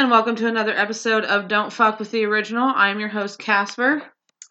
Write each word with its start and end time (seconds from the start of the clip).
And 0.00 0.10
welcome 0.10 0.34
to 0.36 0.46
another 0.46 0.72
episode 0.72 1.26
of 1.26 1.46
Don't 1.46 1.70
Fuck 1.70 1.98
with 1.98 2.10
the 2.10 2.24
Original. 2.24 2.72
I'm 2.74 2.98
your 3.00 3.10
host 3.10 3.38
Casper, 3.38 4.02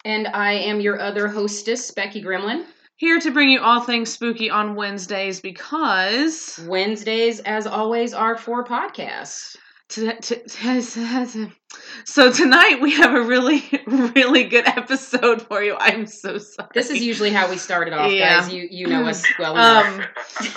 And 0.04 0.28
I 0.28 0.52
am 0.52 0.80
your 0.80 1.00
other 1.00 1.26
hostess, 1.26 1.90
Becky 1.90 2.22
Gremlin. 2.22 2.66
here 2.94 3.18
to 3.18 3.32
bring 3.32 3.48
you 3.48 3.58
all 3.60 3.80
things 3.80 4.12
spooky 4.12 4.48
on 4.48 4.76
Wednesdays 4.76 5.40
because 5.40 6.64
Wednesdays, 6.68 7.40
as 7.40 7.66
always, 7.66 8.14
are 8.14 8.38
for 8.38 8.64
podcasts. 8.64 9.56
so 12.04 12.32
tonight 12.32 12.78
we 12.80 12.92
have 12.92 13.14
a 13.14 13.22
really 13.22 13.62
really 13.86 14.44
good 14.44 14.66
episode 14.66 15.42
for 15.42 15.62
you. 15.62 15.76
I'm 15.78 16.06
so 16.06 16.38
sorry. 16.38 16.68
This 16.74 16.90
is 16.90 17.02
usually 17.02 17.30
how 17.30 17.50
we 17.50 17.56
started 17.56 17.92
off, 17.92 18.10
Yeah. 18.12 18.40
guys. 18.40 18.52
You 18.52 18.68
you 18.70 18.86
know 18.86 19.06
us 19.06 19.24
well 19.38 19.54
enough. 19.54 20.08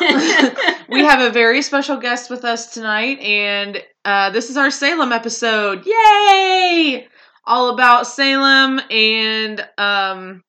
um 0.02 0.56
we 0.90 1.04
have 1.04 1.22
a 1.22 1.32
very 1.32 1.62
special 1.62 1.98
guest 1.98 2.30
with 2.30 2.46
us 2.46 2.74
tonight, 2.74 3.20
and 3.20 3.82
uh, 4.06 4.30
this 4.30 4.50
is 4.50 4.58
our 4.58 4.70
Salem 4.70 5.12
episode. 5.12 5.86
Yay! 5.86 7.08
All 7.46 7.74
about 7.74 8.06
Salem, 8.08 8.80
and 8.92 9.66
um, 9.78 10.44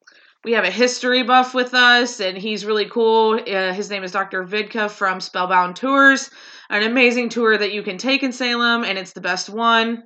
we 0.45 0.53
have 0.53 0.64
a 0.64 0.70
history 0.70 1.23
buff 1.23 1.55
with 1.55 1.73
us, 1.75 2.20
and 2.20 2.37
he's 2.37 2.66
really 2.66 2.89
cool. 2.89 3.41
Uh, 3.41 3.73
his 3.73 3.91
name 3.91 4.05
is 4.05 4.12
Dr. 4.12 4.45
Vidka 4.45 4.91
from 4.91 5.20
Spellbound 5.20 5.77
Tours, 5.77 6.30
an 6.71 6.83
amazing 6.83 7.29
tour 7.29 7.57
that 7.57 7.73
you 7.73 7.83
can 7.83 7.99
take 7.99 8.23
in 8.23 8.33
Salem, 8.33 8.84
and 8.84 8.98
it's 8.98 9.12
the 9.12 9.20
best 9.20 9.48
one. 9.51 10.05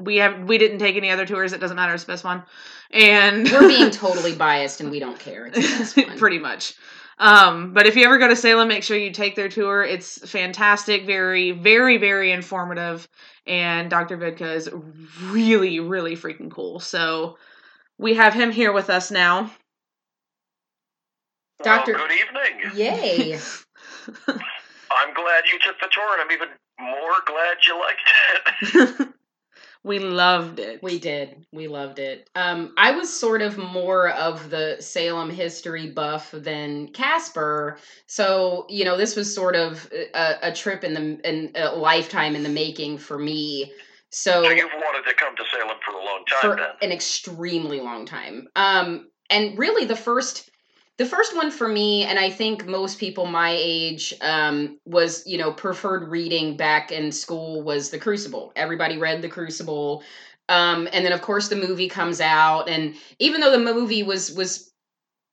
We 0.00 0.16
have 0.16 0.44
we 0.48 0.58
didn't 0.58 0.78
take 0.78 0.96
any 0.96 1.10
other 1.10 1.26
tours. 1.26 1.52
It 1.52 1.60
doesn't 1.60 1.76
matter. 1.76 1.92
It's 1.94 2.04
the 2.04 2.12
best 2.12 2.24
one, 2.24 2.42
and 2.90 3.48
We're 3.50 3.68
being 3.68 3.90
totally 3.90 4.34
biased, 4.34 4.80
and 4.80 4.90
we 4.90 4.98
don't 4.98 5.18
care. 5.18 5.46
It's 5.46 5.56
the 5.56 5.62
best 6.02 6.08
one. 6.08 6.18
pretty 6.18 6.38
much. 6.38 6.74
Um, 7.18 7.74
but 7.74 7.86
if 7.86 7.96
you 7.96 8.04
ever 8.06 8.16
go 8.16 8.28
to 8.28 8.36
Salem, 8.36 8.68
make 8.68 8.82
sure 8.82 8.96
you 8.96 9.10
take 9.10 9.36
their 9.36 9.50
tour. 9.50 9.82
It's 9.82 10.26
fantastic, 10.30 11.04
very, 11.04 11.50
very, 11.50 11.98
very 11.98 12.32
informative, 12.32 13.06
and 13.46 13.90
Dr. 13.90 14.16
Vidka 14.16 14.54
is 14.56 14.70
really, 15.24 15.80
really 15.80 16.16
freaking 16.16 16.50
cool. 16.50 16.80
So 16.80 17.36
we 17.98 18.14
have 18.14 18.32
him 18.32 18.50
here 18.50 18.72
with 18.72 18.88
us 18.88 19.10
now. 19.10 19.50
Doctor- 21.62 21.92
Well, 21.92 22.08
good 22.08 22.14
evening. 22.14 22.78
Yay! 22.78 23.38
I'm 24.90 25.14
glad 25.14 25.44
you 25.52 25.58
took 25.58 25.78
the 25.80 25.88
tour, 25.90 26.12
and 26.12 26.22
I'm 26.22 26.32
even 26.32 26.48
more 26.80 27.14
glad 27.26 27.56
you 27.66 27.78
liked 27.78 29.00
it. 29.00 29.08
we 29.84 29.98
loved 29.98 30.58
it. 30.58 30.82
We 30.82 30.98
did. 30.98 31.46
We 31.52 31.68
loved 31.68 31.98
it. 31.98 32.28
Um, 32.34 32.74
I 32.76 32.90
was 32.92 33.12
sort 33.12 33.42
of 33.42 33.56
more 33.56 34.10
of 34.10 34.50
the 34.50 34.76
Salem 34.80 35.30
history 35.30 35.90
buff 35.90 36.30
than 36.32 36.88
Casper, 36.88 37.78
so 38.06 38.66
you 38.68 38.84
know 38.84 38.96
this 38.96 39.16
was 39.16 39.32
sort 39.34 39.56
of 39.56 39.90
a, 40.14 40.34
a 40.42 40.52
trip 40.52 40.84
in 40.84 40.94
the 40.94 41.28
in 41.28 41.52
a 41.54 41.74
lifetime 41.74 42.34
in 42.34 42.42
the 42.42 42.48
making 42.48 42.98
for 42.98 43.18
me. 43.18 43.72
So 44.10 44.42
So 44.42 44.50
you've 44.50 44.70
wanted 44.72 45.08
to 45.08 45.14
come 45.14 45.36
to 45.36 45.44
Salem 45.52 45.76
for 45.84 45.92
a 45.92 46.04
long 46.04 46.24
time 46.26 46.40
for 46.40 46.56
then. 46.56 46.66
an 46.82 46.92
extremely 46.92 47.80
long 47.80 48.06
time. 48.06 48.48
Um, 48.56 49.08
and 49.30 49.56
really 49.56 49.84
the 49.84 49.96
first 49.96 50.50
the 51.00 51.06
first 51.06 51.34
one 51.34 51.50
for 51.50 51.66
me, 51.66 52.04
and 52.04 52.18
I 52.18 52.28
think 52.28 52.66
most 52.66 52.98
people 52.98 53.24
my 53.24 53.56
age 53.58 54.12
um, 54.20 54.78
was, 54.84 55.26
you 55.26 55.38
know, 55.38 55.50
preferred 55.50 56.10
reading 56.10 56.58
back 56.58 56.92
in 56.92 57.10
school 57.10 57.62
was 57.62 57.88
The 57.88 57.98
Crucible. 57.98 58.52
Everybody 58.54 58.98
read 58.98 59.22
The 59.22 59.28
Crucible, 59.30 60.02
um, 60.50 60.86
and 60.92 61.02
then 61.02 61.14
of 61.14 61.22
course 61.22 61.48
the 61.48 61.56
movie 61.56 61.88
comes 61.88 62.20
out, 62.20 62.68
and 62.68 62.94
even 63.18 63.40
though 63.40 63.50
the 63.50 63.58
movie 63.58 64.02
was 64.02 64.30
was 64.32 64.70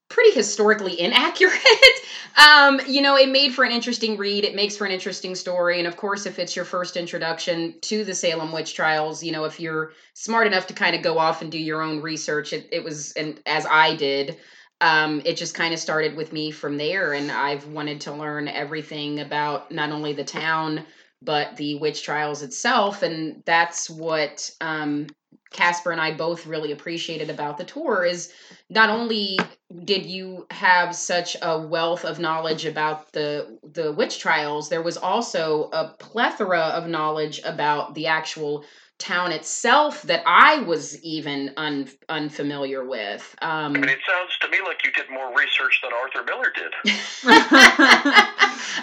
pretty 0.09 0.31
historically 0.31 0.97
inaccurate, 1.01 1.51
um, 2.47 2.79
you 2.87 3.01
know, 3.01 3.17
it 3.17 3.27
made 3.27 3.53
for 3.53 3.65
an 3.65 3.73
interesting 3.73 4.15
read. 4.15 4.45
It 4.45 4.55
makes 4.55 4.77
for 4.77 4.85
an 4.85 4.93
interesting 4.93 5.35
story, 5.35 5.79
and 5.79 5.87
of 5.87 5.97
course, 5.97 6.25
if 6.25 6.39
it's 6.39 6.55
your 6.55 6.63
first 6.63 6.95
introduction 6.95 7.75
to 7.81 8.05
the 8.05 8.15
Salem 8.15 8.53
witch 8.53 8.73
trials, 8.73 9.21
you 9.21 9.33
know, 9.33 9.43
if 9.43 9.59
you're 9.59 9.91
smart 10.13 10.47
enough 10.47 10.67
to 10.67 10.73
kind 10.73 10.95
of 10.95 11.01
go 11.01 11.17
off 11.17 11.41
and 11.41 11.51
do 11.51 11.59
your 11.59 11.81
own 11.81 12.01
research, 12.01 12.53
it, 12.53 12.69
it 12.71 12.85
was, 12.85 13.11
and 13.17 13.41
as 13.45 13.65
I 13.69 13.97
did, 13.97 14.37
um, 14.81 15.21
it 15.25 15.37
just 15.37 15.55
kind 15.55 15.73
of 15.73 15.79
started 15.79 16.15
with 16.15 16.33
me 16.33 16.51
from 16.51 16.77
there. 16.77 17.13
And 17.13 17.31
I've 17.31 17.67
wanted 17.67 18.01
to 18.01 18.13
learn 18.13 18.47
everything 18.47 19.19
about 19.19 19.71
not 19.71 19.91
only 19.91 20.13
the 20.13 20.23
town, 20.23 20.85
but 21.21 21.57
the 21.57 21.75
witch 21.75 22.03
trials 22.03 22.43
itself. 22.43 23.01
And 23.01 23.41
that's 23.45 23.89
what 23.89 24.51
um, 24.61 25.07
Casper 25.51 25.91
and 25.91 26.01
I 26.01 26.13
both 26.13 26.45
really 26.45 26.71
appreciated 26.71 27.29
about 27.29 27.57
the 27.57 27.63
tour 27.63 28.03
is 28.03 28.31
not 28.69 28.89
only 28.89 29.39
did 29.85 30.05
you 30.05 30.45
have 30.51 30.95
such 30.95 31.37
a 31.41 31.57
wealth 31.59 32.05
of 32.05 32.19
knowledge 32.19 32.65
about 32.65 33.11
the 33.13 33.57
the 33.63 33.91
witch 33.93 34.19
trials, 34.19 34.69
there 34.69 34.81
was 34.81 34.97
also 34.97 35.69
a 35.71 35.95
plethora 35.99 36.59
of 36.59 36.87
knowledge 36.87 37.41
about 37.43 37.95
the 37.95 38.07
actual 38.07 38.65
town 38.99 39.31
itself 39.31 40.01
that 40.03 40.23
I 40.25 40.61
was 40.61 41.01
even 41.03 41.51
un, 41.55 41.87
unfamiliar 42.09 42.83
with. 42.83 43.35
Um, 43.41 43.75
I 43.75 43.79
mean, 43.79 43.89
it 43.89 43.99
sounds 44.07 44.37
to 44.41 44.49
me 44.49 44.59
like 44.65 44.83
you 44.83 44.91
did 44.91 45.09
more 45.11 45.29
research 45.35 45.79
than 45.83 45.91
Arthur 45.93 46.23
Miller 46.23 46.51
did. 46.55 46.73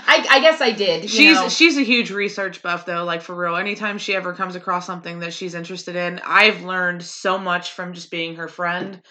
I, 0.07 0.27
I 0.31 0.41
guess 0.41 0.61
I 0.61 0.71
did. 0.71 1.03
you 1.03 1.09
she's 1.09 1.35
know. 1.35 1.49
she's 1.49 1.77
a 1.77 1.83
huge 1.83 2.11
research 2.13 2.63
buff 2.63 2.87
though, 2.87 3.05
like 3.05 3.23
for 3.23 3.35
real. 3.35 3.57
Anytime 3.57 3.99
she 3.99 4.15
ever 4.15 4.33
comes 4.33 4.55
across 4.55 4.87
something 4.87 5.21
that 5.21 5.33
she's 5.33 5.55
interested 5.55 5.97
in, 5.97 6.21
I've 6.25 6.63
learned 6.63 7.03
so 7.03 7.37
much 7.39 7.73
from 7.73 7.93
just 7.93 8.11
being 8.11 8.37
her 8.37 8.49
friend. 8.49 9.03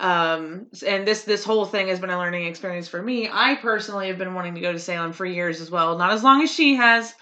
Um 0.00 0.66
and 0.86 1.06
this 1.06 1.24
this 1.24 1.44
whole 1.44 1.64
thing 1.64 1.88
has 1.88 2.00
been 2.00 2.10
a 2.10 2.18
learning 2.18 2.46
experience 2.46 2.88
for 2.88 3.02
me. 3.02 3.28
I 3.30 3.56
personally 3.56 4.08
have 4.08 4.18
been 4.18 4.34
wanting 4.34 4.54
to 4.56 4.60
go 4.60 4.72
to 4.72 4.78
Salem 4.78 5.12
for 5.12 5.24
years 5.24 5.60
as 5.60 5.70
well. 5.70 5.96
Not 5.96 6.12
as 6.12 6.22
long 6.22 6.42
as 6.42 6.52
she 6.52 6.76
has, 6.76 7.14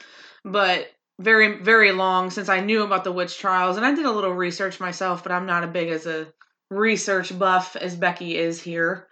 but 0.44 0.88
very 1.20 1.58
very 1.62 1.92
long 1.92 2.30
since 2.30 2.48
I 2.48 2.60
knew 2.60 2.82
about 2.82 3.04
the 3.04 3.12
witch 3.12 3.38
trials 3.38 3.76
and 3.76 3.84
I 3.86 3.94
did 3.94 4.06
a 4.06 4.10
little 4.10 4.32
research 4.32 4.80
myself, 4.80 5.22
but 5.22 5.32
I'm 5.32 5.46
not 5.46 5.62
as 5.64 5.70
big 5.70 5.88
as 5.90 6.06
a 6.06 6.26
research 6.70 7.36
buff 7.38 7.76
as 7.76 7.94
Becky 7.94 8.36
is 8.36 8.60
here. 8.62 9.06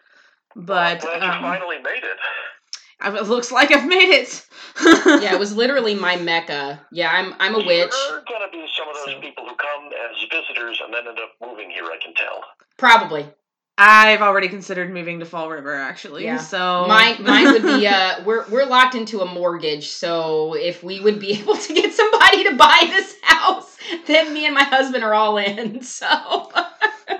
But 0.56 1.04
I'm 1.04 1.20
glad 1.20 1.22
you 1.22 1.30
um, 1.30 1.42
finally 1.42 1.78
made 1.78 2.02
it. 2.04 2.16
I- 3.00 3.16
it 3.16 3.28
looks 3.28 3.52
like 3.52 3.70
I've 3.70 3.86
made 3.86 4.10
it. 4.10 4.44
yeah, 5.22 5.32
it 5.34 5.38
was 5.38 5.54
literally 5.54 5.94
my 5.94 6.16
mecca. 6.16 6.80
Yeah, 6.91 7.10
I'm 7.12 7.34
I'm 7.38 7.54
a 7.54 7.58
witch. 7.58 7.92
You're 8.10 8.25
gonna 8.28 8.50
be 8.50 8.66
some 8.76 8.88
of 8.88 8.94
those 8.94 9.14
So- 9.14 9.20
people 9.20 9.44
who 9.46 9.54
come 9.54 9.90
as 9.92 10.16
visitors 10.30 10.80
and 10.84 10.92
then 10.92 11.06
end 11.06 11.19
up 11.19 11.30
moving 11.46 11.70
here. 11.70 11.84
I 11.84 11.98
can 12.02 12.14
tell. 12.14 12.42
Probably. 12.76 13.26
I've 13.81 14.22
already 14.22 14.49
considered 14.49 14.93
moving 14.93 15.21
to 15.21 15.25
Fall 15.25 15.49
River 15.49 15.72
actually. 15.72 16.25
Yeah. 16.25 16.39
So 16.39 16.87
Mine 16.89 17.16
mine 17.22 17.53
would 17.53 17.62
be 17.62 17.87
uh 17.87 18.25
we're 18.25 18.44
we're 18.49 18.66
locked 18.66 18.97
into 18.97 19.21
a 19.21 19.33
mortgage, 19.33 19.89
so 19.89 20.55
if 20.55 20.83
we 20.83 20.99
would 21.00 21.21
be 21.21 21.33
able 21.41 21.56
to 21.56 21.75
get 21.75 21.94
somebody 21.94 22.44
to 22.44 22.56
buy 22.56 22.87
this 22.88 23.15
house, 23.22 23.77
then 24.06 24.34
me 24.34 24.47
and 24.47 24.55
my 24.55 24.65
husband 24.65 25.05
are 25.05 25.15
all 25.15 25.38
in. 25.38 25.81
So 25.99 26.53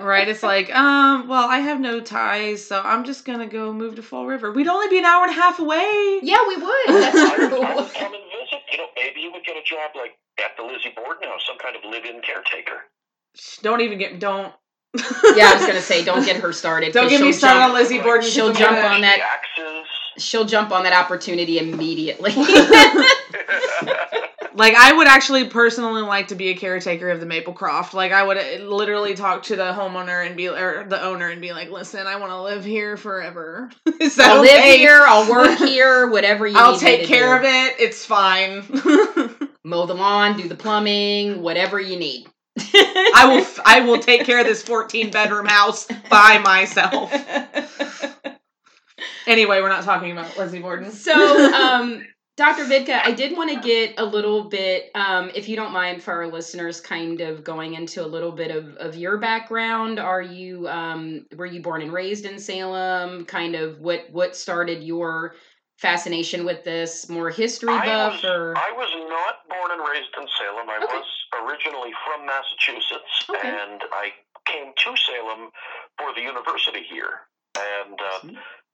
right. 0.01 0.27
It's 0.27 0.43
like, 0.43 0.73
um, 0.73 1.27
well, 1.27 1.47
I 1.47 1.59
have 1.59 1.79
no 1.79 1.99
ties, 1.99 2.65
so 2.65 2.81
I'm 2.81 3.03
just 3.03 3.25
gonna 3.25 3.47
go 3.47 3.73
move 3.73 3.95
to 3.95 4.03
Fall 4.03 4.25
River. 4.27 4.51
We'd 4.51 4.67
only 4.67 4.87
be 4.89 4.99
an 4.99 5.05
hour 5.05 5.23
and 5.23 5.31
a 5.31 5.35
half 5.35 5.59
away. 5.59 6.19
Yeah, 6.21 6.45
we 6.47 6.55
would. 6.57 6.87
That's 6.87 7.15
I 7.17 7.35
I 7.35 7.75
would 7.75 7.93
come 7.93 8.13
and 8.13 8.23
visit. 8.23 8.61
You 8.71 8.77
know, 8.77 8.87
maybe 8.95 9.21
you 9.21 9.31
would 9.31 9.43
get 9.45 9.57
a 9.57 9.63
job 9.63 9.91
like 9.95 10.17
at 10.39 10.55
the 10.57 10.63
Lizzie 10.63 10.93
Borden 10.95 11.27
House, 11.27 11.41
some 11.47 11.57
kind 11.57 11.75
of 11.75 11.83
live-in 11.89 12.21
caretaker. 12.21 12.85
Don't 13.61 13.81
even 13.81 13.97
get 13.97 14.19
don't. 14.19 14.53
Yeah, 14.95 15.51
I 15.51 15.55
was 15.57 15.65
gonna 15.67 15.81
say, 15.81 16.03
don't 16.03 16.25
get 16.25 16.37
her 16.37 16.51
started. 16.51 16.93
don't 16.93 17.09
get 17.09 17.21
me 17.21 17.31
started 17.31 17.59
jump- 17.59 17.73
on 17.73 17.79
Lizzie 17.79 17.99
Borden. 17.99 18.27
she'll 18.29 18.53
jump 18.53 18.77
on 18.77 19.01
that- 19.01 19.17
The 19.57 19.63
axes. 19.65 19.87
She'll 20.17 20.45
jump 20.45 20.71
on 20.71 20.83
that 20.83 20.93
opportunity 20.93 21.59
immediately. 21.59 22.33
Like 24.55 24.73
I 24.75 24.91
would 24.91 25.07
actually 25.07 25.47
personally 25.47 26.01
like 26.01 26.29
to 26.29 26.35
be 26.35 26.49
a 26.49 26.55
caretaker 26.55 27.09
of 27.09 27.21
the 27.21 27.25
Maplecroft. 27.25 27.93
Like 27.93 28.11
I 28.11 28.23
would 28.23 28.37
uh, 28.37 28.63
literally 28.65 29.13
talk 29.13 29.43
to 29.43 29.55
the 29.55 29.71
homeowner 29.71 30.25
and 30.25 30.35
be 30.35 30.49
or 30.49 30.85
the 30.89 31.01
owner 31.01 31.29
and 31.29 31.39
be 31.39 31.53
like, 31.53 31.69
"Listen, 31.69 32.07
I 32.07 32.17
want 32.17 32.31
to 32.31 32.41
live 32.41 32.65
here 32.65 32.97
forever. 32.97 33.69
Is 34.01 34.15
that 34.17 34.31
I'll 34.31 34.41
live 34.41 34.61
here. 34.75 35.01
I'll 35.07 35.29
work 35.31 35.57
here. 35.59 36.07
Whatever 36.07 36.45
you. 36.45 36.55
Need. 36.55 36.59
I'll 36.59 36.71
need 36.73 36.79
take 36.79 37.07
care 37.07 37.39
do. 37.39 37.45
of 37.47 37.53
it. 37.53 37.75
It's 37.79 38.03
fine." 38.05 38.63
Mow 39.63 39.85
the 39.85 39.93
lawn, 39.93 40.35
do 40.35 40.47
the 40.49 40.55
plumbing, 40.55 41.41
whatever 41.41 41.79
you 41.79 41.97
need. 41.97 42.27
I 42.73 43.25
will. 43.27 43.41
f- 43.41 43.59
I 43.65 43.81
will 43.81 43.99
take 43.99 44.25
care 44.25 44.39
of 44.39 44.45
this 44.45 44.61
14 44.63 45.11
bedroom 45.11 45.45
house 45.45 45.87
by 46.09 46.37
myself. 46.39 47.11
Anyway, 49.27 49.61
we're 49.61 49.69
not 49.69 49.83
talking 49.83 50.11
about 50.11 50.35
Lizzie 50.37 50.59
Borden. 50.59 50.91
so, 50.91 51.13
um, 51.53 52.03
Dr. 52.35 52.63
Vidka, 52.65 52.99
I 53.03 53.11
did 53.11 53.37
want 53.37 53.51
to 53.51 53.59
get 53.59 53.93
a 53.99 54.03
little 54.03 54.45
bit, 54.45 54.89
um, 54.95 55.29
if 55.35 55.47
you 55.47 55.55
don't 55.55 55.71
mind, 55.71 56.01
for 56.01 56.13
our 56.13 56.27
listeners, 56.27 56.81
kind 56.81 57.21
of 57.21 57.43
going 57.43 57.75
into 57.75 58.03
a 58.03 58.07
little 58.07 58.31
bit 58.31 58.49
of, 58.49 58.75
of 58.77 58.95
your 58.95 59.17
background. 59.17 59.99
Are 59.99 60.21
you 60.21 60.67
um, 60.67 61.27
were 61.35 61.45
you 61.45 61.61
born 61.61 61.81
and 61.83 61.91
raised 61.93 62.25
in 62.25 62.39
Salem? 62.39 63.25
Kind 63.25 63.55
of 63.55 63.81
what 63.81 64.07
what 64.11 64.35
started 64.35 64.83
your 64.83 65.35
fascination 65.79 66.43
with 66.43 66.63
this? 66.63 67.07
More 67.09 67.29
history 67.31 67.71
I 67.71 67.85
buff, 67.85 68.13
was, 68.19 68.23
or 68.25 68.57
I 68.57 68.71
was 68.75 68.91
not 69.07 69.47
born 69.47 69.71
and 69.71 69.81
raised 69.87 70.11
in 70.19 70.27
Salem. 70.37 70.69
I 70.69 70.77
Okay. 70.83 70.97
was 70.99 71.07
originally 71.39 71.93
from 72.05 72.25
Massachusetts, 72.25 73.23
Okay. 73.29 73.47
and 73.47 73.83
I 73.93 74.13
came 74.45 74.73
to 74.75 74.97
Salem 74.97 75.51
for 75.97 76.13
the 76.13 76.21
university 76.21 76.83
here. 76.83 77.27
And 77.57 77.99
uh, 77.99 78.19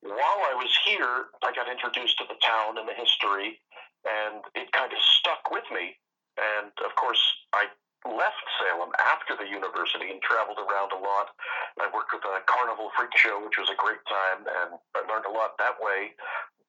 while 0.01 0.41
I 0.49 0.53
was 0.57 0.73
here, 0.83 1.29
I 1.43 1.51
got 1.53 1.69
introduced 1.69 2.17
to 2.17 2.25
the 2.25 2.35
town 2.41 2.77
and 2.77 2.87
the 2.89 2.93
history, 2.93 3.61
and 4.05 4.43
it 4.55 4.71
kind 4.71 4.91
of 4.91 4.99
stuck 4.99 5.51
with 5.51 5.65
me. 5.71 5.97
And 6.37 6.71
of 6.83 6.95
course, 6.95 7.21
I 7.53 7.67
left 8.05 8.43
Salem 8.61 8.91
after 9.01 9.35
the 9.35 9.47
university 9.47 10.11
and 10.11 10.21
traveled 10.21 10.59
around 10.59 10.91
a 10.91 10.97
lot. 11.01 11.33
I 11.81 11.89
worked 11.93 12.13
with 12.13 12.25
a 12.25 12.41
carnival 12.45 12.91
freak 12.97 13.15
show, 13.17 13.41
which 13.43 13.57
was 13.57 13.69
a 13.69 13.75
great 13.77 14.01
time, 14.05 14.45
and 14.45 14.79
I 14.93 15.01
learned 15.11 15.25
a 15.25 15.33
lot 15.33 15.57
that 15.57 15.77
way. 15.81 16.13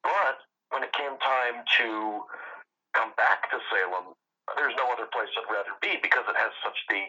But 0.03 0.37
when 0.69 0.83
it 0.83 0.93
came 0.93 1.15
time 1.19 1.63
to 1.81 2.23
come 2.93 3.13
back 3.17 3.49
to 3.51 3.57
Salem, 3.71 4.13
there's 4.55 4.75
no 4.79 4.87
other 4.91 5.09
place 5.11 5.29
I'd 5.35 5.51
rather 5.51 5.75
be 5.81 5.99
because 6.01 6.23
it 6.29 6.37
has 6.39 6.53
such 6.63 6.79
the 6.87 7.03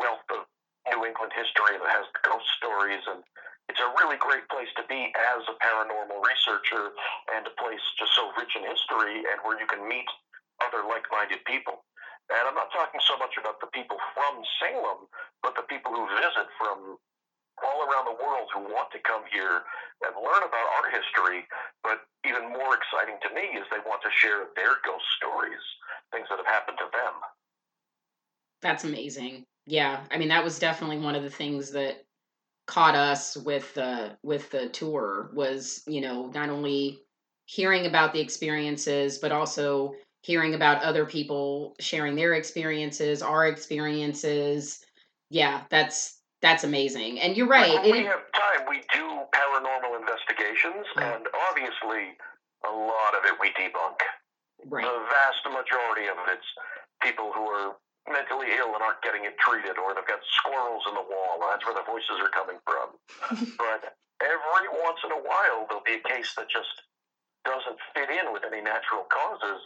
wealth 0.00 0.24
of 0.32 0.48
New 0.88 1.04
England 1.04 1.36
history 1.36 1.76
and 1.76 1.84
it 1.84 1.92
has 1.92 2.08
the 2.16 2.22
ghost 2.24 2.48
stories 2.56 3.04
and 3.04 3.20
it's 3.68 3.80
a 3.84 3.92
really 4.00 4.16
great 4.16 4.48
place 4.48 4.72
to 4.80 4.84
be 4.88 5.12
as 5.12 5.44
a 5.44 5.56
paranormal 5.60 6.24
researcher 6.24 6.96
and 7.36 7.44
a 7.44 7.54
place 7.60 7.84
just 8.00 8.16
so 8.16 8.32
rich 8.40 8.56
in 8.56 8.64
history 8.64 9.28
and 9.28 9.36
where 9.44 9.60
you 9.60 9.68
can 9.68 9.84
meet 9.84 10.08
other 10.64 10.88
like-minded 10.88 11.44
people. 11.44 11.84
And 12.32 12.48
I'm 12.48 12.56
not 12.56 12.72
talking 12.72 13.00
so 13.04 13.20
much 13.20 13.36
about 13.36 13.60
the 13.60 13.68
people 13.72 14.00
from 14.16 14.40
Salem, 14.60 15.08
but 15.44 15.52
the 15.56 15.68
people 15.68 15.92
who 15.92 16.08
visit 16.16 16.48
from 16.56 16.96
all 17.64 17.86
around 17.86 18.06
the 18.06 18.18
world 18.22 18.48
who 18.54 18.60
want 18.60 18.90
to 18.92 18.98
come 19.00 19.22
here 19.32 19.62
and 20.06 20.14
learn 20.16 20.42
about 20.42 20.68
our 20.78 20.90
history. 20.90 21.46
But 21.82 22.06
even 22.26 22.52
more 22.52 22.76
exciting 22.76 23.18
to 23.22 23.34
me 23.34 23.58
is 23.58 23.66
they 23.70 23.82
want 23.86 24.02
to 24.02 24.10
share 24.10 24.46
their 24.56 24.78
ghost 24.84 25.04
stories, 25.16 25.62
things 26.12 26.26
that 26.30 26.38
have 26.38 26.46
happened 26.46 26.78
to 26.78 26.88
them. 26.92 27.14
That's 28.60 28.84
amazing. 28.84 29.44
Yeah, 29.66 30.00
I 30.10 30.18
mean 30.18 30.28
that 30.28 30.44
was 30.44 30.58
definitely 30.58 30.98
one 30.98 31.14
of 31.14 31.22
the 31.22 31.30
things 31.30 31.70
that 31.72 32.04
caught 32.66 32.94
us 32.94 33.36
with 33.36 33.72
the 33.74 34.16
with 34.22 34.50
the 34.50 34.68
tour 34.68 35.30
was 35.32 35.82
you 35.86 36.00
know 36.00 36.26
not 36.34 36.50
only 36.50 37.00
hearing 37.46 37.86
about 37.86 38.12
the 38.12 38.20
experiences 38.20 39.18
but 39.18 39.32
also 39.32 39.94
hearing 40.22 40.54
about 40.54 40.82
other 40.82 41.06
people 41.06 41.74
sharing 41.80 42.14
their 42.14 42.34
experiences, 42.34 43.22
our 43.22 43.46
experiences. 43.46 44.84
Yeah, 45.30 45.62
that's 45.70 46.17
that's 46.40 46.62
amazing. 46.62 47.18
And 47.20 47.36
you're 47.36 47.50
right. 47.50 47.82
When 47.82 47.92
we 47.92 48.06
have 48.06 48.22
time, 48.30 48.62
we 48.68 48.82
do 48.94 49.04
paranormal 49.34 49.98
investigations, 49.98 50.86
and 50.96 51.26
obviously, 51.50 52.14
a 52.62 52.70
lot 52.70 53.12
of 53.18 53.26
it 53.26 53.34
we 53.40 53.50
debunk. 53.58 53.98
Right. 54.66 54.86
The 54.86 54.98
vast 55.10 55.42
majority 55.50 56.06
of 56.10 56.18
it's 56.30 56.46
people 57.02 57.30
who 57.34 57.46
are 57.46 57.78
mentally 58.10 58.54
ill 58.58 58.74
and 58.74 58.82
aren't 58.82 59.02
getting 59.02 59.26
it 59.26 59.34
treated, 59.38 59.78
or 59.78 59.94
they've 59.94 60.06
got 60.06 60.22
squirrels 60.42 60.82
in 60.86 60.94
the 60.94 61.06
wall, 61.06 61.42
and 61.42 61.50
that's 61.50 61.66
where 61.66 61.76
the 61.76 61.86
voices 61.86 62.18
are 62.22 62.30
coming 62.30 62.58
from. 62.62 62.94
but 63.60 63.98
every 64.22 64.66
once 64.82 64.98
in 65.02 65.12
a 65.14 65.22
while, 65.22 65.66
there'll 65.66 65.86
be 65.86 65.98
a 65.98 66.04
case 66.06 66.34
that 66.38 66.50
just 66.50 66.70
doesn't 67.46 67.78
fit 67.94 68.10
in 68.10 68.30
with 68.30 68.42
any 68.46 68.62
natural 68.62 69.06
causes, 69.10 69.58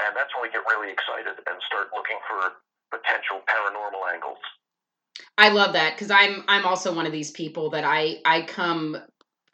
and 0.00 0.12
that's 0.12 0.32
when 0.36 0.48
we 0.48 0.50
get 0.52 0.64
really 0.68 0.92
excited 0.92 1.40
and 1.44 1.56
start 1.64 1.92
looking 1.92 2.20
for 2.28 2.60
potential 2.92 3.44
paranormal 3.44 4.00
angles. 4.12 4.40
I 5.36 5.50
love 5.50 5.72
that 5.74 5.94
because 5.94 6.10
I'm 6.10 6.44
I'm 6.48 6.66
also 6.66 6.94
one 6.94 7.06
of 7.06 7.12
these 7.12 7.30
people 7.30 7.70
that 7.70 7.84
I 7.84 8.18
I 8.24 8.42
come 8.42 8.96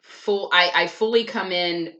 full 0.01 0.49
I 0.53 0.71
I 0.73 0.87
fully 0.87 1.23
come 1.23 1.51
in 1.51 1.93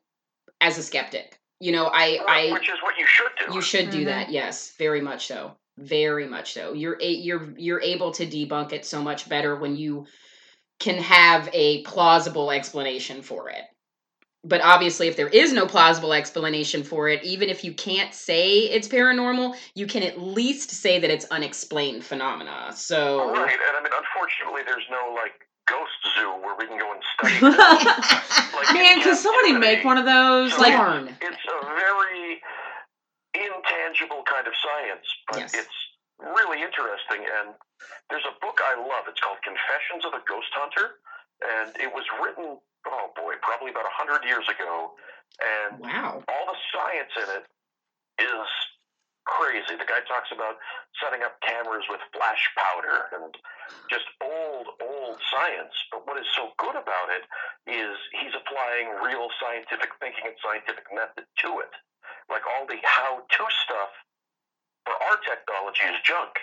as 0.61 0.77
a 0.77 0.83
skeptic. 0.83 1.39
You 1.59 1.71
know, 1.71 1.85
I 1.85 2.19
I 2.27 2.51
which 2.51 2.69
is 2.69 2.81
what 2.81 2.97
you 2.97 3.05
should 3.07 3.31
do. 3.47 3.53
You 3.53 3.61
should 3.61 3.89
do 3.89 4.01
Mhm. 4.01 4.05
that. 4.05 4.29
Yes, 4.29 4.73
very 4.77 5.01
much 5.01 5.27
so. 5.27 5.55
Very 5.77 6.27
much 6.27 6.53
so. 6.53 6.73
You're 6.73 6.97
a, 7.01 7.09
you're 7.09 7.53
you're 7.57 7.81
able 7.81 8.11
to 8.11 8.25
debunk 8.25 8.73
it 8.73 8.85
so 8.85 9.01
much 9.01 9.27
better 9.27 9.55
when 9.55 9.75
you 9.75 10.05
can 10.79 10.97
have 10.97 11.49
a 11.53 11.81
plausible 11.83 12.51
explanation 12.51 13.21
for 13.21 13.49
it. 13.49 13.63
But 14.47 14.61
obviously, 14.61 15.07
if 15.07 15.17
there 15.17 15.27
is 15.27 15.51
no 15.53 15.65
plausible 15.65 16.13
explanation 16.13 16.83
for 16.83 17.09
it, 17.09 17.23
even 17.23 17.49
if 17.49 17.63
you 17.63 17.73
can't 17.73 18.13
say 18.13 18.59
it's 18.59 18.87
paranormal, 18.87 19.55
you 19.73 19.87
can 19.87 20.03
at 20.03 20.21
least 20.21 20.69
say 20.69 20.99
that 20.99 21.09
it's 21.09 21.25
unexplained 21.31 22.03
phenomena. 22.03 22.71
So, 22.75 23.31
Right, 23.31 23.57
and 23.57 23.77
I 23.77 23.81
mean, 23.81 23.91
unfortunately, 23.91 24.61
there's 24.65 24.85
no 24.91 25.13
like 25.15 25.33
ghost 25.67 25.97
zoo 26.15 26.29
where 26.45 26.55
we 26.57 26.67
can 26.67 26.77
go 26.77 26.93
and 26.93 27.01
study. 27.17 27.41
Like, 28.55 28.71
Man, 28.73 28.97
in 28.97 29.03
could 29.03 29.17
somebody 29.17 29.51
make 29.53 29.83
one 29.83 29.97
of 29.97 30.05
those? 30.05 30.53
So, 30.53 30.61
Like, 30.61 30.73
Darn. 30.73 31.09
It's 31.19 31.43
a 31.49 31.65
very 31.65 32.39
intangible 33.33 34.23
kind 34.29 34.47
of 34.47 34.53
science, 34.55 35.05
but 35.27 35.39
Yes. 35.39 35.53
it's 35.55 35.77
really 36.21 36.61
interesting. 36.61 37.25
And 37.27 37.55
there's 38.09 38.23
a 38.25 38.35
book 38.39 38.61
I 38.63 38.79
love. 38.79 39.05
It's 39.09 39.19
called 39.19 39.41
Confessions 39.43 40.05
of 40.05 40.13
a 40.13 40.23
Ghost 40.23 40.47
Hunter, 40.55 41.01
and 41.43 41.75
it 41.81 41.91
was 41.91 42.05
written, 42.21 42.57
oh 42.87 43.11
boy, 43.15 43.33
probably 43.41 43.71
about 43.71 43.85
a 43.85 43.95
hundred 43.95 44.23
years 44.25 44.45
ago. 44.49 44.93
And 45.41 45.79
Wow. 45.81 46.23
all 46.27 46.45
the 46.47 46.57
science 46.71 47.11
in 47.17 47.29
it 47.41 47.45
is 48.23 48.47
crazy. 49.25 49.75
The 49.75 49.85
guy 49.85 49.99
talks 50.07 50.31
about 50.31 50.57
setting 51.01 51.23
up 51.23 51.39
cameras 51.41 51.83
with 51.89 51.99
flash 52.13 52.43
powder 52.55 53.09
and 53.19 53.35
just 53.89 54.05
old, 54.21 54.67
old 54.81 55.17
science. 55.29 55.73
But 55.91 56.07
what 56.07 56.17
is 56.17 56.25
so 56.35 56.53
good 56.57 56.75
about 56.77 57.09
it 57.11 57.25
is 57.69 57.97
he's 58.13 58.33
applying 58.33 58.89
real 59.03 59.29
scientific 59.41 59.91
thinking 59.99 60.25
and 60.25 60.37
scientific 60.41 60.85
method 60.93 61.25
to 61.45 61.59
it. 61.59 61.73
Like 62.29 62.41
all 62.47 62.65
the 62.65 62.77
how 62.83 63.21
to 63.21 63.43
stuff 63.65 63.91
for 64.85 64.93
our 64.93 65.17
technology 65.25 65.85
is 65.89 65.97
junk, 66.05 66.33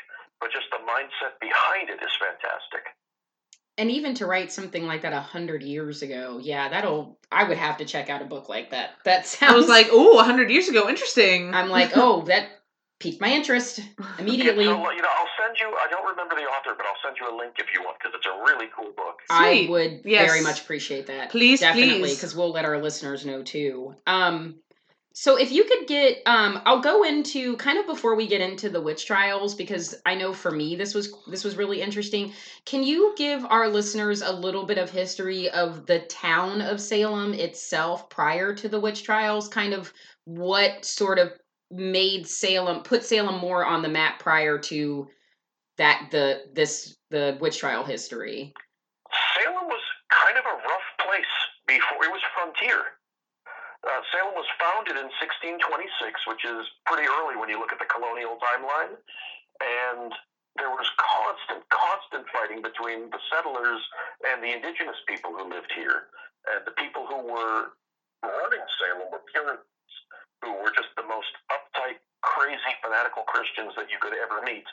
but 0.40 0.50
just 0.52 0.70
the 0.70 0.82
mindset 0.82 1.38
behind 1.40 1.90
it 1.90 2.02
is 2.02 2.14
fantastic. 2.18 2.86
And 3.78 3.90
even 3.90 4.14
to 4.16 4.26
write 4.26 4.52
something 4.52 4.86
like 4.86 5.02
that 5.02 5.12
a 5.14 5.20
hundred 5.20 5.62
years 5.62 6.02
ago, 6.02 6.38
yeah, 6.42 6.68
that'll. 6.68 7.18
I 7.30 7.44
would 7.44 7.56
have 7.56 7.78
to 7.78 7.84
check 7.86 8.10
out 8.10 8.20
a 8.20 8.26
book 8.26 8.48
like 8.48 8.70
that. 8.70 8.90
That 9.04 9.26
sounds 9.26 9.52
I 9.52 9.56
was 9.56 9.68
like, 9.68 9.92
ooh, 9.92 10.14
100 10.14 10.50
years 10.50 10.68
ago, 10.68 10.88
interesting. 10.88 11.54
I'm 11.54 11.70
like, 11.70 11.92
oh, 11.94 12.22
that 12.22 12.48
piqued 13.00 13.20
my 13.20 13.32
interest 13.32 13.80
immediately. 14.18 14.64
It's 14.64 14.72
a, 14.72 14.94
you 14.94 15.02
know, 15.02 15.08
I'll 15.18 15.28
send 15.44 15.56
you. 15.58 15.68
I 15.68 15.88
don't 15.90 16.06
remember 16.06 16.34
the 16.36 16.42
author, 16.42 16.74
but 16.76 16.86
I'll 16.86 17.00
send 17.02 17.16
you 17.18 17.28
a 17.28 17.34
link 17.36 17.54
if 17.58 17.66
you 17.74 17.82
want 17.82 17.98
because 17.98 18.12
it's 18.14 18.26
a 18.26 18.42
really 18.44 18.66
cool 18.76 18.92
book. 18.96 19.20
I 19.30 19.52
Sweet. 19.52 19.70
would 19.70 20.00
Yes. 20.04 20.30
very 20.30 20.42
much 20.42 20.62
appreciate 20.62 21.06
that. 21.06 21.30
Please, 21.30 21.60
definitely, 21.60 22.14
because 22.14 22.36
we'll 22.36 22.52
let 22.52 22.64
our 22.64 22.78
listeners 22.80 23.24
know 23.24 23.42
too. 23.42 23.94
Um, 24.06 24.56
so 25.14 25.36
if 25.36 25.52
you 25.52 25.64
could 25.64 25.86
get, 25.86 26.22
um, 26.26 26.60
I'll 26.64 26.80
go 26.80 27.04
into 27.04 27.56
kind 27.56 27.78
of 27.78 27.86
before 27.86 28.14
we 28.14 28.26
get 28.26 28.40
into 28.40 28.70
the 28.70 28.80
witch 28.80 29.06
trials 29.06 29.54
because 29.54 29.94
I 30.06 30.14
know 30.14 30.32
for 30.32 30.50
me 30.50 30.76
this 30.76 30.94
was 30.94 31.12
this 31.26 31.44
was 31.44 31.56
really 31.56 31.82
interesting. 31.82 32.32
Can 32.64 32.82
you 32.82 33.14
give 33.16 33.44
our 33.44 33.68
listeners 33.68 34.22
a 34.22 34.32
little 34.32 34.64
bit 34.64 34.78
of 34.78 34.90
history 34.90 35.50
of 35.50 35.86
the 35.86 36.00
town 36.00 36.62
of 36.62 36.80
Salem 36.80 37.34
itself 37.34 38.08
prior 38.08 38.54
to 38.54 38.68
the 38.68 38.80
witch 38.80 39.02
trials? 39.02 39.48
Kind 39.48 39.74
of 39.74 39.92
what 40.24 40.84
sort 40.84 41.18
of 41.18 41.32
made 41.70 42.26
Salem 42.26 42.82
put 42.82 43.04
Salem 43.04 43.38
more 43.38 43.66
on 43.66 43.82
the 43.82 43.88
map 43.88 44.18
prior 44.18 44.58
to 44.58 45.08
that 45.76 46.08
the 46.10 46.42
this 46.54 46.96
the 47.10 47.36
witch 47.40 47.58
trial 47.58 47.84
history. 47.84 48.54
Salem 49.36 49.66
was 49.66 49.82
kind 50.10 50.38
of 50.38 50.44
a 50.44 50.56
rough 50.56 51.06
place 51.06 51.24
before 51.66 52.04
it 52.04 52.12
was 52.12 52.22
frontier. 52.34 52.82
Uh, 53.82 54.00
Salem 54.14 54.34
was 54.38 54.46
founded 54.62 54.94
in 54.94 55.10
1626, 55.18 55.58
which 56.30 56.44
is 56.46 56.62
pretty 56.86 57.06
early 57.06 57.34
when 57.34 57.50
you 57.50 57.58
look 57.58 57.74
at 57.74 57.82
the 57.82 57.90
colonial 57.90 58.38
timeline, 58.38 58.94
and 59.62 60.10
there 60.58 60.70
was 60.70 60.86
constant, 60.98 61.66
constant 61.70 62.24
fighting 62.30 62.62
between 62.62 63.10
the 63.10 63.18
settlers 63.30 63.82
and 64.30 64.42
the 64.42 64.52
indigenous 64.54 64.98
people 65.08 65.34
who 65.34 65.50
lived 65.50 65.72
here. 65.74 66.10
And 66.50 66.62
the 66.66 66.76
people 66.78 67.06
who 67.06 67.26
were 67.26 67.74
running 68.22 68.64
Salem 68.78 69.10
were 69.10 69.22
Puritans, 69.34 69.92
who 70.42 70.52
were 70.62 70.70
just 70.74 70.90
the 70.96 71.06
most 71.06 71.32
uptight, 71.50 71.61
crazy, 72.32 72.72
fanatical 72.80 73.28
Christians 73.28 73.76
that 73.76 73.92
you 73.92 74.00
could 74.00 74.16
ever 74.16 74.40
meet. 74.40 74.64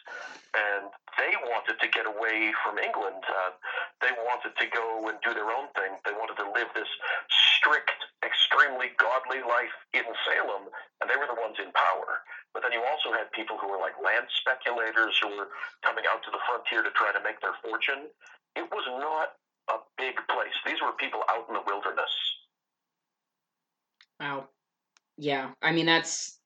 And 0.55 0.87
they 1.19 1.35
wanted 1.51 1.75
to 1.83 1.87
get 1.91 2.07
away 2.07 2.55
from 2.63 2.79
England. 2.79 3.19
Uh, 3.27 3.51
they 3.99 4.15
wanted 4.23 4.55
to 4.55 4.65
go 4.71 5.11
and 5.11 5.19
do 5.19 5.35
their 5.35 5.51
own 5.51 5.67
thing. 5.75 5.99
They 6.07 6.15
wanted 6.15 6.39
to 6.39 6.47
live 6.55 6.71
this 6.71 6.87
strict, 7.59 7.99
extremely 8.23 8.95
godly 8.95 9.43
life 9.43 9.75
in 9.91 10.07
Salem, 10.23 10.71
and 11.03 11.11
they 11.11 11.19
were 11.19 11.27
the 11.27 11.35
ones 11.35 11.59
in 11.59 11.67
power. 11.75 12.23
But 12.55 12.63
then 12.63 12.71
you 12.71 12.81
also 12.87 13.11
had 13.11 13.27
people 13.35 13.59
who 13.59 13.67
were 13.67 13.77
like 13.77 13.99
land 13.99 14.25
speculators 14.39 15.19
who 15.19 15.35
were 15.35 15.51
coming 15.83 16.07
out 16.07 16.23
to 16.23 16.31
the 16.31 16.39
frontier 16.47 16.81
to 16.81 16.91
try 16.95 17.11
to 17.11 17.21
make 17.21 17.43
their 17.43 17.59
fortune. 17.59 18.07
It 18.55 18.65
was 18.71 18.87
not 18.87 19.35
a 19.67 19.83
big 19.99 20.15
place. 20.31 20.55
These 20.65 20.79
were 20.81 20.95
people 20.95 21.21
out 21.27 21.45
in 21.51 21.53
the 21.59 21.65
wilderness. 21.67 22.09
Wow. 24.19 24.47
Yeah. 25.19 25.51
I 25.61 25.71
mean 25.75 25.85
that's 25.85 26.38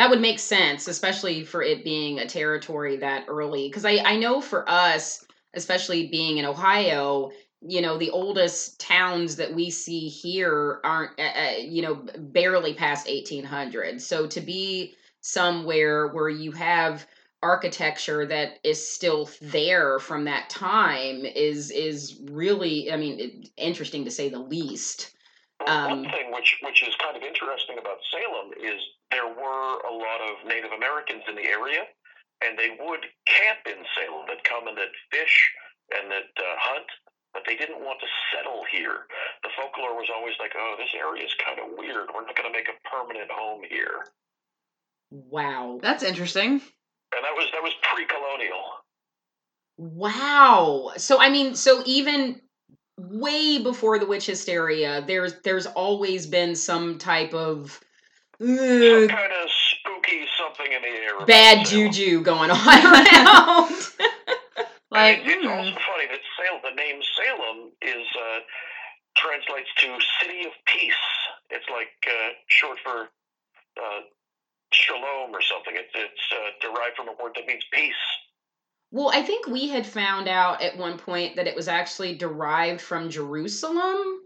that 0.00 0.08
would 0.08 0.22
make 0.22 0.38
sense, 0.38 0.88
especially 0.88 1.44
for 1.44 1.62
it 1.62 1.84
being 1.84 2.20
a 2.20 2.26
territory 2.26 2.96
that 2.96 3.26
early. 3.28 3.68
Because 3.68 3.84
I, 3.84 3.98
I 3.98 4.16
know 4.16 4.40
for 4.40 4.66
us, 4.66 5.26
especially 5.52 6.08
being 6.08 6.38
in 6.38 6.46
Ohio, 6.46 7.32
you 7.60 7.82
know, 7.82 7.98
the 7.98 8.08
oldest 8.08 8.80
towns 8.80 9.36
that 9.36 9.52
we 9.52 9.68
see 9.68 10.08
here 10.08 10.80
aren't, 10.84 11.20
uh, 11.20 11.58
you 11.58 11.82
know, 11.82 11.96
barely 12.16 12.72
past 12.72 13.08
1800. 13.08 14.00
So 14.00 14.26
to 14.28 14.40
be 14.40 14.94
somewhere 15.20 16.08
where 16.08 16.30
you 16.30 16.52
have 16.52 17.06
architecture 17.42 18.24
that 18.24 18.58
is 18.64 18.86
still 18.90 19.28
there 19.42 19.98
from 19.98 20.24
that 20.24 20.48
time 20.48 21.26
is 21.26 21.70
is 21.70 22.20
really 22.30 22.92
i 22.92 22.96
mean 22.98 23.44
interesting 23.56 24.04
to 24.04 24.10
say 24.10 24.28
the 24.28 24.38
least 24.38 25.12
Um, 25.70 26.02
One 26.02 26.04
thing 26.10 26.34
which 26.34 26.58
which 26.66 26.82
is 26.82 26.94
kind 26.98 27.16
of 27.16 27.22
interesting 27.22 27.78
about 27.78 28.02
Salem 28.10 28.50
is 28.58 28.82
there 29.14 29.30
were 29.30 29.70
a 29.86 29.94
lot 29.94 30.18
of 30.18 30.42
Native 30.46 30.72
Americans 30.74 31.22
in 31.30 31.38
the 31.38 31.46
area, 31.46 31.86
and 32.42 32.58
they 32.58 32.74
would 32.74 33.06
camp 33.30 33.62
in 33.66 33.78
Salem. 33.94 34.26
They'd 34.26 34.42
come 34.42 34.66
and 34.66 34.76
they'd 34.76 34.98
fish 35.14 35.36
and 35.94 36.10
they'd 36.10 36.34
uh, 36.38 36.58
hunt, 36.58 36.90
but 37.34 37.42
they 37.46 37.54
didn't 37.54 37.86
want 37.86 38.00
to 38.00 38.06
settle 38.34 38.66
here. 38.70 39.06
The 39.42 39.50
folklore 39.54 39.94
was 39.94 40.10
always 40.10 40.34
like, 40.42 40.52
"Oh, 40.58 40.74
this 40.78 40.90
area 40.98 41.22
is 41.22 41.34
kind 41.38 41.58
of 41.62 41.78
weird. 41.78 42.10
We're 42.10 42.26
not 42.26 42.34
going 42.34 42.50
to 42.50 42.56
make 42.56 42.68
a 42.68 42.78
permanent 42.90 43.30
home 43.30 43.62
here." 43.68 44.10
Wow. 45.10 45.78
That's 45.82 46.02
interesting. 46.02 46.58
And 47.14 47.22
that 47.22 47.34
was 47.34 47.46
that 47.52 47.62
was 47.62 47.74
pre-colonial. 47.82 48.64
Wow. 49.76 50.92
So 50.96 51.20
I 51.20 51.28
mean, 51.30 51.54
so 51.54 51.82
even 51.86 52.40
way 53.08 53.62
before 53.62 53.98
the 53.98 54.06
witch 54.06 54.26
hysteria, 54.26 55.02
there's 55.06 55.34
there's 55.42 55.66
always 55.66 56.26
been 56.26 56.54
some 56.54 56.98
type 56.98 57.34
of 57.34 57.80
Some 58.38 58.48
uh, 58.48 59.06
kind 59.08 59.32
of 59.32 59.50
spooky 59.50 60.26
something 60.38 60.72
in 60.72 60.82
the 60.82 60.88
air. 60.88 61.26
bad 61.26 61.66
Salem. 61.66 61.92
juju 61.92 62.22
going 62.22 62.50
on 62.52 62.58
around. 62.86 63.74
Like, 64.90 65.22
it's 65.22 65.42
hmm. 65.42 65.48
also 65.48 65.70
funny 65.86 66.10
that 66.10 66.18
Salem, 66.34 66.60
the 66.66 66.74
name 66.74 66.98
Salem, 67.14 67.70
is 67.80 68.06
uh, 68.18 68.40
translates 69.16 69.70
to 69.78 69.86
"city 70.20 70.46
of 70.46 70.52
peace." 70.66 71.04
It's 71.50 71.66
like 71.70 71.94
uh, 72.10 72.34
short 72.48 72.78
for 72.82 73.06
uh, 73.78 74.00
shalom 74.72 75.30
or 75.30 75.40
something. 75.42 75.74
It's 75.76 75.94
it's 75.94 76.26
uh, 76.34 76.50
derived 76.58 76.96
from 76.96 77.08
a 77.08 77.14
word 77.22 77.32
that 77.36 77.46
means 77.46 77.62
peace. 77.72 78.02
Well, 78.90 79.10
I 79.12 79.22
think 79.22 79.46
we 79.46 79.68
had 79.68 79.86
found 79.86 80.28
out 80.28 80.62
at 80.62 80.76
one 80.76 80.98
point 80.98 81.36
that 81.36 81.46
it 81.46 81.54
was 81.56 81.68
actually 81.68 82.14
derived 82.16 82.80
from 82.80 83.10
Jerusalem, 83.10 84.20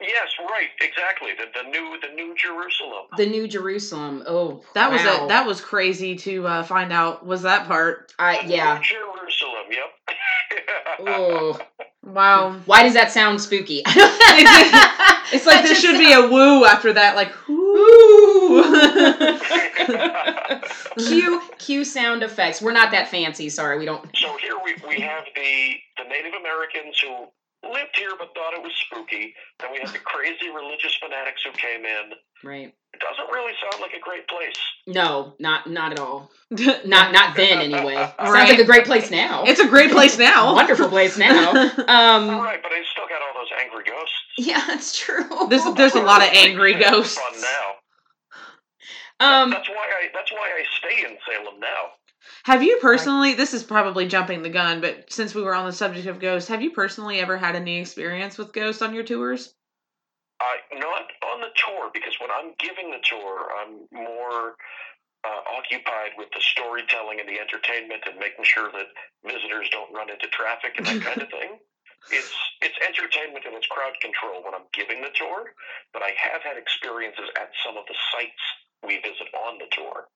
Yes, 0.00 0.28
right, 0.48 0.68
exactly. 0.80 1.32
The, 1.36 1.44
the 1.62 1.68
new 1.68 1.98
the 2.00 2.14
new 2.14 2.34
Jerusalem. 2.34 3.04
the 3.18 3.26
New 3.26 3.46
Jerusalem. 3.46 4.22
Oh, 4.26 4.62
that 4.74 4.90
was 4.90 5.02
a, 5.02 5.26
that 5.28 5.46
was 5.46 5.60
crazy 5.60 6.16
to 6.16 6.46
uh, 6.46 6.62
find 6.62 6.90
out. 6.90 7.26
Was 7.26 7.42
that 7.42 7.66
part? 7.66 8.10
I 8.18 8.42
The 8.46 8.54
yeah. 8.54 8.78
New 8.78 8.84
Jerusalem. 8.84 9.66
Yep. 9.70 11.06
Oh, 11.06 11.60
Wow. 12.02 12.58
why 12.64 12.82
does 12.82 12.94
that 12.94 13.12
sound 13.12 13.40
spooky? 13.40 13.82
It's 15.32 15.46
like 15.46 15.64
there 15.64 15.76
should 15.76 15.96
be 15.96 16.12
a 16.12 16.26
woo 16.26 16.64
after 16.64 16.92
that. 16.92 17.14
Like, 17.14 17.30
Ooh. 17.70 18.64
cue 20.98 21.40
cue 21.58 21.84
sound 21.84 22.22
effects. 22.22 22.60
We're 22.60 22.72
not 22.72 22.90
that 22.92 23.08
fancy. 23.08 23.48
Sorry, 23.48 23.78
we 23.78 23.84
don't. 23.84 24.04
so 24.16 24.36
here 24.38 24.58
we, 24.64 24.74
we 24.88 25.00
have 25.00 25.24
the 25.34 25.74
the 25.98 26.04
Native 26.08 26.32
Americans 26.38 26.98
who 27.00 27.28
lived 27.64 27.94
here 27.96 28.10
but 28.18 28.28
thought 28.34 28.54
it 28.54 28.62
was 28.62 28.72
spooky. 28.86 29.34
Then 29.58 29.72
we 29.72 29.78
had 29.78 29.88
the 29.90 29.98
crazy 29.98 30.48
religious 30.54 30.96
fanatics 30.96 31.42
who 31.44 31.52
came 31.52 31.84
in. 31.84 32.12
Right. 32.42 32.74
It 32.92 33.00
doesn't 33.00 33.30
really 33.32 33.52
sound 33.60 33.80
like 33.82 33.92
a 33.92 34.00
great 34.00 34.26
place. 34.28 34.56
No, 34.86 35.34
not 35.38 35.68
not 35.70 35.92
at 35.92 35.98
all. 36.00 36.30
Not 36.50 37.12
not 37.12 37.36
then 37.36 37.58
anyway. 37.60 37.94
Sounds 38.18 38.30
Right. 38.32 38.48
like 38.50 38.58
a 38.58 38.64
great 38.64 38.84
place 38.86 39.10
now. 39.10 39.44
it's 39.44 39.60
a 39.60 39.68
great 39.68 39.90
place 39.92 40.18
now. 40.18 40.54
wonderful 40.60 40.88
place 40.88 41.16
now. 41.16 41.50
Um, 41.52 42.28
right, 42.40 42.60
but 42.62 42.72
I 42.72 42.82
still 42.90 43.06
got 43.08 43.22
all 43.22 43.34
those 43.40 43.50
angry 43.62 43.84
ghosts. 43.84 44.14
yeah, 44.38 44.64
that's 44.66 44.98
true. 44.98 45.24
There's 45.48 45.62
there's 45.74 45.94
a 45.94 46.02
lot 46.02 46.22
of 46.22 46.28
angry 46.32 46.74
ghosts. 46.74 47.16
Fun 47.18 47.40
now. 47.40 47.66
Um, 49.20 49.50
that's 49.50 49.68
why 49.68 49.86
I 50.00 50.08
that's 50.14 50.32
why 50.32 50.48
I 50.50 50.64
stay 50.78 51.04
in 51.06 51.16
Salem 51.28 51.60
now. 51.60 51.92
Have 52.44 52.62
you 52.62 52.78
personally? 52.80 53.34
This 53.34 53.54
is 53.54 53.62
probably 53.62 54.06
jumping 54.08 54.42
the 54.42 54.50
gun, 54.50 54.80
but 54.80 55.12
since 55.12 55.34
we 55.34 55.42
were 55.42 55.54
on 55.54 55.66
the 55.66 55.72
subject 55.72 56.06
of 56.06 56.20
ghosts, 56.20 56.48
have 56.48 56.62
you 56.62 56.70
personally 56.70 57.20
ever 57.20 57.36
had 57.36 57.54
any 57.54 57.78
experience 57.78 58.38
with 58.38 58.52
ghosts 58.52 58.82
on 58.82 58.94
your 58.94 59.04
tours? 59.04 59.54
I 60.40 60.56
not 60.72 61.04
on 61.22 61.40
the 61.40 61.52
tour 61.54 61.90
because 61.92 62.16
when 62.20 62.30
I'm 62.30 62.54
giving 62.58 62.90
the 62.90 63.00
tour, 63.04 63.52
I'm 63.60 63.84
more 63.92 64.56
uh, 65.24 65.42
occupied 65.52 66.16
with 66.16 66.28
the 66.32 66.40
storytelling 66.40 67.20
and 67.20 67.28
the 67.28 67.38
entertainment 67.38 68.02
and 68.08 68.16
making 68.18 68.44
sure 68.44 68.72
that 68.72 68.88
visitors 69.20 69.68
don't 69.70 69.92
run 69.92 70.08
into 70.08 70.26
traffic 70.28 70.80
and 70.80 70.86
that 70.86 71.02
kind 71.08 71.20
of 71.20 71.28
thing. 71.28 71.60
It's 72.08 72.32
it's 72.64 72.78
entertainment 72.80 73.44
and 73.44 73.54
it's 73.54 73.68
crowd 73.68 73.92
control 74.00 74.40
when 74.42 74.56
I'm 74.56 74.64
giving 74.72 75.04
the 75.04 75.12
tour, 75.12 75.52
but 75.92 76.00
I 76.02 76.16
have 76.16 76.40
had 76.40 76.56
experiences 76.56 77.28
at 77.36 77.52
some 77.60 77.76
of 77.76 77.84
the 77.84 77.96
sites 78.16 78.44
we 78.80 78.96
visit 79.04 79.28
on 79.36 79.60
the 79.60 79.68
tour. 79.70 80.08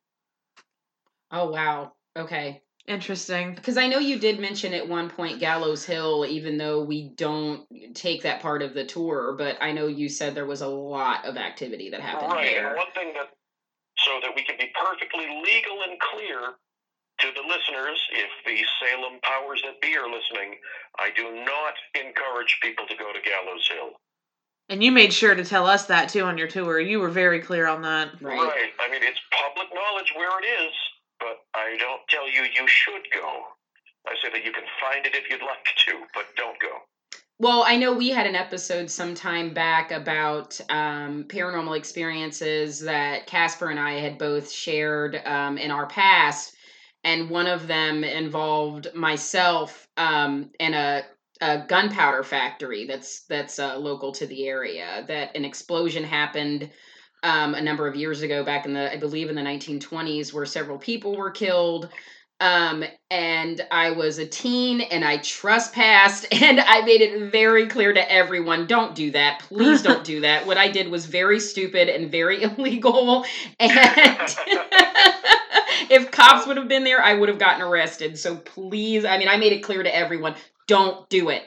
Oh 1.35 1.51
wow. 1.51 1.93
Okay. 2.17 2.63
Interesting. 2.87 3.55
Because 3.55 3.79
I 3.79 3.87
know 3.87 3.99
you 3.99 4.19
did 4.19 4.39
mention 4.39 4.75
at 4.75 4.87
one 4.87 5.09
point 5.09 5.41
Gallows 5.41 5.87
Hill, 5.87 6.27
even 6.29 6.59
though 6.59 6.85
we 6.85 7.09
don't 7.17 7.67
take 7.95 8.23
that 8.23 8.43
part 8.43 8.61
of 8.61 8.75
the 8.75 8.85
tour, 8.85 9.35
but 9.39 9.57
I 9.61 9.73
know 9.73 9.87
you 9.87 10.11
said 10.11 10.35
there 10.35 10.45
was 10.45 10.61
a 10.61 10.69
lot 10.69 11.25
of 11.25 11.39
activity 11.39 11.89
that 11.91 12.01
happened 12.03 12.33
right, 12.33 12.53
there. 12.53 12.69
and 12.69 12.77
one 12.77 12.93
thing 12.95 13.15
that 13.15 13.31
so 14.05 14.21
that 14.23 14.33
we 14.37 14.45
can 14.45 14.57
be 14.59 14.71
perfectly 14.75 15.25
legal 15.25 15.83
and 15.89 15.99
clear 15.99 16.55
to 17.21 17.29
the 17.35 17.43
listeners, 17.49 17.99
if 18.13 18.31
the 18.45 18.61
Salem 18.81 19.19
powers 19.23 19.63
that 19.65 19.81
be 19.81 19.97
are 19.97 20.11
listening, 20.11 20.57
I 20.99 21.11
do 21.17 21.45
not 21.45 21.75
encourage 21.95 22.59
people 22.61 22.87
to 22.87 22.97
go 22.97 23.13
to 23.13 23.21
Gallows 23.21 23.69
Hill. 23.73 23.93
And 24.69 24.83
you 24.83 24.93
made 24.93 25.13
sure 25.13 25.35
to 25.35 25.45
tell 25.45 25.67
us 25.67 25.87
that 25.87 26.09
too 26.09 26.25
on 26.25 26.39
your 26.39 26.49
tour. 26.49 26.81
You 26.81 26.99
were 26.99 27.11
very 27.11 27.41
clear 27.41 27.67
on 27.67 27.83
that. 27.83 28.21
Right. 28.21 28.73
I 28.81 28.91
mean, 28.91 29.03
it's 29.03 29.21
public 29.31 29.69
knowledge 29.75 30.13
where 30.17 30.41
it 30.41 30.45
is, 30.45 30.73
but 31.25 31.59
I 31.59 31.77
don't 31.79 32.03
tell 32.09 32.29
you 32.29 32.43
you 32.43 32.67
should 32.69 33.03
go. 33.13 33.43
I 34.07 34.15
say 34.23 34.31
that 34.33 34.45
you 34.45 34.53
can 34.53 34.65
find 34.81 35.07
it 35.07 35.15
if 35.15 35.31
you'd 35.31 35.41
like 35.41 35.65
to, 35.87 36.03
but 36.13 36.27
don't 36.37 36.61
go. 36.61 36.69
Well, 37.39 37.65
I 37.67 37.77
know 37.77 37.93
we 37.93 38.11
had 38.11 38.27
an 38.27 38.37
episode 38.37 38.91
some 38.91 39.15
time 39.15 39.55
back 39.55 39.91
about 39.91 40.61
um, 40.69 41.25
paranormal 41.25 41.77
experiences 41.77 42.81
that 42.81 43.27
Casper 43.27 43.71
and 43.71 43.81
I 43.81 43.95
had 43.95 44.19
both 44.19 44.53
shared 44.53 45.21
um, 45.25 45.57
in 45.59 45.71
our 45.71 45.87
past, 45.87 46.55
and 47.03 47.31
one 47.31 47.47
of 47.47 47.67
them 47.67 48.05
involved 48.05 48.95
myself 48.95 49.89
um, 49.97 50.51
and 50.61 50.75
a, 50.75 51.03
a 51.41 51.65
gunpowder 51.67 52.23
factory 52.23 52.87
that's 52.87 53.25
that's 53.25 53.59
uh, 53.59 53.79
local 53.79 54.13
to 54.13 54.27
the 54.27 54.47
area. 54.47 55.05
That 55.09 55.35
an 55.35 55.45
explosion 55.45 56.05
happened 56.05 56.71
um, 57.25 57.55
a 57.55 57.63
number 57.63 57.89
of 57.89 57.97
years 57.97 58.23
ago, 58.23 58.45
back 58.45 58.67
in 58.67 58.75
the 58.75 58.93
I 58.93 58.99
believe 58.99 59.31
in 59.31 59.35
the 59.35 59.43
1920s, 59.43 60.33
where 60.33 60.47
several 60.47 60.79
people 60.79 61.17
were 61.17 61.31
killed. 61.31 61.89
Um 62.41 62.85
and 63.11 63.65
i 63.71 63.93
was 63.93 64.19
a 64.19 64.27
teen 64.27 64.81
and 64.81 65.05
i 65.05 65.19
trespassed 65.19 66.27
and 66.33 66.59
i 66.59 66.81
made 66.81 67.01
it 67.01 67.31
very 67.31 67.69
clear 67.69 67.93
to 67.93 68.13
everyone 68.13 68.67
don't 68.67 68.97
do 68.97 69.13
that. 69.13 69.39
Please 69.39 69.83
don't 69.83 70.03
do 70.03 70.21
that. 70.23 70.45
What 70.45 70.59
i 70.59 70.69
did 70.69 70.89
was 70.89 71.07
very 71.07 71.39
stupid 71.39 71.89
and 71.89 72.11
very 72.11 72.43
illegal 72.59 73.25
and 73.61 73.71
if 75.91 76.11
cops 76.11 76.45
would 76.49 76.57
have 76.57 76.67
been 76.67 76.83
there 76.83 77.01
i 77.01 77.15
would 77.15 77.29
have 77.29 77.39
gotten 77.39 77.63
arrested. 77.63 78.19
So 78.19 78.37
please 78.37 79.05
i 79.05 79.17
mean 79.17 79.29
i 79.29 79.37
made 79.37 79.53
it 79.53 79.63
clear 79.63 79.85
to 79.85 79.97
everyone 79.97 80.35
don't 80.67 81.09
do 81.09 81.29
it. 81.29 81.45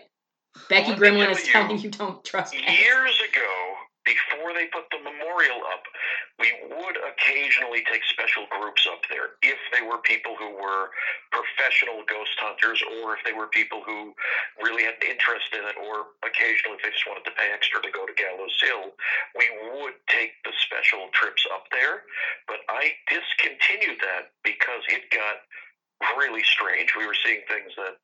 Becky 0.69 0.93
gremlin 0.93 1.29
is 1.31 1.43
telling 1.43 1.79
you 1.79 1.91
don't 1.91 2.23
trespass. 2.23 2.61
Years 2.61 3.21
ago, 3.29 3.76
before 4.07 4.55
they 4.55 4.71
put 4.71 4.87
the 4.87 5.03
memorial 5.03 5.59
up, 5.67 5.83
we 6.39 6.47
would 6.71 6.95
occasionally 6.95 7.83
take 7.91 7.99
special 8.07 8.47
groups 8.47 8.87
up 8.87 9.03
there 9.11 9.35
if 9.43 9.59
they 9.75 9.83
were 9.83 9.99
people 10.07 10.39
who 10.39 10.55
were 10.55 10.95
professional 11.35 12.07
ghost 12.07 12.31
hunters 12.39 12.79
or 13.03 13.19
if 13.19 13.21
they 13.27 13.35
were 13.35 13.51
people 13.51 13.83
who 13.83 14.15
really 14.63 14.87
had 14.87 14.95
an 15.03 15.11
interest 15.11 15.51
in 15.51 15.59
it 15.59 15.75
or 15.75 16.15
occasionally 16.23 16.79
if 16.79 16.87
they 16.87 16.95
just 16.95 17.03
wanted 17.03 17.27
to 17.27 17.35
pay 17.35 17.51
extra 17.51 17.83
to 17.83 17.91
go 17.91 18.07
to 18.07 18.15
Gallows 18.15 18.55
Hill. 18.63 18.95
We 19.35 19.51
would 19.75 19.99
take 20.07 20.39
the 20.47 20.55
special 20.63 21.11
trips 21.11 21.43
up 21.51 21.67
there, 21.75 22.07
but 22.47 22.63
I 22.71 22.95
discontinued 23.11 23.99
that 23.99 24.31
because 24.47 24.87
it 24.87 25.11
got 25.11 25.43
really 26.15 26.47
strange. 26.47 26.95
We 26.95 27.03
were 27.03 27.17
seeing 27.27 27.43
things 27.51 27.75
that 27.75 27.99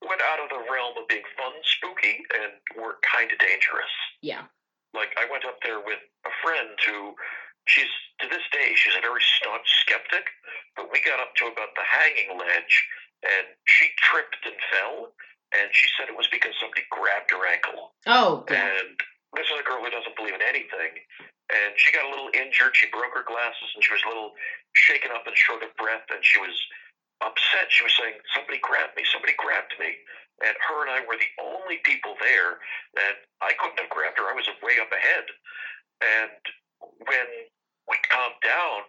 went 0.00 0.24
out 0.24 0.40
of 0.40 0.48
the 0.48 0.64
realm 0.72 0.96
of 0.96 1.04
being 1.10 1.26
fun, 1.36 1.52
spooky, 1.68 2.24
and 2.32 2.56
were 2.80 2.96
kind 3.04 3.28
of 3.28 3.36
dangerous 3.36 3.92
yeah 4.22 4.44
like 4.94 5.12
I 5.20 5.28
went 5.30 5.44
up 5.44 5.58
there 5.64 5.80
with 5.80 6.00
a 6.24 6.32
friend 6.42 6.72
who 6.86 7.14
she's 7.66 7.90
to 8.20 8.26
this 8.28 8.44
day 8.50 8.74
she's 8.74 8.96
a 8.96 9.04
very 9.04 9.22
staunch 9.38 9.68
skeptic, 9.84 10.26
but 10.76 10.90
we 10.90 11.00
got 11.04 11.20
up 11.20 11.34
to 11.38 11.46
about 11.46 11.72
the 11.76 11.86
hanging 11.86 12.34
ledge 12.38 12.74
and 13.22 13.46
she 13.66 13.90
tripped 14.02 14.42
and 14.46 14.56
fell 14.72 15.12
and 15.54 15.68
she 15.72 15.88
said 15.96 16.08
it 16.08 16.16
was 16.16 16.28
because 16.28 16.52
somebody 16.60 16.84
grabbed 16.92 17.30
her 17.32 17.44
ankle. 17.46 17.92
oh 18.06 18.44
yeah 18.50 18.68
And 18.78 18.96
this 19.36 19.46
is 19.48 19.60
a 19.60 19.66
girl 19.66 19.84
who 19.84 19.90
doesn't 19.92 20.16
believe 20.16 20.34
in 20.34 20.44
anything. 20.44 20.98
And 21.48 21.72
she 21.80 21.92
got 21.92 22.04
a 22.04 22.12
little 22.12 22.28
injured, 22.36 22.76
she 22.76 22.88
broke 22.92 23.12
her 23.16 23.24
glasses 23.24 23.68
and 23.76 23.80
she 23.84 23.92
was 23.92 24.04
a 24.04 24.08
little 24.08 24.32
shaken 24.76 25.12
up 25.12 25.24
and 25.24 25.36
short 25.36 25.64
of 25.64 25.72
breath 25.80 26.04
and 26.12 26.20
she 26.20 26.36
was 26.40 26.52
upset. 27.24 27.68
She 27.72 27.84
was 27.84 27.92
saying, 27.96 28.20
Somebody 28.36 28.60
grabbed 28.60 28.96
me, 28.96 29.04
somebody 29.08 29.32
grabbed 29.36 29.72
me. 29.80 29.96
And 30.44 30.54
her 30.70 30.86
and 30.86 30.90
I 30.94 31.02
were 31.02 31.18
the 31.18 31.32
only 31.42 31.82
people 31.82 32.14
there, 32.22 32.62
and 32.94 33.16
I 33.42 33.54
couldn't 33.58 33.80
have 33.82 33.90
grabbed 33.90 34.18
her. 34.18 34.30
I 34.30 34.34
was 34.38 34.46
way 34.62 34.78
up 34.78 34.90
ahead. 34.92 35.26
And 36.02 36.38
when 37.02 37.28
we 37.90 37.96
calmed 38.06 38.38
down, 38.42 38.86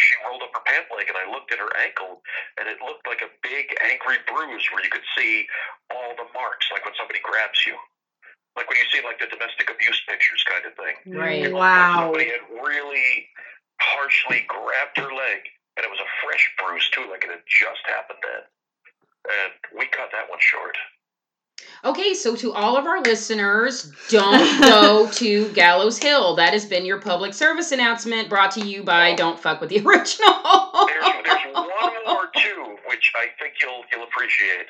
she 0.00 0.16
rolled 0.24 0.40
up 0.44 0.52
her 0.56 0.64
pant 0.64 0.88
leg, 0.92 1.08
and 1.08 1.16
I 1.20 1.28
looked 1.28 1.52
at 1.52 1.60
her 1.60 1.72
ankle, 1.76 2.20
and 2.56 2.68
it 2.68 2.80
looked 2.80 3.04
like 3.06 3.20
a 3.20 3.32
big, 3.44 3.68
angry 3.84 4.20
bruise 4.24 4.64
where 4.72 4.80
you 4.84 4.92
could 4.92 5.04
see 5.16 5.44
all 5.92 6.16
the 6.16 6.28
marks, 6.32 6.68
like 6.72 6.84
when 6.84 6.96
somebody 6.96 7.20
grabs 7.24 7.60
you. 7.66 7.76
Like 8.56 8.68
when 8.72 8.80
you 8.80 8.88
see 8.88 9.04
like 9.04 9.20
the 9.20 9.28
domestic 9.28 9.68
abuse 9.68 10.00
pictures 10.08 10.42
kind 10.48 10.64
of 10.64 10.72
thing. 10.80 10.96
Right. 11.12 11.44
It 11.44 11.52
looked 11.52 11.60
like 11.60 11.92
Wow. 11.92 12.08
somebody 12.08 12.32
had 12.32 12.40
really 12.48 13.28
harshly 13.80 14.44
grabbed 14.48 14.96
her 14.96 15.12
leg 15.12 15.44
and 15.76 15.84
it 15.84 15.90
was 15.92 16.00
a 16.00 16.08
fresh 16.24 16.44
bruise 16.56 16.88
too, 16.90 17.04
like 17.12 17.24
it 17.24 17.30
had 17.30 17.44
just 17.44 17.84
happened 17.84 18.18
then. 18.24 18.42
And 19.26 19.78
we 19.78 19.86
cut 19.86 20.10
that 20.12 20.30
one 20.30 20.38
short. 20.40 20.76
Okay, 21.84 22.14
so 22.14 22.34
to 22.36 22.52
all 22.52 22.76
of 22.76 22.86
our 22.86 23.00
listeners, 23.02 23.92
don't 24.08 24.60
go 24.60 25.08
to 25.12 25.48
Gallows 25.52 25.98
Hill. 25.98 26.36
That 26.36 26.52
has 26.52 26.64
been 26.64 26.84
your 26.84 27.00
public 27.00 27.34
service 27.34 27.72
announcement 27.72 28.28
brought 28.28 28.50
to 28.52 28.66
you 28.66 28.82
by 28.82 29.14
Don't 29.14 29.38
Fuck 29.38 29.60
with 29.60 29.70
the 29.70 29.80
Original. 29.86 30.86
There's, 30.86 31.04
there's 31.24 31.54
one 31.54 31.92
more 32.06 32.28
too, 32.36 32.76
which 32.88 33.12
I 33.14 33.26
think 33.40 33.54
you'll 33.60 33.82
you'll 33.92 34.04
appreciate. 34.04 34.66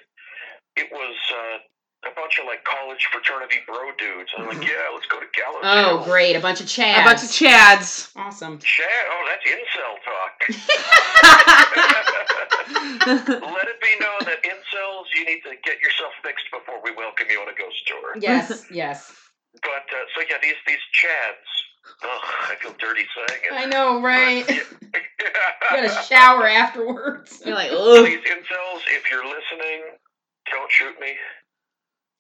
It 0.77 0.89
was 0.93 1.17
uh, 1.33 1.59
a 2.05 2.11
bunch 2.15 2.39
of 2.39 2.47
like 2.47 2.63
college 2.65 3.09
fraternity 3.11 3.57
bro 3.67 3.91
dudes. 3.99 4.31
I'm 4.37 4.47
like, 4.47 4.63
yeah, 4.63 4.93
let's 4.95 5.07
go 5.07 5.19
to 5.21 5.27
Gallows 5.35 5.63
Oh, 5.65 5.97
Hill. 5.99 6.05
great. 6.05 6.37
A 6.37 6.41
bunch 6.41 6.61
of 6.61 6.67
chads. 6.67 7.01
A 7.03 7.05
bunch 7.05 7.23
of 7.23 7.29
chads. 7.31 8.11
Awesome. 8.17 8.59
Chad, 8.59 8.87
oh, 9.11 9.25
that's 9.27 9.45
incel 9.49 9.97
talk. 10.05 10.35
Let 12.67 13.69
it 13.69 13.81
be 13.81 13.95
known 14.01 14.21
that 14.27 14.43
incels, 14.45 15.05
you 15.15 15.25
need 15.25 15.41
to 15.45 15.55
get 15.65 15.81
yourself 15.81 16.13
fixed 16.23 16.47
before 16.53 16.81
we 16.83 16.91
welcome 16.97 17.27
you 17.31 17.41
on 17.41 17.49
a 17.49 17.55
ghost 17.59 17.87
tour. 17.87 18.15
Yes, 18.21 18.65
yes. 18.71 19.13
But 19.63 19.87
uh, 19.89 20.05
so 20.15 20.23
yeah, 20.29 20.37
these 20.43 20.55
these 20.67 20.83
chads. 20.93 21.49
Ugh, 22.03 22.09
I 22.51 22.57
feel 22.61 22.75
dirty 22.81 23.07
saying 23.15 23.43
it. 23.49 23.53
I 23.55 23.65
know, 23.65 24.03
right? 24.03 24.45
But, 24.47 25.03
You 25.23 25.89
gotta 25.89 26.03
shower 26.03 26.47
afterwards. 26.49 27.41
You're 27.47 27.55
like, 27.55 27.71
ugh. 27.71 28.05
Please, 28.05 28.19
incels, 28.27 28.81
if 28.89 29.09
you're 29.11 29.25
listening, 29.25 29.83
don't 30.51 30.71
shoot 30.71 30.99
me. 31.01 31.15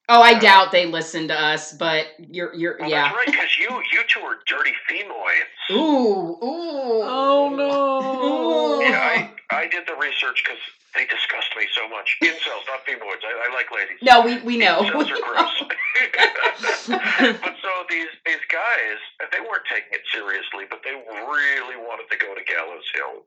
Oh, 0.08 0.22
I 0.22 0.38
doubt 0.38 0.70
they 0.70 0.86
listen 0.86 1.26
to 1.28 1.34
us, 1.34 1.72
but 1.72 2.06
you're 2.18 2.54
you're 2.54 2.76
Well, 2.78 2.88
yeah. 2.88 3.10
that's 3.10 3.16
right, 3.16 3.26
because 3.26 3.58
you 3.58 3.68
you 3.92 4.02
two 4.06 4.20
are 4.20 4.38
dirty 4.46 4.72
femoids. 4.88 5.74
Ooh, 5.74 6.38
ooh. 6.38 7.02
Oh 7.02 7.50
no. 7.50 8.80
Yeah, 8.86 9.00
I, 9.02 9.30
I 9.50 9.66
did 9.66 9.82
the 9.88 9.96
research 9.98 10.44
because 10.44 10.62
they 10.94 11.06
disgust 11.06 11.50
me 11.58 11.66
so 11.74 11.88
much. 11.88 12.16
Incels, 12.22 12.62
not 12.70 12.86
femoids. 12.86 13.26
I, 13.26 13.50
I 13.50 13.54
like 13.54 13.66
ladies. 13.74 13.98
No, 14.00 14.22
we 14.22 14.38
we 14.42 14.56
know. 14.56 14.86
Incels 14.86 15.10
are 15.10 15.18
gross. 15.18 15.58
but 17.42 17.54
so 17.58 17.70
these 17.90 18.12
these 18.24 18.46
guys, 18.46 18.98
they 19.32 19.40
weren't 19.40 19.66
taking 19.66 19.90
it 19.90 20.06
seriously, 20.14 20.70
but 20.70 20.80
they 20.84 20.94
really 20.94 21.76
wanted 21.82 22.06
to 22.14 22.16
go 22.16 22.30
to 22.30 22.44
Gallows 22.46 22.86
Hill, 22.94 23.26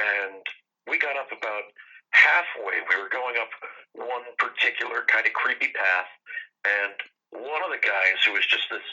and 0.00 0.40
we 0.88 0.98
got 0.98 1.16
up 1.20 1.28
about 1.28 1.68
halfway. 2.14 2.78
We 2.86 2.94
were 2.96 3.10
going 3.10 3.36
up 3.36 3.50
one 3.92 4.24
particular 4.38 5.02
kind 5.10 5.26
of 5.26 5.34
creepy 5.34 5.74
path, 5.74 6.10
and 6.64 6.94
one 7.34 7.62
of 7.66 7.74
the 7.74 7.82
guys 7.82 8.22
who 8.24 8.32
was 8.32 8.46
just 8.46 8.70
this 8.70 8.86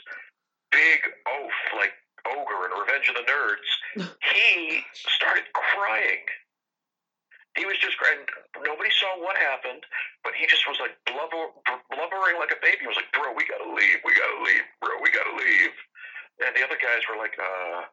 big 0.73 0.99
oaf, 1.29 1.55
like 1.77 1.93
ogre 2.25 2.65
in 2.65 2.73
Revenge 2.73 3.07
of 3.09 3.15
the 3.21 3.25
Nerds, 3.29 3.69
he 4.33 4.81
started 4.93 5.45
crying. 5.53 6.25
He 7.59 7.67
was 7.67 7.75
just 7.83 7.99
crying. 7.99 8.23
Nobody 8.63 8.89
saw 8.95 9.11
what 9.19 9.35
happened, 9.35 9.83
but 10.23 10.31
he 10.39 10.47
just 10.47 10.63
was 10.65 10.79
like 10.79 10.95
blubber, 11.03 11.51
blubbering 11.91 12.39
like 12.39 12.55
a 12.55 12.59
baby. 12.63 12.87
He 12.87 12.87
was 12.87 12.95
like, 12.95 13.11
"Bro, 13.11 13.35
we 13.35 13.43
gotta 13.43 13.67
leave. 13.67 13.99
We 14.07 14.15
gotta 14.15 14.39
leave, 14.39 14.65
bro. 14.79 14.95
We 15.03 15.11
gotta 15.11 15.35
leave." 15.35 15.75
And 16.39 16.55
the 16.55 16.63
other 16.63 16.79
guys 16.79 17.03
were 17.11 17.19
like, 17.19 17.35
"Uh, 17.35 17.91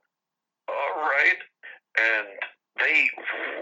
all 0.70 0.94
right." 1.02 1.42
And 1.98 2.38
they 2.78 3.10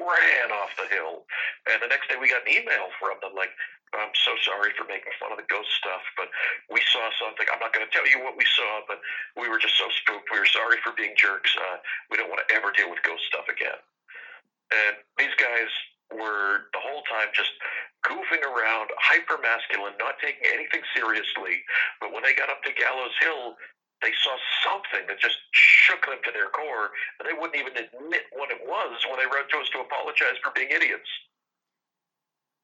ran 0.00 0.48
off 0.52 0.72
the 0.76 0.88
hill. 0.88 1.24
And 1.70 1.82
the 1.82 1.90
next 1.90 2.08
day, 2.08 2.16
we 2.20 2.28
got 2.30 2.46
an 2.46 2.52
email 2.52 2.92
from 3.00 3.18
them 3.20 3.34
like, 3.34 3.50
"I'm 3.92 4.12
so 4.14 4.36
sorry 4.44 4.72
for 4.76 4.84
making 4.84 5.12
fun 5.18 5.32
of 5.32 5.38
the 5.38 5.48
ghost 5.48 5.70
stuff, 5.76 6.02
but 6.16 6.28
we 6.70 6.80
saw 6.92 7.10
something. 7.18 7.46
I'm 7.52 7.60
not 7.60 7.72
going 7.72 7.86
to 7.86 7.92
tell 7.92 8.06
you 8.06 8.20
what 8.22 8.36
we 8.36 8.44
saw, 8.44 8.82
but 8.86 9.00
we 9.36 9.48
were 9.48 9.58
just 9.58 9.76
so 9.78 9.88
spooked. 9.90 10.30
We 10.30 10.38
were 10.38 10.46
sorry 10.50 10.78
for 10.82 10.92
being 10.92 11.14
jerks. 11.16 11.54
Uh, 11.56 11.78
we 12.10 12.16
don't 12.16 12.28
want 12.28 12.46
to 12.46 12.54
ever 12.54 12.72
deal 12.72 12.90
with 12.90 13.02
ghost 13.02 13.24
stuff 13.26 13.48
again." 13.48 13.78
And 14.72 14.96
these 15.18 15.34
guys 15.38 15.70
were 16.10 16.70
the 16.72 16.82
whole 16.82 17.02
time 17.10 17.30
just 17.34 17.50
goofing 18.06 18.42
around, 18.42 18.90
hyper 18.98 19.38
masculine, 19.42 19.94
not 19.98 20.18
taking 20.22 20.46
anything 20.46 20.82
seriously. 20.94 21.62
But 22.00 22.12
when 22.12 22.22
they 22.22 22.34
got 22.34 22.50
up 22.50 22.62
to 22.62 22.72
Gallows 22.74 23.14
Hill, 23.20 23.56
they 24.02 24.12
saw 24.22 24.36
something 24.64 25.06
that 25.08 25.18
just 25.18 25.36
shook 25.52 26.04
them 26.06 26.18
to 26.24 26.30
their 26.32 26.48
core, 26.50 26.90
and 27.18 27.24
they 27.28 27.32
wouldn't 27.38 27.56
even 27.56 27.72
admit 27.72 28.22
what 28.32 28.50
it 28.50 28.58
was 28.66 28.92
when 29.08 29.16
they 29.18 29.26
wrote 29.26 29.48
to 29.50 29.58
us 29.58 29.68
to 29.72 29.80
apologize 29.80 30.36
for 30.42 30.52
being 30.54 30.68
idiots. 30.70 31.08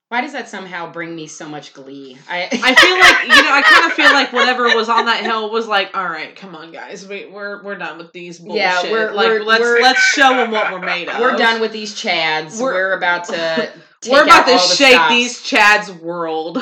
Why 0.09 0.21
does 0.21 0.33
that 0.35 0.47
somehow 0.47 0.93
bring 0.93 1.17
me 1.17 1.27
so 1.27 1.49
much 1.49 1.73
glee? 1.73 2.19
I 2.29 2.43
I 2.45 2.49
feel 2.75 2.99
like 3.01 3.23
you 3.23 3.29
know. 3.43 3.51
I 3.55 3.63
kind 3.63 3.87
of 3.87 3.93
feel 3.95 4.13
like 4.13 4.31
whatever 4.35 4.65
was 4.77 4.91
on 4.91 5.07
that 5.07 5.23
hill 5.25 5.51
was 5.51 5.67
like, 5.67 5.97
all 5.97 6.05
right, 6.07 6.37
come 6.37 6.55
on, 6.55 6.71
guys, 6.71 7.09
we, 7.09 7.25
we're 7.27 7.63
we're 7.63 7.79
done 7.79 7.97
with 7.97 8.13
these 8.13 8.39
bullshit. 8.39 8.57
Yeah, 8.61 8.83
we're- 8.93 9.15
like 9.15 9.27
we're- 9.29 9.43
let's 9.45 9.63
we're- 9.63 9.83
let's 9.83 10.01
show 10.01 10.29
them 10.37 10.51
what 10.51 10.71
we're 10.71 10.85
made 10.85 11.09
of. 11.09 11.19
we're 11.19 11.37
done 11.39 11.63
with 11.63 11.73
these 11.73 11.95
chads. 11.95 12.61
We're, 12.61 12.73
We're- 12.75 12.97
about 12.97 13.25
to. 13.27 13.73
Take 14.03 14.13
We're 14.15 14.25
about 14.25 14.41
out 14.41 14.47
to 14.47 14.53
all 14.55 14.59
the 14.69 14.75
shake 14.75 14.95
stops. 14.95 15.11
these 15.15 15.43
Chad's 15.43 15.93
world. 15.93 16.57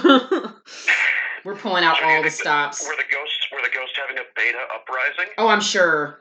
We're 1.42 1.56
pulling 1.56 1.84
out 1.84 2.02
all 2.02 2.22
the 2.22 2.28
think 2.28 2.34
stops. 2.38 2.86
Were 2.86 2.94
the 2.96 3.08
ghosts 3.10 3.46
were 3.50 3.62
the 3.62 3.72
ghosts 3.74 3.96
having 3.96 4.18
a 4.20 4.26
beta 4.40 4.58
uprising? 4.74 5.32
Oh, 5.38 5.48
I'm 5.48 5.60
sure. 5.60 6.20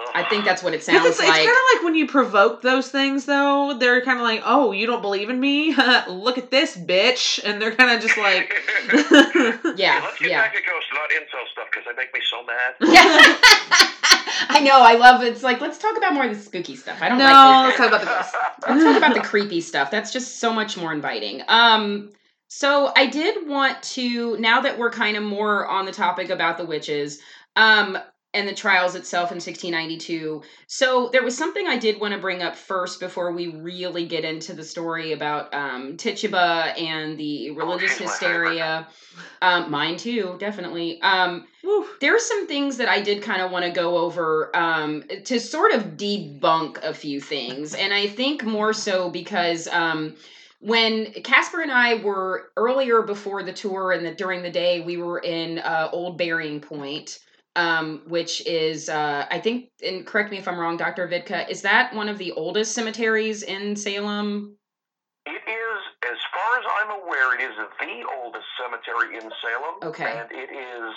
Ugh. 0.00 0.08
I 0.12 0.24
think 0.24 0.44
that's 0.44 0.62
what 0.62 0.74
it 0.74 0.82
sounds 0.82 1.06
it's, 1.06 1.20
it's 1.20 1.28
like. 1.28 1.36
kind 1.36 1.48
of 1.48 1.62
like 1.74 1.84
when 1.84 1.94
you 1.94 2.08
provoke 2.08 2.62
those 2.62 2.90
things, 2.90 3.26
though. 3.26 3.76
They're 3.78 4.02
kind 4.02 4.18
of 4.18 4.24
like, 4.24 4.42
"Oh, 4.44 4.72
you 4.72 4.86
don't 4.86 5.02
believe 5.02 5.30
in 5.30 5.38
me? 5.38 5.74
Look 6.08 6.36
at 6.36 6.50
this, 6.50 6.76
bitch!" 6.76 7.40
And 7.44 7.62
they're 7.62 7.74
kind 7.74 7.92
of 7.92 8.02
just 8.02 8.18
like, 8.18 8.52
Yeah, 9.78 10.00
Let's 10.02 10.18
get 10.18 10.30
yeah. 10.30 10.42
back 10.42 10.54
to 10.54 10.60
ghosts, 10.62 10.90
not 10.92 11.10
incel 11.10 11.46
stuff, 11.52 11.68
because 11.70 11.84
they 11.86 11.94
make 11.96 12.12
me 12.12 12.20
so 12.28 12.42
mad. 12.44 12.74
Yeah. 12.94 13.90
I 14.48 14.60
know. 14.60 14.80
I 14.82 14.94
love 14.94 15.22
it. 15.22 15.28
It's 15.28 15.42
like 15.44 15.60
let's 15.60 15.78
talk 15.78 15.96
about 15.96 16.12
more 16.12 16.24
of 16.24 16.36
the 16.36 16.42
spooky 16.42 16.74
stuff. 16.76 16.98
I 17.00 17.08
don't 17.08 17.18
"No, 17.18 17.24
like 17.24 17.66
let's 17.66 17.76
talk 17.76 17.88
about 17.88 18.00
the 18.00 18.06
ghosts." 18.06 18.34
Let's 18.68 18.82
talk 18.82 18.96
about 18.96 19.14
the 19.14 19.20
creepy 19.20 19.60
stuff. 19.60 19.90
That's 19.90 20.12
just 20.12 20.40
so 20.40 20.52
much 20.52 20.76
more 20.76 20.92
inviting. 20.92 21.42
Um, 21.46 22.10
so 22.48 22.92
I 22.96 23.06
did 23.06 23.48
want 23.48 23.82
to 23.94 24.36
now 24.38 24.60
that 24.60 24.78
we're 24.78 24.90
kind 24.90 25.16
of 25.16 25.22
more 25.22 25.66
on 25.66 25.86
the 25.86 25.92
topic 25.92 26.30
about 26.30 26.58
the 26.58 26.64
witches, 26.64 27.20
um, 27.56 27.98
and 28.34 28.48
the 28.48 28.54
trials 28.54 28.96
itself 28.96 29.30
in 29.30 29.36
1692. 29.36 30.42
So 30.66 31.08
there 31.12 31.22
was 31.22 31.38
something 31.38 31.68
I 31.68 31.78
did 31.78 32.00
want 32.00 32.14
to 32.14 32.20
bring 32.20 32.42
up 32.42 32.56
first 32.56 32.98
before 32.98 33.30
we 33.30 33.46
really 33.46 34.06
get 34.06 34.24
into 34.24 34.54
the 34.54 34.64
story 34.64 35.12
about 35.12 35.54
um, 35.54 35.96
Tituba 35.96 36.74
and 36.76 37.16
the 37.16 37.52
religious 37.52 37.96
hysteria. 37.96 38.88
Um, 39.40 39.70
mine 39.70 39.96
too, 39.96 40.36
definitely. 40.40 41.00
Um, 41.00 41.46
there 42.00 42.16
are 42.16 42.20
some 42.20 42.48
things 42.48 42.76
that 42.78 42.88
I 42.88 43.00
did 43.00 43.22
kind 43.22 43.40
of 43.40 43.52
want 43.52 43.64
to 43.66 43.70
go 43.70 43.98
over 43.98 44.54
um, 44.54 45.04
to 45.24 45.38
sort 45.38 45.72
of 45.72 45.96
debunk 45.96 46.82
a 46.82 46.92
few 46.92 47.20
things, 47.20 47.74
and 47.74 47.94
I 47.94 48.08
think 48.08 48.44
more 48.44 48.72
so 48.72 49.10
because 49.10 49.68
um, 49.68 50.16
when 50.58 51.12
Casper 51.22 51.60
and 51.60 51.70
I 51.70 51.96
were 51.96 52.50
earlier 52.56 53.02
before 53.02 53.44
the 53.44 53.52
tour 53.52 53.92
and 53.92 54.04
the, 54.04 54.12
during 54.12 54.42
the 54.42 54.50
day, 54.50 54.80
we 54.80 54.96
were 54.96 55.20
in 55.20 55.60
uh, 55.60 55.90
Old 55.92 56.18
Burying 56.18 56.60
Point. 56.60 57.20
Um, 57.56 58.02
which 58.08 58.44
is, 58.46 58.88
uh, 58.88 59.26
I 59.30 59.38
think, 59.38 59.70
and 59.80 60.04
correct 60.04 60.32
me 60.32 60.38
if 60.38 60.48
I'm 60.48 60.58
wrong, 60.58 60.76
Dr. 60.76 61.06
Vidka, 61.06 61.48
is 61.48 61.62
that 61.62 61.94
one 61.94 62.08
of 62.08 62.18
the 62.18 62.32
oldest 62.32 62.74
cemeteries 62.74 63.44
in 63.44 63.76
Salem? 63.76 64.56
It 65.24 65.30
is, 65.30 65.78
as 66.02 66.18
far 66.34 66.58
as 66.58 66.64
I'm 66.82 66.90
aware, 67.02 67.34
it 67.38 67.42
is 67.44 67.54
the 67.78 68.02
oldest 68.18 68.44
cemetery 68.58 69.14
in 69.14 69.30
Salem. 69.40 69.74
Okay. 69.84 70.18
And 70.18 70.28
it 70.32 70.50
is, 70.50 70.90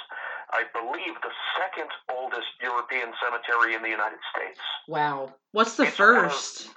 I 0.49 0.63
believe, 0.73 1.13
the 1.21 1.29
second 1.61 1.89
oldest 2.09 2.47
European 2.59 3.13
cemetery 3.21 3.75
in 3.75 3.83
the 3.83 3.89
United 3.89 4.19
States. 4.35 4.59
Wow. 4.87 5.35
What's 5.51 5.75
the 5.77 5.83
It's 5.83 5.99
one 5.99 6.15
of- 6.25 6.31
first? 6.31 6.69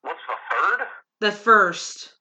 What's 0.00 0.20
the 0.26 0.36
third? 0.56 0.86
The 1.20 1.32
first. 1.32 2.14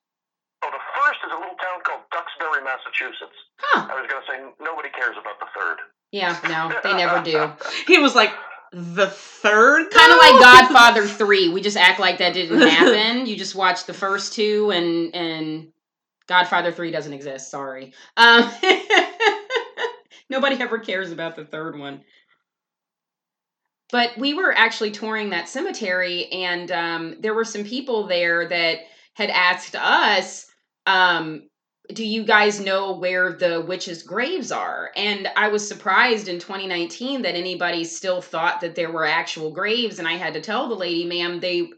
Oh, 0.63 0.69
the 0.69 0.83
first 0.99 1.19
is 1.25 1.31
a 1.31 1.35
little 1.39 1.55
town 1.63 1.79
called 1.85 2.01
Duxbury, 2.11 2.61
Massachusetts. 2.63 3.37
Huh. 3.61 3.87
I 3.89 4.01
was 4.01 4.11
going 4.11 4.21
to 4.21 4.27
say 4.27 4.37
nobody 4.59 4.89
cares 4.89 5.15
about 5.15 5.39
the 5.39 5.47
third. 5.57 5.77
Yeah, 6.11 6.37
no, 6.43 6.71
they 6.83 6.95
never 6.95 7.23
do. 7.23 7.51
He 7.87 7.99
was 7.99 8.15
like, 8.15 8.31
"The 8.71 9.07
third, 9.07 9.91
kind 9.91 10.11
of 10.11 10.17
like 10.17 10.39
Godfather 10.41 11.05
3. 11.07 11.49
We 11.49 11.61
just 11.61 11.77
act 11.77 11.99
like 11.99 12.19
that 12.19 12.33
didn't 12.33 12.61
happen. 12.67 13.25
You 13.25 13.35
just 13.35 13.55
watch 13.55 13.85
the 13.85 13.93
first 13.93 14.33
two 14.33 14.71
and 14.71 15.13
and 15.15 15.71
Godfather 16.27 16.71
3 16.71 16.91
doesn't 16.91 17.13
exist. 17.13 17.51
Sorry. 17.51 17.93
Um 18.15 18.49
Nobody 20.29 20.59
ever 20.59 20.79
cares 20.79 21.11
about 21.11 21.35
the 21.35 21.45
third 21.45 21.77
one. 21.79 22.01
But 23.89 24.17
we 24.17 24.33
were 24.33 24.51
actually 24.53 24.91
touring 24.91 25.29
that 25.29 25.47
cemetery 25.47 26.27
and 26.27 26.71
um 26.71 27.15
there 27.21 27.33
were 27.33 27.45
some 27.45 27.63
people 27.63 28.07
there 28.07 28.47
that 28.49 28.79
had 29.13 29.29
asked 29.29 29.75
us 29.75 30.47
um 30.85 31.49
do 31.93 32.05
you 32.05 32.23
guys 32.23 32.59
know 32.59 32.93
where 32.93 33.33
the 33.33 33.61
witches' 33.61 34.03
graves 34.03 34.51
are? 34.51 34.91
And 34.95 35.27
I 35.35 35.47
was 35.47 35.67
surprised 35.67 36.27
in 36.27 36.39
2019 36.39 37.21
that 37.21 37.35
anybody 37.35 37.83
still 37.83 38.21
thought 38.21 38.61
that 38.61 38.75
there 38.75 38.91
were 38.91 39.05
actual 39.05 39.51
graves. 39.51 39.99
And 39.99 40.07
I 40.07 40.13
had 40.13 40.33
to 40.33 40.41
tell 40.41 40.67
the 40.67 40.75
lady, 40.75 41.05
ma'am, 41.05 41.39
they 41.39 41.69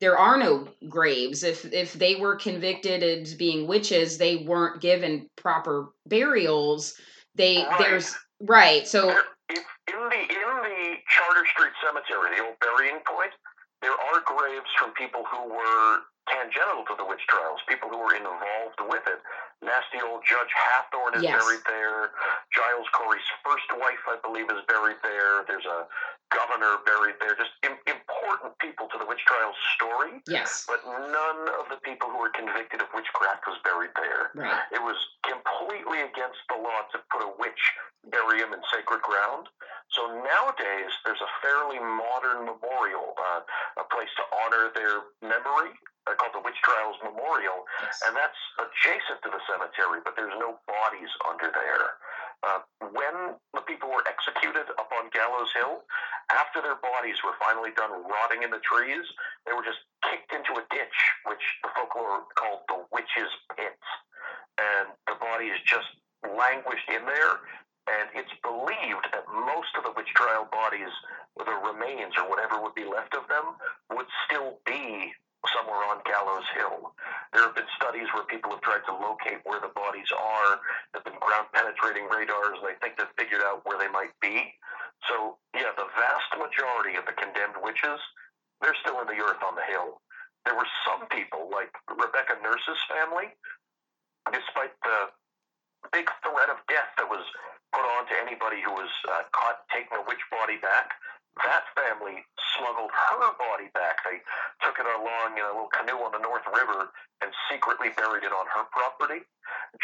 there 0.00 0.18
are 0.18 0.36
no 0.36 0.68
graves. 0.88 1.42
If 1.42 1.72
if 1.72 1.94
they 1.94 2.16
were 2.16 2.36
convicted 2.36 3.02
as 3.02 3.34
being 3.34 3.66
witches, 3.66 4.18
they 4.18 4.36
weren't 4.36 4.80
given 4.80 5.28
proper 5.36 5.88
burials. 6.06 6.94
They 7.34 7.64
Right. 7.64 7.78
there's 7.78 8.14
right. 8.40 8.86
So 8.86 9.06
There- 9.06 9.24
in 9.48 10.08
the 10.10 10.20
in 10.20 10.62
the 10.62 10.96
Charter 11.08 11.46
Street 11.46 11.72
Cemetery, 11.82 12.36
the 12.36 12.44
old 12.44 12.58
burying 12.60 13.00
point, 13.06 13.32
there 13.80 13.92
are 13.92 14.20
graves 14.20 14.68
from 14.78 14.92
people 14.92 15.24
who 15.24 15.44
were 15.48 16.00
tangential 16.28 16.84
to 16.88 16.94
the 16.98 17.04
witch 17.04 17.24
trials, 17.28 17.60
people 17.68 17.88
who 17.88 17.98
were 17.98 18.14
involved 18.14 18.80
with 18.80 19.06
it. 19.06 19.20
Nasty 19.62 19.98
old 20.04 20.22
Judge 20.28 20.52
Hathorne 20.52 21.16
is 21.16 21.22
Yes. 21.22 21.42
buried 21.42 21.64
there. 21.66 22.10
Giles 22.52 22.86
Corey's 22.92 23.24
first 23.42 23.66
wife, 23.80 23.98
I 24.06 24.16
believe, 24.22 24.50
is 24.50 24.62
buried 24.68 24.98
there. 25.02 25.44
There's 25.48 25.64
a 25.64 25.86
governor 26.34 26.78
buried 26.84 27.16
there. 27.20 27.34
Just 27.36 27.52
Im- 27.62 27.78
important 27.86 28.56
people 28.58 28.88
to 28.90 28.96
the 28.98 29.06
witch 29.06 29.22
trials 29.26 29.56
story. 29.78 30.22
Yes. 30.26 30.64
But 30.66 30.82
none 30.86 31.40
of 31.60 31.68
the 31.70 31.78
people 31.82 32.10
who 32.10 32.18
were 32.18 32.30
convicted 32.34 32.80
of 32.82 32.88
witchcraft 32.94 33.46
was 33.46 33.58
buried 33.62 33.94
there. 33.96 34.30
Right. 34.34 34.62
It 34.72 34.82
was 34.82 34.96
completely 35.22 36.02
against 36.02 36.40
the 36.50 36.58
law 36.58 36.86
to 36.92 36.98
put 37.10 37.22
a 37.22 37.30
witch, 37.38 37.62
bury 38.10 38.40
him 38.42 38.52
in 38.52 38.60
sacred 38.72 39.02
ground. 39.02 39.48
So 39.94 40.06
nowadays, 40.12 40.92
there's 41.06 41.22
a 41.22 41.30
fairly 41.40 41.78
modern 41.78 42.44
memorial, 42.44 43.14
uh, 43.16 43.40
a 43.80 43.84
place 43.88 44.10
to 44.18 44.24
honor 44.44 44.68
their 44.74 45.08
memory, 45.22 45.72
uh, 46.06 46.14
called 46.18 46.34
the 46.34 46.42
Witch 46.44 46.58
Trials 46.62 46.96
Memorial, 47.02 47.64
Yes. 47.82 48.02
and 48.06 48.12
that's 48.14 48.36
adjacent 48.60 49.22
to 49.24 49.30
the 49.30 49.40
cemetery, 49.48 50.00
but 50.04 50.14
there's 50.14 50.34
no 50.38 50.58
bodies 50.66 51.08
under 51.26 51.50
there. 51.50 51.96
Uh, 52.42 52.60
when 52.92 53.36
the 53.54 53.64
people 53.64 53.88
were 53.88 54.04
executed 54.04 54.68
up 54.78 54.90
on 54.92 55.08
Gallows 55.10 55.50
Hill, 55.56 55.82
after 56.30 56.60
their 56.60 56.76
bodies 56.82 57.16
were 57.24 57.34
finally 57.40 57.70
done 57.76 57.90
rotting 58.06 58.42
in 58.42 58.50
the 58.50 58.62
trees, 58.62 59.06
they 59.46 59.52
were 59.52 59.64
just 59.64 59.80
kicked 60.04 60.32
into 60.32 60.58
a 60.58 60.64
ditch, 60.70 60.98
which 61.26 61.42
the 61.62 61.70
folklore 61.74 62.26
called 62.34 62.66
the 62.68 62.84
Witch's 62.92 63.32
Pit. 63.56 63.78
And 64.58 64.92
the 65.06 65.16
bodies 65.20 65.56
just 65.64 65.88
languished 66.24 66.88
in 66.88 67.04
there, 67.06 67.44
and 67.86 68.10
it's 68.14 68.32
believed 68.42 69.06
that 69.12 69.24
most 69.30 69.70
of 69.78 69.84
the 69.84 69.92
witch 69.94 70.10
trial 70.14 70.48
bodies, 70.50 70.90
the 71.38 71.56
remains 71.62 72.14
or 72.18 72.28
whatever 72.28 72.60
would 72.60 72.74
be 72.74 72.84
left 72.84 73.14
of 73.14 73.28
them, 73.28 73.54
would 73.92 74.10
still 74.26 74.58
be 74.66 75.12
somewhere 75.54 75.82
on 75.86 76.02
Gallows 76.06 76.46
Hill. 76.54 76.94
There 77.32 77.42
have 77.42 77.54
been 77.54 77.68
studies 77.76 78.08
where 78.14 78.24
people 78.26 78.50
have 78.50 78.62
tried 78.62 78.84
to 78.86 78.94
locate 78.94 79.44
where 79.44 79.60
the 79.60 79.72
bodies 79.74 80.08
are. 80.14 80.60
There 80.92 81.02
have 81.02 81.06
been 81.06 81.20
ground 81.20 81.50
penetrating 81.52 82.08
radars, 82.08 82.58
and 82.58 82.66
they 82.66 82.78
think 82.80 82.96
they've 82.96 83.16
figured 83.18 83.42
out 83.44 83.66
where 83.66 83.78
they 83.78 83.90
might 83.90 84.14
be. 84.20 84.54
So, 85.08 85.36
yeah, 85.54 85.70
the 85.76 85.86
vast 85.94 86.30
majority 86.34 86.96
of 86.96 87.04
the 87.04 87.14
condemned 87.14 87.60
witches, 87.60 88.00
they're 88.60 88.76
still 88.80 88.98
in 89.04 89.06
the 89.06 89.20
earth 89.20 89.42
on 89.44 89.54
the 89.54 89.66
hill. 89.68 90.00
There 90.48 90.56
were 90.56 90.68
some 90.86 91.06
people, 91.10 91.50
like 91.50 91.70
Rebecca 91.90 92.38
Nurse's 92.40 92.80
family, 92.88 93.34
despite 94.30 94.74
the 94.82 95.10
big 95.92 96.08
threat 96.22 96.50
of 96.50 96.58
death 96.66 96.90
that 96.98 97.06
was 97.06 97.22
put 97.74 97.84
on 97.98 98.06
to 98.08 98.14
anybody 98.22 98.62
who 98.62 98.72
was 98.72 98.90
uh, 99.10 99.26
caught 99.34 99.66
taking 99.70 99.98
a 99.98 100.02
witch 100.06 100.22
body 100.30 100.56
back, 100.58 100.94
that 101.44 101.68
family 101.76 102.24
smuggled 102.56 102.90
her 102.90 103.30
body 103.36 103.68
back. 103.76 104.00
They 104.04 104.24
took 104.64 104.80
it 104.80 104.88
along 104.88 105.36
in 105.36 105.44
a 105.44 105.52
little 105.52 105.72
canoe 105.72 106.00
on 106.00 106.12
the 106.16 106.24
North 106.24 106.46
River 106.48 106.88
and 107.20 107.30
secretly 107.52 107.92
buried 107.92 108.24
it 108.24 108.32
on 108.32 108.46
her 108.56 108.64
property. 108.72 109.20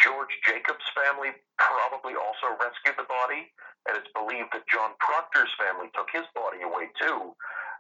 George 0.01 0.33
Jacobs' 0.49 0.89
family 0.97 1.37
probably 1.61 2.17
also 2.17 2.57
rescued 2.57 2.97
the 2.97 3.09
body, 3.09 3.53
and 3.85 4.01
it's 4.01 4.09
believed 4.17 4.49
that 4.57 4.65
John 4.69 4.97
Proctor's 4.97 5.53
family 5.61 5.93
took 5.93 6.09
his 6.09 6.25
body 6.33 6.65
away 6.65 6.89
too. 6.97 7.37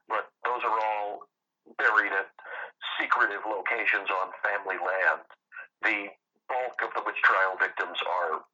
But 0.08 0.28
those 0.44 0.60
are 0.68 0.76
all 0.76 1.24
buried 1.80 2.12
at 2.12 2.28
secretive 3.00 3.42
locations 3.48 4.12
on 4.12 4.36
family 4.44 4.76
land. 4.76 5.24
The 5.80 6.12
bulk 6.48 6.76
of 6.84 6.92
the 6.92 7.02
witch 7.08 7.20
trial 7.24 7.56
victims 7.56 7.96
are 8.04 8.44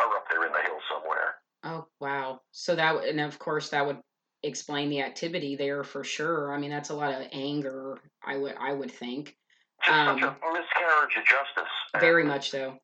are 0.00 0.12
up 0.16 0.26
there 0.28 0.44
in 0.44 0.52
the 0.52 0.60
hills 0.60 0.82
somewhere. 0.92 1.40
Oh 1.64 1.86
wow. 2.00 2.40
So 2.50 2.74
that 2.76 3.04
and 3.04 3.20
of 3.20 3.38
course 3.38 3.70
that 3.70 3.86
would 3.86 3.98
explain 4.42 4.90
the 4.90 5.00
activity 5.00 5.56
there 5.56 5.84
for 5.84 6.04
sure. 6.04 6.52
I 6.52 6.58
mean 6.58 6.70
that's 6.70 6.90
a 6.90 6.94
lot 6.94 7.12
of 7.12 7.26
anger. 7.32 7.98
I 8.24 8.36
would 8.36 8.56
I 8.58 8.72
would 8.72 8.90
think. 8.90 9.36
Just 9.84 9.98
Um, 9.98 10.20
such 10.20 10.28
a 10.28 10.52
miscarriage 10.52 11.16
of 11.16 11.24
justice. 11.24 11.72
Very 11.98 12.22
And 12.22 12.30
much 12.30 12.50
so. 12.50 12.78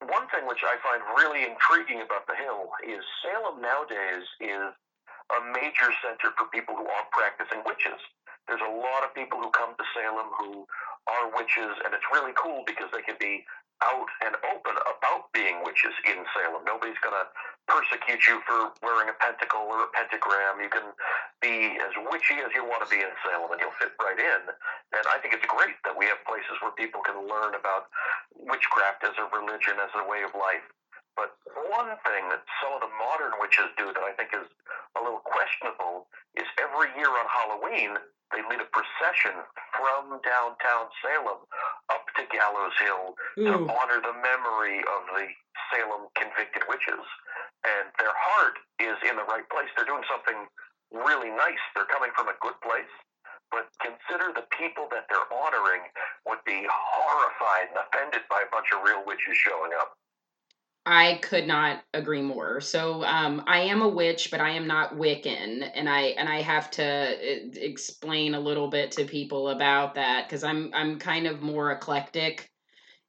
One 0.00 0.26
thing 0.28 0.46
which 0.46 0.64
I 0.64 0.76
find 0.82 1.02
really 1.16 1.44
intriguing 1.46 2.02
about 2.02 2.26
the 2.26 2.34
Hill 2.34 2.70
is 2.82 3.04
Salem 3.22 3.60
nowadays 3.60 4.26
is 4.40 4.74
a 5.30 5.40
major 5.54 5.92
center 6.02 6.34
for 6.36 6.46
people 6.50 6.74
who 6.74 6.86
are 6.88 7.06
practicing 7.12 7.62
witches. 7.64 8.00
There's 8.48 8.60
a 8.60 8.74
lot 8.74 9.04
of 9.04 9.14
people 9.14 9.38
who 9.38 9.50
come 9.50 9.74
to 9.78 9.84
Salem 9.94 10.26
who 10.36 10.66
are 11.06 11.30
witches, 11.36 11.78
and 11.84 11.94
it's 11.94 12.04
really 12.12 12.32
cool 12.34 12.64
because 12.66 12.90
they 12.92 13.02
can 13.02 13.14
be 13.20 13.44
out 13.90 14.08
and 14.22 14.34
open 14.54 14.74
about 14.78 15.30
being 15.34 15.62
witches 15.66 15.94
in 16.06 16.22
Salem. 16.34 16.62
Nobody's 16.62 16.98
going 17.02 17.16
to 17.16 17.26
persecute 17.66 18.22
you 18.26 18.42
for 18.46 18.74
wearing 18.82 19.10
a 19.10 19.16
pentacle 19.18 19.66
or 19.66 19.86
a 19.86 19.90
pentagram. 19.94 20.62
You 20.62 20.70
can 20.70 20.94
be 21.40 21.78
as 21.78 21.92
witchy 22.10 22.42
as 22.42 22.50
you 22.54 22.62
want 22.66 22.82
to 22.86 22.90
be 22.90 23.02
in 23.02 23.12
Salem, 23.22 23.50
and 23.50 23.58
you'll 23.58 23.76
fit 23.78 23.94
right 23.98 24.18
in. 24.18 24.42
And 24.94 25.04
I 25.10 25.18
think 25.18 25.34
it's 25.34 25.46
great 25.46 25.78
that 25.86 25.94
we 25.94 26.06
have 26.06 26.20
places 26.26 26.58
where 26.62 26.74
people 26.74 27.02
can 27.02 27.18
learn 27.26 27.54
about 27.54 27.90
witchcraft 28.36 29.02
as 29.06 29.14
a 29.18 29.26
religion, 29.34 29.78
as 29.82 29.90
a 29.98 30.04
way 30.06 30.22
of 30.22 30.34
life. 30.34 30.66
But 31.16 31.36
one 31.68 31.92
thing 32.08 32.28
that 32.32 32.42
some 32.62 32.72
of 32.72 32.80
the 32.80 32.92
modern 32.96 33.36
witches 33.40 33.68
do 33.76 33.92
that 33.92 34.04
I 34.04 34.12
think 34.16 34.32
is 34.32 34.48
a 34.96 35.00
little 35.00 35.20
questionable 35.24 36.08
is 36.36 36.48
every 36.56 36.88
year 36.96 37.10
on 37.12 37.26
Halloween, 37.28 37.96
they 38.32 38.40
lead 38.48 38.64
a 38.64 38.70
procession 38.72 39.36
from 39.76 40.16
downtown 40.24 40.88
Salem 41.04 41.44
up 41.92 42.04
to 42.16 42.24
Gallows 42.32 42.76
Hill 42.80 43.04
to 43.44 43.52
Ooh. 43.60 43.68
honor 43.68 44.00
the 44.00 44.16
memory 44.24 44.80
of 44.80 45.00
the 45.12 45.28
Salem 45.68 46.08
convicted 46.16 46.64
witches. 46.64 47.04
And 47.62 47.92
their 48.00 48.16
heart 48.16 48.56
is 48.80 48.96
in 49.04 49.20
the 49.20 49.28
right 49.28 49.44
place. 49.52 49.68
They're 49.76 49.88
doing 49.88 50.04
something 50.08 50.48
really 50.90 51.28
nice. 51.28 51.60
They're 51.76 51.88
coming 51.92 52.10
from 52.16 52.32
a 52.32 52.36
good 52.40 52.56
place. 52.64 52.88
But 53.52 53.68
consider 53.84 54.32
the 54.32 54.48
people 54.56 54.88
that 54.96 55.04
they're 55.12 55.28
honoring 55.28 55.84
would 56.24 56.40
be 56.48 56.64
horrified 56.64 57.68
and 57.68 57.78
offended 57.84 58.24
by 58.32 58.40
a 58.40 58.48
bunch 58.48 58.72
of 58.72 58.80
real 58.80 59.04
witches 59.04 59.36
showing 59.36 59.76
up. 59.76 59.92
I 60.84 61.20
could 61.22 61.46
not 61.46 61.84
agree 61.94 62.22
more. 62.22 62.60
So 62.60 63.04
um, 63.04 63.44
I 63.46 63.60
am 63.60 63.82
a 63.82 63.88
witch, 63.88 64.32
but 64.32 64.40
I 64.40 64.50
am 64.50 64.66
not 64.66 64.96
Wiccan, 64.96 65.70
and 65.74 65.88
I 65.88 66.00
and 66.18 66.28
I 66.28 66.40
have 66.42 66.72
to 66.72 66.82
uh, 66.84 67.50
explain 67.54 68.34
a 68.34 68.40
little 68.40 68.66
bit 68.68 68.90
to 68.92 69.04
people 69.04 69.50
about 69.50 69.94
that 69.94 70.26
because 70.26 70.42
I'm 70.42 70.70
I'm 70.74 70.98
kind 70.98 71.28
of 71.28 71.40
more 71.40 71.70
eclectic 71.70 72.50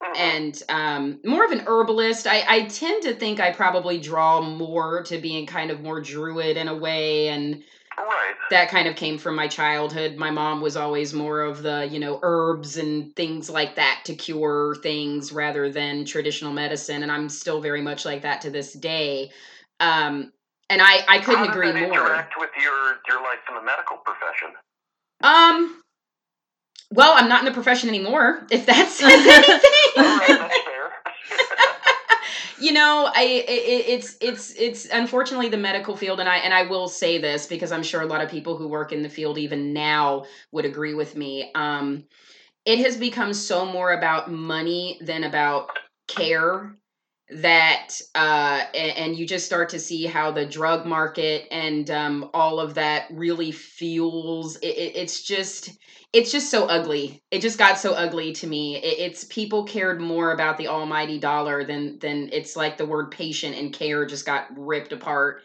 Mhm. 0.02 0.16
and 0.16 0.62
um, 0.70 1.20
more 1.24 1.44
of 1.44 1.52
an 1.52 1.64
herbalist. 1.66 2.26
I, 2.26 2.44
I 2.48 2.62
tend 2.66 3.02
to 3.04 3.14
think 3.14 3.40
I 3.40 3.52
probably 3.52 3.98
draw 4.00 4.40
more 4.42 5.02
to 5.04 5.18
being 5.18 5.46
kind 5.46 5.70
of 5.70 5.80
more 5.82 6.00
druid 6.00 6.56
in 6.56 6.68
a 6.68 6.76
way, 6.76 7.28
and 7.28 7.64
right. 7.98 8.34
that 8.50 8.68
kind 8.68 8.88
of 8.88 8.96
came 8.96 9.18
from 9.18 9.36
my 9.36 9.48
childhood. 9.48 10.16
My 10.16 10.30
mom 10.30 10.60
was 10.60 10.76
always 10.76 11.12
more 11.12 11.42
of 11.42 11.62
the, 11.62 11.88
you 11.90 11.98
know, 11.98 12.18
herbs 12.22 12.76
and 12.76 13.14
things 13.14 13.48
like 13.48 13.76
that 13.76 14.02
to 14.06 14.14
cure 14.14 14.76
things 14.82 15.32
rather 15.32 15.70
than 15.70 16.04
traditional 16.04 16.52
medicine. 16.52 17.02
And 17.02 17.12
I'm 17.12 17.28
still 17.28 17.60
very 17.60 17.82
much 17.82 18.04
like 18.04 18.22
that 18.22 18.40
to 18.42 18.50
this 18.50 18.72
day. 18.72 19.30
Um, 19.80 20.32
and 20.70 20.80
I, 20.82 21.04
I 21.08 21.18
couldn't 21.18 21.46
How 21.46 21.50
agree 21.50 21.72
that 21.72 21.80
more. 21.80 21.92
interact 21.92 22.34
with 22.38 22.50
your, 22.60 22.96
your 23.08 23.22
life 23.22 23.38
in 23.48 23.54
the 23.54 23.62
medical 23.62 23.98
profession? 23.98 24.48
Um, 25.22 25.82
well, 26.90 27.14
I'm 27.16 27.28
not 27.28 27.40
in 27.40 27.44
the 27.46 27.52
profession 27.52 27.88
anymore, 27.88 28.46
if 28.50 28.66
that's 28.66 29.02
All 29.02 29.08
right, 29.08 30.30
anything. 30.30 30.73
You 32.58 32.72
know 32.72 33.10
i 33.14 33.22
it, 33.22 33.84
it's 33.88 34.16
it's 34.20 34.52
it's 34.52 34.86
unfortunately 34.86 35.48
the 35.48 35.56
medical 35.56 35.96
field 35.96 36.20
and 36.20 36.28
i 36.28 36.36
and 36.36 36.54
i 36.54 36.62
will 36.62 36.88
say 36.88 37.18
this 37.18 37.46
because 37.46 37.72
i'm 37.72 37.82
sure 37.82 38.02
a 38.02 38.06
lot 38.06 38.22
of 38.22 38.30
people 38.30 38.56
who 38.56 38.68
work 38.68 38.92
in 38.92 39.02
the 39.02 39.08
field 39.08 39.38
even 39.38 39.72
now 39.72 40.24
would 40.52 40.64
agree 40.64 40.94
with 40.94 41.16
me. 41.16 41.50
Um 41.54 42.04
it 42.64 42.78
has 42.78 42.96
become 42.96 43.34
so 43.34 43.66
more 43.66 43.92
about 43.92 44.30
money 44.30 44.98
than 45.02 45.24
about 45.24 45.70
care 46.08 46.76
that 47.30 47.88
uh 48.14 48.64
and, 48.74 49.16
you 49.16 49.26
just 49.26 49.46
start 49.46 49.70
to 49.70 49.78
see 49.78 50.04
how 50.04 50.30
the 50.30 50.44
drug 50.44 50.84
market 50.84 51.48
and 51.50 51.90
um 51.90 52.28
all 52.34 52.60
of 52.60 52.74
that 52.74 53.06
really 53.10 53.50
fuels 53.50 54.56
it, 54.56 54.66
it, 54.66 54.96
it's 54.96 55.22
just 55.22 55.70
it's 56.14 56.30
just 56.30 56.48
so 56.48 56.66
ugly. 56.66 57.20
It 57.32 57.40
just 57.40 57.58
got 57.58 57.76
so 57.76 57.92
ugly 57.92 58.32
to 58.34 58.46
me. 58.46 58.76
It, 58.76 59.00
it's 59.00 59.24
people 59.24 59.64
cared 59.64 60.00
more 60.00 60.30
about 60.30 60.58
the 60.58 60.68
almighty 60.68 61.18
dollar 61.18 61.64
than 61.64 61.98
than 61.98 62.30
it's 62.32 62.54
like 62.54 62.76
the 62.76 62.86
word 62.86 63.10
patient 63.10 63.56
and 63.56 63.72
care 63.72 64.06
just 64.06 64.24
got 64.24 64.46
ripped 64.56 64.92
apart. 64.92 65.42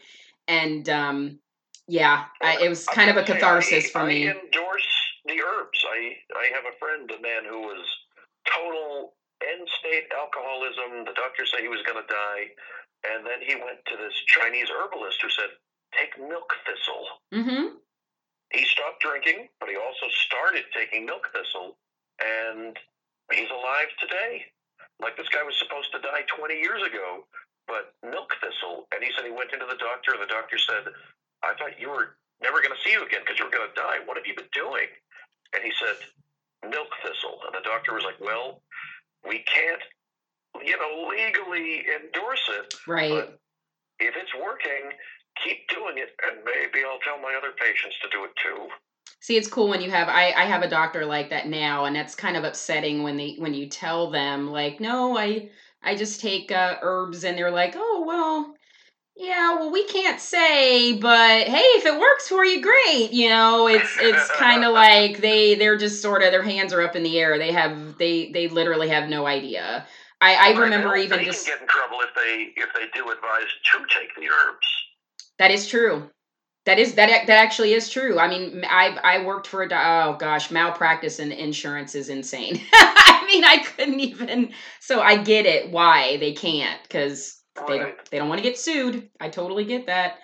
And 0.48 0.88
um 0.88 1.40
yeah 1.88 2.26
I, 2.42 2.58
it 2.62 2.70
was 2.70 2.86
kind 2.86 3.10
of 3.10 3.18
a 3.18 3.24
catharsis 3.24 3.88
I, 3.88 3.90
for 3.90 4.06
me. 4.06 4.28
I 4.28 4.32
endorse 4.34 4.88
the 5.26 5.42
herbs. 5.42 5.84
I, 5.92 6.16
I 6.38 6.54
have 6.54 6.66
a 6.72 6.78
friend, 6.78 7.10
a 7.18 7.22
man 7.22 7.46
who 7.50 7.62
was 7.62 7.88
total 8.46 9.14
end 9.44 9.68
state 9.80 10.08
alcoholism. 10.12 11.06
The 11.06 11.16
doctors 11.16 11.52
say 11.52 11.62
he 11.62 11.72
was 11.72 11.84
going 11.88 12.02
to 12.02 12.10
die. 12.10 12.52
And 13.08 13.24
then 13.24 13.40
he 13.40 13.56
went 13.56 13.80
to 13.88 13.96
this 13.96 14.14
Chinese 14.28 14.68
herbalist 14.68 15.22
who 15.24 15.32
said, 15.32 15.52
take 15.96 16.14
milk 16.20 16.52
thistle. 16.68 17.06
mm-hmm 17.32 17.80
He 18.52 18.66
stopped 18.66 19.00
drinking, 19.00 19.48
but 19.60 19.70
he 19.70 19.78
also 19.80 20.12
started 20.28 20.68
taking 20.76 21.06
milk 21.06 21.30
thistle. 21.32 21.78
And 22.20 22.76
he's 23.32 23.50
alive 23.50 23.88
today. 24.04 24.44
Like 25.00 25.16
this 25.16 25.32
guy 25.32 25.44
was 25.48 25.56
supposed 25.56 25.96
to 25.96 26.04
die 26.04 26.28
20 26.28 26.60
years 26.60 26.84
ago, 26.84 27.24
but 27.72 27.96
milk 28.04 28.36
thistle. 28.44 28.92
And 28.92 29.00
he 29.00 29.16
said 29.16 29.24
he 29.24 29.32
went 29.32 29.56
into 29.56 29.64
the 29.66 29.80
doctor, 29.80 30.12
and 30.12 30.22
the 30.22 30.28
doctor 30.28 30.60
said, 30.60 30.92
I 31.40 31.56
thought 31.56 31.80
you 31.80 31.88
were 31.88 32.20
never 32.44 32.60
going 32.60 32.76
to 32.76 32.82
see 32.84 32.92
you 32.92 33.08
again 33.08 33.24
because 33.24 33.40
you're 33.40 33.54
going 33.54 33.70
to 33.70 33.80
die. 33.80 34.04
What 34.04 34.20
have 34.20 34.28
you 34.28 34.36
been 34.36 34.52
doing? 34.52 34.92
And 35.56 35.64
he 35.64 35.72
said, 35.80 36.04
milk 36.68 36.92
thistle. 37.00 37.40
And 37.48 37.56
the 37.56 37.64
doctor 37.64 37.96
was 37.96 38.04
like, 38.04 38.20
well, 38.20 38.60
we 39.28 39.44
can't, 39.44 39.82
you 40.64 40.78
know, 40.78 41.10
legally 41.10 41.86
endorse 42.02 42.50
it. 42.50 42.74
Right. 42.88 43.12
But 43.12 43.40
if 44.00 44.16
it's 44.16 44.34
working, 44.36 44.92
keep 45.44 45.68
doing 45.70 45.98
it, 45.98 46.10
and 46.26 46.44
maybe 46.46 46.86
I'll 46.86 47.00
tell 47.00 47.22
my 47.22 47.36
other 47.38 47.52
patients 47.58 47.98
to 48.02 48.10
do 48.10 48.24
it 48.26 48.32
too. 48.42 48.68
See, 49.22 49.36
it's 49.36 49.50
cool 49.50 49.68
when 49.68 49.82
you 49.82 49.92
have 49.92 50.08
I, 50.08 50.32
I 50.32 50.46
have 50.46 50.62
a 50.62 50.70
doctor 50.70 51.06
like 51.06 51.30
that 51.30 51.48
now, 51.48 51.86
and 51.86 51.96
that's 51.96 52.16
kind 52.16 52.38
of 52.38 52.44
upsetting 52.44 53.04
when 53.04 53.18
they 53.18 53.36
when 53.38 53.54
you 53.54 53.68
tell 53.68 54.10
them 54.10 54.50
like, 54.50 54.80
no, 54.80 55.18
I 55.18 55.50
I 55.84 55.96
just 55.96 56.22
take 56.22 56.52
uh, 56.52 56.78
herbs, 56.82 57.24
and 57.24 57.38
they're 57.38 57.52
like, 57.52 57.74
oh 57.78 58.04
well, 58.08 58.56
yeah, 59.20 59.56
well 59.56 59.70
we 59.70 59.84
can't 59.86 60.20
say, 60.20 60.94
but 60.94 61.44
hey, 61.46 61.58
if 61.58 61.86
it 61.86 62.00
works 62.00 62.30
for 62.30 62.46
you, 62.46 62.62
great. 62.62 63.12
You 63.12 63.28
know, 63.30 63.68
it's 63.68 63.98
it's 64.00 64.32
kind 64.38 64.64
of 64.64 64.74
like 64.74 65.20
they 65.20 65.56
they're 65.56 65.78
just 65.78 66.02
sort 66.02 66.24
of 66.24 66.32
their 66.32 66.42
hands 66.42 66.72
are 66.72 66.82
up 66.82 66.96
in 66.96 67.04
the 67.04 67.20
air. 67.20 67.38
They 67.38 67.52
have 67.52 67.98
they 67.98 68.32
they 68.32 68.48
literally 68.48 68.88
have 68.88 69.10
no 69.10 69.28
idea. 69.28 69.86
I, 70.22 70.36
I 70.36 70.52
Well, 70.54 70.62
remember 70.64 70.96
they, 70.96 71.04
even 71.04 71.20
they 71.20 71.26
just 71.26 71.46
get 71.46 71.62
in 71.62 71.68
trouble 71.68 71.98
if 72.02 72.10
they 72.16 72.54
if 72.56 72.70
they 72.74 72.86
do 72.98 73.12
advise 73.12 73.48
to 73.74 73.80
take 73.94 74.16
the 74.16 74.30
herbs. 74.30 74.68
That 75.38 75.52
is 75.52 75.68
true. 75.68 76.10
That 76.66 76.80
is 76.80 76.96
that 76.96 77.10
that 77.28 77.30
actually 77.30 77.74
is 77.74 77.90
true. 77.90 78.20
I 78.20 78.30
mean, 78.30 78.64
I 78.70 78.98
I 79.04 79.26
worked 79.26 79.48
for 79.48 79.64
a 79.64 79.68
oh 79.72 80.16
gosh, 80.18 80.50
malpractice 80.50 81.20
and 81.20 81.34
insurance 81.34 81.94
is 81.94 82.08
insane. 82.08 82.62
I 82.74 83.26
mean, 83.28 83.44
I 83.44 83.58
couldn't 83.58 84.00
even. 84.00 84.54
So 84.80 85.02
I 85.02 85.18
get 85.18 85.46
it 85.46 85.72
why 85.72 86.18
they 86.18 86.32
can't 86.32 86.82
because 86.84 87.39
they 87.68 87.78
don't 87.78 87.86
Right. 87.86 88.10
they 88.10 88.18
don't 88.18 88.30
want 88.30 88.40
to 88.40 88.48
get 88.48 88.58
sued. 88.60 89.10
I 89.20 89.30
totally 89.30 89.66
get 89.66 89.88
that. 89.88 90.20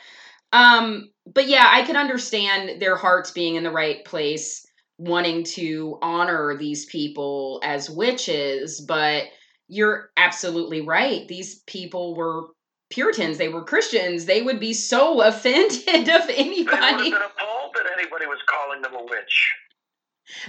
Um, 0.54 1.10
but 1.26 1.48
yeah, 1.48 1.68
I 1.72 1.84
can 1.84 1.96
understand 1.98 2.82
their 2.82 2.96
hearts 2.96 3.32
being 3.32 3.56
in 3.56 3.64
the 3.64 3.72
right 3.72 4.04
place, 4.06 4.66
wanting 4.98 5.44
to 5.44 5.98
honor 6.02 6.56
these 6.58 6.86
people 6.86 7.60
as 7.64 7.90
witches. 7.90 8.82
But 8.82 9.26
you're 9.68 10.12
absolutely 10.18 10.82
right. 10.82 11.28
These 11.28 11.60
people 11.64 12.16
were 12.16 12.46
Puritans, 12.92 13.40
they 13.40 13.50
were 13.50 13.64
Christians, 13.64 14.26
they 14.26 14.44
would 14.44 14.60
be 14.60 14.72
so 14.74 15.22
offended 15.28 15.80
of 15.80 15.86
They 15.88 16.04
would 16.04 16.08
have 16.08 16.30
anybody 16.30 17.12
been 17.12 17.22
appalled 17.22 17.72
that 17.76 17.88
anybody 17.98 18.28
was 18.28 18.38
calling 18.46 18.82
them 18.84 18.94
a 18.94 19.04
witch. 19.04 19.54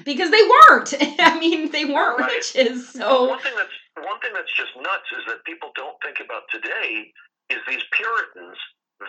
because 0.04 0.30
they 0.30 0.42
weren't. 0.42 0.94
I 1.18 1.38
mean, 1.40 1.70
they 1.72 1.86
weren't 1.86 2.18
Right. 2.20 2.30
witches. 2.54 2.90
So 2.90 3.28
One 3.30 3.40
thing 3.40 3.54
that's 3.56 3.70
one 4.04 4.20
thing 4.20 4.32
that's 4.36 4.52
just 4.52 4.76
nuts 4.76 5.08
is 5.16 5.24
that 5.28 5.44
people 5.44 5.72
don't 5.74 5.96
think 6.04 6.20
about 6.20 6.44
today 6.52 7.12
is 7.48 7.60
these 7.68 7.84
Puritans, 7.92 8.58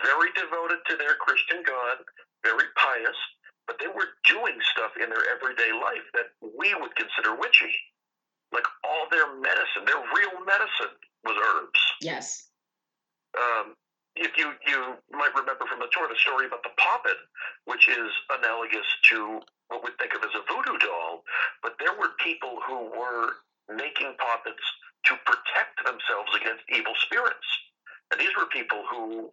very 0.04 0.30
devoted 0.32 0.80
to 0.88 0.96
their 0.96 1.16
Christian 1.20 1.60
God, 1.66 2.00
very 2.44 2.68
pious, 2.76 3.18
but 3.66 3.76
they 3.80 3.90
were 3.90 4.16
doing 4.24 4.56
stuff 4.72 4.96
in 4.96 5.10
their 5.10 5.28
everyday 5.28 5.72
life 5.76 6.06
that 6.14 6.32
we 6.40 6.72
would 6.78 6.94
consider 6.96 7.36
witchy. 7.36 7.72
Like 8.52 8.64
all 8.84 9.04
their 9.12 9.36
medicine, 9.36 9.84
their 9.84 10.00
real 10.16 10.40
medicine 10.46 10.96
was 11.24 11.36
herbs. 11.36 11.80
yes, 12.00 12.48
um, 13.36 13.76
if 14.16 14.32
you 14.36 14.52
you 14.66 14.96
might 15.12 15.34
remember 15.36 15.66
from 15.68 15.78
the 15.78 15.90
tour 15.92 16.08
the 16.08 16.16
story 16.16 16.46
about 16.46 16.62
the 16.62 16.72
poppet, 16.80 17.16
which 17.66 17.88
is 17.88 18.08
analogous 18.32 18.88
to 19.12 19.40
what 19.68 19.84
we 19.84 19.90
think 20.00 20.14
of 20.14 20.24
as 20.24 20.32
a 20.32 20.42
voodoo 20.48 20.78
doll, 20.80 21.22
but 21.62 21.76
there 21.78 21.92
were 21.92 22.16
people 22.24 22.58
who 22.66 22.88
were 22.88 23.36
making 23.68 24.16
poppets 24.18 24.64
to 25.06 25.14
protect 25.24 25.78
themselves 25.84 26.32
against 26.34 26.64
evil 26.72 26.94
spirits, 27.04 27.48
and 28.10 28.20
these 28.20 28.32
were 28.36 28.46
people 28.48 28.82
who 28.88 29.30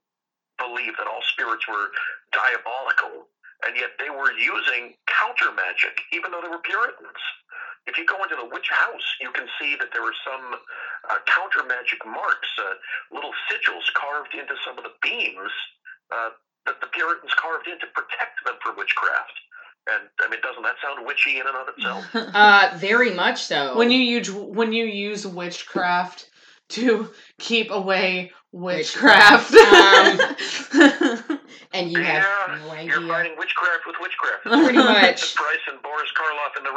believed 0.59 0.95
that 0.99 1.07
all 1.07 1.23
spirits 1.35 1.67
were 1.67 1.91
diabolical, 2.31 3.27
and 3.67 3.75
yet 3.75 3.95
they 3.99 4.11
were 4.11 4.31
using 4.35 4.95
counter 5.07 5.51
magic, 5.55 5.95
even 6.11 6.31
though 6.31 6.41
they 6.43 6.51
were 6.51 6.63
Puritans. 6.63 7.23
If 7.87 7.97
you 8.01 8.05
go 8.05 8.17
into 8.23 8.35
the 8.35 8.49
witch 8.49 8.67
house, 8.71 9.07
you 9.21 9.29
can 9.31 9.45
see 9.61 9.77
that 9.77 9.93
there 9.93 10.01
are 10.01 10.19
some 10.25 10.57
uh, 11.09 11.21
counter 11.29 11.61
magic 11.69 12.01
marks, 12.01 12.49
uh, 12.57 12.75
little 13.13 13.33
sigils 13.45 13.85
carved 13.93 14.33
into 14.33 14.57
some 14.65 14.77
of 14.77 14.83
the 14.83 14.95
beams 15.05 15.53
uh, 16.09 16.33
that 16.65 16.81
the 16.81 16.89
Puritans 16.89 17.33
carved 17.37 17.67
in 17.67 17.77
to 17.79 17.87
protect 17.93 18.41
them 18.43 18.57
from 18.63 18.75
witchcraft. 18.75 19.37
And 19.87 20.09
I 20.19 20.29
mean, 20.29 20.39
doesn't 20.41 20.63
that 20.63 20.75
sound 20.81 21.05
witchy 21.05 21.39
in 21.39 21.45
and 21.45 21.55
of 21.55 21.67
itself? 21.69 22.05
uh, 22.35 22.75
very 22.77 23.13
much 23.13 23.43
so. 23.43 23.77
when 23.77 23.91
you 23.91 23.99
use 23.99 24.31
when 24.31 24.73
you 24.73 24.85
use 24.85 25.27
witchcraft 25.27 26.29
to 26.69 27.11
keep 27.37 27.69
away 27.69 28.31
witchcraft. 28.51 29.53
and 31.73 31.91
you 31.91 31.99
have 31.99 32.23
yeah, 32.23 32.59
no 32.67 32.81
you're 32.81 33.07
fighting 33.07 33.35
witchcraft 33.37 33.85
with 33.85 33.95
witchcraft. 34.01 34.43
Pretty 34.63 34.77
much. 34.77 35.35
Price 35.35 35.59
and 35.71 35.79
Boris 35.83 36.09
Karloff 36.17 36.55
and 36.57 36.65
the 36.65 36.71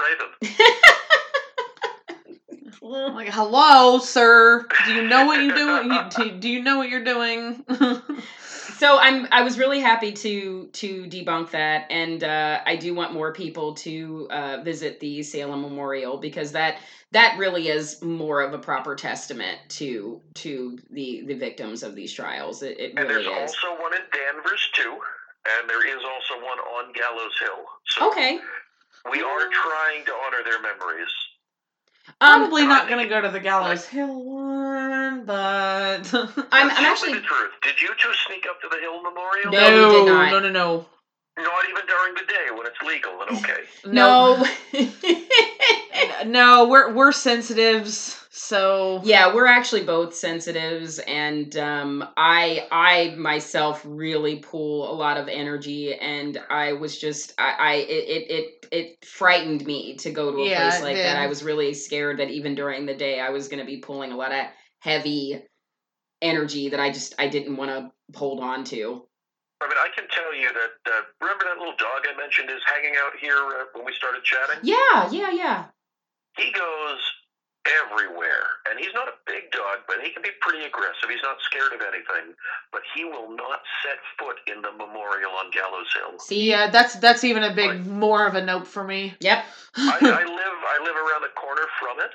Raven. 2.83 3.15
like, 3.15 3.29
hello, 3.29 3.99
sir. 4.01 4.67
Do 4.87 4.93
you 4.93 5.07
know 5.07 5.25
what 5.25 5.43
you're 5.43 5.55
doing? 5.55 5.91
You, 5.91 6.01
do, 6.11 6.39
do 6.39 6.49
you 6.49 6.63
know 6.63 6.77
what 6.77 6.91
you're 6.91 7.05
doing? 7.05 7.65
So 8.79 8.99
I'm 8.99 9.27
I 9.33 9.43
was 9.43 9.59
really 9.59 9.81
happy 9.81 10.13
to 10.13 10.67
to 10.73 11.05
debunk 11.05 11.51
that, 11.51 11.87
and 11.91 12.23
uh, 12.23 12.61
I 12.65 12.77
do 12.77 12.95
want 12.95 13.13
more 13.13 13.33
people 13.33 13.75
to 13.75 14.29
uh, 14.31 14.63
visit 14.63 15.01
the 15.01 15.23
Salem 15.23 15.63
Memorial 15.63 16.17
because 16.19 16.53
that 16.53 16.79
that 17.13 17.37
really 17.39 17.69
is 17.69 18.03
more 18.03 18.41
of 18.41 18.55
a 18.55 18.59
proper 18.59 18.95
testament 18.95 19.59
to 19.71 20.21
to 20.35 20.79
the 20.91 21.23
the 21.27 21.35
victims 21.35 21.83
of 21.83 21.95
these 21.95 22.13
trials. 22.13 22.63
It, 22.63 22.79
it 22.79 22.93
And 22.97 23.09
really 23.09 23.25
there's 23.25 23.51
is. 23.51 23.57
also 23.65 23.81
one 23.83 23.95
in 23.95 24.03
Danvers, 24.13 24.69
too. 24.73 24.97
And 25.61 25.69
there 25.71 25.87
is 25.87 26.03
also 26.05 26.35
one 26.45 26.59
on 26.59 26.93
Gallows 26.93 27.33
Hill. 27.41 27.65
So 27.87 28.09
Okay. 28.09 28.39
we 29.11 29.23
are 29.23 29.49
trying 29.51 30.05
to 30.05 30.13
honor 30.27 30.43
their 30.45 30.61
memories. 30.61 31.09
Um, 32.21 32.41
Probably 32.41 32.67
not 32.67 32.89
gonna 32.89 33.09
go 33.09 33.21
to 33.21 33.31
the 33.31 33.41
Gallows 33.41 33.87
Hill 33.87 34.23
one, 34.25 35.25
but 35.25 35.35
I'm, 36.53 36.71
I'm 36.71 36.71
actually 36.71 37.15
the 37.15 37.21
truth. 37.21 37.51
Did 37.63 37.81
you 37.81 37.89
two 38.01 38.13
sneak 38.27 38.47
up 38.49 38.61
to 38.63 38.69
the 38.71 38.79
Hill 38.81 39.03
Memorial? 39.03 39.53
No, 39.53 39.65
we 39.65 39.97
did 39.97 40.07
not. 40.07 40.31
no, 40.31 40.41
no, 40.41 40.51
no, 40.51 40.87
Not 41.37 41.69
even 41.69 41.87
during 41.87 42.15
the 42.15 42.25
day 42.27 42.51
when 42.57 42.67
it's 42.67 42.81
legal 42.83 43.23
and 43.23 43.39
okay. 43.39 43.65
no. 43.87 44.45
no. 46.27 46.69
We're 46.69 46.93
we're 46.95 47.13
sensitives, 47.13 48.27
so 48.31 49.01
yeah, 49.05 49.35
we're 49.35 49.47
actually 49.47 49.85
both 49.85 50.15
sensitives, 50.15 50.99
and 51.01 51.57
um, 51.57 52.09
I 52.17 52.67
I 52.71 53.15
myself 53.17 53.83
really 53.87 54.37
pull 54.37 54.91
a 54.91 54.95
lot 54.95 55.17
of 55.17 55.29
energy, 55.29 55.95
and 55.95 56.39
I 56.51 56.73
was 56.75 56.99
just 56.99 57.35
I, 57.39 57.55
I 57.59 57.73
it, 57.75 57.87
it 57.89 58.31
it 58.31 58.67
it 58.71 59.05
frightened 59.05 59.65
me 59.67 59.97
to 59.97 60.11
go 60.11 60.31
to 60.31 60.39
a 60.39 60.47
Yeah, 60.47 60.71
place 60.71 60.81
it 60.81 60.85
like 60.85 60.97
that. 60.97 61.17
I 61.17 61.27
was 61.27 61.43
really 61.43 61.75
scared 61.75 62.19
that 62.19 62.31
even 62.31 62.55
during 62.55 62.87
the 62.87 62.95
day 62.95 63.21
I 63.21 63.31
was 63.31 63.49
going 63.49 63.61
to 63.61 63.67
be 63.67 63.79
pulling 63.79 64.13
a 64.13 64.17
lot 64.17 64.33
of 64.33 64.47
heavy 64.81 65.43
energy 66.23 66.69
that 66.71 66.81
I 66.81 66.91
just 66.91 67.15
I 67.19 67.29
didn't 67.29 67.57
want 67.57 67.71
to 67.71 68.19
hold 68.19 68.41
on 68.41 68.65
to. 68.65 69.05
I 69.61 69.67
mean, 69.67 69.77
I 69.79 69.89
can 69.95 70.07
tell 70.11 70.35
you 70.35 70.49
that. 70.53 70.93
Uh, 70.93 71.03
remember 71.21 71.45
that 71.47 71.59
little 71.59 71.75
dog 71.79 72.07
I 72.07 72.17
mentioned 72.17 72.49
is 72.51 72.61
hanging 72.67 72.95
out 72.97 73.13
here 73.21 73.37
uh, 73.37 73.65
when 73.75 73.85
we 73.85 73.93
started 73.93 74.23
chatting? 74.23 74.61
Yeah, 74.63 75.11
yeah, 75.11 75.31
yeah. 75.33 75.65
He 76.37 76.53
goes 76.53 77.01
everywhere, 77.85 78.47
and 78.71 78.79
he's 78.79 78.95
not 78.95 79.09
a 79.09 79.19
big 79.27 79.51
dog, 79.51 79.79
but 79.89 79.97
he 80.03 80.11
can 80.11 80.23
be 80.23 80.31
pretty 80.41 80.65
aggressive. 80.65 81.11
He's 81.11 81.23
not 81.23 81.37
scared 81.43 81.73
of 81.73 81.81
anything, 81.83 82.35
but 82.73 82.83
he 82.95 83.05
will 83.05 83.35
not 83.35 83.61
set 83.83 83.99
foot 84.19 84.37
in 84.47 84.63
the 84.63 84.71
memorial 84.73 85.33
on 85.33 85.51
Gallows 85.51 85.91
Hill. 85.95 86.19
See, 86.21 86.49
yeah, 86.49 86.71
that's 86.71 86.95
that's 86.97 87.25
even 87.25 87.43
a 87.43 87.55
big 87.55 87.69
Right. 87.69 87.87
more 87.87 88.27
of 88.27 88.35
a 88.37 88.45
note 88.45 88.67
for 88.67 88.85
me. 88.85 89.15
yep. 89.21 89.45
I, 89.77 89.99
I 89.99 90.25
live 90.39 90.59
I 90.71 90.79
live 90.85 90.97
around 90.97 91.23
the 91.23 91.35
corner 91.35 91.67
from 91.81 91.99
it, 92.01 92.11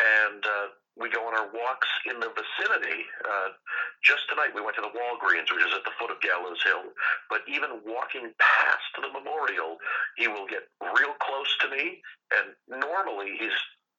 and 0.00 0.40
uh, 0.44 0.66
we 0.98 1.08
go 1.08 1.22
on 1.26 1.34
our 1.34 1.46
walks 1.54 1.88
in 2.10 2.18
the 2.18 2.30
vicinity. 2.34 3.06
Uh, 3.22 3.54
just 4.02 4.26
tonight, 4.28 4.50
we 4.54 4.60
went 4.60 4.74
to 4.76 4.84
the 4.84 4.90
Walgreens, 4.90 5.46
which 5.50 5.62
is 5.62 5.74
at 5.74 5.86
the 5.86 5.94
foot 5.94 6.10
of 6.10 6.18
Gallows 6.20 6.58
Hill. 6.66 6.90
But 7.30 7.46
even 7.46 7.82
walking 7.86 8.34
past 8.42 8.90
the 8.98 9.06
memorial, 9.14 9.78
he 10.18 10.26
will 10.26 10.46
get 10.50 10.66
real 10.82 11.14
close 11.22 11.50
to 11.62 11.70
me, 11.70 12.02
and 12.34 12.54
normally 12.66 13.38
he's 13.38 13.54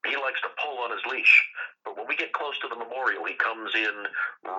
he 0.07 0.15
likes 0.15 0.39
to 0.41 0.51
pull 0.55 0.79
on 0.79 0.91
his 0.91 1.03
leash. 1.11 1.43
But 1.83 1.97
when 1.97 2.07
we 2.07 2.15
get 2.15 2.31
close 2.31 2.55
to 2.63 2.71
the 2.71 2.79
memorial, 2.79 3.25
he 3.27 3.35
comes 3.35 3.75
in 3.75 4.07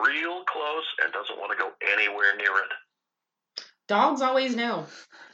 real 0.04 0.44
close 0.44 0.84
and 1.00 1.12
doesn't 1.12 1.40
want 1.40 1.52
to 1.52 1.56
go 1.56 1.72
anywhere 1.96 2.36
near 2.36 2.52
it. 2.60 2.72
Dogs 3.90 4.22
always 4.22 4.54
know. 4.54 4.86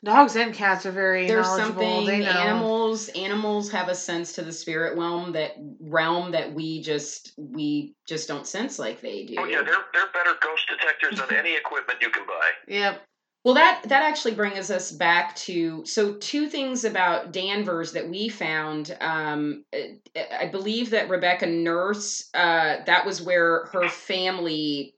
Dogs 0.03 0.35
and 0.35 0.55
cats 0.55 0.87
are 0.87 0.91
very 0.91 1.29
there's 1.29 1.47
something 1.47 2.07
they 2.07 2.21
know. 2.21 2.31
animals 2.31 3.11
animals 3.11 3.71
have 3.71 3.89
a 3.91 3.95
sense 3.95 4.33
to 4.33 4.43
the 4.43 4.53
spirit 4.53 4.97
realm 4.97 5.33
that 5.33 5.57
realm 5.79 6.31
that 6.33 6.55
we 6.55 6.81
just 6.81 7.35
we 7.37 7.95
just 8.09 8.27
don't 8.27 8.47
sense 8.47 8.79
like 8.79 9.03
they 9.03 9.27
do 9.27 9.35
Oh 9.39 9.45
yeah, 9.45 9.63
they're 9.63 9.85
they're 9.93 10.11
better 10.11 10.39
ghost 10.41 10.67
detectors 10.71 11.19
than 11.19 11.37
any 11.37 11.55
equipment 11.55 12.01
you 12.01 12.09
can 12.09 12.27
buy. 12.27 12.51
Yep. 12.67 13.03
well 13.45 13.55
that 13.57 13.83
that 13.91 14.03
actually 14.03 14.35
brings 14.35 14.71
us 14.71 14.91
back 14.91 15.37
to 15.37 15.85
so 15.85 16.15
two 16.15 16.49
things 16.49 16.87
about 16.87 17.33
danvers 17.33 17.93
that 17.93 18.09
we 18.09 18.31
found 18.31 18.97
um 19.03 19.67
uh, 19.75 20.21
i 20.41 20.47
believe 20.47 20.89
that 20.91 21.11
rebecca 21.11 21.47
nurse 21.47 22.31
uh 22.33 22.77
that 22.87 23.05
was 23.05 23.21
where 23.21 23.67
her 23.67 23.91
family 23.91 24.96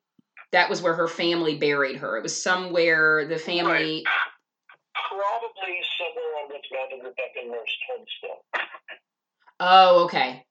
that 0.53 0.71
was 0.71 0.81
where 0.83 0.95
her 0.95 1.09
family 1.09 1.57
buried 1.57 1.97
her 1.97 2.17
it 2.17 2.23
was 2.23 2.43
somewhere 2.43 3.27
the 3.29 3.39
family 3.39 4.05
probably 5.09 5.79
somewhere 5.99 6.33
on 6.43 6.47
what's 6.51 6.69
now 6.73 6.85
the 6.91 6.97
Rebecca 6.97 7.43
Nurse 7.47 7.77
homestead, 7.89 8.39
Oh, 9.61 10.05
okay. 10.05 10.45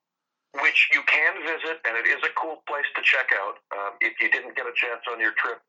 which 0.62 0.90
you 0.94 1.02
can 1.08 1.36
visit, 1.44 1.80
and 1.88 1.96
it 1.96 2.08
is 2.08 2.22
a 2.24 2.34
cool 2.36 2.64
place 2.68 2.88
to 2.96 3.02
check 3.04 3.32
out. 3.32 3.56
Um, 3.72 3.94
if 4.02 4.20
you 4.22 4.30
didn't 4.32 4.56
get 4.56 4.66
a 4.66 4.76
chance 4.76 5.02
on 5.12 5.20
your 5.20 5.32
trip, 5.38 5.60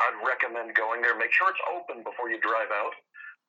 I'd 0.00 0.16
recommend 0.26 0.74
going 0.74 1.02
there. 1.02 1.16
Make 1.16 1.32
sure 1.32 1.50
it's 1.50 1.60
open 1.68 2.02
before 2.02 2.30
you 2.30 2.40
drive 2.40 2.70
out, 2.72 2.94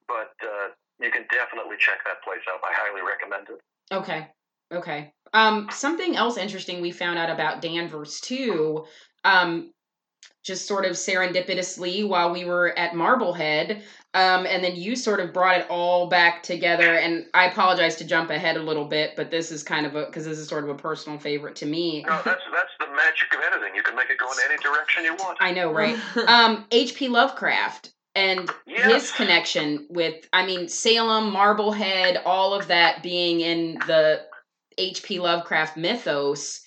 but 0.08 0.34
uh, 0.44 0.74
you 1.00 1.12
can 1.12 1.26
definitely 1.32 1.78
check 1.80 2.00
that 2.06 2.24
place 2.24 2.44
out. 2.52 2.60
I 2.64 2.74
highly 2.74 3.02
recommend 3.02 3.48
it. 3.50 3.62
Okay. 3.94 4.28
Okay. 4.74 5.14
Um, 5.34 5.70
something 5.72 6.16
else 6.18 6.38
interesting 6.38 6.82
we 6.82 6.92
found 6.92 7.20
out 7.20 7.30
about 7.30 7.62
Danvers 7.62 8.20
too. 8.20 8.86
Um, 9.24 9.72
just 10.44 10.66
sort 10.66 10.86
of 10.86 10.94
serendipitously 10.94 12.08
while 12.08 12.32
we 12.32 12.46
were 12.46 12.78
at 12.78 12.96
Marblehead, 12.96 13.84
um, 14.14 14.46
and 14.46 14.64
then 14.64 14.76
you 14.76 14.96
sort 14.96 15.20
of 15.20 15.34
brought 15.34 15.60
it 15.60 15.68
all 15.70 16.08
back 16.08 16.42
together. 16.42 16.96
And 16.96 17.26
I 17.34 17.46
apologize 17.46 17.98
to 17.98 18.06
jump 18.06 18.30
ahead 18.30 18.56
a 18.56 18.64
little 18.64 18.86
bit, 18.86 19.16
but 19.18 19.30
this 19.30 19.52
is 19.52 19.62
kind 19.62 19.86
of 19.86 19.96
a 19.96 20.06
because 20.06 20.26
this 20.26 20.38
is 20.38 20.48
sort 20.48 20.64
of 20.64 20.70
a 20.70 20.76
personal 20.76 21.20
favorite 21.20 21.58
to 21.58 21.66
me. 21.66 22.04
No, 22.08 22.22
that's 22.24 22.42
that's 22.54 22.72
the 22.80 22.88
magic 22.96 23.34
of 23.34 23.42
editing. 23.42 23.76
You 23.76 23.84
can 23.84 23.96
make 23.96 24.10
it 24.10 24.18
go 24.18 24.32
in 24.32 24.38
any 24.50 24.58
direction 24.62 25.04
you 25.04 25.16
want. 25.16 25.38
I 25.42 25.52
know, 25.52 25.72
right? 25.72 25.98
um, 26.28 26.66
H.P. 26.72 27.10
Lovecraft 27.10 27.92
and 28.16 28.50
his 28.66 29.12
connection 29.12 29.86
with, 29.90 30.28
I 30.34 30.44
mean, 30.44 30.68
Salem, 30.68 31.32
Marblehead, 31.32 32.24
all 32.26 32.56
of 32.56 32.68
that 32.68 33.04
being 33.04 33.42
in 33.42 33.76
the 33.86 34.24
H.P. 34.80 35.20
Lovecraft 35.20 35.78
mythos 35.78 36.67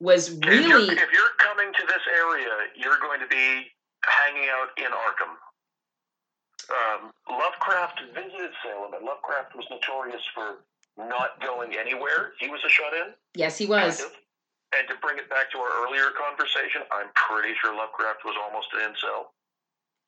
was 0.00 0.28
If 0.28 0.44
you're, 0.44 0.78
really. 0.78 0.94
if 0.94 1.10
you're 1.12 1.34
coming 1.38 1.72
to 1.72 1.86
this 1.86 2.02
area, 2.06 2.70
you're 2.76 2.98
going 3.00 3.20
to 3.20 3.26
be 3.26 3.66
hanging 4.04 4.48
out 4.48 4.68
in 4.78 4.90
Arkham. 4.92 5.34
Um, 6.68 7.10
Lovecraft 7.30 8.00
visited 8.14 8.50
Salem, 8.62 8.92
and 8.94 9.04
Lovecraft 9.04 9.56
was 9.56 9.64
notorious 9.70 10.22
for 10.34 10.58
not 10.98 11.40
going 11.40 11.74
anywhere. 11.78 12.32
He 12.38 12.48
was 12.48 12.60
a 12.66 12.68
shut-in. 12.68 13.14
Yes, 13.34 13.56
he 13.56 13.66
was. 13.66 14.02
And 14.76 14.86
to 14.88 14.94
bring 15.00 15.16
it 15.16 15.30
back 15.30 15.50
to 15.52 15.58
our 15.58 15.86
earlier 15.86 16.10
conversation, 16.12 16.82
I'm 16.92 17.08
pretty 17.14 17.54
sure 17.62 17.74
Lovecraft 17.74 18.20
was 18.24 18.34
almost 18.44 18.68
an 18.74 18.92
incel. 18.92 19.32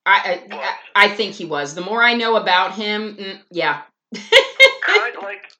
I, 0.06 0.42
I 0.50 1.04
I 1.06 1.08
think 1.08 1.34
he 1.34 1.44
was. 1.44 1.74
The 1.74 1.80
more 1.82 2.02
I 2.02 2.14
know 2.14 2.36
about 2.36 2.74
him, 2.74 3.16
mm, 3.16 3.38
yeah. 3.50 3.82
kind 4.14 5.16
of 5.16 5.22
like 5.22 5.52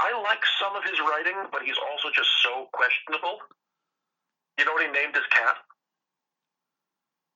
I 0.00 0.20
like 0.22 0.42
some 0.60 0.76
of 0.76 0.82
his 0.84 0.98
writing, 1.00 1.36
but 1.50 1.62
he's 1.62 1.78
also 1.90 2.08
just 2.14 2.28
so 2.42 2.68
questionable. 2.72 3.38
You 4.58 4.64
know 4.64 4.72
what 4.72 4.84
he 4.84 4.92
named 4.92 5.14
his 5.14 5.26
cat? 5.30 5.56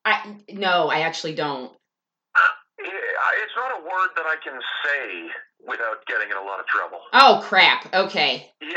I 0.04 0.36
no, 0.52 0.88
I 0.88 1.00
actually 1.00 1.34
don't. 1.34 1.72
It's 2.78 3.56
not 3.56 3.72
a 3.72 3.82
word 3.82 4.10
that 4.16 4.26
I 4.26 4.36
can 4.44 4.60
say 4.84 5.30
without 5.66 6.04
getting 6.06 6.30
in 6.30 6.36
a 6.36 6.42
lot 6.42 6.60
of 6.60 6.66
trouble. 6.66 7.00
Oh 7.12 7.40
crap. 7.42 7.92
Okay, 7.92 8.50
Yeah. 8.60 8.76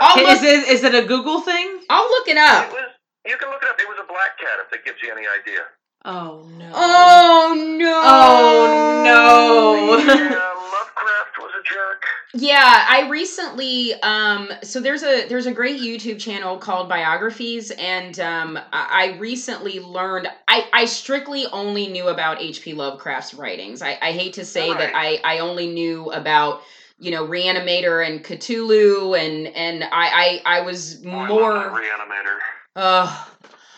I'll 0.00 0.26
is 0.26 0.42
it 0.42 0.68
is 0.68 0.84
it 0.84 0.94
a 0.94 1.06
Google 1.06 1.40
thing? 1.40 1.80
I'll 1.88 2.08
look 2.08 2.28
it 2.28 2.36
up. 2.36 2.64
it 2.64 2.68
up. 2.68 2.72
was. 2.72 2.90
You 3.26 3.36
can 3.38 3.48
look 3.48 3.62
it 3.62 3.68
up. 3.68 3.80
It 3.80 3.88
was 3.88 3.98
a 3.98 4.06
black 4.06 4.38
cat, 4.38 4.60
if 4.60 4.70
that 4.70 4.84
gives 4.84 4.98
you 5.02 5.10
any 5.10 5.26
idea. 5.26 5.64
Oh 6.04 6.46
no. 6.58 6.70
Oh 6.74 7.54
no. 7.56 8.00
Oh, 8.04 9.02
no. 9.04 9.96
yeah, 9.96 10.52
Lovecraft 10.76 11.38
was 11.40 11.52
a 11.58 11.62
jerk. 11.64 12.04
Yeah, 12.36 12.86
I 12.88 13.08
recently 13.08 13.94
um 14.02 14.50
so 14.64 14.80
there's 14.80 15.04
a 15.04 15.28
there's 15.28 15.46
a 15.46 15.52
great 15.52 15.80
YouTube 15.80 16.18
channel 16.18 16.58
called 16.58 16.88
Biographies 16.88 17.70
and 17.70 18.18
um 18.18 18.58
I, 18.72 19.16
recently 19.20 19.78
learned 19.78 20.26
I 20.48 20.66
I 20.72 20.84
strictly 20.86 21.46
only 21.52 21.86
knew 21.86 22.08
about 22.08 22.40
HP 22.40 22.74
Lovecraft's 22.74 23.34
writings. 23.34 23.82
I 23.82 23.98
I 24.02 24.10
hate 24.10 24.32
to 24.34 24.44
say 24.44 24.72
that 24.72 24.92
I 24.96 25.20
I 25.24 25.38
only 25.38 25.68
knew 25.68 26.10
about 26.10 26.62
you 26.98 27.12
know 27.12 27.24
Reanimator 27.24 28.04
and 28.04 28.24
Cthulhu 28.24 29.16
and 29.16 29.46
and 29.48 29.84
I 29.84 30.40
I 30.44 30.58
I 30.58 30.60
was 30.62 31.02
Oh, 31.06 31.10
I 31.10 31.28
more 31.28 31.52
Reanimator. 31.52 32.38
uh 32.74 33.24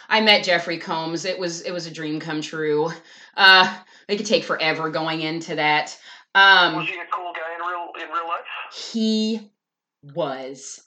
I 0.08 0.22
met 0.22 0.44
Jeffrey 0.44 0.78
Combs. 0.78 1.26
It 1.26 1.38
was 1.38 1.60
it 1.60 1.72
was 1.72 1.86
a 1.86 1.90
dream 1.90 2.20
come 2.20 2.40
true. 2.40 2.90
Uh 3.36 3.76
it 4.08 4.16
could 4.16 4.26
take 4.26 4.44
forever 4.44 4.88
going 4.88 5.20
into 5.20 5.56
that. 5.56 5.98
Um 6.36 6.76
Was 6.76 6.86
he 6.88 6.94
a 6.98 7.06
cool 7.10 7.32
guy 7.32 7.54
in 7.54 7.60
real 7.66 7.88
in 8.02 8.12
real 8.14 8.28
life? 8.28 8.44
he 8.72 9.50
was 10.14 10.82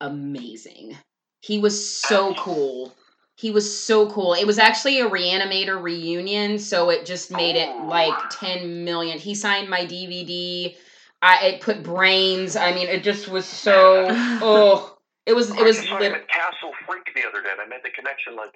amazing. 0.00 0.96
He 1.40 1.58
was 1.58 1.88
so 2.00 2.34
cool. 2.34 2.94
He 3.36 3.50
was 3.50 3.76
so 3.76 4.08
cool. 4.10 4.34
It 4.34 4.46
was 4.46 4.58
actually 4.58 5.00
a 5.00 5.08
Reanimator 5.08 5.82
reunion, 5.82 6.58
so 6.58 6.90
it 6.90 7.06
just 7.06 7.30
made 7.30 7.56
it 7.56 7.68
Oh. 7.70 7.86
like 7.86 8.14
10 8.30 8.84
million. 8.84 9.18
He 9.18 9.34
signed 9.34 9.68
my 9.68 9.84
DVD. 9.86 10.76
I 11.22 11.46
it 11.46 11.60
put 11.60 11.82
brains. 11.82 12.54
I 12.56 12.72
mean, 12.74 12.88
it 12.88 13.02
just 13.02 13.28
was 13.28 13.46
so 13.46 14.06
oh, 14.10 14.98
it 15.24 15.32
was 15.34 15.50
it 15.50 15.62
was 15.62 15.78
saw 15.84 15.98
lit- 15.98 16.12
at 16.12 16.28
Castle 16.28 16.72
Freak 16.86 17.04
the 17.14 17.26
other 17.26 17.42
day, 17.42 17.48
and 17.50 17.60
I 17.60 17.66
made 17.66 17.80
the 17.82 17.90
connection. 17.90 18.36
Like, 18.36 18.54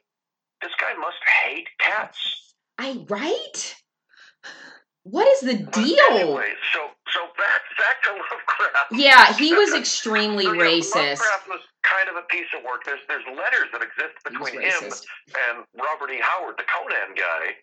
this 0.60 0.72
guy 0.80 0.92
must 0.98 1.16
hate 1.44 1.68
cats. 1.78 2.54
I 2.78 3.04
right? 3.08 3.76
What 5.06 5.28
is 5.38 5.40
the 5.46 5.54
deal? 5.54 6.18
Anyway, 6.18 6.50
so 6.74 6.90
so 7.14 7.20
back 7.38 7.62
back 7.78 8.02
to 8.02 8.10
Lovecraft. 8.10 8.90
Yeah, 8.90 9.38
he 9.38 9.54
was 9.54 9.72
extremely 9.72 10.44
So, 10.44 10.52
yeah, 10.52 10.62
racist. 10.66 11.22
Lovecraft 11.22 11.46
was 11.46 11.62
kind 11.86 12.10
of 12.10 12.16
a 12.16 12.26
piece 12.26 12.50
of 12.58 12.66
work. 12.66 12.82
There's 12.84 12.98
there's 13.06 13.22
letters 13.30 13.70
that 13.70 13.86
exist 13.86 14.18
between 14.26 14.66
him 14.66 14.82
and 15.46 15.62
Robert 15.78 16.10
E. 16.10 16.18
Howard, 16.18 16.58
the 16.58 16.66
Conan 16.66 17.14
guy, 17.14 17.54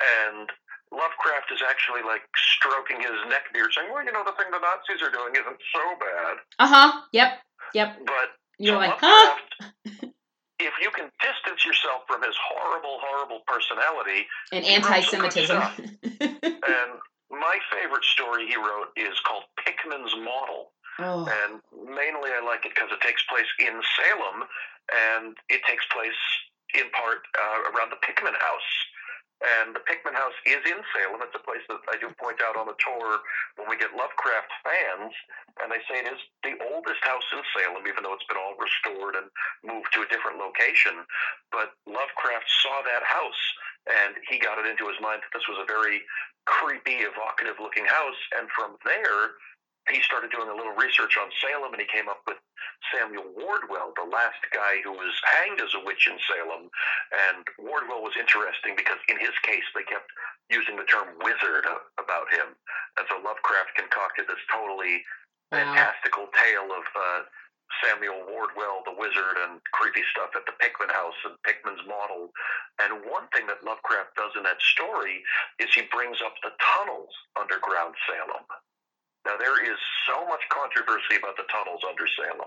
and 0.00 0.48
Lovecraft 0.88 1.52
is 1.52 1.60
actually 1.60 2.00
like 2.00 2.24
stroking 2.32 2.96
his 3.04 3.12
neck 3.28 3.52
beard, 3.52 3.76
saying, 3.76 3.92
"Well, 3.92 4.00
you 4.00 4.12
know, 4.12 4.24
the 4.24 4.32
thing 4.40 4.48
the 4.48 4.64
Nazis 4.64 5.04
are 5.04 5.12
doing 5.12 5.36
isn't 5.36 5.60
so 5.76 5.84
bad." 6.00 6.34
Uh-huh. 6.64 7.04
Yep. 7.12 7.44
Yep. 7.74 8.08
But 8.08 8.28
You're 8.56 8.80
so 8.80 8.80
like, 8.80 8.96
huh? 8.96 9.36
If 10.58 10.72
you 10.80 10.90
can 10.90 11.10
distance 11.20 11.64
yourself 11.64 12.08
from 12.08 12.22
his 12.22 12.34
horrible, 12.40 12.98
horrible 13.04 13.40
personality, 13.46 14.26
And 14.52 14.64
He 14.64 14.76
wrote 14.76 15.04
some 15.04 15.20
good 15.20 15.36
anti-Semitism. 15.36 15.60
and 16.40 16.90
my 17.30 17.58
favorite 17.68 18.04
story 18.04 18.46
he 18.48 18.56
wrote 18.56 18.96
is 18.96 19.18
called 19.26 19.44
Pickman's 19.60 20.14
Model. 20.16 20.72
oh. 20.98 21.28
And 21.28 21.60
mainly 21.84 22.32
I 22.32 22.40
like 22.44 22.64
it 22.64 22.72
because 22.74 22.88
it 22.90 23.00
takes 23.04 23.22
place 23.28 23.48
in 23.60 23.80
Salem, 24.00 24.48
and 24.88 25.36
it 25.50 25.60
takes 25.68 25.84
place 25.92 26.16
in 26.74 26.88
part 26.90 27.26
uh, 27.36 27.70
around 27.72 27.90
the 27.90 28.00
Pickman 28.00 28.34
House. 28.34 28.70
And 29.44 29.76
the 29.76 29.84
Pickman 29.84 30.16
House 30.16 30.32
is 30.48 30.64
in 30.64 30.80
Salem. 30.96 31.20
It's 31.20 31.36
a 31.36 31.44
place 31.44 31.60
that 31.68 31.84
I 31.92 32.00
do 32.00 32.08
point 32.16 32.40
out 32.40 32.56
on 32.56 32.64
the 32.64 32.78
tour 32.80 33.20
when 33.60 33.68
we 33.68 33.76
get 33.76 33.92
Lovecraft 33.92 34.48
fans, 34.64 35.12
and 35.60 35.68
they 35.68 35.80
say 35.84 36.00
it 36.00 36.08
is 36.08 36.22
the 36.40 36.56
oldest 36.72 37.04
house 37.04 37.26
in 37.36 37.44
Salem, 37.52 37.84
even 37.84 38.00
though 38.00 38.16
it's 38.16 38.24
been 38.24 38.40
all 38.40 38.56
restored 38.56 39.12
and 39.20 39.28
moved 39.60 39.92
to 39.92 40.00
a 40.00 40.08
different 40.08 40.40
location. 40.40 41.04
But 41.52 41.76
Lovecraft 41.84 42.48
saw 42.64 42.80
that 42.88 43.04
house, 43.04 43.42
and 43.84 44.16
he 44.24 44.40
got 44.40 44.56
it 44.56 44.64
into 44.64 44.88
his 44.88 44.96
mind 45.04 45.20
that 45.20 45.32
this 45.36 45.44
was 45.52 45.60
a 45.60 45.68
very 45.68 46.00
creepy, 46.48 47.04
evocative 47.04 47.60
looking 47.60 47.84
house. 47.84 48.20
And 48.40 48.48
from 48.56 48.80
there, 48.88 49.36
he 49.90 50.02
started 50.02 50.30
doing 50.30 50.48
a 50.50 50.56
little 50.56 50.74
research 50.74 51.16
on 51.16 51.30
Salem, 51.38 51.72
and 51.72 51.80
he 51.82 51.88
came 51.88 52.08
up 52.08 52.22
with 52.26 52.36
Samuel 52.92 53.30
Wardwell, 53.38 53.94
the 53.94 54.08
last 54.10 54.42
guy 54.52 54.82
who 54.82 54.92
was 54.92 55.14
hanged 55.38 55.60
as 55.60 55.72
a 55.74 55.82
witch 55.84 56.06
in 56.10 56.18
Salem. 56.26 56.68
And 57.30 57.44
Wardwell 57.58 58.02
was 58.02 58.14
interesting 58.18 58.74
because 58.76 58.98
in 59.08 59.18
his 59.18 59.34
case, 59.46 59.64
they 59.74 59.86
kept 59.86 60.10
using 60.50 60.76
the 60.76 60.86
term 60.90 61.14
wizard 61.22 61.66
about 61.98 62.28
him. 62.30 62.54
And 62.98 63.04
so 63.10 63.18
Lovecraft 63.22 63.74
concocted 63.76 64.26
this 64.26 64.42
totally 64.50 65.02
Wow. 65.52 65.62
fantastical 65.62 66.26
tale 66.34 66.66
of 66.74 66.82
uh, 66.90 67.22
Samuel 67.78 68.26
Wardwell, 68.26 68.82
the 68.82 68.94
wizard, 68.98 69.38
and 69.46 69.62
creepy 69.70 70.02
stuff 70.10 70.34
at 70.34 70.42
the 70.46 70.52
Pickman 70.58 70.90
house 70.90 71.14
and 71.24 71.38
Pickman's 71.46 71.86
model. 71.86 72.34
And 72.82 73.06
one 73.06 73.30
thing 73.30 73.46
that 73.46 73.62
Lovecraft 73.62 74.18
does 74.18 74.34
in 74.34 74.42
that 74.42 74.58
story 74.60 75.22
is 75.62 75.70
he 75.70 75.86
brings 75.94 76.18
up 76.18 76.34
the 76.42 76.50
tunnels 76.58 77.14
underground 77.38 77.94
Salem. 78.10 78.42
Now, 79.26 79.34
there 79.34 79.58
is 79.58 79.74
so 80.06 80.22
much 80.30 80.46
controversy 80.54 81.18
about 81.18 81.34
the 81.34 81.50
tunnels 81.50 81.82
under 81.82 82.06
Salem. 82.14 82.46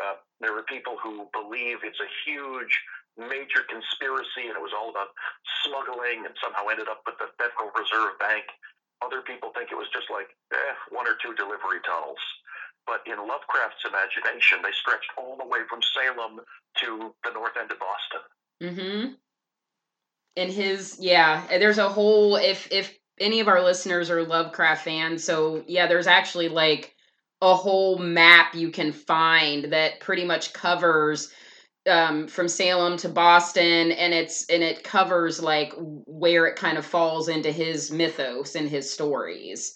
Uh, 0.00 0.16
there 0.40 0.56
are 0.56 0.64
people 0.64 0.96
who 0.96 1.28
believe 1.36 1.84
it's 1.84 2.00
a 2.00 2.10
huge, 2.24 2.72
major 3.20 3.68
conspiracy 3.68 4.48
and 4.48 4.56
it 4.56 4.64
was 4.64 4.72
all 4.72 4.88
about 4.88 5.12
smuggling 5.64 6.24
and 6.24 6.32
somehow 6.40 6.72
ended 6.72 6.88
up 6.88 7.04
with 7.04 7.20
the 7.20 7.28
Federal 7.36 7.68
Reserve 7.76 8.16
Bank. 8.16 8.48
Other 9.04 9.20
people 9.20 9.52
think 9.52 9.68
it 9.68 9.76
was 9.76 9.92
just 9.92 10.08
like 10.08 10.32
eh, 10.52 10.74
one 10.88 11.04
or 11.04 11.20
two 11.20 11.36
delivery 11.36 11.84
tunnels. 11.84 12.20
But 12.88 13.04
in 13.04 13.20
Lovecraft's 13.20 13.84
imagination, 13.84 14.64
they 14.64 14.72
stretched 14.72 15.10
all 15.18 15.36
the 15.36 15.44
way 15.44 15.68
from 15.68 15.80
Salem 15.92 16.40
to 16.80 17.12
the 17.24 17.32
north 17.32 17.56
end 17.60 17.72
of 17.72 17.78
Boston. 17.80 18.24
Mm-hmm. 18.62 19.04
And 20.36 20.52
his 20.52 20.96
yeah, 21.00 21.44
there's 21.48 21.78
a 21.78 21.88
whole 21.88 22.36
if 22.36 22.70
if 22.70 22.96
any 23.18 23.40
of 23.40 23.48
our 23.48 23.62
listeners 23.62 24.10
are 24.10 24.22
Lovecraft 24.22 24.84
fans, 24.84 25.24
so 25.24 25.64
yeah, 25.66 25.86
there's 25.86 26.06
actually 26.06 26.48
like 26.48 26.94
a 27.42 27.54
whole 27.54 27.98
map 27.98 28.54
you 28.54 28.70
can 28.70 28.92
find 28.92 29.72
that 29.72 30.00
pretty 30.00 30.24
much 30.24 30.52
covers 30.52 31.32
um, 31.86 32.26
from 32.26 32.48
Salem 32.48 32.96
to 32.98 33.08
Boston, 33.08 33.92
and 33.92 34.12
it's 34.12 34.46
and 34.48 34.62
it 34.62 34.82
covers 34.84 35.40
like 35.40 35.72
where 35.76 36.46
it 36.46 36.56
kind 36.56 36.78
of 36.78 36.84
falls 36.84 37.28
into 37.28 37.52
his 37.52 37.90
mythos 37.90 38.54
and 38.54 38.68
his 38.68 38.90
stories. 38.90 39.74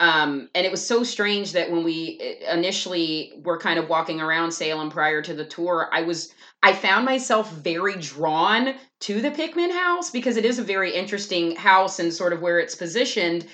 Um, 0.00 0.48
and 0.54 0.66
it 0.66 0.72
was 0.72 0.84
so 0.84 1.04
strange 1.04 1.52
that 1.52 1.70
when 1.70 1.84
we 1.84 2.18
eh, 2.20 2.52
initially 2.52 3.32
were 3.44 3.58
kind 3.58 3.78
of 3.78 3.88
walking 3.88 4.20
around 4.20 4.50
Salem 4.50 4.90
prior 4.90 5.22
to 5.22 5.34
the 5.34 5.44
tour, 5.44 5.88
I 5.92 6.02
was 6.02 6.32
I 6.62 6.72
found 6.72 7.04
myself 7.04 7.52
very 7.52 7.94
drawn 7.96 8.74
to 9.00 9.20
the 9.20 9.30
Pickman 9.30 9.70
house 9.70 10.10
because 10.10 10.36
it 10.36 10.44
is 10.44 10.58
a 10.58 10.64
very 10.64 10.92
interesting 10.92 11.54
house 11.56 11.98
and 11.98 12.12
sort 12.12 12.32
of 12.32 12.40
where 12.40 12.58
it's 12.58 12.74
positioned. 12.74 13.46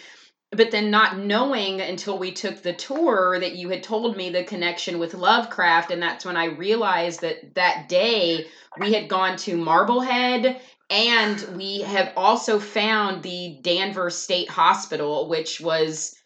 But 0.53 0.71
then 0.71 0.91
not 0.91 1.19
knowing 1.19 1.81
until 1.81 2.19
we 2.19 2.33
took 2.33 2.63
the 2.63 2.73
tour 2.73 3.39
that 3.39 3.55
you 3.55 3.69
had 3.69 3.85
told 3.85 4.17
me 4.17 4.31
the 4.31 4.43
connection 4.43 4.99
with 4.99 5.15
Lovecraft, 5.15 5.93
and 5.93 6.03
that's 6.03 6.25
when 6.25 6.37
I 6.37 6.47
realized 6.47 7.21
that 7.21 7.55
that 7.55 7.89
day 7.89 8.47
we 8.81 8.93
had 8.93 9.09
gone 9.09 9.37
to 9.39 9.57
Marblehead 9.57 10.61
and 10.89 11.41
we 11.57 11.83
have 11.83 12.13
also 12.17 12.59
found 12.59 13.23
the 13.23 13.59
Danvers 13.63 14.17
State 14.17 14.49
Hospital, 14.49 15.29
which 15.29 15.61
was 15.61 16.17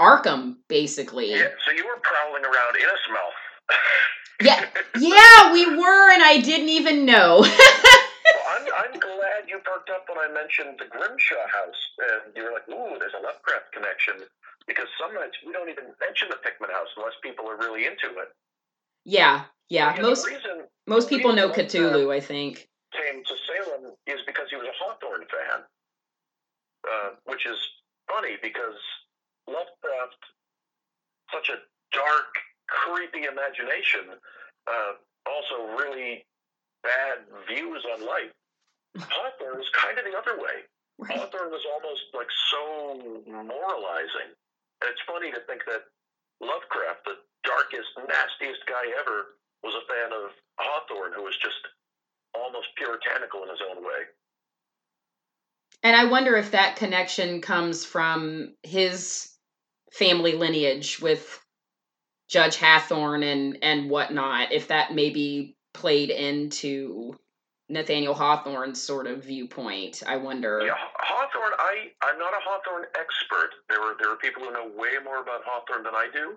Arkham, 0.00 0.56
basically. 0.68 1.30
Yeah, 1.30 1.48
so 1.64 1.72
you 1.72 1.86
were 1.86 2.00
prowling 2.02 2.44
around 2.44 2.74
Innsmouth. 2.76 3.38
Yeah, 4.42 4.66
yeah, 4.98 5.52
we 5.52 5.66
were, 5.76 6.10
and 6.12 6.22
I 6.22 6.40
didn't 6.42 6.68
even 6.68 7.04
know. 7.06 7.40
well, 7.40 8.44
I'm, 8.50 8.66
I'm 8.66 8.98
glad 8.98 9.46
you 9.46 9.58
perked 9.64 9.90
up 9.90 10.04
when 10.08 10.18
I 10.18 10.32
mentioned 10.32 10.78
the 10.78 10.86
Grimshawe 10.86 11.48
house, 11.52 11.80
and 12.24 12.34
you 12.36 12.42
were 12.42 12.52
like, 12.52 12.68
"Ooh, 12.68 12.98
there's 12.98 13.14
a 13.18 13.22
Lovecraft 13.22 13.72
connection." 13.72 14.14
Because 14.66 14.88
some 14.98 15.14
nights 15.14 15.36
we 15.46 15.52
don't 15.52 15.68
even 15.68 15.84
mention 16.00 16.28
the 16.30 16.36
Pickman 16.42 16.70
house 16.70 16.88
unless 16.96 17.12
people 17.22 17.46
are 17.48 17.56
really 17.58 17.84
into 17.86 18.08
it. 18.18 18.28
yeah, 19.04 19.44
yeah. 19.68 19.94
Yeah, 19.94 20.02
Most 20.02 20.26
reason 20.26 20.64
most 20.86 21.08
people 21.08 21.32
know 21.32 21.50
Cthulhu, 21.50 22.12
I 22.12 22.20
think. 22.20 22.68
came 22.92 23.22
to 23.24 23.34
Salem 23.46 23.92
is 24.06 24.20
because 24.26 24.48
he 24.50 24.56
was 24.56 24.66
a 24.66 24.76
Hawthorne 24.82 25.26
fan, 25.28 25.60
uh, 26.88 27.10
which 27.24 27.46
is 27.46 27.56
funny 28.08 28.36
because 28.42 28.76
Lovecraft, 29.48 30.22
such 31.32 31.48
a 31.50 31.58
dark, 31.92 32.32
creepy 32.68 33.24
imagination, 33.24 34.18
uh, 34.66 34.92
also 35.26 35.76
really 35.76 36.24
bad 36.82 37.24
views 37.48 37.84
on 37.94 38.06
life. 38.06 38.32
Hawthorne 38.98 39.58
was 39.58 39.70
kind 39.74 39.98
of 39.98 40.04
the 40.04 40.16
other 40.16 40.40
way. 40.40 40.64
Hawthorne 41.02 41.50
was 41.50 41.64
almost 41.74 42.02
like 42.14 42.30
so 42.50 43.22
moralizing. 43.26 44.30
And 44.80 44.86
it's 44.90 45.02
funny 45.06 45.32
to 45.32 45.40
think 45.46 45.62
that 45.66 45.82
Lovecraft, 46.40 47.04
the 47.04 47.16
darkest, 47.42 47.88
nastiest 47.98 48.62
guy 48.68 48.84
ever, 49.00 49.36
was 49.62 49.74
a 49.74 49.84
fan 49.90 50.12
of 50.12 50.30
Hawthorne, 50.58 51.12
who 51.16 51.24
was 51.24 51.36
just 51.42 51.60
almost 52.34 52.68
puritanical 52.76 53.42
in 53.42 53.48
his 53.48 53.60
own 53.70 53.82
way. 53.82 54.06
And 55.82 55.96
I 55.96 56.04
wonder 56.04 56.36
if 56.36 56.52
that 56.52 56.76
connection 56.76 57.40
comes 57.40 57.84
from 57.84 58.54
his 58.62 59.33
family 59.94 60.32
lineage 60.32 61.00
with 61.00 61.40
Judge 62.28 62.56
Hathorne 62.56 63.22
and 63.22 63.58
and 63.62 63.88
whatnot. 63.88 64.52
If 64.52 64.68
that 64.68 64.94
maybe 64.94 65.56
played 65.72 66.10
into 66.10 67.18
Nathaniel 67.68 68.14
Hawthorne's 68.14 68.82
sort 68.82 69.06
of 69.06 69.24
viewpoint, 69.24 70.02
I 70.06 70.16
wonder. 70.16 70.60
Yeah, 70.64 70.74
Hawthorne. 70.98 71.54
I 71.58 71.92
I'm 72.02 72.18
not 72.18 72.34
a 72.34 72.42
Hawthorne 72.42 72.86
expert. 72.98 73.50
There 73.68 73.80
are 73.80 73.94
there 74.00 74.10
are 74.10 74.16
people 74.16 74.42
who 74.42 74.52
know 74.52 74.70
way 74.74 74.98
more 75.02 75.22
about 75.22 75.42
Hawthorne 75.46 75.84
than 75.84 75.94
I 75.94 76.08
do, 76.12 76.34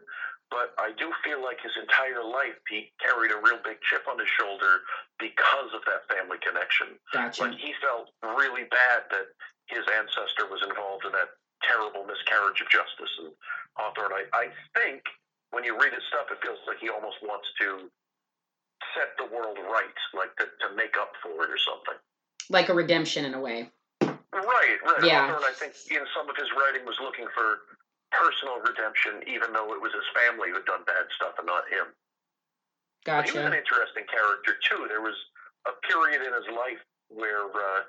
but 0.51 0.78
I 0.78 0.91
do 0.97 1.12
feel 1.26 1.41
like 1.41 1.58
his 1.64 1.74
entire 1.82 2.24
life 2.24 2.62
he 2.70 2.91
carried 3.01 3.32
a 3.32 3.41
real 3.41 3.60
big 3.64 3.82
chip 3.89 4.05
on 4.05 4.20
his 4.20 4.30
shoulder 4.38 4.86
because 5.18 5.74
of 5.74 5.82
that 5.89 6.05
family 6.14 6.38
connection. 6.45 6.99
Gotcha. 7.12 7.49
Like 7.49 7.58
he 7.58 7.74
felt 7.82 8.14
really 8.22 8.70
bad 8.70 9.10
that 9.10 9.34
his 9.66 9.84
ancestor 9.97 10.45
was 10.45 10.62
involved 10.64 11.03
in 11.05 11.12
that 11.12 11.34
terrible 11.64 12.05
miscarriage 12.05 12.62
of 12.62 12.70
justice. 12.70 13.14
And 13.22 13.32
Hawthorne, 13.76 14.14
I, 14.14 14.24
I 14.34 14.45
think 14.78 15.03
when 15.51 15.64
you 15.64 15.78
read 15.80 15.93
his 15.93 16.03
stuff, 16.10 16.30
it 16.30 16.38
feels 16.43 16.60
like 16.68 16.78
he 16.78 16.89
almost 16.89 17.18
wants 17.24 17.47
to 17.62 17.89
set 18.93 19.16
the 19.18 19.28
world 19.34 19.58
right, 19.70 19.97
like 20.14 20.34
to, 20.38 20.45
to 20.45 20.68
make 20.76 20.97
up 20.97 21.14
for 21.24 21.45
it 21.45 21.49
or 21.49 21.60
something. 21.60 21.97
Like 22.49 22.70
a 22.70 22.76
redemption 22.76 23.26
in 23.26 23.34
a 23.34 23.41
way. 23.41 23.70
Right, 24.01 24.78
right. 24.86 25.03
Yeah. 25.03 25.28
Hawthorne, 25.28 25.47
I 25.49 25.55
think, 25.55 25.74
in 25.89 26.03
some 26.14 26.30
of 26.30 26.36
his 26.38 26.47
writing 26.53 26.86
was 26.86 26.99
looking 27.01 27.26
for 27.34 27.66
personal 28.12 28.60
redemption, 28.62 29.24
even 29.28 29.51
though 29.51 29.74
it 29.74 29.82
was 29.82 29.91
his 29.91 30.05
family 30.16 30.49
who 30.49 30.62
had 30.62 30.68
done 30.70 30.84
bad 30.86 31.10
stuff 31.16 31.36
and 31.38 31.47
not 31.47 31.68
him. 31.68 31.91
But 33.05 33.26
He 33.26 33.32
was 33.32 33.47
an 33.47 33.55
interesting 33.55 34.03
character 34.12 34.60
too. 34.68 34.86
There 34.91 35.01
was 35.01 35.16
a 35.66 35.74
period 35.88 36.22
in 36.24 36.32
his 36.36 36.47
life 36.51 36.84
where 37.08 37.47
uh, 37.47 37.88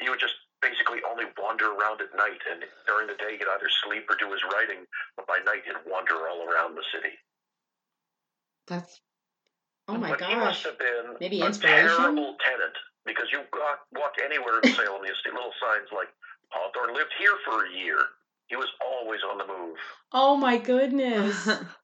he 0.00 0.08
would 0.08 0.20
just 0.20 0.36
basically 0.64 1.04
only 1.04 1.28
wander 1.36 1.68
around 1.76 2.00
at 2.00 2.08
night, 2.16 2.40
and 2.48 2.64
during 2.88 3.06
the 3.06 3.18
day 3.20 3.36
he'd 3.36 3.44
either 3.44 3.68
sleep 3.84 4.08
or 4.08 4.16
do 4.16 4.32
his 4.32 4.40
writing, 4.48 4.88
but 5.16 5.28
by 5.28 5.38
night 5.44 5.60
he'd 5.68 5.76
wander 5.84 6.16
all 6.24 6.48
around 6.48 6.74
the 6.74 6.86
city. 6.88 7.12
That's 8.66 9.00
Oh 9.86 9.98
my 9.98 10.08
but 10.08 10.22
he 10.22 10.34
must 10.34 10.64
gosh. 10.64 10.72
have 10.72 10.78
been 10.78 11.16
Maybe 11.20 11.42
a 11.42 11.52
terrible 11.52 12.36
tenant 12.40 12.72
because 13.04 13.26
you 13.30 13.40
walk, 13.52 13.80
walk 13.92 14.14
anywhere 14.24 14.60
in 14.62 14.72
Salem, 14.72 15.04
you 15.04 15.12
see 15.22 15.30
little 15.30 15.52
signs 15.60 15.88
like 15.92 16.08
Hawthorne 16.48 16.94
lived 16.94 17.12
here 17.18 17.36
for 17.44 17.66
a 17.66 17.70
year. 17.70 17.98
He 18.46 18.56
was 18.56 18.68
always 18.80 19.20
on 19.30 19.36
the 19.36 19.44
move. 19.46 19.76
Oh 20.12 20.36
my 20.36 20.56
goodness. 20.56 21.48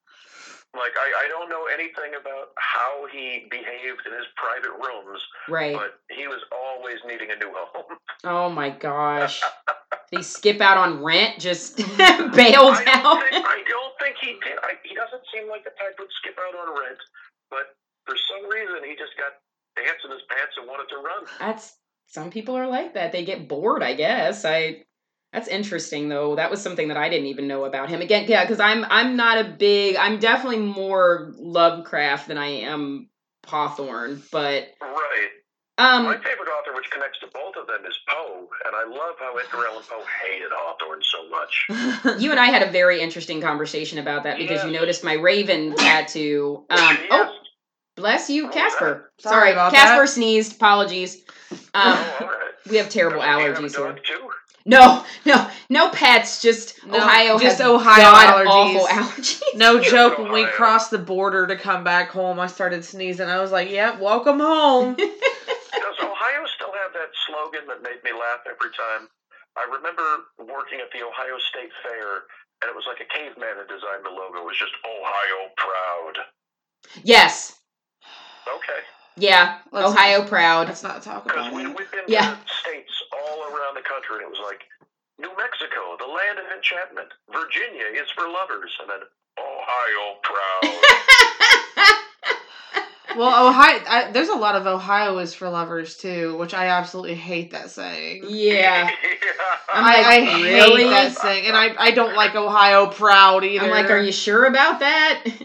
Like 0.74 0.94
I, 0.94 1.26
I 1.26 1.28
don't 1.28 1.48
know 1.50 1.66
anything 1.66 2.14
about 2.14 2.54
how 2.56 3.06
he 3.10 3.46
behaved 3.50 4.06
in 4.06 4.12
his 4.14 4.26
private 4.36 4.70
rooms, 4.70 5.20
right. 5.48 5.74
but 5.74 5.98
he 6.14 6.28
was 6.28 6.38
always 6.54 6.98
needing 7.06 7.30
a 7.30 7.36
new 7.36 7.50
home. 7.52 7.98
Oh 8.22 8.48
my 8.50 8.70
gosh. 8.70 9.42
Did 10.10 10.18
he 10.18 10.22
skip 10.22 10.60
out 10.60 10.76
on 10.76 11.02
rent? 11.02 11.38
Just 11.40 11.76
bailed 11.76 12.78
I 12.78 12.84
out? 13.02 13.22
think 13.30 13.46
I 13.46 13.62
don't 13.68 13.94
think 13.98 14.16
he 14.20 14.38
did. 14.42 14.58
I, 14.62 14.74
he 14.82 14.94
doesn't 14.94 15.22
seem 15.34 15.48
like 15.48 15.64
the 15.64 15.70
type 15.70 15.94
who'd 15.98 16.08
skip 16.22 16.36
out 16.38 16.54
on 16.54 16.74
rent, 16.74 16.98
but 17.50 17.74
for 18.06 18.16
some 18.16 18.48
reason 18.50 18.82
he 18.88 18.94
just 18.94 19.16
got 19.18 19.38
ants 19.78 20.02
in 20.04 20.10
his 20.10 20.22
pants 20.28 20.54
and 20.58 20.66
wanted 20.66 20.88
to 20.90 20.96
run. 20.96 21.26
That's 21.38 21.76
some 22.06 22.30
people 22.30 22.56
are 22.56 22.66
like 22.66 22.94
that. 22.94 23.12
They 23.12 23.24
get 23.24 23.48
bored, 23.48 23.82
I 23.82 23.94
guess. 23.94 24.44
I 24.44 24.82
that's 25.33 25.49
interesting 25.49 26.09
though. 26.09 26.37
That 26.37 26.51
was 26.51 26.61
something 26.62 26.89
that 26.89 26.97
I 26.97 27.09
didn't 27.09 27.26
even 27.26 27.47
know 27.49 27.64
about 27.64 27.89
him. 27.89 28.01
Again, 28.01 28.24
yeah, 28.28 28.45
because 28.45 28.61
I'm 28.61 28.85
I'm 28.85 29.16
not 29.16 29.39
a 29.39 29.45
big 29.45 29.97
I'm 29.97 30.18
definitely 30.18 30.59
more 30.61 31.33
Lovecraft 31.37 32.28
than 32.28 32.39
I 32.39 32.47
am 32.62 33.09
Hawthorne, 33.47 34.22
but 34.33 34.68
Right. 34.81 35.28
Um, 35.78 36.05
My 36.05 36.16
favorite 36.18 36.49
author, 36.49 36.74
which 36.74 36.91
connects 36.91 37.20
to 37.20 37.26
both 37.33 37.57
of 37.57 37.66
them, 37.66 37.78
is 37.89 37.99
Poe, 38.07 38.47
and 38.66 38.76
I 38.76 38.85
love 38.85 39.14
how 39.18 39.35
Edgar 39.39 39.66
Allan 39.66 39.83
Poe 39.89 40.05
hated 40.22 40.51
Hawthorne 40.53 41.01
so 41.03 41.28
much. 41.31 42.18
you 42.22 42.31
and 42.33 42.39
I 42.39 42.47
had 42.47 42.62
a 42.68 42.70
very 42.70 43.01
interesting 43.01 43.41
conversation 43.41 43.99
about 43.99 44.24
that 44.24 44.37
because 44.37 44.62
you 44.64 44.72
noticed 44.72 45.03
my 45.05 45.14
raven 45.14 45.74
tattoo. 45.76 46.66
Um 46.68 46.78
Yes. 46.78 47.07
oh 47.11 47.35
bless 47.97 48.28
you, 48.28 48.49
Oh, 48.49 48.51
Casper. 48.51 49.11
Sorry 49.20 49.33
Sorry, 49.33 49.53
about 49.53 49.72
Casper 49.72 50.03
that. 50.03 50.09
sneezed. 50.09 50.57
Apologies. 50.57 51.22
Um 51.51 51.59
oh, 51.74 52.16
all 52.20 52.26
right. 52.26 52.37
we 52.70 52.76
have 52.76 52.91
terrible 52.91 53.20
Do 53.20 53.26
have 53.26 53.41
allergies 53.41 53.74
here. 53.76 53.93
too? 54.05 54.31
No, 54.66 55.04
no, 55.24 55.48
no 55.68 55.90
pets. 55.90 56.42
Just 56.42 56.84
No, 56.86 56.98
Ohio 56.98 57.38
just 57.38 57.61
Ohio 57.61 57.96
god 58.02 58.46
allergies. 58.46 58.48
awful 58.48 58.86
allergies. 58.86 59.40
No 59.56 59.78
Just 59.78 59.90
joke, 59.90 60.18
when 60.18 60.32
we 60.32 60.44
crossed 60.46 60.90
the 60.90 60.98
border 60.98 61.46
to 61.46 61.56
come 61.56 61.82
back 61.84 62.11
home, 62.11 62.38
I 62.38 62.46
started 62.46 62.84
sneezing. 62.84 63.28
I 63.28 63.40
was 63.40 63.52
like, 63.52 63.70
yep, 63.70 63.98
welcome 64.00 64.38
home. 64.38 64.94
Does 64.96 65.98
Ohio 66.02 66.44
still 66.54 66.72
have 66.72 66.92
that 66.92 67.11
slogan 67.26 67.66
that 67.68 67.82
made 67.82 68.02
me 68.04 68.12
laugh 68.12 68.40
every 68.46 68.70
time? 68.76 69.08
I 69.56 69.64
remember 69.64 70.02
working 70.38 70.78
at 70.80 70.92
the 70.92 71.02
Ohio 71.04 71.38
State 71.50 71.72
Fair, 71.82 72.28
and 72.62 72.68
it 72.68 72.74
was 72.76 72.84
like 72.86 73.00
a 73.00 73.08
caveman 73.11 73.56
had 73.58 73.66
designed 73.68 74.04
the 74.04 74.11
logo. 74.11 74.38
It 74.38 74.44
was 74.46 74.58
just 74.58 74.72
Ohio 74.84 75.50
proud. 75.56 76.14
yes, 77.02 77.56
Okay. 78.46 78.80
Yeah, 79.16 79.58
Let's- 79.72 79.88
Ohio 79.92 80.24
proud. 80.26 80.68
Let's 80.68 80.82
not 80.82 81.02
talk 81.02 81.24
about 81.26 81.52
we, 81.52 81.62
it. 81.64 81.76
we've 81.76 81.86
Yeah. 82.08 82.34
to 82.36 82.54
states 82.62 83.02
all 83.12 83.42
around 83.44 83.74
the 83.74 83.82
country, 83.82 84.16
and 84.16 84.22
it 84.24 84.30
was 84.30 84.40
like 84.44 84.62
New 85.18 85.30
Mexico, 85.36 85.96
the 85.98 86.06
land 86.06 86.38
of 86.38 86.44
enchantment. 86.56 87.08
Virginia 87.32 87.84
is 88.00 88.08
for 88.16 88.26
lovers, 88.28 88.70
and 88.80 88.90
then 88.90 89.00
Ohio 89.38 90.16
proud. 90.22 90.74
Well, 93.16 93.48
Ohio, 93.48 93.80
I, 93.88 94.11
there's 94.12 94.28
a 94.28 94.36
lot 94.36 94.54
of 94.54 94.68
Ohio 94.68 95.18
is 95.18 95.34
for 95.34 95.48
lovers 95.50 95.96
too, 95.96 96.36
which 96.38 96.54
I 96.54 96.66
absolutely 96.66 97.16
hate 97.16 97.50
that 97.50 97.68
saying. 97.70 98.22
yeah, 98.28 98.88
I'm 99.74 99.84
I, 99.84 99.96
like, 99.96 100.06
I 100.06 100.42
really? 100.42 100.84
hate 100.84 100.90
that 100.90 101.18
saying, 101.18 101.46
and 101.48 101.56
I, 101.56 101.74
I 101.76 101.90
don't 101.90 102.14
like 102.14 102.36
Ohio 102.36 102.86
proud 102.86 103.42
either. 103.42 103.64
I'm 103.64 103.70
like, 103.72 103.90
are 103.90 103.98
you 103.98 104.12
sure 104.12 104.44
about 104.44 104.78
that? 104.78 105.22
Is 105.26 105.32
is 105.32 105.42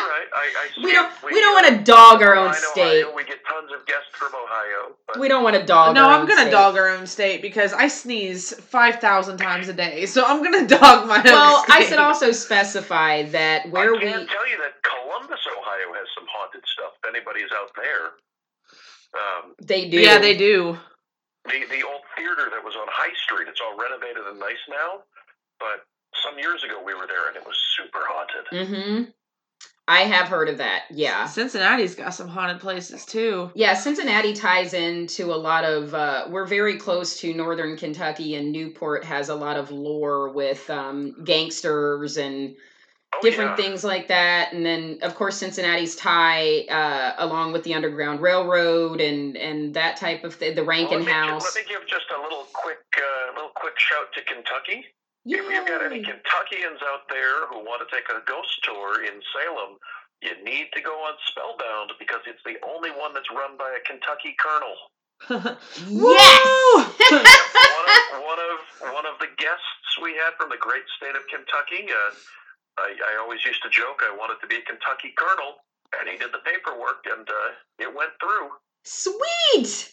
right, 0.08 0.28
I, 0.36 0.46
I 0.56 0.68
we 0.84 0.92
don't 0.92 1.12
we 1.24 1.40
don't 1.40 1.54
want 1.54 1.68
to 1.78 1.84
dog 1.84 2.22
our 2.22 2.36
own 2.36 2.50
Ohio, 2.50 2.60
state. 2.74 3.04
Ohio, 3.04 3.16
we 3.16 3.24
get 3.24 3.40
tons 3.48 3.72
of 3.72 3.86
guests 3.86 4.10
from 4.14 4.34
Ohio. 4.36 4.96
But 5.08 5.20
We 5.20 5.28
don't 5.30 5.44
want 5.44 5.56
to 5.56 5.66
dog. 5.66 5.96
No, 5.96 6.06
our 6.06 6.12
I'm 6.16 6.22
own 6.22 6.28
gonna 6.28 6.42
state. 6.42 6.52
dog 6.52 6.76
our 6.78 6.90
own 6.90 7.08
state 7.08 7.42
because 7.42 7.72
I 7.74 7.88
sneeze 7.88 8.54
five 8.54 8.96
thousand 9.00 9.38
times 9.38 9.70
a 9.70 9.74
day, 9.74 10.06
so 10.06 10.24
I'm 10.26 10.44
gonna 10.44 10.68
dog 10.80 11.08
my 11.08 11.18
own. 11.20 11.24
Well, 11.24 11.64
I 11.70 11.86
should 11.86 12.00
also 12.00 12.32
specify 12.32 13.24
that 13.24 13.70
where 13.72 13.94
we. 13.94 14.00
I 14.00 14.04
we 14.04 14.12
can 14.12 14.28
tell 14.28 14.48
you 14.50 14.58
that 14.58 14.74
Columbus, 14.84 15.40
Ohio, 15.58 15.94
has 15.94 16.08
some 16.16 16.28
haunted 16.30 16.64
stuff. 16.68 16.92
If 17.04 17.10
anybody's 17.16 17.52
out 17.56 17.72
there, 17.76 18.06
Um, 19.16 19.56
they 19.64 19.88
do. 19.90 20.00
Yeah, 20.00 20.18
they 20.20 20.36
do. 20.36 20.78
The 21.46 21.64
the 21.72 21.84
old 21.88 22.02
theater 22.18 22.50
that 22.52 22.64
was 22.64 22.76
on 22.76 22.88
High 22.92 23.14
Street, 23.24 23.48
it's 23.48 23.62
all 23.62 23.78
renovated 23.78 24.28
and 24.28 24.38
nice 24.40 24.60
now, 24.70 25.04
but 25.60 25.86
some 26.24 26.38
years 26.40 26.64
ago 26.64 26.82
we 26.86 26.94
were 26.94 27.08
there 27.08 27.28
and 27.28 27.36
it 27.38 27.46
was 27.46 27.56
super 27.78 28.00
haunted. 28.02 28.46
Mm-hmm. 28.52 29.10
I 29.88 30.02
have 30.02 30.28
heard 30.28 30.50
of 30.50 30.60
that. 30.60 30.84
Yeah. 30.92 31.26
Cincinnati's 31.26 31.96
got 31.96 32.12
some 32.14 32.28
haunted 32.28 32.60
places 32.62 33.06
too. 33.06 33.50
Yeah, 33.56 33.74
Cincinnati 33.74 34.34
ties 34.34 34.76
into 34.76 35.34
a 35.34 35.36
lot 35.36 35.64
of. 35.64 35.96
Uh, 35.96 36.28
we're 36.30 36.46
very 36.46 36.78
close 36.78 37.20
to 37.22 37.34
northern 37.34 37.76
Kentucky, 37.76 38.36
and 38.36 38.52
Newport 38.52 39.04
has 39.04 39.30
a 39.30 39.36
lot 39.36 39.58
of 39.58 39.72
lore 39.72 40.30
with 40.30 40.70
um, 40.70 41.16
gangsters 41.24 42.18
and 42.18 42.56
Oh, 43.12 43.18
different 43.24 43.58
yeah. 43.58 43.66
things 43.66 43.84
like 43.84 44.10
that. 44.10 44.54
And 44.54 44.64
then, 44.64 45.00
of 45.02 45.16
course, 45.16 45.36
Cincinnati's 45.38 45.96
tie 45.96 46.60
uh, 46.70 47.16
along 47.18 47.54
with 47.54 47.64
the 47.64 47.74
Underground 47.74 48.22
Railroad 48.22 49.02
and 49.02 49.36
and 49.36 49.74
that 49.74 49.98
type 49.98 50.24
of 50.24 50.36
thing. 50.36 50.54
The 50.54 50.64
Rankin 50.64 51.00
let 51.00 51.00
me, 51.00 51.06
gi- 51.06 51.12
House. 51.12 51.56
Let 51.56 51.66
me 51.66 51.74
give 51.74 51.88
just 51.88 52.06
a 52.16 52.22
little 52.22 52.46
quick, 52.54 52.78
uh, 52.96 53.34
little 53.34 53.50
quick 53.56 53.74
shout 53.80 54.14
to 54.14 54.22
Kentucky. 54.22 54.86
If 55.26 55.44
you've 55.46 55.68
got 55.68 55.86
any 55.86 56.02
Kentuckians 56.02 56.80
out 56.88 57.10
there 57.10 57.48
who 57.48 57.60
want 57.60 57.84
to 57.84 57.90
take 57.94 58.08
a 58.10 58.24
ghost 58.26 58.56
tour 58.64 59.04
in 59.04 59.20
Salem, 59.36 59.78
you 60.22 60.32
need 60.44 60.68
to 60.74 60.82
go 60.82 60.92
on 61.06 61.14
Spellbound 61.32 61.92
because 62.00 62.22
it's 62.28 62.44
the 62.46 62.56
only 62.68 62.92
one 62.92 63.14
that's 63.14 63.30
run 63.32 63.58
by 63.58 63.72
a 63.76 63.82
Kentucky 63.88 64.36
colonel. 64.40 64.76
Yes! 65.88 66.96
One, 67.10 67.88
of, 67.90 68.24
one 68.24 68.40
of 68.40 68.94
one 68.94 69.06
of 69.06 69.20
the 69.20 69.28
guests 69.38 69.92
we 70.02 70.14
had 70.14 70.32
from 70.38 70.50
the 70.50 70.58
great 70.60 70.84
state 70.98 71.16
of 71.16 71.24
Kentucky. 71.28 71.88
Uh, 71.92 72.12
I, 72.78 72.96
I 73.14 73.18
always 73.20 73.44
used 73.44 73.62
to 73.64 73.70
joke 73.70 74.02
I 74.04 74.16
wanted 74.16 74.40
to 74.42 74.48
be 74.48 74.56
a 74.58 74.62
Kentucky 74.62 75.14
colonel, 75.18 75.56
and 76.00 76.08
he 76.08 76.18
did 76.18 76.32
the 76.32 76.44
paperwork, 76.46 77.04
and 77.10 77.28
uh, 77.28 77.50
it 77.80 77.94
went 77.94 78.12
through. 78.22 78.50
Sweet. 78.84 79.92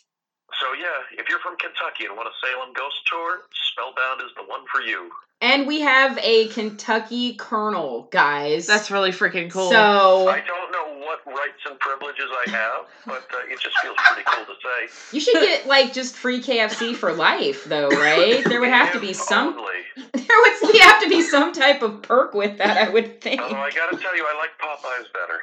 So 0.61 0.67
yeah, 0.79 1.19
if 1.21 1.29
you're 1.29 1.41
from 1.41 1.57
Kentucky 1.57 2.07
and 2.07 2.17
want 2.17 2.29
a 2.29 2.35
Salem 2.41 2.73
ghost 2.73 2.97
tour, 3.11 3.43
Spellbound 3.73 4.23
is 4.23 4.33
the 4.37 4.45
one 4.45 4.61
for 4.73 4.81
you. 4.81 5.11
And 5.43 5.67
we 5.67 5.83
have 5.83 6.19
a 6.23 6.49
Kentucky 6.49 7.35
Colonel, 7.35 8.09
guys. 8.11 8.67
That's 8.67 8.91
really 8.91 9.11
freaking 9.11 9.51
cool. 9.51 9.71
So 9.71 10.29
I 10.29 10.41
don't 10.41 10.73
know 10.73 11.05
what 11.05 11.27
rights 11.27 11.61
and 11.69 11.79
privileges 11.79 12.31
I 12.47 12.51
have, 12.51 12.87
but 13.05 13.27
uh, 13.35 13.53
it 13.53 13.61
just 13.61 13.79
feels 13.81 13.97
pretty 13.99 14.23
cool 14.25 14.47
to 14.47 14.55
say. 14.63 14.97
you 15.13 15.21
should 15.21 15.35
get 15.35 15.67
like 15.67 15.93
just 15.93 16.17
free 16.17 16.41
KFC 16.41 16.97
for 16.97 17.13
life, 17.13 17.65
though, 17.65 17.89
right? 17.89 18.43
There 18.45 18.61
would 18.61 18.71
have 18.71 18.95
to 18.95 19.01
be 19.01 19.13
some. 19.13 19.59
Only. 19.59 19.75
There 20.15 20.37
would 20.63 20.77
have 20.81 21.03
to 21.03 21.09
be 21.11 21.21
some 21.21 21.53
type 21.53 21.83
of 21.83 22.01
perk 22.01 22.33
with 22.33 22.57
that, 22.59 22.79
I 22.79 22.91
would 22.91 23.21
think. 23.21 23.43
Although 23.43 23.57
I 23.57 23.71
got 23.73 23.91
to 23.91 23.99
tell 23.99 24.17
you, 24.17 24.25
I 24.27 24.39
like 24.39 24.51
Popeyes 24.59 25.13
better. 25.13 25.41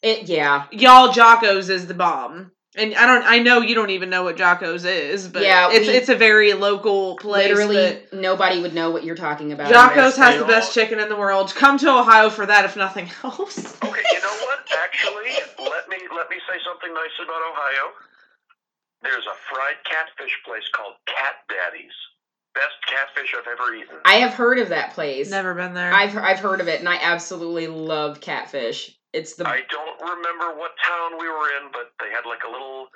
It, 0.00 0.28
yeah, 0.28 0.66
Y'all 0.70 1.12
Jocko's 1.12 1.68
is 1.68 1.86
the 1.86 1.94
bomb. 1.94 2.52
And 2.78 2.94
I 2.94 3.06
don't 3.06 3.24
I 3.24 3.38
know 3.40 3.60
you 3.60 3.74
don't 3.74 3.90
even 3.90 4.08
know 4.08 4.22
what 4.22 4.36
Jocko's 4.36 4.84
is, 4.84 5.26
but 5.28 5.42
Yeah, 5.42 5.68
it's 5.72 5.88
we- 5.88 5.94
it's 5.94 6.08
a 6.08 6.14
very 6.14 6.52
local 6.54 7.16
place. 7.16 7.48
literally 7.48 7.74
that- 7.76 8.12
nobody 8.12 8.60
would 8.62 8.72
know 8.74 8.90
what 8.90 9.02
you're 9.04 9.16
talking 9.16 9.52
about. 9.52 9.70
Jocko's 9.70 10.16
has 10.16 10.38
the 10.38 10.44
best 10.46 10.72
chicken 10.72 11.00
in 11.00 11.08
the 11.08 11.16
world. 11.16 11.52
Come 11.54 11.76
to 11.78 11.90
Ohio 11.90 12.30
for 12.30 12.46
that 12.46 12.64
if 12.64 12.76
nothing 12.76 13.10
else. 13.24 13.76
Okay, 13.88 14.02
you 14.12 14.20
know 14.22 14.46
what? 14.46 14.60
Actually, 14.78 15.32
let 15.70 15.88
me 15.88 15.98
let 16.14 16.30
me 16.30 16.36
say 16.48 16.58
something 16.64 16.94
nice 16.94 17.10
about 17.22 17.40
Ohio. 17.50 17.92
There's 19.02 19.26
a 19.26 19.34
fried 19.52 19.76
catfish 19.84 20.36
place 20.44 20.68
called 20.72 20.94
Cat 21.06 21.36
Daddy's. 21.48 21.92
Best 22.54 22.74
catfish 22.86 23.34
I've 23.38 23.46
ever 23.46 23.74
eaten. 23.74 23.96
I 24.04 24.14
have 24.14 24.34
heard 24.34 24.58
of 24.58 24.70
that 24.70 24.92
place. 24.94 25.30
Never 25.30 25.54
been 25.54 25.74
there. 25.74 25.92
I've 25.92 26.16
I've 26.16 26.40
heard 26.40 26.60
of 26.60 26.68
it, 26.68 26.80
and 26.80 26.88
I 26.88 26.96
absolutely 27.00 27.66
love 27.68 28.20
catfish. 28.20 28.97
It's 29.12 29.34
the 29.34 29.48
I 29.48 29.62
don't 29.70 30.00
remember 30.00 30.58
what 30.58 30.72
town 30.86 31.18
we 31.18 31.28
were 31.28 31.48
in, 31.60 31.72
but 31.72 31.92
they 32.00 32.10
had 32.10 32.26
like 32.28 32.44
a 32.46 32.50
little, 32.50 32.88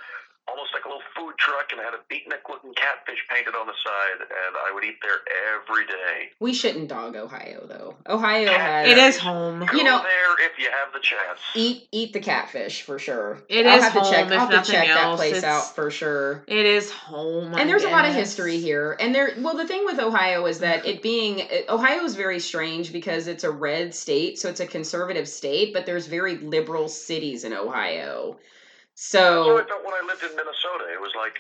almost 0.49 0.71
like 0.75 0.85
a 0.85 0.89
little 0.89 1.03
food 1.17 1.35
truck, 1.39 1.71
and 1.73 1.81
it 1.81 1.85
had 1.85 1.95
a 1.95 2.03
beatnik 2.13 2.49
looking 2.49 2.75
catfish 2.75 3.19
painted 3.31 3.55
on 3.55 3.67
the 3.67 3.73
side, 3.85 4.21
and 4.21 4.57
I 4.57 4.73
would 4.75 4.85
eat 4.85 4.97
there 5.03 5.21
every 5.55 5.87
day. 5.87 6.31
we 6.41 6.53
shouldn't 6.53 6.89
dog 6.89 7.17
Ohio 7.17 7.65
though. 7.69 7.97
Ohio 8.09 8.49
has 8.53 8.89
it 8.89 8.99
is 8.99 9.19
home. 9.19 9.61
Go 9.65 9.77
You 9.77 9.85
know- 9.85 10.03
there 10.03 10.47
if 10.47 10.59
you 10.59 10.67
have 10.71 10.93
the 10.93 11.01
chance. 11.01 11.39
eat 11.55 11.89
eat 11.93 12.13
the 12.13 12.21
catfish 12.21 12.83
for 12.83 12.99
sure. 12.99 13.39
It 13.49 13.67
I'll 13.67 13.79
is 13.79 13.85
have 13.85 13.93
to 13.95 14.01
check. 14.11 14.25
home, 14.25 14.33
if 14.33 14.33
I'll 14.33 14.39
have 14.41 14.49
to 14.51 14.57
nothing 14.57 14.73
check 14.75 14.89
that 14.89 15.17
place 15.17 15.37
It's- 15.39 15.45
out 15.45 15.75
for 15.75 15.91
sure. 15.91 16.45
It 16.47 16.67
is 16.67 16.91
home. 16.91 17.55
I 17.55 17.61
and 17.61 17.71
there's 17.71 17.85
a 17.85 17.89
lot 17.91 18.05
of 18.05 18.15
history 18.15 18.59
here 18.59 18.97
and 19.01 19.15
there 19.15 19.33
well 19.39 19.57
the 19.57 19.67
thing 19.67 19.85
with 19.85 19.99
ohio 20.01 20.47
is 20.47 20.59
that 20.61 20.85
it 20.87 21.03
being 21.03 21.47
ohio 21.69 22.03
is 22.05 22.15
very 22.17 22.41
strange 22.41 22.93
because 22.93 23.27
it's 23.29 23.45
a 23.45 23.51
red 23.51 23.95
state 23.95 24.39
so 24.39 24.49
it's 24.49 24.61
a 24.61 24.67
conservative 24.67 25.29
state 25.29 25.73
but 25.73 25.87
there's 25.87 26.07
very 26.07 26.37
liberal 26.39 26.89
cities 26.89 27.45
in 27.45 27.53
ohio 27.53 28.33
That's 28.33 28.43
how 28.43 28.53
so 28.95 29.59
I 29.59 29.65
felt 29.65 29.85
when 29.85 29.95
I 29.95 30.03
lived 30.07 30.23
in 30.23 30.31
Minnesota. 30.37 30.85
It 30.93 31.01
was 31.01 31.13
like 31.17 31.35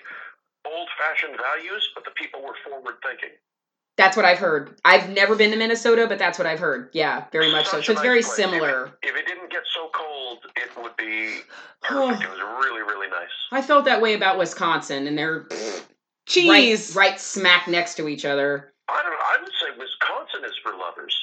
old 0.66 0.88
fashioned 0.98 1.36
values, 1.38 1.88
but 1.94 2.04
the 2.04 2.10
people 2.12 2.40
were 2.42 2.54
forward 2.64 2.94
thinking. 3.02 3.30
that's 3.98 4.16
what 4.16 4.24
i've 4.24 4.38
heard 4.38 4.78
i've 4.84 5.10
never 5.10 5.34
been 5.36 5.50
to 5.50 5.56
minnesota 5.56 6.06
but 6.08 6.18
that's 6.18 6.38
what 6.38 6.46
i've 6.46 6.58
heard 6.60 6.88
yeah 6.94 7.24
very 7.32 7.50
much 7.52 7.66
so 7.66 7.76
Such 7.78 7.86
so 7.86 7.92
a 7.92 7.94
it's 7.94 7.98
nice 7.98 8.02
very 8.10 8.22
place. 8.22 8.36
similar 8.36 8.98
If 9.02 9.14
it 9.16 9.26
didn't 9.26 9.50
get 9.50 9.62
so 9.74 9.90
cold, 9.92 10.38
it 10.56 10.70
would 10.80 10.96
be 10.96 11.40
perfect. 11.82 12.22
it 12.22 12.30
was 12.30 12.38
really, 12.64 12.80
really 12.82 13.08
nice. 13.08 13.28
i 13.50 13.60
felt 13.60 13.84
that 13.86 14.00
way 14.00 14.14
about 14.14 14.38
wisconsin 14.38 15.06
and 15.08 15.18
they're 15.18 15.46
Cheese. 16.26 16.94
right 16.96 17.18
smack 17.20 17.66
next 17.68 17.96
to 17.96 18.08
each 18.08 18.24
other 18.24 18.72
I 18.88 19.02
don't 19.02 19.12
know. 19.12 19.18
I 19.18 19.36
would 19.42 19.52
say 19.60 19.68
Wisconsin 19.78 20.44
is 20.44 20.56
for 20.62 20.72
lovers. 20.76 21.16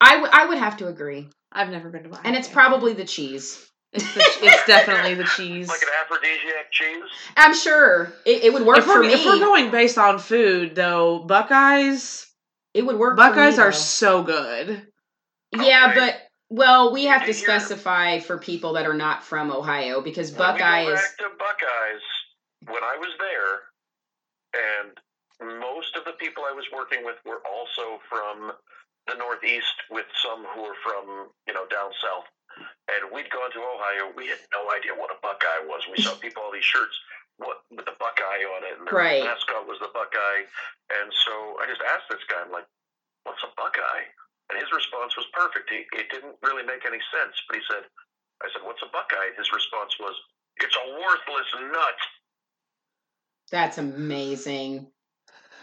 I, 0.00 0.14
w- 0.14 0.30
I 0.32 0.46
would 0.46 0.58
have 0.58 0.76
to 0.78 0.88
agree 0.88 1.28
I've 1.52 1.68
never 1.70 1.90
been 1.90 2.02
to 2.04 2.08
Ohio. 2.10 2.22
and 2.24 2.36
it's 2.36 2.48
probably 2.48 2.92
the 2.92 3.04
cheese 3.04 3.68
it's, 3.92 4.14
the, 4.14 4.20
it's 4.46 4.66
definitely 4.66 5.14
the 5.14 5.24
cheese. 5.24 5.68
Like 5.68 5.82
an 5.82 5.88
aphrodisiac 6.02 6.70
cheese. 6.70 7.02
i'm 7.36 7.54
sure 7.54 8.12
it, 8.26 8.44
it 8.44 8.52
would 8.52 8.64
work 8.66 8.78
if 8.78 8.84
for 8.84 8.94
we're, 9.00 9.02
me 9.02 9.12
if 9.14 9.24
we're 9.24 9.38
going 9.38 9.70
based 9.70 9.98
on 9.98 10.18
food, 10.18 10.74
though, 10.74 11.20
Buckeyes, 11.20 12.26
it 12.74 12.84
would 12.86 12.96
work 12.98 13.12
for 13.12 13.16
Buckeyes 13.16 13.56
me, 13.56 13.62
are 13.64 13.72
so 13.72 14.22
good. 14.22 14.86
Yeah, 15.56 15.88
Okay. 15.90 15.94
but 16.00 16.14
well, 16.50 16.92
we 16.92 17.04
have 17.04 17.22
to 17.22 17.26
Did 17.28 17.40
you 17.40 17.46
hear- 17.46 17.58
specify 17.60 18.18
for 18.20 18.38
people 18.38 18.74
that 18.74 18.86
are 18.86 18.94
not 18.94 19.22
from 19.24 19.50
Ohio 19.50 20.00
because 20.00 20.30
When 20.32 20.38
we 20.38 20.44
go 20.44 20.52
Buckeyes. 20.52 20.94
back 20.94 21.16
to 21.18 21.28
Buckeyes, 21.38 22.02
when 22.66 22.82
I 22.82 22.96
was 22.98 23.10
there, 23.18 23.60
and 24.56 25.60
most 25.60 25.96
of 25.96 26.04
the 26.04 26.12
people 26.12 26.44
I 26.44 26.52
was 26.52 26.64
working 26.74 27.04
with 27.04 27.16
were 27.24 27.40
also 27.46 28.00
from 28.08 28.52
the 29.06 29.14
Northeast, 29.16 29.74
with 29.90 30.06
some 30.22 30.44
who 30.54 30.62
were 30.62 30.76
from 30.82 31.28
you 31.46 31.54
know 31.54 31.66
down 31.70 31.90
south. 32.02 32.24
And 32.88 33.12
we'd 33.12 33.28
gone 33.28 33.52
to 33.52 33.60
Ohio. 33.60 34.12
We 34.16 34.28
had 34.28 34.40
no 34.52 34.64
idea 34.72 34.96
what 34.96 35.12
a 35.12 35.18
Buckeye 35.20 35.60
was. 35.68 35.84
We 35.92 36.00
saw 36.00 36.16
people 36.16 36.42
all 36.42 36.52
these 36.52 36.64
shirts 36.64 36.96
what 37.38 37.62
with 37.70 37.86
the 37.86 37.94
Buckeye 37.98 38.42
on 38.56 38.64
it, 38.64 38.78
and 38.78 38.86
the 38.88 38.92
Right. 38.92 39.22
mascot 39.22 39.66
was 39.66 39.78
the 39.78 39.88
Buckeye. 39.88 40.42
And 40.90 41.12
so 41.24 41.58
I 41.60 41.66
just 41.66 41.80
asked 41.82 42.08
this 42.10 42.24
guy, 42.28 42.40
I'm 42.40 42.50
like, 42.50 42.66
"What's 43.22 43.42
a 43.44 43.48
Buckeye?" 43.56 44.04
And 44.50 44.58
his 44.58 44.72
response 44.72 45.16
was 45.16 45.26
perfect. 45.32 45.70
He, 45.70 45.86
it 45.92 46.10
didn't 46.10 46.36
really 46.42 46.64
make 46.64 46.84
any 46.84 46.98
sense, 47.12 47.36
but 47.46 47.56
he 47.56 47.62
said, 47.70 47.84
"I 48.42 48.50
said, 48.52 48.62
what's 48.62 48.82
a 48.82 48.86
Buckeye?" 48.86 49.30
His 49.36 49.52
response 49.52 49.98
was, 50.00 50.14
"It's 50.56 50.74
a 50.74 50.90
worthless 50.98 51.46
nut." 51.70 51.98
That's 53.50 53.78
amazing, 53.78 54.92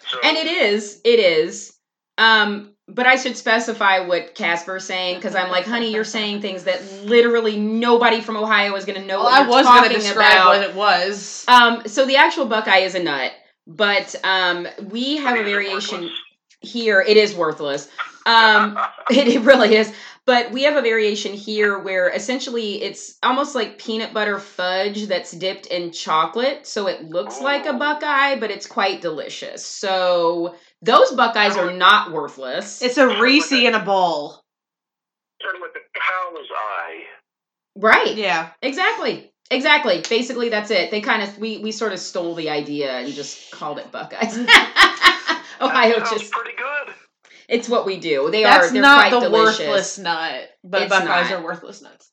So 0.08 0.20
and 0.22 0.38
it 0.38 0.48
is. 0.48 1.02
It 1.04 1.20
is. 1.20 1.78
Um, 2.18 2.75
but 2.88 3.08
I 3.08 3.16
should 3.16 3.36
specify 3.36 4.00
what 4.00 4.36
Casper's 4.36 4.86
saying 4.86 5.16
because 5.16 5.36
I'm 5.36 5.50
like, 5.50 5.66
honey, 5.66 5.92
you're 5.92 6.04
saying 6.04 6.42
things 6.42 6.66
that 6.66 6.82
literally 7.04 7.58
nobody 7.58 8.22
from 8.22 8.38
Ohio 8.38 8.76
is 8.76 8.86
going 8.86 9.02
to 9.02 9.08
know 9.08 9.24
Well, 9.24 9.26
what 9.26 9.42
I 9.42 9.48
was 9.48 9.66
going 9.66 9.84
to 9.84 9.90
talking 9.90 9.98
describe 9.98 10.34
about. 10.34 10.48
what 10.48 10.62
it 10.62 10.76
was. 10.76 11.46
Um, 11.48 11.88
so 11.88 12.06
the 12.06 12.18
actual 12.18 12.46
Buckeye 12.46 12.80
is 12.80 12.94
a 12.96 13.02
nut, 13.02 13.32
but 13.66 14.16
um, 14.24 14.68
we 14.90 15.18
have 15.18 15.38
a 15.40 15.44
variation 15.44 16.12
here. 16.62 17.02
It 17.02 17.18
is 17.18 17.34
worthless. 17.36 17.88
Um, 18.26 18.78
It, 19.12 19.28
it 19.28 19.42
really 19.42 19.76
is. 19.76 19.94
But 20.26 20.52
we 20.52 20.64
have 20.64 20.76
a 20.76 20.82
variation 20.82 21.34
here 21.34 21.78
where 21.78 22.10
essentially 22.10 22.82
it's 22.82 23.20
almost 23.22 23.54
like 23.54 23.78
peanut 23.78 24.12
butter 24.14 24.40
fudge 24.40 25.06
that's 25.06 25.32
dipped 25.32 25.68
in 25.68 25.92
chocolate. 25.92 26.66
So 26.66 26.88
it 26.88 27.04
looks 27.04 27.40
like 27.40 27.68
a 27.68 27.74
Buckeye, 27.74 28.40
but 28.40 28.50
it's 28.50 28.66
quite 28.66 29.02
delicious. 29.02 29.64
So 29.64 30.56
those 30.86 31.12
Buckeyes 31.12 31.58
are 31.58 31.72
not 31.74 32.12
worthless. 32.12 32.82
It's 32.82 32.98
a 32.98 33.20
Reese 33.22 33.52
in 33.52 33.74
a 33.76 33.84
bowl. 33.84 34.42
sort 35.42 35.56
of 35.56 35.62
like 35.62 35.72
a 35.76 36.00
cow's 36.00 36.48
eye. 36.56 37.04
right. 37.76 38.16
Yeah. 38.16 38.50
Exactly. 38.62 39.32
Exactly. 39.52 40.02
Basically 40.10 40.50
that's 40.50 40.72
it. 40.72 40.92
They 40.92 41.02
kind 41.02 41.22
of 41.24 41.38
we 41.38 41.60
we 41.60 41.72
sort 41.72 41.94
of 41.94 42.00
stole 42.00 42.36
the 42.36 42.50
idea 42.50 42.92
and 43.00 43.14
just 43.14 43.52
called 43.52 43.78
it 43.80 43.92
Buckeyes. 43.92 44.38
Ohio 45.62 46.00
that 46.00 46.10
just 46.12 46.32
pretty 46.32 46.56
good. 46.58 46.94
it's 47.48 47.70
what 47.70 47.86
we 47.86 47.98
do. 47.98 48.30
They 48.32 48.44
That's 48.44 48.70
are 48.70 48.74
they're 48.74 48.82
not 48.82 49.10
quite 49.10 49.20
the 49.22 49.30
delicious. 49.30 49.60
worthless 49.60 49.98
nut, 50.00 50.50
but 50.64 50.82
It's 50.84 50.90
Buckeyes 50.90 51.30
not. 51.30 51.40
are 51.40 51.44
worthless 51.44 51.82
nuts. 51.82 52.10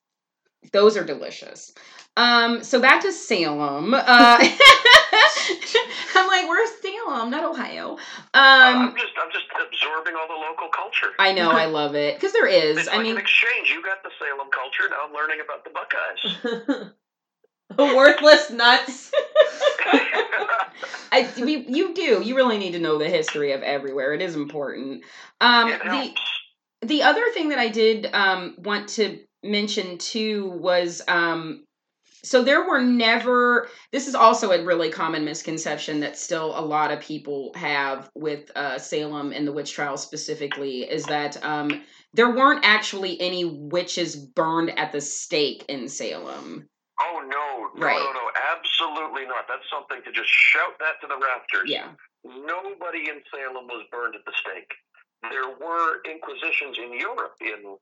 Those 0.73 0.97
are 0.97 1.05
delicious. 1.05 1.73
Um, 2.17 2.63
so 2.63 2.81
back 2.81 3.03
to 3.03 3.13
Salem. 3.13 3.95
Uh, 3.95 4.39
I'm 6.15 6.27
like, 6.27 6.49
where's 6.49 6.71
Salem? 6.81 7.31
Not 7.31 7.45
Ohio. 7.45 7.97
I'm 8.35 8.89
Um, 8.89 8.95
just 8.97 9.13
I'm 9.21 9.31
just 9.33 9.47
absorbing 9.51 10.15
all 10.15 10.29
the 10.29 10.35
local 10.35 10.69
culture. 10.69 11.13
I 11.19 11.33
know, 11.33 11.51
I 11.51 11.67
love 11.81 11.95
it 11.95 12.15
because 12.17 12.33
there 12.33 12.47
is. 12.47 12.79
It's 12.79 12.89
I 12.89 12.97
like 12.97 13.03
mean, 13.03 13.13
an 13.13 13.19
exchange. 13.19 13.71
You 13.71 13.83
got 13.83 14.03
the 14.03 14.11
Salem 14.19 14.49
culture. 14.51 14.89
Now 14.91 15.07
I'm 15.07 15.13
learning 15.15 15.39
about 15.45 15.65
the 15.65 15.71
Buckeyes. 15.71 16.93
worthless 17.79 18.51
nuts. 18.51 19.11
I, 21.13 21.31
we, 21.41 21.67
you 21.69 21.95
do. 21.95 22.23
You 22.23 22.37
really 22.37 22.59
need 22.59 22.73
to 22.73 22.79
know 22.79 22.99
the 22.99 23.09
history 23.09 23.53
of 23.53 23.63
everywhere. 23.63 24.15
It 24.15 24.23
is 24.23 24.35
important. 24.35 25.05
Um, 25.41 25.69
it 25.69 25.83
the 25.83 26.87
the 26.87 27.03
other 27.03 27.31
thing 27.33 27.51
that 27.51 27.59
I 27.59 27.69
did 27.69 28.09
um, 28.13 28.57
want 28.59 28.89
to 28.91 29.19
mention 29.43 29.99
too 29.99 30.51
was 30.51 31.03
um, 31.09 31.65
so 32.25 32.43
there 32.43 32.67
were 32.67 32.81
never. 32.81 33.69
This 33.91 34.07
is 34.07 34.15
also 34.15 34.51
a 34.53 34.65
really 34.65 34.91
common 34.91 35.25
misconception 35.25 36.01
that 36.01 36.17
still 36.17 36.59
a 36.59 36.65
lot 36.65 36.91
of 36.93 37.01
people 37.01 37.53
have 37.57 38.11
with 38.15 38.51
uh, 38.57 38.79
Salem 38.79 39.33
and 39.33 39.47
the 39.47 39.53
witch 39.53 39.73
trials 39.73 40.03
specifically 40.03 40.83
is 40.83 41.05
that 41.07 41.43
um, 41.45 41.83
there 42.15 42.31
weren't 42.31 42.65
actually 42.65 43.21
any 43.21 43.45
witches 43.45 44.17
burned 44.17 44.77
at 44.79 44.93
the 44.93 45.01
stake 45.01 45.65
in 45.69 45.89
Salem. 45.89 46.69
Oh 47.01 47.21
no, 47.27 47.81
no, 47.81 47.87
Right. 47.87 47.99
no, 47.99 48.13
no, 48.13 48.31
absolutely 48.55 49.27
not. 49.27 49.47
That's 49.49 49.67
something 49.71 49.99
to 50.05 50.13
just 50.13 50.29
shout 50.31 50.79
that 50.79 51.01
to 51.01 51.07
the 51.09 51.17
rafters. 51.19 51.67
Yeah. 51.69 51.91
Nobody 52.25 53.09
in 53.11 53.19
Salem 53.35 53.67
was 53.67 53.85
burned 53.91 54.15
at 54.15 54.25
the 54.25 54.33
stake. 54.39 54.71
There 55.23 55.51
were 55.59 56.03
inquisitions 56.05 56.79
in 56.79 56.93
Europe, 56.99 57.35
in 57.41 57.77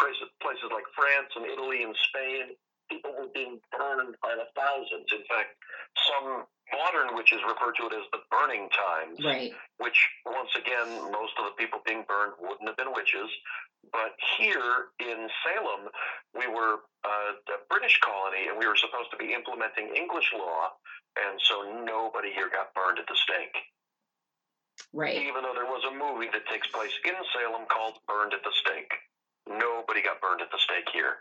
places, 0.00 0.28
places 0.42 0.68
like 0.72 0.84
France 0.94 1.28
and 1.36 1.46
Italy 1.46 1.82
and 1.84 1.96
Spain. 2.08 2.56
People 2.90 3.12
were 3.18 3.28
being 3.34 3.60
burned 3.72 4.14
by 4.22 4.34
the 4.36 4.46
thousands. 4.54 5.06
In 5.12 5.24
fact, 5.26 5.56
some 6.06 6.46
modern 6.72 7.14
witches 7.16 7.40
refer 7.46 7.72
to 7.72 7.86
it 7.86 7.94
as 7.94 8.06
the 8.12 8.22
burning 8.30 8.68
times, 8.70 9.18
Right. 9.24 9.52
which, 9.78 9.98
once 10.24 10.50
again, 10.56 11.10
most 11.10 11.34
of 11.38 11.46
the 11.46 11.54
people 11.58 11.80
being 11.86 12.04
burned 12.06 12.34
wouldn't 12.40 12.68
have 12.68 12.76
been 12.76 12.92
witches. 12.92 13.30
But 13.92 14.14
here 14.38 14.90
in 14.98 15.30
Salem, 15.44 15.90
we 16.34 16.46
were 16.48 16.82
uh, 17.04 17.32
a 17.54 17.58
British 17.70 17.98
colony 18.02 18.48
and 18.48 18.58
we 18.58 18.66
were 18.66 18.74
supposed 18.76 19.10
to 19.12 19.16
be 19.16 19.32
implementing 19.32 19.94
English 19.94 20.32
law, 20.34 20.74
and 21.16 21.40
so 21.42 21.82
nobody 21.84 22.32
here 22.32 22.50
got 22.50 22.74
burned 22.74 22.98
at 22.98 23.06
the 23.06 23.14
stake. 23.16 23.54
Right. 24.92 25.16
Even 25.22 25.42
though 25.42 25.54
there 25.54 25.66
was 25.70 25.84
a 25.86 25.94
movie 25.94 26.28
that 26.32 26.46
takes 26.50 26.66
place 26.68 26.92
in 27.04 27.14
Salem 27.32 27.66
called 27.70 27.98
Burned 28.06 28.34
at 28.34 28.42
the 28.42 28.52
Stake. 28.60 28.92
Nobody 29.48 30.02
got 30.02 30.20
burned 30.20 30.40
at 30.42 30.50
the 30.50 30.58
stake 30.58 30.88
here. 30.92 31.16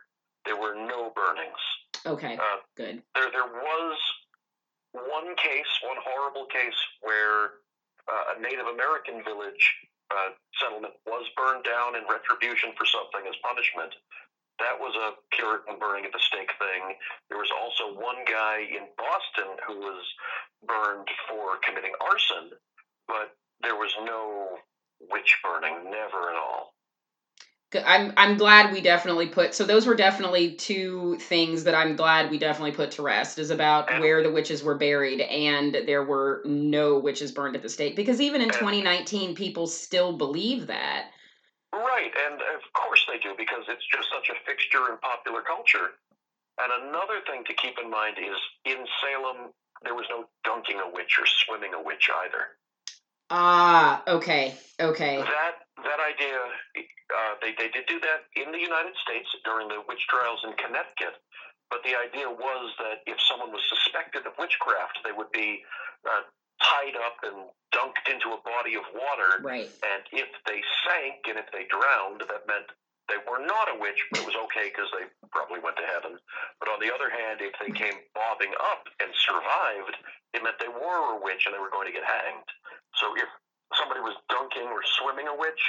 There 0.45 0.57
were 0.57 0.75
no 0.75 1.11
burnings. 1.15 1.63
Okay. 2.05 2.37
Uh, 2.37 2.61
Good. 2.77 3.01
there, 3.15 3.31
there 3.31 3.49
was 3.49 3.97
one 4.93 5.35
case, 5.35 5.71
one 5.83 5.97
horrible 6.05 6.45
case, 6.45 6.77
where 7.01 7.65
uh, 8.07 8.37
a 8.37 8.41
Native 8.41 8.67
American 8.67 9.23
village 9.25 9.63
uh, 10.13 10.37
settlement 10.61 10.93
was 11.05 11.25
burned 11.35 11.65
down 11.65 11.97
in 11.97 12.05
retribution 12.05 12.77
for 12.77 12.85
something 12.85 13.25
as 13.27 13.35
punishment. 13.41 13.97
That 14.61 14.77
was 14.79 14.95
a 14.95 15.17
Puritan 15.35 15.81
burning 15.81 16.05
at 16.05 16.13
the 16.13 16.21
stake 16.21 16.53
thing. 16.61 16.95
There 17.27 17.41
was 17.41 17.51
also 17.51 17.97
one 17.97 18.23
guy 18.23 18.63
in 18.69 18.87
Boston 18.95 19.57
who 19.67 19.81
was 19.81 20.05
burned 20.63 21.09
for 21.27 21.57
committing 21.65 21.91
arson, 21.99 22.55
but 23.07 23.35
there 23.61 23.75
was 23.75 23.91
no 24.05 24.61
witch 25.11 25.41
burning, 25.43 25.91
never 25.91 26.29
at 26.31 26.37
all. 26.39 26.74
I'm 27.73 28.13
I'm 28.15 28.37
glad 28.37 28.71
we 28.71 28.81
definitely 28.81 29.27
put 29.27 29.55
so 29.55 29.65
those 29.65 29.85
were 29.85 29.95
definitely 29.95 30.53
two 30.53 31.17
things 31.19 31.63
that 31.63 31.75
I'm 31.75 31.95
glad 31.95 32.29
we 32.29 32.37
definitely 32.37 32.71
put 32.71 32.91
to 32.91 33.01
rest 33.01 33.39
is 33.39 33.49
about 33.49 33.89
where 33.99 34.21
the 34.23 34.31
witches 34.31 34.63
were 34.63 34.75
buried 34.75 35.21
and 35.21 35.75
there 35.85 36.03
were 36.03 36.41
no 36.45 36.99
witches 36.99 37.31
burned 37.31 37.55
at 37.55 37.61
the 37.61 37.69
stake 37.69 37.95
because 37.95 38.21
even 38.21 38.41
in 38.41 38.49
2019 38.49 39.35
people 39.35 39.67
still 39.67 40.15
believe 40.15 40.67
that. 40.67 41.07
Right, 41.73 42.11
and 42.25 42.35
of 42.35 42.61
course 42.73 43.05
they 43.11 43.19
do 43.19 43.33
because 43.37 43.63
it's 43.67 43.85
just 43.91 44.07
such 44.09 44.29
a 44.29 44.39
fixture 44.45 44.91
in 44.91 44.97
popular 44.99 45.41
culture. 45.41 45.95
And 46.61 46.87
another 46.87 47.19
thing 47.29 47.43
to 47.45 47.53
keep 47.53 47.75
in 47.83 47.89
mind 47.89 48.15
is 48.17 48.37
in 48.63 48.85
Salem, 49.01 49.51
there 49.83 49.93
was 49.93 50.05
no 50.09 50.25
dunking 50.45 50.79
a 50.79 50.89
witch 50.89 51.19
or 51.19 51.25
swimming 51.25 51.73
a 51.73 51.81
witch 51.81 52.09
either. 52.23 52.55
Ah, 53.29 54.03
okay. 54.07 54.55
Okay. 54.79 55.17
That 55.17 55.64
that 55.83 55.99
idea, 55.99 56.39
uh, 57.11 57.33
they 57.41 57.51
they 57.57 57.67
did 57.69 57.85
do 57.87 57.99
that 57.99 58.31
in 58.39 58.51
the 58.51 58.61
United 58.61 58.95
States 59.03 59.27
during 59.43 59.67
the 59.67 59.83
witch 59.87 60.03
trials 60.07 60.39
in 60.47 60.53
Connecticut. 60.55 61.19
But 61.69 61.81
the 61.83 61.97
idea 61.97 62.29
was 62.29 62.71
that 62.77 63.01
if 63.09 63.17
someone 63.25 63.51
was 63.51 63.65
suspected 63.67 64.23
of 64.29 64.37
witchcraft, 64.37 65.01
they 65.03 65.11
would 65.11 65.31
be 65.33 65.65
uh, 66.05 66.23
tied 66.61 66.95
up 66.95 67.17
and 67.25 67.49
dunked 67.73 68.07
into 68.07 68.31
a 68.31 68.39
body 68.45 68.77
of 68.79 68.85
water 68.93 69.43
Right. 69.43 69.69
And 69.83 70.03
if 70.13 70.29
they 70.47 70.61
sank 70.85 71.27
and 71.27 71.35
if 71.41 71.49
they 71.51 71.67
drowned, 71.67 72.23
that 72.23 72.47
meant 72.47 72.69
they 73.09 73.19
were 73.29 73.43
not 73.43 73.69
a 73.69 73.77
witch, 73.77 74.01
but 74.09 74.21
it 74.21 74.25
was 74.25 74.37
okay 74.49 74.73
because 74.73 74.89
they 74.95 75.05
probably 75.29 75.59
went 75.59 75.77
to 75.77 75.85
heaven. 75.85 76.17
But 76.57 76.69
on 76.69 76.79
the 76.81 76.89
other 76.89 77.09
hand, 77.09 77.41
if 77.41 77.53
they 77.61 77.69
came 77.69 78.01
bobbing 78.17 78.53
up 78.57 78.87
and 78.97 79.09
survived, 79.13 79.97
it 80.33 80.41
meant 80.41 80.57
they 80.57 80.71
were 80.71 81.17
a 81.17 81.21
witch 81.21 81.45
and 81.45 81.53
they 81.53 81.61
were 81.61 81.73
going 81.73 81.85
to 81.85 81.93
get 81.93 82.05
hanged. 82.05 82.49
So 82.97 83.13
if 83.17 83.29
somebody 83.73 84.01
was 84.01 84.15
dunking 84.29 84.67
or 84.67 84.81
swimming 84.99 85.27
a 85.27 85.35
witch, 85.35 85.61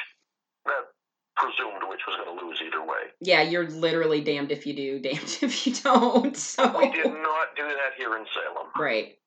that 0.66 0.92
presumed 1.36 1.82
witch 1.88 2.00
was 2.06 2.16
going 2.16 2.36
to 2.36 2.44
lose 2.44 2.60
either 2.66 2.84
way. 2.84 3.12
Yeah, 3.20 3.42
you're 3.42 3.68
literally 3.68 4.20
damned 4.20 4.50
if 4.52 4.66
you 4.66 4.74
do, 4.74 4.98
damned 5.00 5.38
if 5.42 5.66
you 5.66 5.74
don't. 5.74 6.36
So 6.36 6.76
We 6.76 6.90
did 6.90 7.06
not 7.06 7.56
do 7.56 7.64
that 7.64 7.94
here 7.96 8.16
in 8.16 8.24
Salem. 8.34 8.68
Right. 8.78 9.18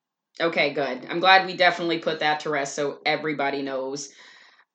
Okay, 0.42 0.74
good. 0.74 1.06
I'm 1.10 1.20
glad 1.20 1.46
we 1.46 1.56
definitely 1.56 2.00
put 2.00 2.20
that 2.20 2.42
to 2.42 2.50
rest 2.50 2.76
so 2.76 3.00
everybody 3.06 3.62
knows. 3.62 4.10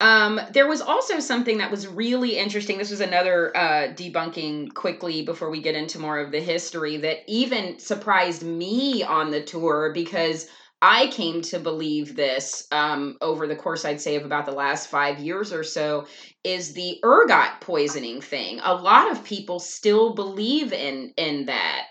Um, 0.01 0.41
there 0.53 0.69
was 0.69 0.81
also 0.81 1.21
something 1.21 1.59
that 1.59 1.71
was 1.71 1.87
really 1.87 2.37
interesting. 2.37 2.77
This 2.77 2.91
was 2.91 3.01
another 3.01 3.57
uh, 3.57 3.89
debunking 3.95 4.75
quickly 4.75 5.23
before 5.23 5.51
we 5.51 5.63
get 5.63 5.77
into 5.77 5.99
more 5.99 6.19
of 6.19 6.33
the 6.33 6.41
history 6.41 6.99
that 6.99 7.19
even 7.27 7.79
surprised 7.79 8.43
me 8.43 9.03
on 9.03 9.31
the 9.31 9.43
tour 9.43 9.93
because 9.95 10.49
I 10.85 11.07
came 11.07 11.41
to 11.41 11.59
believe 11.59 12.15
this 12.15 12.69
um, 12.71 13.17
over 13.23 13.47
the 13.47 13.57
course, 13.57 13.87
I'd 13.87 14.03
say, 14.03 14.17
of 14.17 14.27
about 14.27 14.45
the 14.45 14.53
last 14.53 14.89
five 14.91 15.19
years 15.19 15.51
or 15.51 15.65
so, 15.65 16.07
is 16.45 16.75
the 16.75 17.01
ergot 17.03 17.63
poisoning 17.63 18.21
thing. 18.21 18.61
A 18.63 18.75
lot 18.75 19.11
of 19.11 19.25
people 19.25 19.61
still 19.61 20.15
believe 20.15 20.75
in 20.75 21.15
in 21.17 21.47
that. 21.47 21.87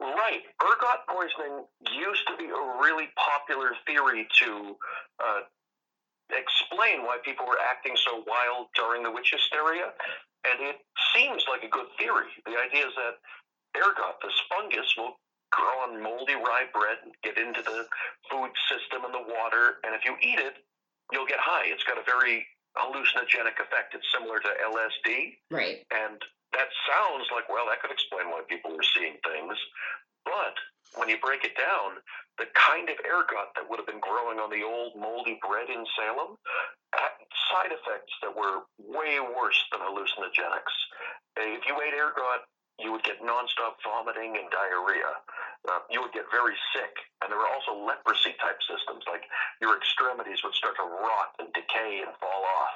Right. 0.00 0.42
Ergot 0.60 1.06
poisoning 1.06 1.64
used 1.94 2.26
to 2.26 2.36
be 2.36 2.46
a 2.46 2.82
really 2.82 3.06
popular 3.14 3.70
theory 3.86 4.26
to 4.42 4.76
uh, 5.22 5.40
explain 6.30 7.06
why 7.06 7.18
people 7.24 7.46
were 7.46 7.58
acting 7.70 7.94
so 8.04 8.24
wild 8.26 8.66
during 8.74 9.04
the 9.04 9.12
witch 9.12 9.30
hysteria. 9.30 9.92
And 10.42 10.58
it 10.70 10.76
seems 11.14 11.44
like 11.48 11.62
a 11.62 11.70
good 11.70 11.86
theory. 11.98 12.34
The 12.46 12.58
idea 12.58 12.88
is 12.88 12.94
that 12.96 13.22
ergot, 13.78 14.18
this 14.24 14.34
fungus, 14.50 14.92
will 14.96 15.14
grow 15.50 15.88
on 15.88 16.02
moldy 16.02 16.34
rye 16.34 16.68
bread 16.72 16.98
and 17.04 17.12
get 17.22 17.38
into 17.38 17.62
the 17.62 17.86
food 18.30 18.52
system 18.68 19.04
and 19.04 19.14
the 19.14 19.24
water. 19.24 19.80
And 19.84 19.94
if 19.94 20.04
you 20.04 20.16
eat 20.20 20.38
it, 20.38 20.60
you'll 21.12 21.28
get 21.28 21.40
high. 21.40 21.66
It's 21.66 21.84
got 21.84 21.98
a 21.98 22.04
very 22.04 22.46
hallucinogenic 22.76 23.56
effect. 23.58 23.94
It's 23.94 24.06
similar 24.12 24.40
to 24.40 24.50
LSD. 24.60 25.40
Right. 25.50 25.84
And 25.90 26.20
that 26.52 26.68
sounds 26.88 27.28
like, 27.32 27.48
well, 27.48 27.66
that 27.68 27.80
could 27.80 27.92
explain 27.92 28.28
why 28.28 28.42
people 28.48 28.72
were 28.72 28.86
seeing 28.94 29.16
things. 29.24 29.56
But 30.24 30.56
when 30.96 31.08
you 31.08 31.20
break 31.20 31.44
it 31.44 31.56
down, 31.56 32.00
the 32.38 32.48
kind 32.54 32.88
of 32.88 32.96
ergot 33.04 33.52
that 33.56 33.68
would 33.68 33.80
have 33.80 33.88
been 33.88 34.00
growing 34.00 34.38
on 34.38 34.48
the 34.48 34.64
old 34.64 34.96
moldy 34.96 35.36
bread 35.42 35.68
in 35.68 35.84
Salem 35.96 36.38
had 36.94 37.12
side 37.52 37.72
effects 37.72 38.14
that 38.22 38.32
were 38.32 38.64
way 38.80 39.20
worse 39.20 39.58
than 39.72 39.80
hallucinogenics. 39.84 40.74
If 41.36 41.66
you 41.66 41.76
ate 41.80 41.94
ergot, 41.94 42.48
you 42.78 42.94
would 42.94 43.02
get 43.02 43.18
nonstop 43.18 43.82
vomiting 43.82 44.38
and 44.38 44.46
diarrhea. 44.54 45.12
Uh, 45.66 45.82
you 45.90 45.98
would 46.00 46.14
get 46.14 46.30
very 46.30 46.54
sick. 46.70 46.94
And 47.20 47.30
there 47.30 47.38
were 47.38 47.50
also 47.50 47.74
leprosy 47.74 48.38
type 48.38 48.62
systems, 48.62 49.02
like 49.10 49.26
your 49.58 49.74
extremities 49.74 50.40
would 50.46 50.54
start 50.54 50.78
to 50.78 50.86
rot 50.86 51.34
and 51.42 51.50
decay 51.52 52.06
and 52.06 52.14
fall 52.22 52.42
off. 52.46 52.74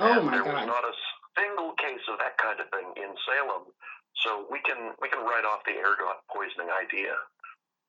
Oh 0.00 0.12
And 0.20 0.26
my 0.28 0.40
there 0.40 0.48
was 0.48 0.64
not 0.64 0.84
a 0.84 0.94
single 1.36 1.76
case 1.76 2.04
of 2.08 2.16
that 2.20 2.40
kind 2.40 2.60
of 2.60 2.68
thing 2.72 2.88
in 2.96 3.12
Salem, 3.28 3.68
so 4.24 4.48
we 4.48 4.60
can 4.64 4.96
we 5.00 5.08
can 5.08 5.20
write 5.24 5.44
off 5.44 5.64
the 5.68 5.76
ergot 5.76 6.24
poisoning 6.32 6.72
idea. 6.72 7.16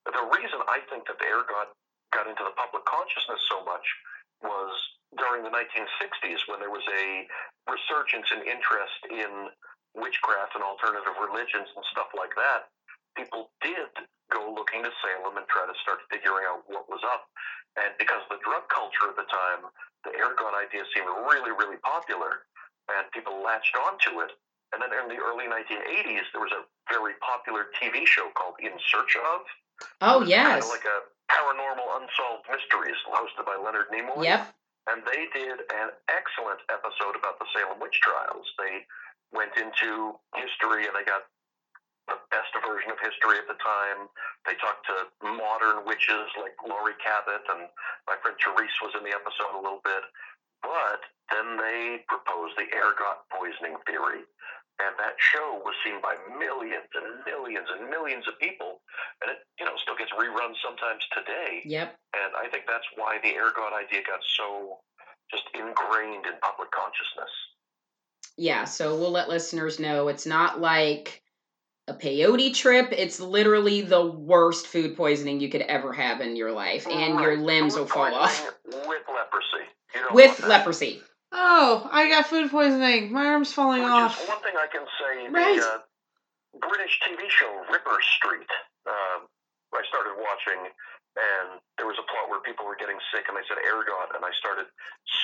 The 0.04 0.24
reason 0.32 0.60
I 0.68 0.84
think 0.88 1.08
that 1.08 1.20
the 1.20 1.28
ergot 1.28 1.72
got 2.12 2.28
into 2.28 2.44
the 2.44 2.56
public 2.56 2.84
consciousness 2.88 3.40
so 3.48 3.60
much 3.64 3.84
was 4.40 4.72
during 5.16 5.44
the 5.44 5.52
1960s 5.52 6.40
when 6.48 6.60
there 6.60 6.72
was 6.72 6.84
a 6.88 7.28
resurgence 7.68 8.28
in 8.32 8.44
interest 8.44 9.00
in 9.08 9.52
witchcraft 9.96 10.56
and 10.56 10.64
alternative 10.64 11.16
religions 11.20 11.68
and 11.72 11.84
stuff 11.92 12.12
like 12.16 12.32
that. 12.36 12.68
People 13.16 13.50
did 13.60 13.90
go 14.28 14.52
looking 14.52 14.84
to 14.84 14.92
Salem 15.00 15.40
and 15.40 15.46
try 15.48 15.64
to 15.64 15.76
start 15.80 16.04
figuring 16.12 16.44
out 16.48 16.64
what 16.68 16.88
was 16.88 17.00
up. 17.04 17.28
And 17.80 17.96
because 17.96 18.20
of 18.28 18.38
the 18.38 18.42
drug 18.44 18.68
culture 18.68 19.08
at 19.08 19.16
the 19.16 19.28
time, 19.28 19.68
the 20.04 20.12
ergot 20.14 20.54
idea 20.54 20.84
seemed 20.92 21.08
really, 21.26 21.50
really 21.54 21.80
popular 21.80 22.48
and 22.88 23.04
people 23.12 23.40
latched 23.44 23.76
onto 23.76 24.20
it. 24.24 24.32
And 24.72 24.84
then 24.84 24.92
in 24.92 25.08
the 25.08 25.20
early 25.20 25.48
1980s, 25.48 26.28
there 26.32 26.44
was 26.44 26.52
a 26.52 26.64
very 26.92 27.16
popular 27.24 27.72
TV 27.80 28.04
show 28.04 28.28
called 28.36 28.60
In 28.60 28.72
Search 28.92 29.16
of. 29.16 29.40
Oh 30.02 30.20
Kind 30.20 30.28
yes. 30.28 30.64
of 30.64 30.68
like 30.68 30.84
a 30.84 30.98
paranormal 31.32 31.88
unsolved 32.00 32.44
mysteries 32.48 32.98
hosted 33.08 33.44
by 33.44 33.56
Leonard 33.56 33.88
Nimoy. 33.92 34.24
Yep. 34.24 34.52
And 34.88 35.04
they 35.04 35.28
did 35.36 35.60
an 35.68 35.92
excellent 36.08 36.64
episode 36.72 37.16
about 37.16 37.36
the 37.38 37.44
Salem 37.52 37.76
witch 37.80 38.00
trials. 38.00 38.48
They 38.56 38.84
went 39.32 39.52
into 39.56 40.16
history 40.34 40.88
and 40.88 40.94
they 40.96 41.04
got 41.04 41.28
the 42.08 42.16
best 42.32 42.52
version 42.64 42.88
of 42.88 42.98
history 43.04 43.36
at 43.36 43.46
the 43.46 43.58
time. 43.60 44.08
They 44.48 44.56
talked 44.56 44.88
to 44.88 45.12
modern 45.20 45.84
witches 45.84 46.32
like 46.40 46.56
Laurie 46.64 46.96
Cabot, 47.04 47.44
and 47.52 47.68
my 48.08 48.16
friend 48.24 48.36
Therese 48.40 48.78
was 48.80 48.96
in 48.96 49.04
the 49.04 49.12
episode 49.12 49.52
a 49.52 49.60
little 49.60 49.84
bit. 49.84 50.04
But 50.64 51.04
then 51.28 51.60
they 51.60 52.02
proposed 52.08 52.56
the 52.56 52.66
ergot 52.72 53.28
poisoning 53.28 53.76
theory. 53.84 54.24
And 54.78 54.94
that 55.02 55.18
show 55.18 55.58
was 55.66 55.74
seen 55.82 55.98
by 55.98 56.14
millions 56.38 56.86
and 56.94 57.20
millions 57.26 57.66
and 57.66 57.90
millions 57.90 58.30
of 58.30 58.38
people, 58.38 58.78
and 59.20 59.34
it, 59.34 59.42
you 59.58 59.66
know, 59.66 59.74
still 59.82 59.98
gets 59.98 60.14
reruns 60.14 60.54
sometimes 60.62 61.02
today. 61.10 61.66
Yep. 61.66 61.98
And 62.14 62.30
I 62.38 62.46
think 62.46 62.62
that's 62.70 62.86
why 62.94 63.18
the 63.18 63.34
ergot 63.34 63.74
idea 63.74 64.06
got 64.06 64.22
so 64.38 64.78
just 65.34 65.50
ingrained 65.50 66.30
in 66.30 66.38
public 66.38 66.70
consciousness. 66.70 67.34
Yeah, 68.36 68.64
so 68.64 68.96
we'll 68.96 69.10
let 69.10 69.28
listeners 69.28 69.80
know 69.80 70.08
it's 70.08 70.26
not 70.26 70.60
like 70.60 71.22
a 71.88 71.94
peyote 71.94 72.54
trip. 72.54 72.88
It's 72.92 73.18
literally 73.18 73.80
the 73.80 74.04
worst 74.04 74.66
food 74.66 74.96
poisoning 74.96 75.40
you 75.40 75.48
could 75.48 75.62
ever 75.62 75.92
have 75.92 76.20
in 76.20 76.36
your 76.36 76.52
life, 76.52 76.86
and 76.86 77.18
your 77.20 77.36
limbs 77.36 77.74
will 77.74 77.86
fall 77.86 78.14
off 78.14 78.52
With 78.64 79.02
leprosy. 79.08 79.66
You 79.94 80.00
don't 80.02 80.14
with 80.14 80.40
leprosy. 80.46 81.02
Oh, 81.32 81.88
I 81.90 82.08
got 82.08 82.26
food 82.26 82.50
poisoning. 82.50 83.12
My 83.12 83.26
arm's 83.26 83.52
falling 83.52 83.82
Which 83.82 83.90
off. 83.90 84.28
one 84.28 84.40
thing 84.40 84.54
I 84.56 84.66
can 84.66 84.84
say. 84.98 85.28
Right. 85.28 85.60
The 85.60 85.66
uh, 85.66 85.78
British 86.60 87.00
TV 87.04 87.28
show 87.28 87.62
Ripper 87.70 87.98
Street. 88.16 88.48
Uh, 88.86 89.26
I 89.74 89.82
started 89.88 90.16
watching, 90.16 90.72
and 91.18 91.58
there 91.76 91.86
was 91.90 91.98
a 91.98 92.06
plot 92.06 92.30
where 92.30 92.38
people 92.46 92.62
were 92.64 92.78
getting 92.78 92.98
sick, 93.10 93.26
and 93.26 93.34
they 93.34 93.42
said 93.50 93.58
ergot, 93.66 94.14
and 94.14 94.22
I 94.22 94.30
started 94.38 94.70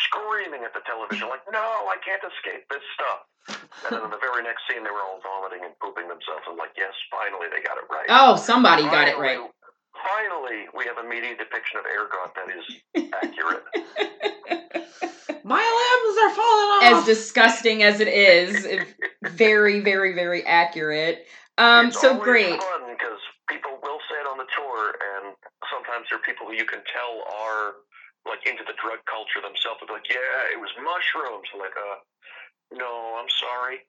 screaming 0.04 0.66
at 0.66 0.74
the 0.74 0.82
television 0.82 1.30
like, 1.30 1.46
"No, 1.50 1.86
I 1.86 1.96
can't 2.02 2.22
escape 2.22 2.66
this 2.68 2.82
stuff." 2.98 3.20
And 3.86 3.90
then 3.94 4.02
in 4.04 4.10
the 4.10 4.18
very 4.18 4.42
next 4.42 4.66
scene, 4.66 4.82
they 4.82 4.90
were 4.90 5.02
all 5.02 5.20
vomiting 5.22 5.62
and 5.64 5.72
pooping 5.78 6.08
themselves. 6.10 6.42
I'm 6.50 6.56
like, 6.58 6.74
"Yes, 6.76 6.92
finally, 7.10 7.46
they 7.48 7.62
got 7.62 7.78
it 7.78 7.86
right." 7.90 8.06
Oh, 8.10 8.36
somebody 8.36 8.84
got 8.84 9.08
it 9.08 9.18
right. 9.18 9.38
Finally- 9.38 9.50
Finally, 10.04 10.66
we 10.76 10.84
have 10.84 10.98
a 10.98 11.08
media 11.08 11.36
depiction 11.36 11.78
of 11.78 11.86
ergot 11.86 12.34
that 12.34 12.50
is 12.50 13.12
accurate. 13.14 13.64
My 15.44 15.60
limbs 15.60 16.18
are 16.18 16.34
falling 16.34 16.68
off 16.70 16.82
As 16.82 17.04
disgusting 17.06 17.82
as 17.82 18.00
it 18.00 18.08
is, 18.08 18.66
very, 19.22 19.80
very, 19.80 20.14
very 20.14 20.44
accurate. 20.46 21.26
Um, 21.58 21.86
it's 21.88 22.00
so 22.00 22.18
great. 22.18 22.60
fun 22.60 22.80
because 22.90 23.18
people 23.48 23.78
will 23.82 24.00
say 24.08 24.16
it 24.20 24.26
on 24.26 24.38
the 24.38 24.48
tour, 24.56 24.94
and 24.96 25.36
sometimes 25.70 26.06
there 26.10 26.18
are 26.18 26.26
people 26.26 26.46
who 26.46 26.54
you 26.54 26.64
can 26.64 26.80
tell 26.88 27.24
are 27.44 27.82
like 28.24 28.40
into 28.48 28.64
the 28.64 28.72
drug 28.80 29.04
culture 29.04 29.40
themselves. 29.44 29.80
They'll 29.80 29.88
be 29.88 30.00
like, 30.00 30.08
"Yeah, 30.08 30.52
it 30.52 30.60
was 30.60 30.72
mushrooms." 30.80 31.48
I'm 31.52 31.60
like, 31.60 31.76
uh, 31.76 31.98
no, 32.72 33.16
I'm 33.20 33.28
sorry, 33.28 33.84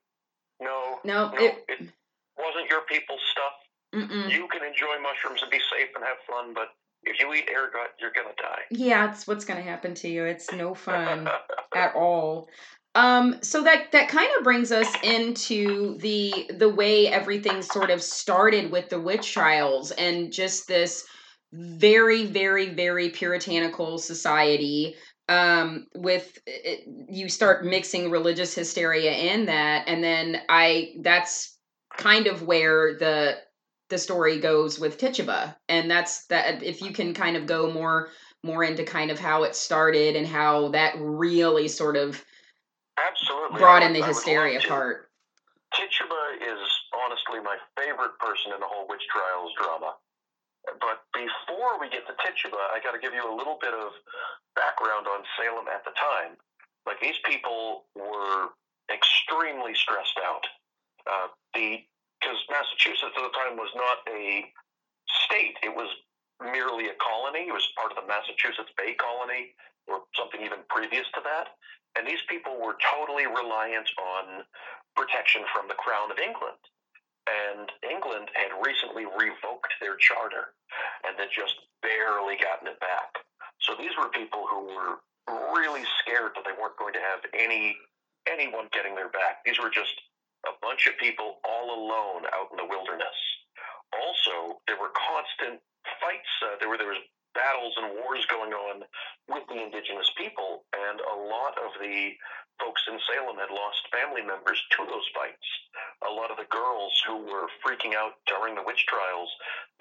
no, 0.59 0.99
No, 1.03 1.31
no, 1.31 1.37
it- 1.37 1.63
it, 1.69 1.89
wasn't 2.37 2.69
your 2.69 2.81
people's 2.81 3.21
stuff. 3.31 3.53
Mm-mm. 3.93 4.29
You 4.29 4.47
can 4.49 4.63
enjoy 4.63 4.99
mushrooms 4.99 5.41
and 5.41 5.49
be 5.49 5.59
safe 5.71 5.89
and 5.95 6.03
have 6.03 6.17
fun, 6.27 6.53
but 6.53 6.75
if 7.03 7.17
you 7.19 7.33
eat 7.33 7.49
ergot, 7.49 7.91
you're 7.99 8.11
gonna 8.11 8.35
die. 8.37 8.63
Yeah, 8.71 9.09
it's 9.09 9.25
what's 9.25 9.45
going 9.45 9.63
to 9.63 9.69
happen 9.69 9.93
to 9.95 10.09
you. 10.09 10.25
It's 10.25 10.51
no 10.51 10.73
fun 10.73 11.29
at 11.75 11.95
all. 11.95 12.49
Um, 12.95 13.39
so 13.41 13.63
that 13.63 13.91
that 13.91 14.07
kind 14.07 14.29
of 14.37 14.43
brings 14.43 14.71
us 14.71 14.87
into 15.03 15.97
the 15.99 16.49
the 16.57 16.69
way 16.69 17.07
everything 17.07 17.61
sort 17.61 17.89
of 17.89 18.01
started 18.01 18.71
with 18.71 18.89
the 18.89 18.99
witch 18.99 19.33
trials 19.33 19.91
and 19.91 20.31
just 20.31 20.67
this 20.67 21.05
very 21.51 22.25
very 22.25 22.69
very 22.69 23.09
puritanical 23.09 23.97
society 23.97 24.95
um 25.29 25.87
with 25.95 26.37
it, 26.45 26.81
you 27.09 27.29
start 27.29 27.65
mixing 27.65 28.11
religious 28.11 28.53
hysteria 28.53 29.11
in 29.11 29.45
that 29.45 29.87
and 29.87 30.03
then 30.03 30.41
i 30.49 30.93
that's 31.01 31.57
kind 31.97 32.27
of 32.27 32.43
where 32.43 32.97
the 32.97 33.37
the 33.89 33.97
story 33.97 34.39
goes 34.39 34.79
with 34.79 34.97
Tituba. 34.97 35.55
And 35.69 35.89
that's 35.89 36.25
that 36.27 36.63
if 36.63 36.81
you 36.81 36.91
can 36.91 37.13
kind 37.13 37.37
of 37.37 37.45
go 37.45 37.71
more 37.71 38.09
more 38.43 38.63
into 38.63 38.83
kind 38.83 39.09
of 39.11 39.19
how 39.19 39.43
it 39.43 39.55
started 39.55 40.15
and 40.15 40.27
how 40.27 40.69
that 40.69 40.95
really 40.99 41.67
sort 41.67 41.97
of 41.97 42.23
Absolutely, 42.95 43.59
brought 43.59 43.83
in 43.83 43.93
the 43.93 44.03
hysteria 44.03 44.59
part. 44.61 45.09
Tituba 45.75 46.39
is 46.39 46.61
honestly 46.95 47.43
my 47.43 47.57
favorite 47.75 48.15
person 48.19 48.55
in 48.55 48.59
the 48.59 48.67
whole 48.67 48.87
witch 48.87 49.03
trials 49.11 49.51
drama. 49.59 49.95
But 50.79 51.03
before 51.13 51.77
we 51.79 51.89
get 51.89 52.07
to 52.07 52.15
Tituba, 52.23 52.57
I 52.73 52.79
got 52.79 52.95
to 52.95 52.99
give 52.99 53.13
you 53.13 53.21
a 53.21 53.35
little 53.35 53.59
bit 53.61 53.73
of 53.73 53.91
background 54.55 55.05
on 55.05 55.21
Salem 55.37 55.67
at 55.67 55.83
the 55.83 55.91
time. 55.91 56.39
Like 56.87 56.99
these 57.01 57.19
people 57.25 57.85
were 57.95 58.55
extremely 58.87 59.75
stressed 59.75 60.17
out. 60.23 60.45
Uh, 61.05 61.27
the 61.53 61.83
because 62.21 62.39
Massachusetts 62.49 63.13
at 63.13 63.21
the 63.21 63.35
time 63.35 63.57
was 63.57 63.69
not 63.75 64.01
a 64.09 64.47
state; 65.27 65.57
it 65.61 65.75
was 65.75 65.89
merely 66.41 66.91
a 66.91 66.97
colony. 66.99 67.47
It 67.47 67.55
was 67.55 67.67
part 67.77 67.91
of 67.91 67.97
the 67.99 68.07
Massachusetts 68.07 68.71
Bay 68.77 68.95
Colony, 68.95 69.55
or 69.87 70.03
something 70.17 70.41
even 70.41 70.65
previous 70.69 71.05
to 71.13 71.21
that. 71.23 71.55
And 71.95 72.03
these 72.03 72.21
people 72.27 72.59
were 72.59 72.75
totally 72.83 73.25
reliant 73.25 73.87
on 73.95 74.43
protection 74.95 75.47
from 75.53 75.67
the 75.67 75.79
Crown 75.79 76.11
of 76.11 76.19
England. 76.19 76.59
And 77.25 77.71
England 77.81 78.29
had 78.35 78.53
recently 78.61 79.05
revoked 79.05 79.73
their 79.81 79.95
charter 79.97 80.53
and 81.07 81.17
had 81.17 81.31
just 81.31 81.55
barely 81.81 82.37
gotten 82.37 82.67
it 82.67 82.79
back. 82.79 83.15
So 83.63 83.73
these 83.79 83.95
were 83.97 84.11
people 84.11 84.45
who 84.45 84.69
were 84.75 85.01
really 85.55 85.83
scared 86.03 86.35
that 86.35 86.45
they 86.45 86.53
weren't 86.53 86.77
going 86.77 86.93
to 86.93 87.01
have 87.01 87.25
any 87.33 87.77
anyone 88.27 88.67
getting 88.73 88.95
their 88.95 89.09
back. 89.09 89.45
These 89.45 89.59
were 89.59 89.69
just 89.69 89.93
a 90.45 90.53
bunch 90.61 90.87
of 90.87 90.97
people 90.97 91.37
all 91.45 91.73
alone 91.73 92.25
out 92.33 92.49
in 92.51 92.57
the 92.57 92.65
wilderness. 92.65 93.13
Also, 93.95 94.59
there 94.67 94.79
were 94.79 94.91
constant 94.93 95.61
fights. 96.01 96.31
Uh, 96.43 96.57
there 96.59 96.69
were 96.69 96.77
there 96.77 96.91
was 96.91 97.03
battles 97.35 97.75
and 97.77 97.91
wars 97.99 98.23
going 98.31 98.55
on 98.55 98.83
with 99.27 99.43
the 99.51 99.59
indigenous 99.59 100.09
people, 100.15 100.63
and 100.71 101.03
a 101.03 101.17
lot 101.27 101.53
of 101.59 101.75
the 101.83 102.15
folks 102.59 102.87
in 102.87 102.95
Salem 103.11 103.35
had 103.35 103.51
lost 103.51 103.91
family 103.91 104.23
members 104.23 104.55
to 104.71 104.87
those 104.87 105.03
fights. 105.11 105.49
A 106.07 106.11
lot 106.11 106.31
of 106.31 106.39
the 106.39 106.47
girls 106.47 106.95
who 107.03 107.27
were 107.27 107.51
freaking 107.59 107.91
out 107.91 108.15
during 108.25 108.55
the 108.55 108.63
witch 108.63 108.87
trials 108.87 109.27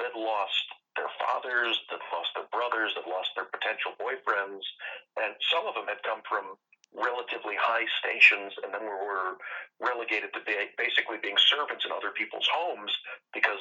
that 0.02 0.18
lost 0.18 0.66
their 0.98 1.10
fathers, 1.22 1.78
that 1.90 2.02
lost 2.10 2.34
their 2.34 2.50
brothers, 2.50 2.90
that 2.98 3.06
lost 3.06 3.30
their 3.38 3.46
potential 3.50 3.94
boyfriends, 3.98 4.62
and 5.22 5.38
some 5.50 5.66
of 5.66 5.78
them 5.78 5.86
had 5.86 6.02
come 6.02 6.22
from 6.26 6.58
relatively 6.94 7.58
high 7.58 7.86
stations 7.98 8.54
and 8.62 8.70
then 8.70 8.86
were 8.86 9.34
relegated 9.82 10.30
to 10.30 10.40
basically 10.78 11.18
being 11.18 11.34
servants 11.50 11.82
in 11.82 11.90
other 11.90 12.14
people's 12.14 12.46
homes 12.46 12.90
because 13.34 13.58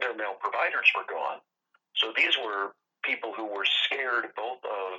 their 0.00 0.14
male 0.14 0.36
providers 0.40 0.86
were 0.94 1.06
gone. 1.08 1.40
So 1.96 2.12
these 2.16 2.36
were 2.36 2.76
people 3.04 3.32
who 3.32 3.46
were 3.46 3.64
scared 3.86 4.34
both 4.34 4.60
of 4.66 4.92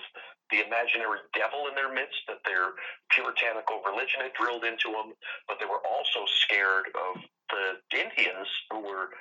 the 0.50 0.64
imaginary 0.64 1.20
devil 1.36 1.68
in 1.68 1.76
their 1.76 1.92
midst 1.92 2.24
that 2.32 2.40
their 2.48 2.72
puritanical 3.12 3.84
religion 3.84 4.24
had 4.24 4.32
drilled 4.40 4.64
into 4.64 4.96
them, 4.96 5.12
but 5.48 5.60
they 5.60 5.68
were 5.68 5.84
also 5.84 6.24
scared 6.48 6.88
of 6.96 7.20
the 7.52 7.66
Indians 7.92 8.48
who 8.72 8.80
were 8.80 9.12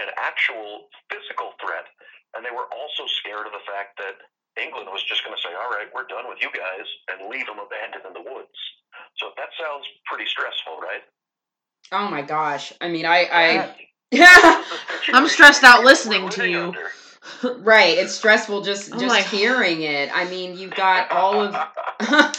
an 0.00 0.08
actual 0.16 0.88
physical 1.12 1.52
threat, 1.60 1.84
and 2.32 2.40
they 2.40 2.50
were 2.50 2.68
also 2.72 3.04
scared 3.20 3.44
of 3.44 3.52
the 3.52 3.64
fact 3.68 4.00
that 4.00 4.16
England 4.56 4.88
was 4.88 5.04
just 5.04 5.22
going 5.22 5.36
to 5.36 5.42
say, 5.42 5.52
"All 5.52 5.68
right, 5.68 5.92
we're 5.92 6.08
done 6.08 6.28
with 6.28 6.40
you 6.40 6.50
guys," 6.50 6.88
and 7.12 7.28
leave 7.28 7.46
them 7.46 7.60
abandoned 7.60 8.08
in 8.08 8.14
the 8.16 8.24
woods. 8.24 8.56
So 9.20 9.32
that 9.36 9.52
sounds 9.60 9.84
pretty 10.06 10.26
stressful, 10.26 10.80
right? 10.80 11.04
Oh 11.92 12.08
my 12.08 12.22
gosh. 12.22 12.72
I 12.80 12.88
mean, 12.88 13.04
I 13.04 13.28
I 13.28 13.89
I'm 15.12 15.28
stressed 15.28 15.62
out 15.64 15.84
listening 15.84 16.28
to 16.30 16.48
you. 16.48 16.74
right, 17.58 17.96
it's 17.96 18.14
stressful 18.14 18.62
just 18.62 18.90
just 18.92 19.04
like- 19.06 19.26
hearing 19.26 19.82
it. 19.82 20.10
I 20.14 20.24
mean, 20.28 20.56
you've 20.58 20.74
got 20.74 21.10
all 21.12 21.40
of 21.40 21.56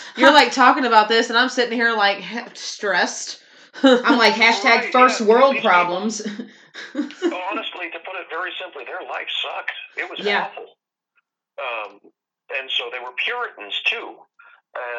You're 0.18 0.34
like 0.34 0.52
talking 0.52 0.86
about 0.86 1.08
this, 1.08 1.30
and 1.30 1.38
I'm 1.38 1.50
sitting 1.50 1.74
here 1.78 1.94
like 1.94 2.24
stressed. 2.58 3.40
I'm 3.84 4.18
like 4.18 4.34
hashtag 4.34 4.64
Right, 4.66 4.92
first 4.92 5.22
yeah, 5.22 5.28
world 5.28 5.54
these 5.54 5.62
people- 5.62 5.70
problems. 5.70 6.22
honestly, 6.94 7.88
to 7.92 8.00
put 8.04 8.16
it 8.20 8.28
very 8.30 8.52
simply, 8.62 8.84
their 8.86 9.02
life 9.08 9.28
sucked. 9.42 9.72
It 9.98 10.10
was 10.10 10.20
Yeah. 10.26 10.48
awful. 10.52 10.66
Um, 11.62 12.00
and 12.58 12.70
so 12.70 12.90
they 12.92 13.00
were 13.00 13.14
Puritans 13.24 13.80
too. 13.86 14.16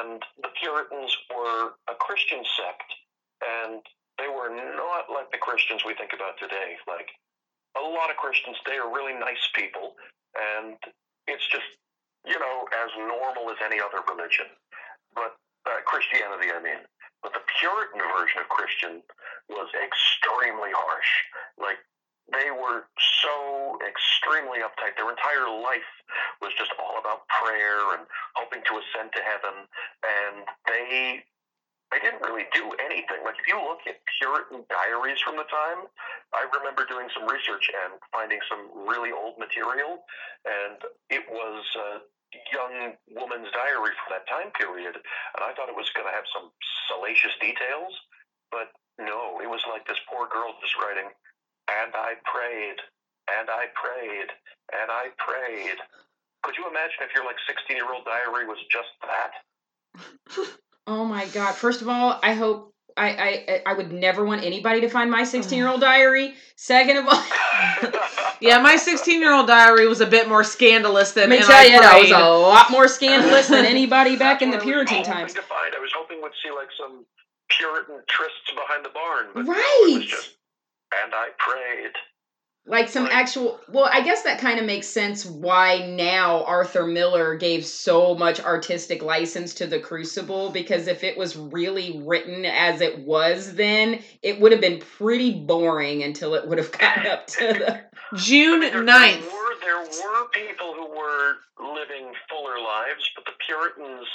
And 0.00 0.22
the 0.42 0.48
Puritans 0.60 1.16
were 1.34 1.72
a 1.88 1.94
Christian 1.98 2.42
sect, 2.56 2.92
and 3.64 3.80
they 4.22 4.30
were 4.30 4.54
not 4.54 5.10
like 5.10 5.34
the 5.34 5.42
Christians 5.42 5.82
we 5.82 5.98
think 5.98 6.14
about 6.14 6.38
today. 6.38 6.78
Like 6.86 7.10
a 7.74 7.82
lot 7.82 8.06
of 8.06 8.16
Christians, 8.22 8.54
they 8.62 8.78
are 8.78 8.86
really 8.86 9.18
nice 9.18 9.42
people, 9.58 9.98
and 10.38 10.78
it's 11.26 11.42
just, 11.50 11.66
you 12.22 12.38
know, 12.38 12.70
as 12.70 12.90
normal 13.02 13.50
as 13.50 13.58
any 13.58 13.82
other 13.82 13.98
religion. 14.06 14.46
But 15.18 15.34
uh, 15.66 15.82
Christianity, 15.82 16.54
I 16.54 16.62
mean. 16.62 16.86
But 17.22 17.34
the 17.34 17.42
Puritan 17.58 18.02
version 18.18 18.42
of 18.42 18.50
Christian 18.50 19.02
was 19.50 19.70
extremely 19.78 20.70
harsh. 20.74 21.12
Like 21.58 21.78
they 22.30 22.50
were 22.50 22.86
so 23.22 23.78
extremely 23.82 24.62
uptight. 24.62 24.98
Their 24.98 25.10
entire 25.10 25.50
life 25.50 25.90
was 26.42 26.50
just 26.58 26.74
all 26.78 26.98
about 26.98 27.26
prayer 27.30 27.98
and 27.98 28.06
hoping 28.34 28.62
to 28.66 28.78
ascend 28.78 29.14
to 29.14 29.22
heaven. 29.22 29.66
And 30.02 30.46
they 30.66 31.22
they 31.92 32.00
didn't 32.00 32.24
really 32.24 32.48
do 32.56 32.72
anything. 32.80 33.20
Like 33.20 33.36
if 33.36 33.44
you 33.44 33.60
look 33.60 33.84
at 33.84 34.00
Puritan 34.16 34.64
diaries 34.72 35.20
from 35.20 35.36
the 35.36 35.44
time, 35.52 35.84
I 36.32 36.48
remember 36.48 36.88
doing 36.88 37.12
some 37.12 37.28
research 37.28 37.68
and 37.68 38.00
finding 38.08 38.40
some 38.48 38.88
really 38.88 39.12
old 39.12 39.36
material, 39.36 40.00
and 40.48 40.80
it 41.12 41.28
was 41.28 41.60
a 41.76 42.00
young 42.48 42.96
woman's 43.12 43.52
diary 43.52 43.92
from 43.92 44.08
that 44.16 44.24
time 44.24 44.48
period, 44.56 44.96
and 44.96 45.40
I 45.44 45.52
thought 45.52 45.68
it 45.68 45.76
was 45.76 45.92
going 45.92 46.08
to 46.08 46.16
have 46.16 46.24
some 46.32 46.48
salacious 46.88 47.36
details, 47.44 47.92
but 48.48 48.72
no, 48.96 49.36
it 49.44 49.48
was 49.52 49.60
like 49.68 49.84
this 49.84 50.00
poor 50.08 50.24
girl 50.32 50.56
just 50.64 50.72
writing, 50.80 51.12
and 51.68 51.92
I 51.92 52.16
prayed, 52.24 52.80
and 53.28 53.52
I 53.52 53.68
prayed, 53.76 54.32
and 54.72 54.88
I 54.88 55.12
prayed. 55.20 55.76
Could 56.40 56.56
you 56.56 56.64
imagine 56.64 57.04
if 57.04 57.12
your 57.12 57.28
like 57.28 57.36
16 57.44 57.76
year 57.76 57.92
old 57.92 58.08
diary 58.08 58.48
was 58.48 58.58
just 58.72 58.96
that? 59.04 59.36
Oh 60.86 61.04
my 61.04 61.26
god! 61.26 61.54
First 61.54 61.82
of 61.82 61.88
all, 61.88 62.18
I 62.22 62.34
hope 62.34 62.74
I 62.96 63.08
I 63.46 63.62
I 63.66 63.72
would 63.74 63.92
never 63.92 64.24
want 64.24 64.44
anybody 64.44 64.80
to 64.82 64.88
find 64.88 65.10
my 65.10 65.24
16 65.24 65.56
year 65.56 65.68
old 65.68 65.80
diary. 65.92 66.34
Second 66.56 66.96
of 66.98 67.06
all, 67.08 67.22
Yeah, 68.40 68.58
my 68.60 68.76
16 68.76 69.20
year 69.20 69.32
old 69.32 69.46
diary 69.46 69.86
was 69.86 70.00
a 70.00 70.06
bit 70.06 70.28
more 70.28 70.42
scandalous 70.44 71.12
than. 71.12 71.30
let 71.30 71.38
me 71.40 71.44
tell 71.46 71.56
I 71.56 71.64
you, 71.64 71.80
that 71.80 72.00
was 72.00 72.10
a 72.10 72.28
lot 72.28 72.70
more 72.70 72.88
scandalous 72.88 73.48
than 73.48 73.64
anybody 73.64 74.16
back 74.16 74.42
in 74.42 74.50
the 74.50 74.56
what 74.58 74.62
I 74.62 74.66
was 74.66 74.72
Puritan 74.72 74.96
hoping 74.98 75.12
times. 75.12 75.34
To 75.34 75.42
find. 75.42 75.74
I 75.76 75.80
was 75.80 75.92
hoping 75.96 76.20
we'd 76.22 76.32
see 76.42 76.50
like 76.50 76.68
some 76.76 77.04
Puritan 77.48 77.96
trysts 78.10 78.54
behind 78.54 78.84
the 78.84 78.90
barn, 78.90 79.26
no, 79.36 79.52
Right. 79.52 79.94
was 79.94 80.06
just, 80.06 80.30
and 81.04 81.14
I 81.14 81.28
prayed. 81.38 81.92
Like 82.64 82.88
some 82.88 83.04
Right. 83.04 83.12
actual. 83.12 83.58
Well, 83.68 83.88
I 83.92 84.02
guess 84.02 84.22
that 84.22 84.38
kind 84.38 84.60
of 84.60 84.64
makes 84.64 84.86
sense 84.86 85.26
why 85.26 85.84
now 85.84 86.44
Arthur 86.44 86.86
Miller 86.86 87.34
gave 87.34 87.66
so 87.66 88.14
much 88.14 88.38
artistic 88.40 89.02
license 89.02 89.52
to 89.54 89.66
the 89.66 89.80
Crucible 89.80 90.48
because 90.50 90.86
if 90.86 91.02
it 91.02 91.16
was 91.18 91.36
really 91.36 92.00
written 92.04 92.44
as 92.44 92.80
it 92.80 93.00
was 93.00 93.54
then, 93.56 94.00
it 94.22 94.38
would 94.40 94.52
have 94.52 94.60
been 94.60 94.78
pretty 94.78 95.32
boring 95.40 96.04
until 96.04 96.34
it 96.36 96.46
would 96.46 96.58
have 96.58 96.70
gotten 96.78 97.06
up 97.08 97.26
to 97.28 97.38
the. 97.52 97.80
June 98.16 98.60
There, 98.60 98.82
9th. 98.82 99.20
there 99.20 99.32
were 99.32 99.54
there 99.60 99.78
were 99.80 100.28
people 100.32 100.74
who 100.74 100.86
were 100.86 101.36
living 101.74 102.12
fuller 102.28 102.58
lives, 102.60 103.10
but 103.16 103.24
the 103.24 103.32
Puritans. 103.44 104.06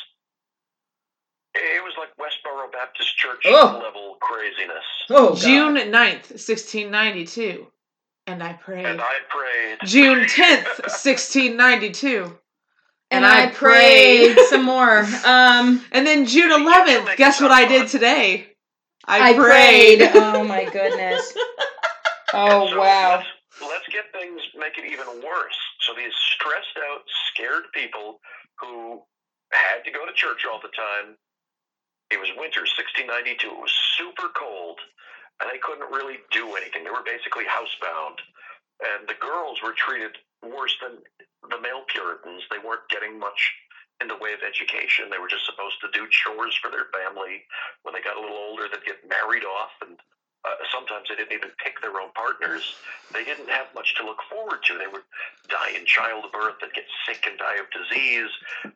It 1.55 1.83
was 1.83 1.93
like 1.97 2.09
Westboro 2.17 2.71
Baptist 2.71 3.17
Church 3.17 3.41
Oh. 3.45 3.81
level 3.83 4.17
craziness. 4.21 4.83
Oh, 5.09 5.29
God. 5.29 5.37
June 5.41 5.91
9th, 5.91 6.29
1692. 6.31 7.67
And 8.27 8.43
I 8.43 8.53
prayed. 8.53 8.85
And 8.85 9.01
I 9.01 9.15
prayed. 9.29 9.77
June 9.89 10.19
10th, 10.25 10.79
1692. 10.81 12.37
And 13.09 13.25
I 13.25 13.47
prayed 13.51 14.37
some 14.49 14.63
more. 14.65 15.05
Um, 15.25 15.83
And 15.91 16.05
then 16.05 16.25
June 16.25 16.51
11th, 16.51 17.15
guess 17.17 17.39
what 17.41 17.51
I 17.51 17.65
did 17.67 17.87
today? 17.87 18.47
I, 19.05 19.31
I, 19.31 19.33
prayed. 19.33 19.99
prayed. 19.99 20.11
Oh 20.15 20.43
my 20.43 20.65
goodness. 20.65 21.33
Oh 22.33 22.67
So 22.69 22.77
wow. 22.79 23.17
Let's, 23.17 23.27
let's 23.61 23.87
get 23.87 24.11
things 24.11 24.41
make 24.59 24.77
it 24.77 24.85
even 24.91 25.07
worse. 25.23 25.57
So 25.81 25.93
these 25.95 26.11
stressed 26.35 26.77
out, 26.91 27.03
scared 27.33 27.63
people 27.73 28.19
who 28.59 29.01
had 29.53 29.83
to 29.85 29.91
go 29.91 30.05
to 30.05 30.11
church 30.13 30.43
all 30.51 30.59
the 30.61 30.67
time. 30.75 31.15
It 32.11 32.19
was 32.19 32.29
winter, 32.37 32.61
1692. 32.61 33.47
It 33.47 33.59
was 33.59 33.71
super 33.97 34.27
cold, 34.35 34.79
and 35.41 35.49
they 35.49 35.61
couldn't 35.61 35.89
really 35.91 36.19
do 36.31 36.55
anything. 36.55 36.83
They 36.83 36.93
were 36.93 37.05
basically 37.05 37.45
housebound, 37.45 38.17
and 38.81 39.07
the 39.07 39.17
girls 39.21 39.61
were 39.61 39.73
treated 39.77 40.17
worse 40.41 40.75
than 40.81 41.01
the 41.49 41.61
male 41.61 41.85
Puritans. 41.89 42.43
They 42.49 42.61
weren't 42.61 42.87
getting 42.89 43.19
much 43.19 43.39
in 44.01 44.07
the 44.07 44.17
way 44.17 44.33
of 44.33 44.45
education. 44.45 45.09
They 45.09 45.17
were 45.17 45.29
just 45.29 45.45
supposed 45.45 45.81
to 45.81 45.89
do 45.93 46.05
chores 46.09 46.53
for 46.61 46.69
their 46.69 46.89
family. 46.93 47.45
When 47.81 47.93
they 47.93 48.01
got 48.01 48.17
a 48.17 48.21
little 48.21 48.37
older, 48.37 48.69
they'd 48.69 48.85
get 48.85 49.01
married 49.09 49.45
off, 49.45 49.73
and 49.81 49.97
uh, 50.45 50.57
sometimes 50.69 51.09
they 51.09 51.17
didn't 51.17 51.33
even 51.33 51.49
pick 51.57 51.81
their 51.81 51.97
own 51.97 52.13
partners. 52.13 52.77
They 53.11 53.25
didn't 53.25 53.49
have 53.49 53.73
much 53.73 53.95
to 53.97 54.05
look 54.05 54.21
forward 54.29 54.61
to. 54.69 54.77
They 54.77 54.87
would 54.89 55.05
die 55.49 55.73
in 55.73 55.85
childbirth 55.85 56.61
and 56.61 56.71
get 56.73 56.85
sick 57.09 57.25
and 57.25 57.37
die 57.37 57.57
of 57.57 57.67
disease, 57.73 58.29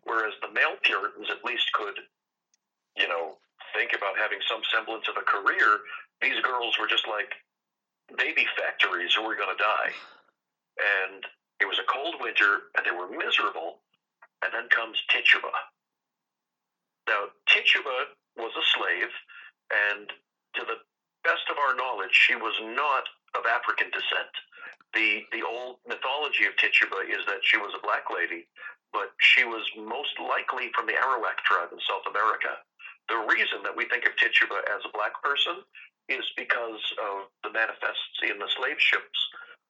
whereas 0.03 0.33
the 0.41 0.51
male 0.51 0.75
Puritans 0.81 1.29
at 1.29 1.45
least 1.45 1.69
could, 1.73 2.01
you 2.97 3.07
know, 3.07 3.37
think 3.77 3.93
about 3.93 4.17
having 4.17 4.41
some 4.49 4.61
semblance 4.73 5.05
of 5.07 5.21
a 5.21 5.25
career. 5.25 5.85
These 6.21 6.41
girls 6.41 6.77
were 6.79 6.87
just 6.87 7.07
like 7.07 7.33
baby 8.17 8.45
factories 8.57 9.13
who 9.13 9.23
were 9.23 9.35
going 9.35 9.55
to 9.55 9.61
die. 9.61 9.91
And 10.77 11.25
it 11.59 11.65
was 11.65 11.79
a 11.79 11.91
cold 11.91 12.15
winter, 12.19 12.71
and 12.77 12.85
they 12.85 12.91
were 12.91 13.09
miserable. 13.09 13.81
And 14.41 14.53
then 14.53 14.69
comes 14.69 14.97
Tituba. 15.09 15.53
Now, 17.07 17.29
Tituba 17.45 18.13
was 18.37 18.53
a 18.57 18.65
slave, 18.73 19.11
and 19.69 20.09
to 20.57 20.61
the 20.65 20.81
best 21.23 21.45
of 21.49 21.57
our 21.57 21.75
knowledge, 21.75 22.13
she 22.13 22.35
was 22.35 22.53
not 22.73 23.05
of 23.37 23.45
African 23.45 23.89
descent. 23.91 24.33
The 24.93 25.23
the 25.31 25.45
old 25.45 25.77
mythology 25.87 26.45
of 26.45 26.57
Tituba 26.57 27.07
is 27.07 27.23
that 27.27 27.45
she 27.45 27.57
was 27.57 27.71
a 27.77 27.85
black 27.85 28.09
lady, 28.09 28.47
but 28.91 29.13
she 29.19 29.45
was 29.45 29.63
most 29.77 30.17
likely 30.19 30.71
from 30.75 30.85
the 30.85 30.97
Arawak 30.97 31.39
tribe 31.45 31.69
in 31.71 31.79
South 31.87 32.03
America. 32.09 32.59
The 33.09 33.17
reason 33.27 33.63
that 33.63 33.75
we 33.75 33.85
think 33.89 34.05
of 34.05 34.15
Tituba 34.17 34.61
as 34.71 34.81
a 34.85 34.91
black 34.93 35.15
person 35.23 35.63
is 36.09 36.23
because 36.37 36.81
of 37.01 37.27
the 37.43 37.51
manifests 37.51 38.19
in 38.23 38.39
the 38.39 38.49
slave 38.57 38.79
ships 38.79 39.19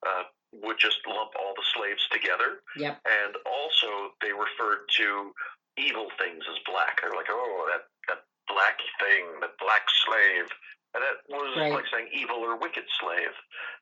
uh, 0.05 0.23
would 0.63 0.77
just 0.79 0.99
lump 1.07 1.31
all 1.39 1.53
the 1.55 1.67
slaves 1.73 2.01
together, 2.11 2.61
Yep. 2.75 2.99
and 3.05 3.35
also 3.45 4.11
they 4.21 4.33
referred 4.33 4.89
to 4.97 5.31
evil 5.77 6.07
things 6.19 6.43
as 6.49 6.57
black. 6.65 6.99
They're 7.01 7.15
like, 7.15 7.29
oh, 7.29 7.65
that 7.71 7.87
that 8.09 8.25
black 8.47 8.77
thing, 8.99 9.25
that 9.41 9.55
black 9.59 9.85
slave. 10.05 10.49
And 10.93 11.03
that 11.03 11.23
was 11.29 11.55
Right. 11.55 11.71
like 11.71 11.87
saying 11.87 12.09
evil 12.11 12.43
or 12.43 12.57
wicked 12.57 12.83
slave. 12.99 13.31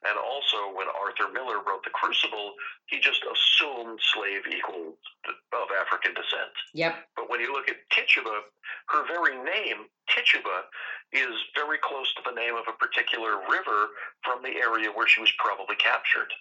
And 0.05 0.18
also, 0.18 0.70
when 0.70 0.88
Arthur 0.89 1.28
Miller 1.30 1.60
wrote 1.60 1.84
The 1.84 1.89
Crucible, 1.89 2.55
he 2.86 2.99
just 2.99 3.24
assumed 3.24 3.99
slave 4.14 4.45
equaled 4.47 4.97
of 5.26 5.72
African 5.72 6.14
descent. 6.14 6.51
Yep. 6.74 7.10
But 7.16 7.30
when 7.30 7.39
you 7.39 7.51
look 7.51 7.68
at 7.68 7.78
Tituba, 7.89 8.43
her 8.89 9.05
very 9.07 9.36
name, 9.38 9.89
Tituba, 10.07 10.66
is 11.12 11.34
very 11.55 11.80
close 11.80 12.14
to 12.14 12.22
the 12.24 12.32
name 12.32 12.55
of 12.55 12.68
a 12.68 12.74
particular 12.74 13.41
river 13.49 13.89
from 14.24 14.43
the 14.43 14.55
area 14.57 14.91
where 14.91 15.07
she 15.07 15.20
was 15.20 15.32
probably 15.39 15.76
captured. 15.78 16.32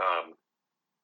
Um, 0.00 0.34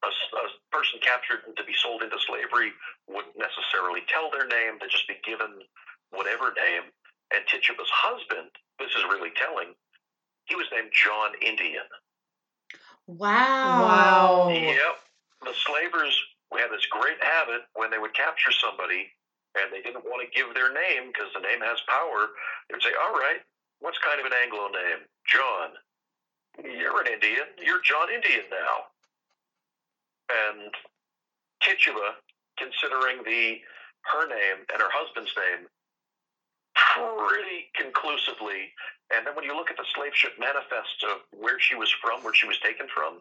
a, 0.02 0.08
a 0.08 0.48
person 0.72 0.98
captured 1.00 1.44
to 1.56 1.64
be 1.64 1.74
sold 1.74 2.02
into 2.02 2.18
slavery 2.20 2.72
wouldn't 3.08 3.36
necessarily 3.36 4.00
tell 4.08 4.30
their 4.30 4.46
name, 4.46 4.78
they'd 4.80 4.90
just 4.90 5.08
be 5.08 5.20
given 5.24 5.60
whatever 6.10 6.52
name. 6.56 6.88
And 7.32 7.44
Tituba's 7.46 7.90
husband, 7.90 8.50
this 8.78 8.90
is 8.90 9.04
really 9.04 9.30
telling, 9.36 9.74
he 10.46 10.54
was 10.54 10.66
named 10.72 10.90
John 10.92 11.32
Indian. 11.40 11.86
Wow. 13.06 13.82
Wow. 13.82 14.48
Yep. 14.50 14.96
The 15.44 15.54
slavers 15.66 16.14
had 16.52 16.70
this 16.70 16.86
great 16.86 17.20
habit 17.20 17.66
when 17.74 17.90
they 17.90 17.98
would 17.98 18.14
capture 18.14 18.52
somebody 18.52 19.10
and 19.54 19.70
they 19.70 19.82
didn't 19.82 20.04
want 20.04 20.22
to 20.22 20.28
give 20.34 20.54
their 20.54 20.72
name 20.72 21.12
because 21.12 21.30
the 21.34 21.40
name 21.40 21.60
has 21.60 21.78
power. 21.86 22.34
They 22.68 22.74
would 22.74 22.82
say, 22.82 22.94
All 22.98 23.14
right, 23.14 23.42
what's 23.80 23.98
kind 24.02 24.18
of 24.18 24.26
an 24.26 24.34
Anglo 24.34 24.68
name? 24.68 25.06
John. 25.26 25.78
You're 26.62 27.00
an 27.02 27.10
Indian. 27.10 27.50
You're 27.58 27.82
John 27.82 28.10
Indian 28.10 28.46
now. 28.50 28.90
And 30.30 30.70
Tituba, 31.60 32.18
considering 32.58 33.22
the 33.26 33.58
her 34.06 34.28
name 34.28 34.62
and 34.72 34.78
her 34.80 34.92
husband's 34.92 35.32
name 35.34 35.66
pretty 36.94 37.70
conclusively, 37.74 38.70
and 39.10 39.26
then 39.26 39.34
when 39.34 39.44
you 39.44 39.54
look 39.54 39.70
at 39.70 39.76
the 39.76 39.86
slave 39.94 40.14
ship 40.14 40.38
manifests 40.38 41.02
of 41.02 41.26
where 41.34 41.58
she 41.58 41.74
was 41.74 41.90
from, 42.00 42.22
where 42.22 42.34
she 42.34 42.46
was 42.46 42.58
taken 42.62 42.86
from, 42.88 43.18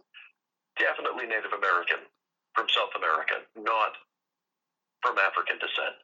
definitely 0.77 1.25
Native 1.25 1.53
American 1.53 2.05
from 2.53 2.69
South 2.69 2.93
America, 2.95 3.41
not 3.57 3.97
from 5.01 5.17
African 5.17 5.57
descent. 5.57 5.97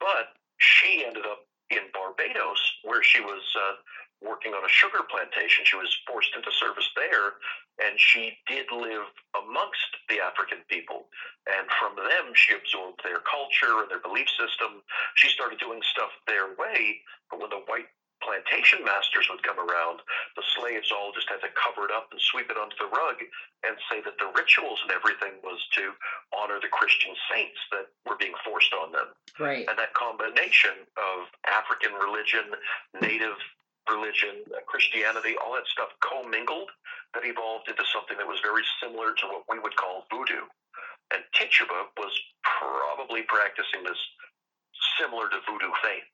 But 0.00 0.32
she 0.58 1.04
ended 1.06 1.24
up 1.24 1.46
in 1.70 1.92
Barbados, 1.92 2.60
where 2.82 3.02
she 3.02 3.20
was 3.20 3.42
uh, 3.56 3.74
working 4.22 4.54
on 4.54 4.64
a 4.64 4.72
sugar 4.72 5.02
plantation. 5.08 5.64
She 5.64 5.76
was 5.76 5.90
forced 6.06 6.30
into 6.36 6.50
service 6.52 6.88
there, 6.94 7.38
and 7.82 7.98
she 7.98 8.38
did 8.46 8.70
live 8.70 9.10
amongst 9.34 9.90
the 10.08 10.20
African 10.20 10.62
people. 10.68 11.08
And 11.50 11.66
from 11.78 11.96
them, 11.96 12.32
she 12.34 12.54
absorbed 12.54 13.02
their 13.02 13.20
culture 13.26 13.82
and 13.82 13.90
their 13.90 14.04
belief 14.04 14.28
system. 14.38 14.84
She 15.16 15.28
started 15.28 15.58
doing 15.58 15.82
stuff 15.90 16.10
their 16.26 16.54
way, 16.54 17.02
but 17.30 17.40
when 17.40 17.50
the 17.50 17.64
white 17.66 17.90
plantation 18.24 18.80
masters 18.80 19.28
would 19.28 19.44
come 19.44 19.60
around, 19.60 20.00
the 20.34 20.46
slaves 20.56 20.88
all 20.88 21.12
just 21.12 21.28
had 21.28 21.44
to 21.44 21.52
cover 21.52 21.84
it 21.84 21.92
up 21.92 22.08
and 22.08 22.20
sweep 22.32 22.48
it 22.48 22.56
under 22.56 22.74
the 22.80 22.88
rug 22.88 23.20
and 23.62 23.76
say 23.92 24.00
that 24.00 24.16
the 24.16 24.32
rituals 24.32 24.80
and 24.80 24.90
everything 24.90 25.36
was 25.44 25.60
to 25.76 25.92
honor 26.32 26.56
the 26.56 26.72
Christian 26.72 27.12
saints 27.28 27.60
that 27.70 27.92
were 28.08 28.16
being 28.16 28.34
forced 28.40 28.72
on 28.72 28.96
them. 28.96 29.12
Right. 29.36 29.68
And 29.68 29.76
that 29.76 29.92
combination 29.92 30.88
of 30.96 31.28
African 31.44 31.92
religion, 31.92 32.56
native 32.96 33.36
religion, 33.88 34.44
uh, 34.52 34.60
Christianity, 34.66 35.36
all 35.36 35.54
that 35.54 35.68
stuff 35.68 35.92
commingled 36.00 36.70
that 37.14 37.24
evolved 37.24 37.68
into 37.68 37.84
something 37.92 38.16
that 38.18 38.26
was 38.26 38.40
very 38.42 38.64
similar 38.82 39.14
to 39.14 39.24
what 39.28 39.44
we 39.48 39.58
would 39.58 39.76
call 39.76 40.06
voodoo. 40.10 40.44
And 41.12 41.22
Tituba 41.36 41.92
was 41.96 42.12
probably 42.42 43.22
practicing 43.28 43.84
this 43.84 44.00
similar 44.98 45.28
to 45.28 45.38
voodoo 45.46 45.72
faith. 45.82 46.08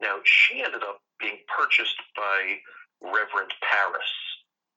Now, 0.00 0.20
she 0.24 0.60
ended 0.60 0.82
up 0.82 1.00
being 1.18 1.40
purchased 1.48 1.96
by 2.14 2.60
Reverend 3.00 3.52
Parris. 3.64 4.12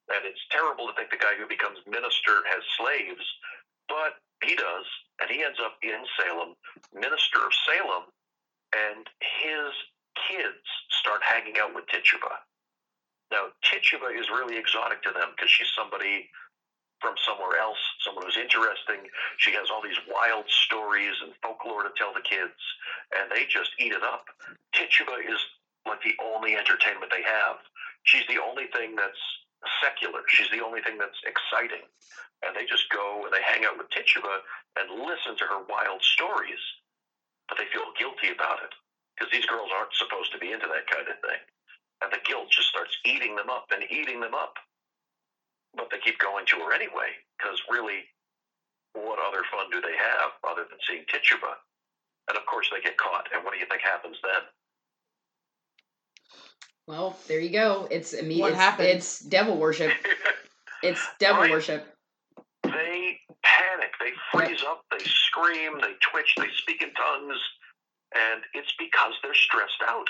And 0.09 0.25
it's 0.25 0.41
terrible 0.49 0.87
to 0.87 0.93
think 0.95 1.11
the 1.11 1.21
guy 1.21 1.35
who 1.37 1.45
becomes 1.45 1.77
minister 1.85 2.41
has 2.49 2.63
slaves, 2.79 3.25
but 3.87 4.17
he 4.41 4.55
does. 4.55 4.87
And 5.21 5.29
he 5.29 5.43
ends 5.43 5.59
up 5.59 5.77
in 5.83 6.01
Salem, 6.17 6.55
minister 6.95 7.43
of 7.43 7.51
Salem, 7.67 8.07
and 8.73 9.05
his 9.43 9.69
kids 10.27 10.65
start 10.89 11.21
hanging 11.23 11.55
out 11.61 11.75
with 11.75 11.87
Tituba. 11.87 12.43
Now, 13.31 13.53
Tituba 13.61 14.09
is 14.17 14.29
really 14.29 14.57
exotic 14.57 15.03
to 15.03 15.11
them 15.13 15.31
because 15.35 15.51
she's 15.51 15.69
somebody 15.77 16.29
from 16.99 17.15
somewhere 17.23 17.55
else, 17.61 17.79
someone 18.03 18.25
who's 18.25 18.37
interesting. 18.37 19.07
She 19.37 19.55
has 19.55 19.71
all 19.71 19.81
these 19.81 19.99
wild 20.09 20.43
stories 20.67 21.15
and 21.23 21.31
folklore 21.41 21.83
to 21.83 21.93
tell 21.95 22.11
the 22.11 22.25
kids, 22.25 22.59
and 23.15 23.31
they 23.31 23.47
just 23.47 23.71
eat 23.79 23.93
it 23.93 24.03
up. 24.03 24.27
Tituba 24.75 25.23
is 25.23 25.39
like 25.85 26.03
the 26.03 26.17
only 26.19 26.59
entertainment 26.59 27.11
they 27.11 27.23
have. 27.23 27.61
She's 28.03 28.27
the 28.27 28.41
only 28.41 28.67
thing 28.75 28.97
that's 28.99 29.23
secular. 29.79 30.25
She's 30.27 30.51
the 30.51 30.63
only 30.63 30.81
thing 30.81 30.97
that's 30.97 31.19
exciting. 31.23 31.87
And 32.43 32.55
they 32.55 32.65
just 32.67 32.89
go 32.91 33.23
and 33.23 33.31
they 33.31 33.43
hang 33.43 33.63
out 33.63 33.77
with 33.77 33.91
Tituba 33.91 34.43
and 34.75 35.05
listen 35.07 35.35
to 35.39 35.47
her 35.47 35.63
wild 35.67 36.03
stories, 36.03 36.59
but 37.47 37.57
they 37.57 37.67
feel 37.71 37.95
guilty 37.95 38.31
about 38.31 38.63
it 38.63 38.73
because 39.19 39.31
these 39.35 39.45
girls 39.45 39.67
aren't 39.75 39.91
supposed 39.99 40.31
to 40.31 40.39
be 40.39 40.55
into 40.55 40.71
that 40.71 40.87
kind 40.87 41.03
of 41.11 41.19
thing. 41.19 41.43
And 41.99 42.07
the 42.15 42.23
guilt 42.23 42.47
just 42.49 42.71
starts 42.71 42.95
eating 43.03 43.35
them 43.35 43.51
up 43.51 43.67
and 43.75 43.83
eating 43.91 44.23
them 44.23 44.33
up. 44.33 44.55
But 45.75 45.91
they 45.91 45.99
keep 45.99 46.17
going 46.19 46.45
to 46.47 46.55
her 46.63 46.73
anyway 46.73 47.19
because 47.37 47.59
really, 47.69 48.07
what 48.95 49.19
other 49.19 49.43
fun 49.51 49.67
do 49.71 49.81
they 49.83 49.95
have 49.99 50.31
other 50.47 50.63
than 50.71 50.79
seeing 50.87 51.03
Tituba? 51.11 51.59
And 52.31 52.37
of 52.37 52.45
course, 52.47 52.71
they 52.71 52.79
get 52.81 52.97
caught. 52.97 53.27
And 53.35 53.43
what 53.43 53.53
do 53.53 53.59
you 53.59 53.67
think 53.67 53.81
happens 53.81 54.15
then? 54.23 54.41
Well, 56.87 57.17
there 57.27 57.39
you 57.39 57.51
go. 57.51 57.87
It's 57.91 58.13
immediate. 58.13 58.55
What 58.55 58.79
it's, 58.79 58.79
it's 58.79 59.19
devil 59.19 59.57
worship. 59.57 59.91
It's 60.81 61.05
devil 61.19 61.41
Right. 61.41 61.51
worship. 61.51 61.85
they 62.63 63.19
panic, 63.43 63.91
they 63.99 64.11
freeze 64.31 64.63
up, 64.65 64.85
they 64.91 65.03
scream, 65.03 65.73
they 65.81 65.91
twitch, 65.99 66.33
they 66.37 66.47
speak 66.55 66.81
in 66.81 66.93
tongues, 66.93 67.37
and 68.15 68.41
it's 68.53 68.73
because 68.79 69.13
they're 69.21 69.37
stressed 69.37 69.81
out. 69.85 70.09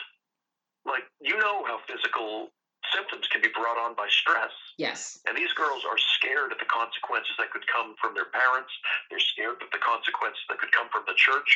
Like, 0.86 1.04
you 1.20 1.38
know 1.38 1.64
how 1.68 1.80
physical 1.88 2.50
symptoms 2.96 3.28
can 3.30 3.42
be 3.42 3.52
brought 3.52 3.78
on 3.78 3.94
by 3.94 4.08
stress. 4.10 4.54
Yes. 4.78 5.20
And 5.28 5.36
these 5.36 5.52
girls 5.54 5.84
are 5.84 6.00
scared 6.18 6.52
at 6.52 6.60
the 6.60 6.70
consequences 6.72 7.36
that 7.38 7.52
could 7.52 7.68
come 7.68 7.96
from 8.00 8.16
their 8.16 8.32
parents. 8.32 8.72
They're 9.12 9.22
scared 9.22 9.60
at 9.62 9.72
the 9.72 9.84
consequences 9.84 10.42
that 10.48 10.58
could 10.58 10.72
come 10.72 10.88
from 10.90 11.04
the 11.06 11.18
church, 11.20 11.50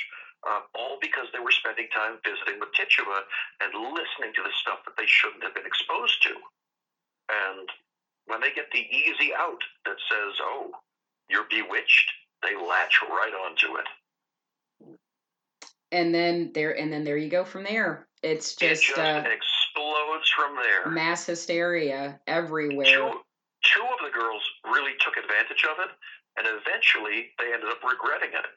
uh, 0.44 0.68
all 0.76 1.00
because 1.00 1.32
they 1.32 1.40
were 1.40 1.56
spending 1.56 1.88
time 1.96 2.20
visiting 2.28 2.60
with 2.60 2.76
Tituba 2.76 3.24
and 3.64 3.72
listening 3.96 4.36
to 4.36 4.44
the 4.44 4.54
stuff 4.60 4.84
that 4.86 5.00
they 5.00 5.08
shouldn't 5.08 5.44
have 5.44 5.56
been 5.56 5.68
exposed 5.68 6.20
to. 6.28 6.36
And 7.32 7.68
when 8.28 8.44
they 8.44 8.52
get 8.52 8.68
the 8.76 8.84
easy 8.84 9.32
out 9.32 9.64
that 9.88 9.98
says, 10.12 10.34
oh, 10.44 10.76
you're 11.32 11.48
bewitched, 11.48 12.08
they 12.44 12.56
latch 12.60 13.00
right 13.08 13.34
onto 13.34 13.80
it. 13.80 13.88
And 15.94 16.10
then 16.14 16.50
there 16.54 16.76
and 16.76 16.92
then 16.92 17.04
there 17.04 17.18
you 17.18 17.30
go 17.30 17.46
from 17.46 17.64
there. 17.64 18.08
It's 18.24 18.58
it 18.58 18.74
just 18.74 18.84
just 18.84 18.98
uh, 18.98 19.24
explodes 19.30 20.28
from 20.36 20.58
there. 20.58 20.90
mass 20.90 21.26
hysteria 21.26 22.20
everywhere. 22.26 22.86
two, 22.86 23.22
two 23.62 23.86
of 23.86 24.00
the 24.02 24.10
girls 24.10 24.42
really 24.66 24.94
took 25.06 25.16
advantage 25.22 25.64
of 25.70 25.78
it, 25.86 25.94
and 26.42 26.50
eventually 26.50 27.30
they 27.38 27.54
ended 27.54 27.70
up 27.70 27.78
regretting 27.86 28.34
it. 28.34 28.48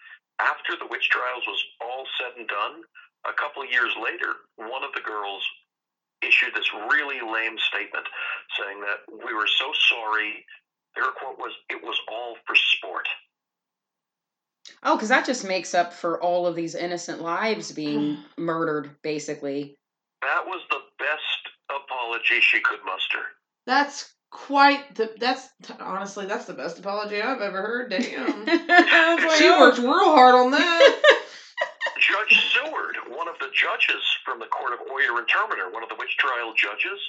After 0.41 0.81
the 0.81 0.89
witch 0.89 1.09
trials 1.11 1.45
was 1.47 1.61
all 1.85 2.07
said 2.17 2.39
and 2.41 2.49
done, 2.49 2.83
a 3.29 3.35
couple 3.37 3.63
of 3.63 3.69
years 3.71 3.93
later, 4.01 4.49
one 4.57 4.83
of 4.83 4.93
the 4.97 5.05
girls 5.05 5.45
issued 6.25 6.55
this 6.55 6.73
really 6.89 7.21
lame 7.21 7.59
statement 7.69 8.09
saying 8.57 8.81
that 8.81 9.05
we 9.13 9.35
were 9.35 9.49
so 9.61 9.73
sorry. 9.93 10.45
Her 10.97 11.13
quote 11.13 11.37
was, 11.39 11.53
"It 11.69 11.83
was 11.83 12.01
all 12.09 12.39
for 12.47 12.57
sport." 12.57 13.07
Oh, 14.83 14.97
because 14.97 15.09
that 15.09 15.27
just 15.27 15.47
makes 15.47 15.75
up 15.75 15.93
for 15.93 16.21
all 16.23 16.47
of 16.47 16.55
these 16.55 16.75
innocent 16.75 17.23
lives 17.23 17.73
being 17.73 18.17
mm. 18.17 18.23
murdered, 18.39 18.91
basically. 19.03 19.77
That 20.23 20.47
was 20.47 20.63
the 20.71 20.81
best 20.99 21.49
apology 21.71 22.41
she 22.41 22.61
could 22.61 22.81
muster. 22.85 23.23
That's 23.67 24.15
quite 24.31 24.95
the. 24.95 25.13
That's 25.19 25.49
honestly, 25.81 26.27
that's 26.27 26.47
the 26.47 26.55
best 26.55 26.79
apology 26.79 27.21
I've 27.21 27.41
ever 27.41 27.63
heard. 27.63 27.91
Damn. 27.91 28.45
That's 28.67 29.25
why 29.25 29.37
she 29.39 29.49
I- 29.49 29.59
worked 29.61 29.79
real 29.79 30.15
hard 30.15 30.35
on 30.35 30.51
that. 30.53 31.03
Judge 31.99 32.53
Sewall, 32.53 33.17
one 33.17 33.27
of 33.27 33.35
the 33.41 33.49
judges 33.57 34.05
from 34.25 34.39
the 34.39 34.47
court 34.47 34.73
of 34.75 34.81
Oyer 34.93 35.19
and 35.19 35.27
Terminer, 35.27 35.73
one 35.73 35.83
of 35.83 35.89
the 35.89 35.97
witch 35.99 36.15
trial 36.19 36.53
judges, 36.53 37.01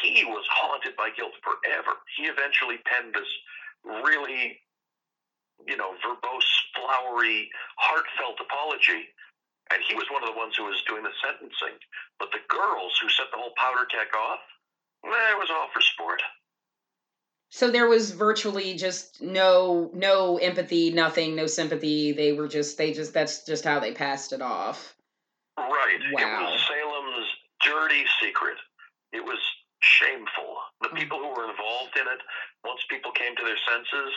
he 0.00 0.24
was 0.24 0.44
haunted 0.48 0.96
by 0.96 1.10
guilt 1.14 1.36
forever. 1.44 2.00
He 2.16 2.24
eventually 2.24 2.78
penned 2.88 3.14
this 3.14 3.28
really, 3.84 4.58
you 5.66 5.76
know, 5.76 5.92
verbose, 6.04 6.52
flowery, 6.74 7.48
heartfelt 7.76 8.40
apology. 8.40 9.08
And 9.72 9.80
he 9.88 9.94
was 9.94 10.06
one 10.10 10.22
of 10.22 10.28
the 10.28 10.36
ones 10.36 10.54
who 10.56 10.64
was 10.64 10.82
doing 10.86 11.02
the 11.02 11.14
sentencing. 11.22 11.78
But 12.18 12.30
the 12.32 12.44
girls 12.48 12.98
who 13.00 13.08
set 13.08 13.26
the 13.32 13.38
whole 13.38 13.54
powder 13.56 13.86
keg 13.86 14.08
off, 14.16 14.40
eh, 15.04 15.32
it 15.32 15.38
was 15.38 15.48
all 15.50 15.68
for 15.72 15.80
sport. 15.80 16.22
So 17.52 17.70
there 17.70 17.86
was 17.86 18.12
virtually 18.12 18.74
just 18.74 19.20
no 19.20 19.90
no 19.92 20.38
empathy, 20.38 20.90
nothing, 20.90 21.36
no 21.36 21.46
sympathy. 21.46 22.12
They 22.12 22.32
were 22.32 22.48
just 22.48 22.78
they 22.78 22.92
just 22.92 23.12
that's 23.12 23.44
just 23.44 23.64
how 23.64 23.78
they 23.78 23.92
passed 23.92 24.32
it 24.32 24.40
off. 24.40 24.96
Right. 25.58 26.00
It 26.00 26.14
was 26.14 26.60
Salem's 26.66 27.28
dirty 27.60 28.04
secret. 28.22 28.56
It 29.12 29.22
was 29.22 29.38
shameful. 29.80 30.56
The 30.80 30.96
people 30.96 31.18
who 31.18 31.28
were 31.28 31.50
involved 31.50 31.96
in 31.96 32.08
it, 32.08 32.20
once 32.64 32.80
people 32.88 33.12
came 33.12 33.36
to 33.36 33.44
their 33.44 33.60
senses, 33.68 34.12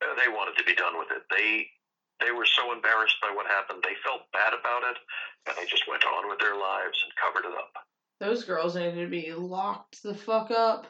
they 0.00 0.28
wanted 0.28 0.56
to 0.58 0.64
be 0.64 0.74
done 0.74 0.98
with 0.98 1.08
it. 1.10 1.22
They 1.30 1.66
they 2.20 2.32
were 2.32 2.46
so 2.46 2.72
embarrassed 2.72 3.16
by 3.22 3.30
what 3.34 3.46
happened. 3.46 3.82
They 3.82 3.94
felt 4.04 4.22
bad 4.32 4.52
about 4.52 4.82
it, 4.90 4.96
and 5.46 5.56
they 5.56 5.68
just 5.68 5.88
went 5.88 6.04
on 6.04 6.28
with 6.28 6.38
their 6.40 6.56
lives 6.56 6.98
and 7.04 7.12
covered 7.22 7.48
it 7.48 7.56
up. 7.56 7.72
Those 8.20 8.44
girls 8.44 8.74
needed 8.74 8.96
to 8.96 9.08
be 9.08 9.32
locked 9.32 10.02
the 10.02 10.14
fuck 10.14 10.50
up. 10.50 10.86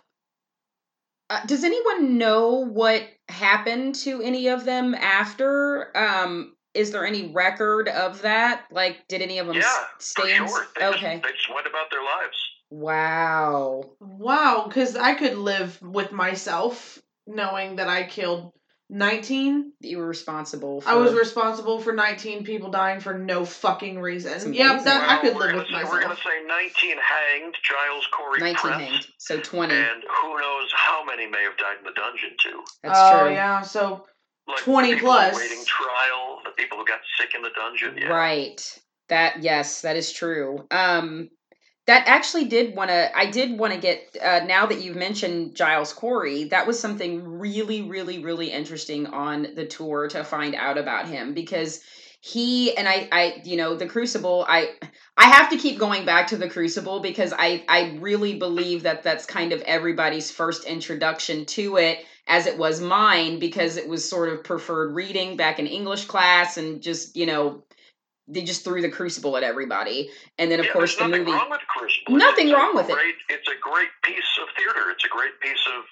Uh, 1.31 1.45
does 1.45 1.65
anyone 1.65 2.17
know 2.17 2.65
what 2.67 3.03
happened 3.29 3.95
to 3.95 4.23
any 4.23 4.49
of 4.49 4.65
them 4.65 4.95
after? 4.95 5.95
Um, 5.97 6.57
is 6.73 6.91
there 6.91 7.05
any 7.07 7.31
record 7.33 7.89
of 7.89 8.23
that? 8.23 8.65
Like, 8.71 9.07
did 9.09 9.21
any 9.21 9.39
of 9.39 9.47
them 9.47 9.57
yeah, 9.57 9.63
s- 9.99 10.13
for 10.15 10.23
stay 10.23 10.37
in? 10.37 10.49
sure. 10.49 10.67
They 10.79 10.87
Okay. 10.87 11.13
Just, 11.15 11.23
they 11.25 11.33
just 11.33 11.55
went 11.55 11.67
about 11.67 11.91
their 11.91 12.03
lives. 12.03 12.37
Wow. 12.71 13.91
Wow, 14.01 14.65
because 14.69 14.97
I 14.97 15.15
could 15.15 15.37
live 15.37 15.81
with 15.83 16.13
myself 16.13 16.99
knowing 17.27 17.77
that 17.77 17.89
I 17.89 18.05
killed 18.05 18.53
19. 18.91 19.73
You 19.81 19.99
were 19.99 20.07
responsible. 20.07 20.81
For, 20.81 20.89
I 20.89 20.95
was 20.95 21.13
responsible 21.13 21.81
for 21.81 21.93
19 21.93 22.45
people 22.45 22.71
dying 22.71 23.01
for 23.01 23.19
no 23.19 23.45
fucking 23.45 23.99
reason. 24.01 24.55
yeah 24.55 24.65
Yep, 24.65 24.71
amazing. 24.73 24.85
that, 24.87 25.09
I 25.11 25.21
could 25.21 25.37
live 25.37 25.55
with 25.55 25.67
say, 25.67 25.75
We're 25.85 26.01
going 26.01 26.09
myself. 26.09 26.17
to 26.17 26.23
say 26.23 26.47
19 26.47 26.97
hanged, 26.99 27.55
Giles 27.63 28.09
Corey 28.17 28.41
19 28.41 28.55
pressed, 28.57 28.81
hanged, 28.81 29.07
so 29.19 29.41
20. 29.41 29.75
and 29.75 30.03
who 30.23 30.39
knows 30.39 30.73
how 30.75 31.05
many 31.05 31.27
may 31.27 31.43
have 31.43 31.57
died 31.59 31.77
in 31.79 31.85
the 31.85 31.93
dungeon 31.93 32.31
too. 32.43 32.63
That's 32.83 32.99
true. 33.11 33.19
oh, 33.19 33.25
true. 33.27 33.33
yeah, 33.35 33.61
so 33.61 34.07
like 34.47 34.59
20 34.61 34.95
people 34.95 35.09
plus. 35.09 35.37
waiting 35.37 35.65
trial, 35.67 36.41
the 36.45 36.51
people 36.53 36.79
who 36.79 36.87
got 36.87 37.01
sick 37.21 37.35
in 37.35 37.43
the 37.43 37.51
dungeon. 37.55 37.99
Yeah. 38.01 38.09
Right. 38.09 38.79
That 39.11 39.43
yes, 39.43 39.83
that 39.83 39.97
is 39.97 40.13
true. 40.13 40.67
Um 40.71 41.29
that 41.89 42.07
actually 42.07 42.45
did 42.45 42.77
want 42.77 42.91
to 42.91 43.19
I 43.19 43.31
did 43.31 43.59
want 43.59 43.73
to 43.73 43.81
get 43.81 44.17
uh 44.23 44.41
now 44.47 44.67
that 44.67 44.83
you've 44.83 44.97
mentioned 44.97 45.57
Giles 45.57 45.93
Corey, 45.93 46.45
that 46.45 46.67
was 46.67 46.79
something 46.79 47.39
really 47.39 47.83
really 47.83 48.23
really 48.23 48.51
interesting 48.51 49.07
on 49.07 49.55
the 49.57 49.67
tour 49.67 50.07
to 50.09 50.23
find 50.23 50.55
out 50.55 50.77
about 50.77 51.09
him 51.09 51.33
because 51.33 51.81
he 52.21 52.77
and 52.77 52.87
I 52.87 53.09
I 53.11 53.43
you 53.45 53.57
know, 53.57 53.75
the 53.75 53.87
Crucible, 53.87 54.45
I 54.47 54.75
I 55.17 55.29
have 55.29 55.51
to 55.51 55.57
keep 55.57 55.79
going 55.79 56.05
back 56.05 56.27
to 56.29 56.37
the 56.37 56.51
Crucible 56.51 57.01
because 57.01 57.33
I 57.37 57.65
I 57.69 57.97
really 58.01 58.39
believe 58.39 58.83
that 58.83 59.03
that's 59.03 59.25
kind 59.25 59.53
of 59.53 59.63
everybody's 59.63 60.31
first 60.31 60.65
introduction 60.65 61.47
to 61.47 61.79
it 61.79 62.05
as 62.27 62.47
it 62.47 62.59
was 62.59 62.81
mine 62.83 63.39
because 63.39 63.79
it 63.79 63.89
was 63.89 64.09
sort 64.09 64.29
of 64.29 64.45
preferred 64.45 64.95
reading 64.95 65.39
back 65.39 65.59
in 65.59 65.67
English 65.67 66.05
class 66.05 66.59
and 66.59 66.83
just, 66.83 67.17
you 67.17 67.25
know, 67.25 67.63
they 68.29 68.43
just 68.43 68.63
threw 68.65 68.83
the 68.83 68.91
crucible 68.91 69.37
at 69.37 69.43
everybody. 69.43 70.11
And 70.39 70.51
then 70.51 70.61
of 70.61 70.67
Yeah, 70.67 70.73
course 70.73 70.97
the 70.97 71.07
nothing 71.07 71.25
movie 71.25 71.33
wrong 71.33 71.51
with 71.51 71.61
Crucible. 71.69 72.17
Nothing 72.17 72.49
It's 72.49 72.55
wrong 72.57 72.77
with 72.77 72.89
it. 72.89 72.95
great, 72.95 73.15
It's 73.31 73.49
a 73.49 73.59
great 73.61 73.89
piece 74.05 74.39
of 74.43 74.49
theater. 74.57 74.91
It's 74.91 75.05
a 75.05 75.09
great 75.09 75.39
piece 75.41 75.67
of. 75.77 75.85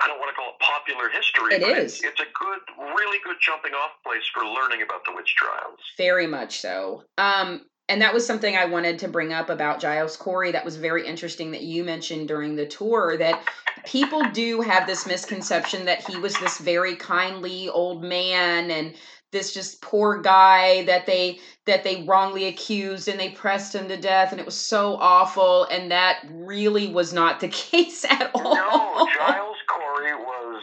I 0.00 0.06
don't 0.08 0.18
want 0.20 0.30
to 0.30 0.34
call 0.36 0.50
it 0.50 0.60
popular 0.60 1.08
history. 1.08 1.54
It 1.54 1.62
but 1.62 1.78
is. 1.84 1.94
It's, 1.94 2.04
it's 2.04 2.20
a 2.20 2.30
good, 2.38 2.60
really 2.96 3.18
good 3.24 3.36
jumping 3.40 3.72
off 3.72 3.92
place 4.04 4.22
for 4.32 4.44
learning 4.44 4.82
about 4.82 5.04
the 5.06 5.12
witch 5.14 5.34
trials. 5.36 5.78
very 5.96 6.26
much 6.26 6.60
so. 6.60 7.04
Um 7.18 7.62
and 7.88 8.02
that 8.02 8.12
was 8.12 8.26
something 8.26 8.56
I 8.56 8.64
wanted 8.64 8.98
to 8.98 9.08
bring 9.08 9.32
up 9.32 9.48
about 9.48 9.80
Giles 9.80 10.16
Corey. 10.16 10.50
That 10.50 10.64
was 10.64 10.74
very 10.74 11.06
interesting 11.06 11.52
that 11.52 11.62
you 11.62 11.84
mentioned 11.84 12.26
during 12.26 12.56
the 12.56 12.66
tour 12.66 13.16
that 13.18 13.48
people 13.84 14.22
do 14.32 14.60
have 14.60 14.88
this 14.88 15.06
misconception 15.06 15.84
that 15.84 16.04
he 16.04 16.16
was 16.16 16.36
this 16.40 16.58
very 16.58 16.96
kindly 16.96 17.68
old 17.68 18.02
man 18.02 18.72
and 18.72 18.94
this 19.32 19.52
just 19.52 19.82
poor 19.82 20.20
guy 20.20 20.84
that 20.84 21.06
they 21.06 21.38
that 21.66 21.84
they 21.84 22.04
wrongly 22.04 22.46
accused 22.46 23.08
and 23.08 23.18
they 23.18 23.30
pressed 23.30 23.74
him 23.74 23.88
to 23.88 23.96
death 23.96 24.30
and 24.30 24.40
it 24.40 24.46
was 24.46 24.56
so 24.56 24.96
awful 24.96 25.64
and 25.64 25.90
that 25.90 26.24
really 26.30 26.88
was 26.88 27.12
not 27.12 27.40
the 27.40 27.48
case 27.72 28.04
at 28.04 28.30
all. 28.34 28.54
No, 28.54 29.08
Giles 29.14 29.56
Corey 29.68 30.14
was 30.14 30.62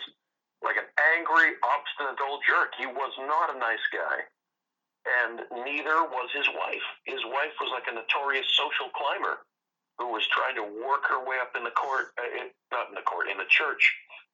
like 0.64 0.78
an 0.78 0.88
angry, 1.18 1.60
obstinate 1.60 2.20
old 2.24 2.40
jerk. 2.48 2.72
He 2.80 2.88
was 2.88 3.12
not 3.20 3.54
a 3.54 3.60
nice 3.60 3.84
guy. 3.92 4.24
And 5.04 5.44
neither 5.68 6.08
was 6.08 6.32
his 6.32 6.48
wife. 6.56 6.88
His 7.04 7.20
wife 7.28 7.52
was 7.60 7.70
like 7.76 7.92
a 7.92 7.96
notorious 7.96 8.48
social 8.56 8.88
climber 8.96 9.44
who 10.00 10.08
was 10.08 10.24
trying 10.32 10.56
to 10.56 10.64
work 10.64 11.04
her 11.12 11.20
way 11.28 11.38
up 11.44 11.52
in 11.60 11.64
the 11.64 11.76
court, 11.76 12.16
uh, 12.18 12.26
in, 12.40 12.50
not 12.72 12.88
in 12.88 12.96
the 12.96 13.04
court, 13.04 13.28
in 13.30 13.38
the 13.38 13.50
church. 13.52 13.94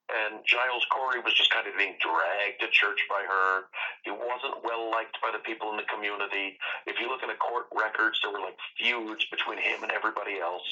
And 0.09 0.41
Giles 0.41 0.85
Corey 0.89 1.21
was 1.21 1.37
just 1.37 1.53
kind 1.53 1.69
of 1.69 1.77
being 1.77 1.93
dragged 2.01 2.57
to 2.65 2.67
church 2.73 2.97
by 3.05 3.21
her. 3.21 3.69
He 4.01 4.09
wasn't 4.09 4.65
well 4.65 4.89
liked 4.89 5.21
by 5.21 5.29
the 5.29 5.43
people 5.45 5.69
in 5.69 5.77
the 5.77 5.85
community. 5.85 6.57
If 6.89 6.97
you 6.97 7.05
look 7.05 7.21
in 7.21 7.29
the 7.29 7.37
court 7.37 7.69
records, 7.69 8.17
there 8.25 8.33
were 8.33 8.41
like 8.41 8.57
feuds 8.73 9.29
between 9.29 9.61
him 9.61 9.85
and 9.85 9.93
everybody 9.93 10.41
else. 10.41 10.65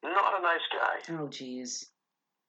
Not 0.00 0.40
a 0.40 0.40
nice 0.40 0.64
guy. 0.72 0.96
Oh 1.12 1.28
jeez. 1.28 1.92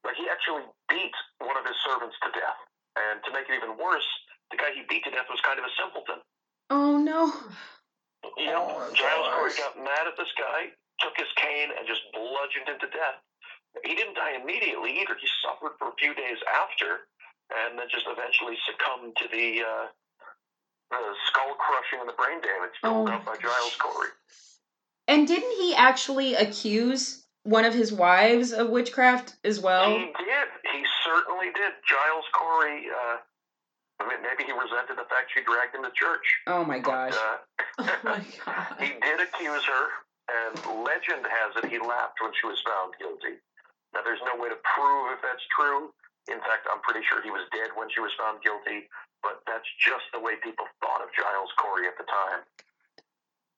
Like 0.07 0.15
he 0.15 0.31
actually 0.31 0.63
beat 0.87 1.15
one 1.43 1.59
of 1.59 1.67
his 1.67 1.75
servants 1.83 2.15
to 2.23 2.31
death. 2.31 2.59
And 2.95 3.19
to 3.27 3.29
make 3.35 3.51
it 3.51 3.55
even 3.59 3.75
worse, 3.75 4.07
the 4.51 4.57
guy 4.57 4.71
he 4.71 4.87
beat 4.87 5.03
to 5.03 5.11
death 5.11 5.27
was 5.27 5.43
kind 5.43 5.59
of 5.59 5.67
a 5.67 5.73
simpleton. 5.75 6.23
Oh 6.71 6.95
no. 6.95 7.27
Yep. 8.39 8.55
Oh, 8.55 8.87
Giles 8.95 9.27
gosh. 9.27 9.35
Corey 9.35 9.53
got 9.59 9.75
mad 9.83 10.07
at 10.07 10.15
this 10.15 10.31
guy, 10.39 10.71
took 11.03 11.15
his 11.19 11.27
cane, 11.35 11.75
and 11.75 11.83
just 11.83 12.07
bludgeoned 12.15 12.71
him 12.71 12.79
to 12.79 12.87
death. 12.87 13.19
He 13.85 13.95
didn't 13.95 14.15
die 14.15 14.35
immediately 14.41 14.99
either. 14.99 15.15
He 15.19 15.27
suffered 15.43 15.73
for 15.79 15.89
a 15.89 15.95
few 15.97 16.13
days 16.13 16.37
after, 16.47 17.07
and 17.55 17.79
then 17.79 17.87
just 17.89 18.05
eventually 18.07 18.55
succumbed 18.67 19.15
to 19.17 19.27
the, 19.31 19.63
uh, 19.63 19.85
the 20.91 21.13
skull 21.27 21.55
crushing 21.55 21.99
and 21.99 22.09
the 22.09 22.13
brain 22.13 22.41
damage 22.41 22.75
Oh. 22.83 23.07
up 23.07 23.25
by 23.25 23.37
Giles 23.37 23.75
Corey. 23.77 24.09
And 25.07 25.27
didn't 25.27 25.51
he 25.57 25.73
actually 25.75 26.35
accuse 26.35 27.25
one 27.43 27.65
of 27.65 27.73
his 27.73 27.91
wives 27.91 28.51
of 28.53 28.69
witchcraft 28.69 29.35
as 29.43 29.59
well? 29.59 29.89
He 29.89 30.05
did. 30.05 30.47
He 30.73 30.85
certainly 31.03 31.47
did. 31.55 31.73
Giles 31.87 32.25
Corey. 32.33 32.85
Uh, 32.89 33.17
I 33.99 34.07
mean, 34.09 34.21
maybe 34.21 34.43
he 34.45 34.51
resented 34.51 34.97
the 34.97 35.07
fact 35.09 35.31
she 35.33 35.41
dragged 35.43 35.75
him 35.75 35.83
to 35.83 35.91
church. 35.95 36.25
Oh 36.47 36.63
my 36.65 36.79
gosh. 36.79 37.13
But, 37.13 37.85
uh, 37.85 37.89
Oh 37.93 37.99
my 38.03 38.25
god. 38.45 38.75
He 38.79 38.87
did 38.99 39.19
accuse 39.21 39.63
her, 39.65 39.87
and 40.29 40.83
legend 40.83 41.25
has 41.25 41.63
it 41.63 41.69
he 41.69 41.79
laughed 41.79 42.19
when 42.21 42.31
she 42.39 42.47
was 42.47 42.61
found 42.65 42.93
guilty. 42.99 43.37
Now, 43.93 44.01
there's 44.03 44.23
no 44.23 44.39
way 44.41 44.49
to 44.49 44.59
prove 44.63 45.15
if 45.15 45.21
that's 45.21 45.43
true. 45.55 45.91
In 46.29 46.39
fact, 46.39 46.67
I'm 46.71 46.81
pretty 46.81 47.05
sure 47.05 47.21
he 47.21 47.31
was 47.31 47.43
dead 47.51 47.73
when 47.75 47.89
she 47.89 47.99
was 47.99 48.11
found 48.17 48.41
guilty, 48.41 48.87
but 49.23 49.41
that's 49.47 49.67
just 49.81 50.05
the 50.13 50.19
way 50.19 50.37
people 50.43 50.65
thought 50.79 51.01
of 51.01 51.09
Giles 51.11 51.49
Corey 51.57 51.87
at 51.87 51.97
the 51.97 52.05
time. 52.05 52.45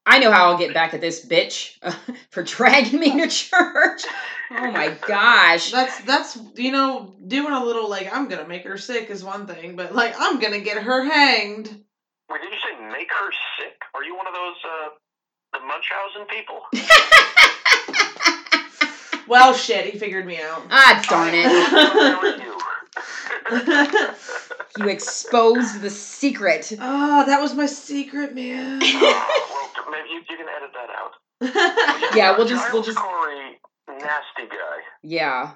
I 0.05 0.19
know 0.19 0.31
how 0.31 0.51
I'll 0.51 0.57
get 0.57 0.73
back 0.73 0.93
at 0.93 1.01
this 1.01 1.25
bitch 1.25 1.77
for 2.31 2.43
dragging 2.43 2.99
me 2.99 3.21
to 3.21 3.27
church. 3.27 4.03
Oh 4.51 4.71
my 4.71 4.95
gosh. 5.07 5.71
That's 5.71 6.01
that's 6.01 6.37
you 6.55 6.71
know 6.71 7.15
doing 7.25 7.53
a 7.53 7.63
little 7.63 7.89
like 7.89 8.13
I'm 8.13 8.27
gonna 8.27 8.47
make 8.47 8.63
her 8.65 8.77
sick 8.77 9.09
is 9.09 9.23
one 9.23 9.47
thing, 9.47 9.75
but 9.75 9.95
like 9.95 10.13
I'm 10.17 10.39
gonna 10.39 10.59
get 10.59 10.77
her 10.77 11.05
hanged. 11.05 11.83
Wait, 12.29 12.41
did 12.41 12.51
you 12.51 12.59
say 12.59 12.91
make 12.91 13.09
her 13.11 13.31
sick? 13.59 13.81
Are 13.93 14.03
you 14.03 14.15
one 14.15 14.27
of 14.27 14.33
those, 14.33 14.55
uh, 14.65 14.89
the 15.53 15.59
Munchausen 15.59 16.25
people? 16.27 16.61
Well, 19.27 19.53
shit, 19.53 19.85
he 19.91 19.97
figured 19.99 20.25
me 20.25 20.39
out. 20.41 20.63
Ah, 20.69 21.03
darn 21.09 21.33
it. 21.33 22.43
You? 22.43 22.53
You 24.79 24.89
exposed 24.89 25.81
the 25.81 25.89
secret. 25.91 26.73
oh, 26.79 27.25
that 27.27 27.39
was 27.39 27.53
my 27.53 27.67
secret, 27.67 28.33
man. 28.33 28.79
well, 28.79 28.89
maybe 29.91 30.09
you, 30.09 30.21
you 30.27 30.35
can 30.37 30.47
edit 30.49 30.71
that 30.73 30.89
out. 30.89 32.15
Yeah, 32.15 32.35
we'll 32.35 32.47
just- 32.47 32.73
we'll 32.73 32.81
just- 32.81 32.97
Corey, 32.97 33.59
nasty 33.87 34.47
guy. 34.49 34.79
Yeah. 35.03 35.51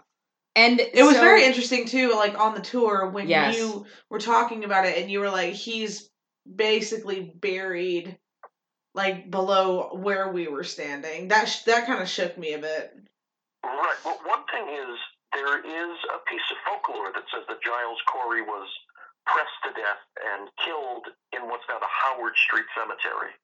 And 0.56 0.80
It 0.80 1.04
was 1.04 1.16
very 1.18 1.46
interesting 1.46 1.86
too, 1.88 2.12
like 2.14 2.38
on 2.40 2.54
the 2.54 2.62
tour 2.62 3.10
when 3.10 3.28
Yes. 3.28 3.58
you 3.58 3.86
were 4.10 4.20
talking 4.20 4.64
about 4.66 4.86
it, 4.86 4.98
and 5.00 5.10
you 5.10 5.20
were 5.20 5.30
like, 5.32 5.54
"He's 5.54 6.10
basically 6.56 7.32
buried, 7.36 8.18
like 8.96 9.30
below 9.32 9.90
where 9.94 10.32
we 10.32 10.48
were 10.48 10.64
standing." 10.64 11.28
That 11.30 11.46
sh- 11.46 11.64
that 11.64 11.86
kind 11.88 12.02
of 12.02 12.10
shook 12.10 12.38
me 12.38 12.54
a 12.54 12.60
bit. 12.60 12.92
Right. 13.68 14.00
Well, 14.08 14.20
one 14.24 14.48
thing 14.48 14.72
is 14.72 14.96
there 15.36 15.60
is 15.60 15.96
a 16.08 16.20
piece 16.24 16.48
of 16.52 16.58
folklore 16.64 17.12
that 17.12 17.28
says 17.28 17.44
that 17.52 17.60
Giles 17.60 18.00
Corey 18.08 18.42
was 18.42 18.68
pressed 19.28 19.60
to 19.68 19.72
death 19.76 20.02
and 20.24 20.48
killed 20.64 21.12
in 21.36 21.52
what's 21.52 21.68
now 21.68 21.80
the 21.84 21.92
Howard 21.92 22.36
Street 22.48 22.68
Cemetery. 22.72 23.36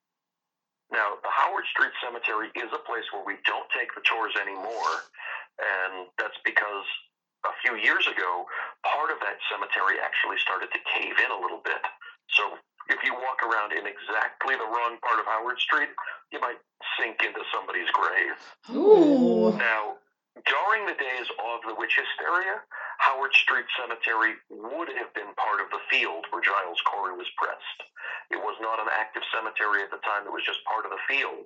Now, 0.92 1.20
the 1.20 1.34
Howard 1.34 1.68
Street 1.74 1.92
Cemetery 2.00 2.54
is 2.56 2.72
a 2.72 2.82
place 2.88 3.04
where 3.12 3.26
we 3.26 3.42
don't 3.44 3.68
take 3.74 3.92
the 3.98 4.04
tours 4.06 4.32
anymore, 4.40 4.94
and 5.60 6.08
that's 6.16 6.38
because 6.46 6.88
a 7.44 7.54
few 7.66 7.76
years 7.76 8.08
ago, 8.08 8.48
part 8.88 9.12
of 9.12 9.20
that 9.20 9.42
cemetery 9.52 10.00
actually 10.00 10.40
started 10.40 10.72
to 10.72 10.80
cave 10.88 11.20
in 11.20 11.32
a 11.34 11.40
little 11.40 11.60
bit. 11.60 11.84
So 12.32 12.56
if 12.88 13.04
you 13.04 13.12
walk 13.14 13.44
around 13.44 13.76
in 13.76 13.84
exactly 13.84 14.56
the 14.56 14.70
wrong 14.70 15.00
part 15.04 15.20
of 15.20 15.26
Howard 15.28 15.60
Street, 15.60 15.92
you 16.32 16.40
might 16.40 16.60
sink 17.00 17.20
into 17.24 17.44
somebody's 17.52 17.90
grave. 17.92 18.38
Ooh. 18.72 19.52
Now, 19.58 20.00
during 20.42 20.90
the 20.90 20.98
days 20.98 21.28
of 21.38 21.62
the 21.62 21.78
witch 21.78 21.94
hysteria, 21.94 22.66
Howard 22.98 23.34
Street 23.38 23.70
Cemetery 23.78 24.34
would 24.50 24.90
have 24.98 25.14
been 25.14 25.30
part 25.38 25.62
of 25.62 25.70
the 25.70 25.84
field 25.94 26.26
where 26.34 26.42
Giles 26.42 26.82
Corey 26.90 27.14
was 27.14 27.30
pressed. 27.38 27.80
It 28.34 28.42
was 28.42 28.58
not 28.58 28.82
an 28.82 28.90
active 28.90 29.22
cemetery 29.30 29.86
at 29.86 29.94
the 29.94 30.02
time, 30.02 30.26
it 30.26 30.34
was 30.34 30.46
just 30.46 30.66
part 30.66 30.90
of 30.90 30.92
the 30.92 31.06
field. 31.06 31.46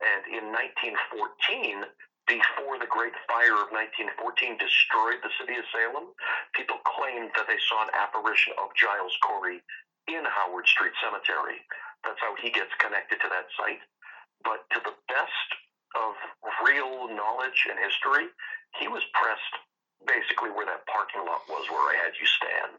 And 0.00 0.22
in 0.32 0.44
1914, 0.50 1.84
before 2.24 2.80
the 2.80 2.88
Great 2.88 3.12
Fire 3.28 3.60
of 3.60 3.68
1914 3.68 4.56
destroyed 4.56 5.20
the 5.20 5.34
city 5.36 5.60
of 5.60 5.68
Salem, 5.68 6.16
people 6.56 6.80
claimed 6.88 7.28
that 7.36 7.44
they 7.44 7.60
saw 7.68 7.84
an 7.84 7.92
apparition 7.92 8.56
of 8.56 8.72
Giles 8.72 9.12
Corey 9.20 9.60
in 10.08 10.24
Howard 10.24 10.64
Street 10.64 10.96
Cemetery. 11.04 11.60
That's 12.00 12.20
how 12.24 12.32
he 12.40 12.48
gets 12.48 12.72
connected 12.80 13.20
to 13.20 13.28
that 13.28 13.52
site. 13.56 13.84
But 14.40 14.64
to 14.72 14.80
the 14.84 14.96
best 15.12 15.48
of 15.94 16.14
real 16.66 17.08
knowledge 17.14 17.66
and 17.70 17.78
history, 17.78 18.26
he 18.80 18.88
was 18.88 19.02
pressed 19.14 19.54
basically 20.06 20.50
where 20.50 20.66
that 20.66 20.86
parking 20.86 21.20
lot 21.24 21.40
was 21.48 21.64
where 21.70 21.94
I 21.94 21.96
had 22.04 22.12
you 22.20 22.26
stand. 22.26 22.78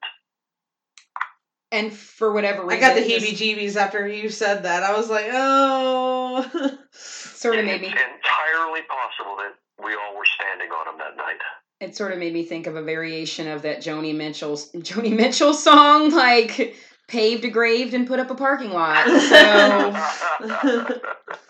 And 1.71 1.91
for 1.91 2.31
whatever 2.31 2.63
reason, 2.65 2.83
I 2.83 2.87
got 2.87 2.95
the 2.95 3.01
heebie-jeebies 3.01 3.75
after 3.75 4.07
you 4.07 4.29
said 4.29 4.63
that. 4.63 4.83
I 4.83 4.95
was 4.95 5.09
like, 5.09 5.25
"Oh." 5.31 6.43
sort 6.91 7.55
of 7.55 7.59
And 7.59 7.67
made 7.67 7.81
me 7.81 7.87
it's 7.87 7.95
entirely 7.95 8.81
possible 8.83 9.35
that 9.37 9.53
we 9.83 9.93
all 9.93 10.15
were 10.17 10.25
standing 10.25 10.69
on 10.71 10.87
him 10.93 10.97
that 10.99 11.17
night. 11.17 11.37
it 11.81 11.95
sort 11.95 12.13
of 12.13 12.19
made 12.19 12.33
me 12.33 12.43
think 12.43 12.67
of 12.67 12.75
a 12.75 12.81
variation 12.81 13.47
of 13.47 13.63
that 13.63 13.79
Joni 13.79 14.15
Mitchell 14.15 14.55
Joni 14.55 15.15
Mitchell 15.15 15.53
song, 15.53 16.11
like 16.11 16.75
paved 17.07 17.45
a 17.45 17.49
grave 17.49 17.93
and 17.93 18.07
put 18.07 18.19
up 18.19 18.29
a 18.31 18.35
parking 18.35 18.71
lot. 18.71 19.05
So 20.45 20.99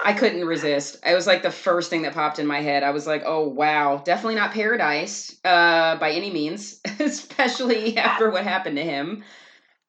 I 0.04 0.14
couldn't 0.14 0.46
resist. 0.46 0.98
It 1.06 1.16
was 1.16 1.26
like 1.26 1.42
the 1.42 1.50
first 1.52 1.90
thing 1.90 2.04
that 2.04 2.14
popped 2.14 2.38
in 2.38 2.46
my 2.46 2.62
head. 2.62 2.84
I 2.84 2.92
was 2.92 3.08
like, 3.08 3.24
oh 3.26 3.48
wow, 3.48 4.02
definitely 4.06 4.36
not 4.36 4.52
paradise, 4.54 5.36
uh, 5.44 5.98
by 5.98 6.12
any 6.12 6.30
means, 6.30 6.80
especially 7.00 7.98
after 7.98 8.30
what 8.30 8.44
happened 8.44 8.78
to 8.78 8.84
him. 8.84 9.24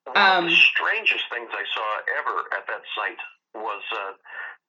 One 0.04 0.16
of 0.16 0.22
Um, 0.22 0.44
the 0.48 0.56
strangest 0.56 1.24
things 1.30 1.50
I 1.52 1.64
saw 1.74 1.88
ever 2.18 2.34
at 2.56 2.66
that 2.66 2.82
site 2.96 3.20
was 3.54 3.82
uh, 3.92 4.12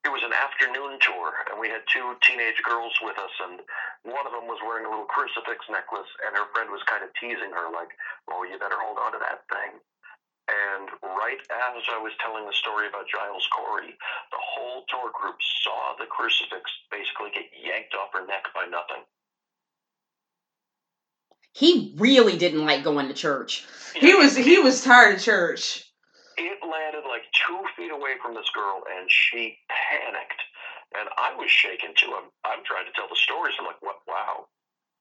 it 0.04 0.12
was 0.12 0.24
an 0.24 0.34
afternoon 0.34 1.00
tour, 1.00 1.34
and 1.52 1.60
we 1.60 1.70
had 1.70 1.82
two 1.92 2.16
teenage 2.28 2.62
girls 2.64 2.94
with 3.02 3.18
us, 3.18 3.32
and 3.48 3.62
one 4.04 4.26
of 4.28 4.34
them 4.34 4.48
was 4.48 4.60
wearing 4.66 4.86
a 4.86 4.90
little 4.90 5.08
crucifix 5.08 5.64
necklace, 5.72 6.10
and 6.28 6.36
her 6.36 6.48
friend 6.54 6.70
was 6.72 6.84
kind 6.88 7.04
of 7.04 7.10
teasing 7.20 7.52
her, 7.56 7.72
like, 7.72 7.92
"Oh, 8.28 8.44
you 8.44 8.60
better 8.60 8.80
hold 8.80 8.98
on 9.00 9.14
to 9.14 9.20
that 9.20 9.48
thing." 9.48 9.80
And 10.48 10.88
right 11.04 11.40
as 11.52 11.84
I 11.92 12.00
was 12.00 12.16
telling 12.24 12.48
the 12.48 12.56
story 12.56 12.88
about 12.88 13.12
Giles 13.12 13.48
Corey, 13.52 13.92
the 14.32 14.40
whole 14.40 14.88
tour 14.88 15.12
group 15.12 15.36
saw 15.64 15.94
the 16.00 16.08
crucifix 16.08 16.72
basically 16.90 17.36
get 17.36 17.52
yanked 17.52 17.94
off 17.94 18.16
her 18.16 18.26
neck 18.26 18.48
by 18.56 18.64
nothing. 18.64 19.04
He 21.52 21.96
really 21.98 22.38
didn't 22.38 22.66
like 22.66 22.84
going 22.84 23.08
to 23.08 23.14
church. 23.14 23.66
he 23.96 24.14
was 24.14 24.38
he 24.38 24.60
was 24.60 24.84
tired 24.84 25.16
of 25.16 25.22
church. 25.22 25.84
It 26.38 26.60
landed 26.62 27.04
like 27.10 27.24
two 27.34 27.60
feet 27.76 27.92
away 27.92 28.14
from 28.22 28.36
this 28.36 28.48
girl, 28.54 28.84
and 28.88 29.10
she 29.10 29.58
panicked. 29.68 30.42
And 30.96 31.10
I 31.18 31.36
was 31.36 31.50
shaken 31.50 31.90
too. 31.98 32.14
I'm, 32.16 32.30
I'm 32.46 32.64
trying 32.64 32.86
to 32.86 32.94
tell 32.94 33.10
the 33.10 33.18
stories. 33.18 33.56
I'm 33.60 33.66
like, 33.66 33.82
what? 33.82 33.98
Wow, 34.08 34.48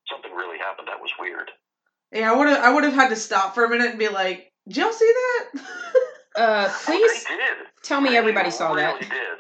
something 0.09 0.33
really 0.33 0.59
happened. 0.59 0.89
That 0.89 0.99
was 0.99 1.13
weird. 1.21 1.51
Yeah, 2.11 2.33
I 2.33 2.35
would 2.35 2.49
have 2.49 2.65
I 2.65 2.73
would 2.73 2.85
have 2.85 2.95
had 2.95 3.11
to 3.11 3.17
stop 3.17 3.55
for 3.55 3.65
a 3.65 3.69
minute 3.69 3.91
and 3.91 3.99
be 3.99 4.09
like, 4.09 4.51
"Did 4.69 4.77
y'all 4.79 4.93
see 4.93 5.13
that?" 5.13 5.63
Uh, 6.37 6.69
please 6.85 7.25
tell 7.83 8.03
me 8.03 8.15
everybody 8.15 8.51
saw 8.51 8.75
really 8.75 9.01
that. 9.01 9.09
did. 9.09 9.39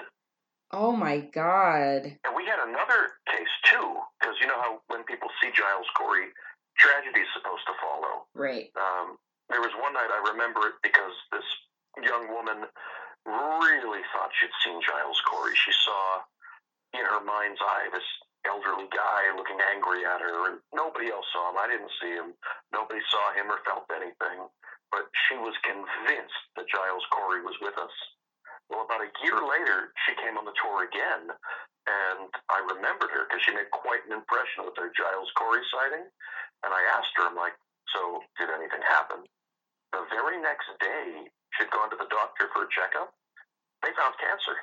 Oh 0.73 0.97
my 0.97 1.21
god. 1.21 2.09
And 2.25 2.33
we 2.35 2.49
had 2.49 2.57
another 2.57 3.21
case 3.29 3.53
too, 3.69 4.01
because 4.19 4.35
you 4.41 4.47
know 4.49 4.57
how 4.57 4.81
when 4.89 5.05
people 5.05 5.29
see 5.37 5.53
Giles 5.53 5.85
Corey, 5.93 6.33
tragedy 6.81 7.21
is 7.21 7.29
supposed 7.37 7.69
to 7.69 7.75
follow. 7.85 8.25
Right. 8.33 8.73
Um, 8.81 9.21
there 9.53 9.61
was 9.61 9.77
one 9.77 9.93
night 9.93 10.09
I 10.09 10.25
remember 10.33 10.73
it 10.73 10.77
because 10.83 11.13
this 11.31 11.45
young 12.01 12.33
woman 12.33 12.65
really 13.27 14.01
thought 14.17 14.33
she'd 14.41 14.57
seen 14.65 14.81
Giles 14.81 15.21
Corey. 15.29 15.53
She 15.55 15.73
saw 15.85 16.25
in 16.97 17.05
her 17.05 17.21
mind's 17.23 17.61
eye 17.61 17.93
this 17.93 18.09
elderly 18.47 18.89
guy 18.95 19.35
looking 19.35 19.59
angry 19.75 20.07
at 20.07 20.23
her, 20.23 20.51
and 20.51 20.59
nobody 20.75 21.11
else 21.11 21.27
saw 21.35 21.51
him. 21.51 21.59
I 21.59 21.67
didn't 21.69 21.93
see 22.01 22.15
him. 22.15 22.35
Nobody 22.73 23.03
saw 23.11 23.25
him 23.35 23.51
or 23.51 23.61
felt 23.67 23.91
anything. 23.93 24.47
But 24.91 25.11
she 25.27 25.37
was 25.37 25.55
convinced 25.67 26.43
that 26.55 26.71
Giles 26.71 27.05
Corey 27.11 27.43
was 27.43 27.59
with 27.61 27.75
us. 27.77 27.93
Well, 28.71 28.87
about 28.87 29.03
a 29.03 29.11
year 29.23 29.39
later, 29.39 29.95
she 30.07 30.19
came 30.19 30.39
on 30.39 30.47
the 30.47 30.57
tour 30.59 30.87
again, 30.87 31.31
and 31.87 32.31
I 32.51 32.59
remembered 32.67 33.15
her 33.15 33.27
because 33.27 33.43
she 33.47 33.55
made 33.55 33.71
quite 33.71 34.03
an 34.07 34.15
impression 34.15 34.67
with 34.67 34.75
her 34.79 34.91
Giles 34.91 35.31
Corey 35.39 35.63
sighting. 35.71 36.07
And 36.67 36.71
I 36.75 36.83
asked 36.99 37.15
her, 37.19 37.31
I'm 37.31 37.39
like, 37.39 37.55
so 37.95 38.23
did 38.39 38.51
anything 38.51 38.83
happen? 38.83 39.23
The 39.95 40.03
very 40.11 40.43
next 40.43 40.67
day, 40.83 41.31
she'd 41.55 41.71
gone 41.71 41.91
to 41.95 41.99
the 41.99 42.11
doctor 42.11 42.51
for 42.51 42.67
a 42.67 42.71
checkup. 42.75 43.15
They 43.83 43.95
found 43.95 44.19
cancer. 44.19 44.57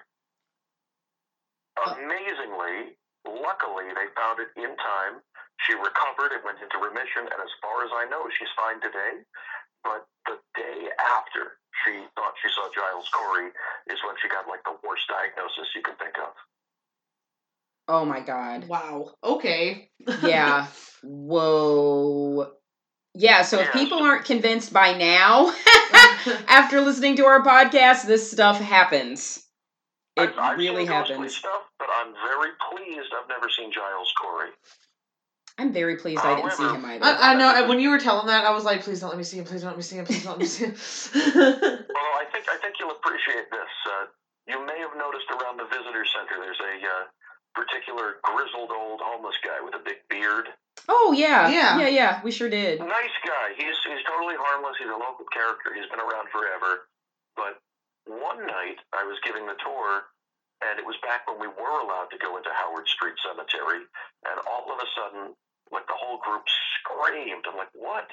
Amazingly, 1.96 3.00
luckily, 3.26 3.88
they 3.96 4.08
found 4.16 4.40
it 4.40 4.52
in 4.60 4.76
time. 4.78 5.22
She 5.68 5.74
recovered, 5.74 6.34
it 6.36 6.44
went 6.44 6.60
into 6.60 6.78
remission, 6.82 7.24
and 7.30 7.40
as 7.40 7.52
far 7.62 7.84
as 7.86 7.92
I 7.96 8.06
know, 8.10 8.28
she's 8.38 8.52
fine 8.56 8.82
today. 8.82 9.24
But 9.84 10.08
the 10.26 10.40
day 10.56 10.90
after 11.00 11.60
she 11.84 12.04
thought 12.16 12.34
she 12.42 12.50
saw 12.56 12.70
Giles 12.74 13.08
Corey 13.14 13.48
is 13.88 14.00
when 14.06 14.16
she 14.22 14.28
got 14.30 14.48
like 14.48 14.64
the 14.64 14.76
worst 14.88 15.04
diagnosis 15.08 15.68
you 15.76 15.82
can 15.82 15.96
think 15.96 16.16
of. 16.18 16.34
Oh 17.88 18.06
my 18.06 18.22
god. 18.22 18.68
Wow. 18.68 19.12
Okay. 19.24 19.90
Yeah. 20.22 20.68
Whoa. 21.04 22.52
Yeah, 23.14 23.44
so 23.44 23.60
if 23.60 23.68
Yeah. 23.68 23.72
people 23.74 24.00
aren't 24.02 24.26
convinced 24.26 24.74
by 24.74 24.94
now, 24.98 25.54
after 26.48 26.82
listening 26.82 27.18
to 27.18 27.26
our 27.26 27.42
podcast, 27.44 28.04
this 28.06 28.32
stuff 28.32 28.60
happens. 28.60 29.46
It 30.16 30.30
I've, 30.30 30.40
I've 30.40 30.58
really 30.58 30.86
happens. 30.86 31.36
stuff, 31.36 31.62
but 31.73 31.73
I'm 32.04 32.12
very 32.14 32.52
pleased 32.68 33.14
I've 33.16 33.30
never 33.30 33.48
seen 33.50 33.72
Giles 33.72 34.12
Corey. 34.20 34.52
I'm 35.58 35.72
very 35.72 35.96
pleased 35.98 36.20
I 36.26 36.36
didn't 36.36 36.52
see 36.52 36.64
him 36.66 36.84
either. 36.84 37.06
I, 37.06 37.32
I 37.32 37.34
know. 37.36 37.48
and 37.56 37.70
When 37.70 37.80
you 37.80 37.90
were 37.92 38.00
telling 38.00 38.26
that, 38.28 38.44
I 38.44 38.52
was 38.52 38.66
like, 38.66 38.82
"Please 38.84 39.00
don't 39.00 39.10
let 39.10 39.18
me 39.18 39.24
see 39.24 39.38
him. 39.38 39.46
Please 39.46 39.62
don't 39.62 39.70
let 39.70 39.78
me 39.78 39.84
see 39.86 39.98
him. 39.98 40.06
Please 40.06 40.24
don't 40.26 40.34
let 40.34 40.40
me 40.42 40.50
see 40.50 40.66
him." 40.66 40.74
Although 41.38 42.18
I 42.20 42.26
think 42.34 42.50
I 42.50 42.58
think 42.58 42.76
you'll 42.82 42.92
appreciate 42.92 43.48
this. 43.54 43.72
Uh, 43.86 44.06
you 44.50 44.60
may 44.66 44.80
have 44.82 44.98
noticed 44.98 45.30
around 45.30 45.58
the 45.62 45.66
visitor 45.70 46.04
center 46.10 46.42
there's 46.42 46.60
a 46.60 46.74
uh, 46.84 47.04
particular 47.54 48.18
grizzled 48.26 48.72
old 48.74 49.00
homeless 49.06 49.38
guy 49.46 49.62
with 49.64 49.76
a 49.78 49.84
big 49.86 50.02
beard. 50.10 50.50
oh 50.90 51.14
yeah. 51.16 51.48
Yeah. 51.50 51.80
Yeah, 51.80 51.88
yeah. 51.88 52.22
We 52.26 52.32
sure 52.32 52.50
did. 52.50 52.80
Nice 52.82 53.18
guy. 53.24 53.54
He's 53.56 53.78
he's 53.86 54.04
totally 54.10 54.36
harmless. 54.36 54.76
He's 54.82 54.90
a 54.90 54.98
local 54.98 55.30
character. 55.32 55.70
He's 55.78 55.86
been 55.94 56.02
around 56.02 56.34
forever. 56.34 56.90
But 57.38 57.62
one 58.10 58.42
night 58.48 58.82
I 58.92 59.06
was 59.06 59.22
giving 59.24 59.46
the 59.46 59.56
tour, 59.62 60.02
and 60.70 60.80
it 60.80 60.86
was 60.86 60.96
back 61.04 61.28
when 61.28 61.40
we 61.40 61.48
were 61.48 61.78
allowed 61.84 62.10
to 62.12 62.18
go 62.18 62.38
into 62.38 62.50
Howard 62.54 62.88
Street 62.88 63.16
Cemetery, 63.20 63.84
and 64.26 64.38
all 64.48 64.68
of 64.72 64.80
a 64.80 64.88
sudden, 64.96 65.36
like 65.72 65.88
the 65.88 65.98
whole 65.98 66.20
group 66.20 66.44
screamed. 66.80 67.46
I'm 67.50 67.58
like, 67.58 67.74
what? 67.74 68.10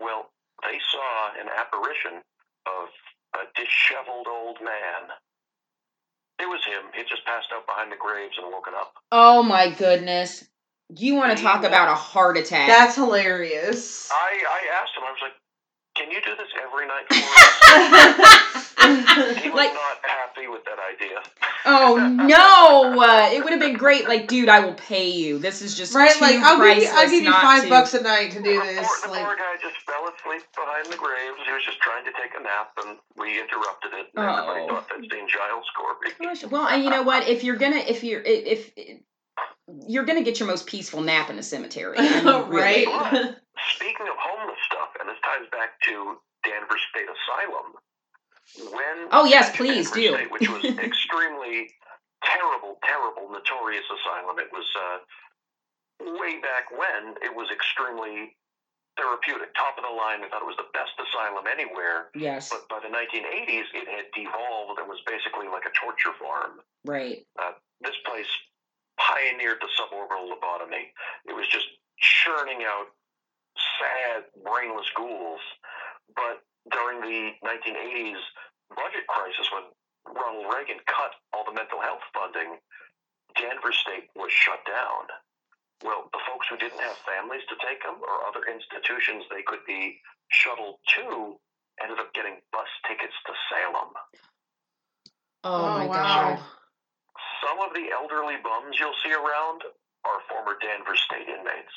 Well, 0.00 0.30
they 0.62 0.78
saw 0.90 1.34
an 1.40 1.48
apparition 1.48 2.22
of 2.66 2.88
a 3.34 3.46
disheveled 3.54 4.26
old 4.28 4.58
man. 4.62 5.10
It 6.40 6.46
was 6.46 6.64
him. 6.64 6.90
He 6.92 6.98
had 6.98 7.08
just 7.08 7.24
passed 7.24 7.48
out 7.54 7.66
behind 7.66 7.92
the 7.92 7.96
graves 7.96 8.36
and 8.40 8.50
woken 8.50 8.74
up. 8.74 8.94
Oh 9.12 9.42
my 9.42 9.70
goodness. 9.70 10.44
You 10.96 11.14
want 11.14 11.36
to 11.36 11.42
talk 11.42 11.64
about 11.64 11.88
a 11.88 11.94
heart 11.94 12.36
attack? 12.36 12.68
That's 12.68 12.94
hilarious. 12.94 14.10
I, 14.12 14.42
I 14.48 14.82
asked 14.82 14.96
him, 14.96 15.04
I 15.06 15.10
was 15.10 15.20
like, 15.22 15.32
can 15.96 16.10
you 16.10 16.20
do 16.20 16.34
this 16.36 16.48
every 16.60 16.86
night 16.86 17.06
for 17.08 18.58
us? 18.58 18.63
He 18.84 19.48
was 19.50 19.54
Like- 19.54 19.72
not 19.74 19.98
happy 20.02 20.46
with 20.48 20.62
that 20.64 20.78
idea. 20.78 21.22
oh 21.66 21.96
no! 22.96 23.00
Uh, 23.00 23.30
it 23.32 23.42
would 23.42 23.52
have 23.52 23.60
been 23.60 23.76
great. 23.76 24.08
Like, 24.08 24.28
dude, 24.28 24.48
I 24.48 24.60
will 24.60 24.74
pay 24.74 25.10
you. 25.10 25.38
This 25.38 25.62
is 25.62 25.74
just 25.76 25.94
right? 25.94 26.12
too 26.12 26.20
Like, 26.20 26.36
I'll 26.36 26.58
give 26.58 26.82
you, 26.82 26.88
I'll 26.92 27.08
give 27.10 27.22
you 27.24 27.32
five 27.32 27.62
to- 27.64 27.68
bucks 27.68 27.94
a 27.94 28.02
night 28.02 28.32
to 28.32 28.42
do 28.42 28.54
the, 28.60 28.66
this. 28.66 28.86
poor, 28.86 28.96
the 29.08 29.12
Like, 29.12 29.24
poor 29.24 29.36
guy 29.36 29.54
just 29.62 29.76
fell 29.86 30.04
asleep 30.08 30.42
behind 30.54 30.86
the 30.86 30.96
graves. 30.96 31.38
He 31.46 31.52
was 31.52 31.62
just 31.64 31.78
trying 31.80 32.04
to 32.04 32.12
take 32.12 32.32
a 32.38 32.42
nap, 32.42 32.72
and 32.84 32.98
we 33.16 33.40
interrupted 33.40 33.92
it. 33.94 34.06
And 34.14 34.24
everybody 34.26 34.60
Oh. 34.62 34.68
thought 34.68 34.88
they'd 34.90 35.10
seen 35.10 35.28
Giles 35.28 35.66
Corey. 35.76 36.12
Gosh, 36.34 36.44
Well, 36.50 36.66
and 36.66 36.82
you 36.84 36.90
know 36.90 37.02
what? 37.02 37.28
If 37.28 37.44
you're 37.44 37.56
gonna, 37.56 37.78
if 37.86 38.02
you're, 38.04 38.20
if, 38.22 38.72
if 38.76 38.98
you're 39.88 40.04
gonna 40.04 40.22
get 40.22 40.38
your 40.40 40.48
most 40.48 40.66
peaceful 40.66 41.00
nap 41.00 41.30
in 41.30 41.38
a 41.38 41.42
cemetery, 41.42 41.96
I 41.98 42.02
mean, 42.22 42.24
really. 42.50 42.86
right? 42.86 43.36
Speaking 43.76 44.06
of 44.08 44.16
homeless 44.18 44.58
stuff, 44.66 44.90
and 45.00 45.08
this 45.08 45.16
ties 45.24 45.48
back 45.50 45.80
to 45.86 46.16
Danvers 46.44 46.80
State 46.90 47.06
Asylum. 47.08 47.72
When 48.70 49.08
Oh, 49.10 49.24
yes, 49.24 49.54
please 49.56 49.90
do. 49.90 50.14
State, 50.14 50.30
which 50.30 50.48
was 50.48 50.64
extremely 50.78 51.70
terrible, 52.22 52.78
terrible, 52.84 53.28
notorious 53.30 53.84
asylum. 53.90 54.38
It 54.38 54.48
was 54.52 54.66
uh, 54.78 54.98
way 56.20 56.40
back 56.40 56.70
when 56.70 57.14
it 57.22 57.34
was 57.34 57.48
extremely 57.50 58.36
therapeutic, 58.96 59.50
top 59.54 59.74
of 59.76 59.82
the 59.82 59.90
line. 59.90 60.22
We 60.22 60.28
thought 60.30 60.42
it 60.42 60.46
was 60.46 60.56
the 60.56 60.70
best 60.72 60.94
asylum 61.00 61.44
anywhere. 61.50 62.14
Yes, 62.14 62.48
But 62.50 62.68
by 62.70 62.78
the 62.78 62.92
1980s, 62.94 63.66
it 63.74 63.88
had 63.90 64.06
devolved 64.14 64.78
and 64.78 64.86
was 64.88 65.02
basically 65.06 65.48
like 65.50 65.66
a 65.66 65.72
torture 65.74 66.14
farm. 66.20 66.60
right. 66.84 67.26
This 67.82 67.96
place 68.06 68.30
pioneered 68.96 69.58
the 69.60 69.68
suborbital 69.76 70.30
lobotomy. 70.30 70.88
It 71.28 71.34
was 71.34 71.44
just 71.48 71.66
churning 72.00 72.64
out 72.64 72.86
sad, 73.76 74.24
brainless 74.42 74.86
ghouls. 74.96 75.40
But 76.16 76.40
the 77.04 77.36
1980s 77.44 78.22
budget 78.72 79.04
crisis, 79.06 79.46
when 79.52 79.68
Ronald 80.08 80.48
Reagan 80.48 80.80
cut 80.88 81.12
all 81.36 81.44
the 81.44 81.52
mental 81.52 81.80
health 81.80 82.02
funding, 82.16 82.56
Danvers 83.36 83.76
State 83.76 84.08
was 84.16 84.32
shut 84.32 84.64
down. 84.64 85.12
Well, 85.84 86.08
the 86.16 86.22
folks 86.24 86.48
who 86.48 86.56
didn't 86.56 86.80
have 86.80 86.96
families 87.04 87.44
to 87.52 87.56
take 87.60 87.84
them 87.84 88.00
or 88.00 88.24
other 88.24 88.48
institutions 88.48 89.28
they 89.28 89.44
could 89.44 89.60
be 89.66 90.00
shuttled 90.32 90.80
to 90.96 91.36
ended 91.82 91.98
up 91.98 92.14
getting 92.14 92.40
bus 92.52 92.70
tickets 92.88 93.14
to 93.26 93.32
Salem. 93.50 93.92
Oh, 95.44 95.52
oh 95.52 95.78
my 95.78 95.86
wow. 95.86 96.02
god. 96.02 96.38
Some 97.44 97.60
of 97.60 97.74
the 97.74 97.92
elderly 97.92 98.40
bums 98.40 98.76
you'll 98.78 98.96
see 99.04 99.12
around 99.12 99.60
are 100.06 100.20
former 100.30 100.56
Danvers 100.60 101.02
State 101.04 101.28
inmates. 101.28 101.76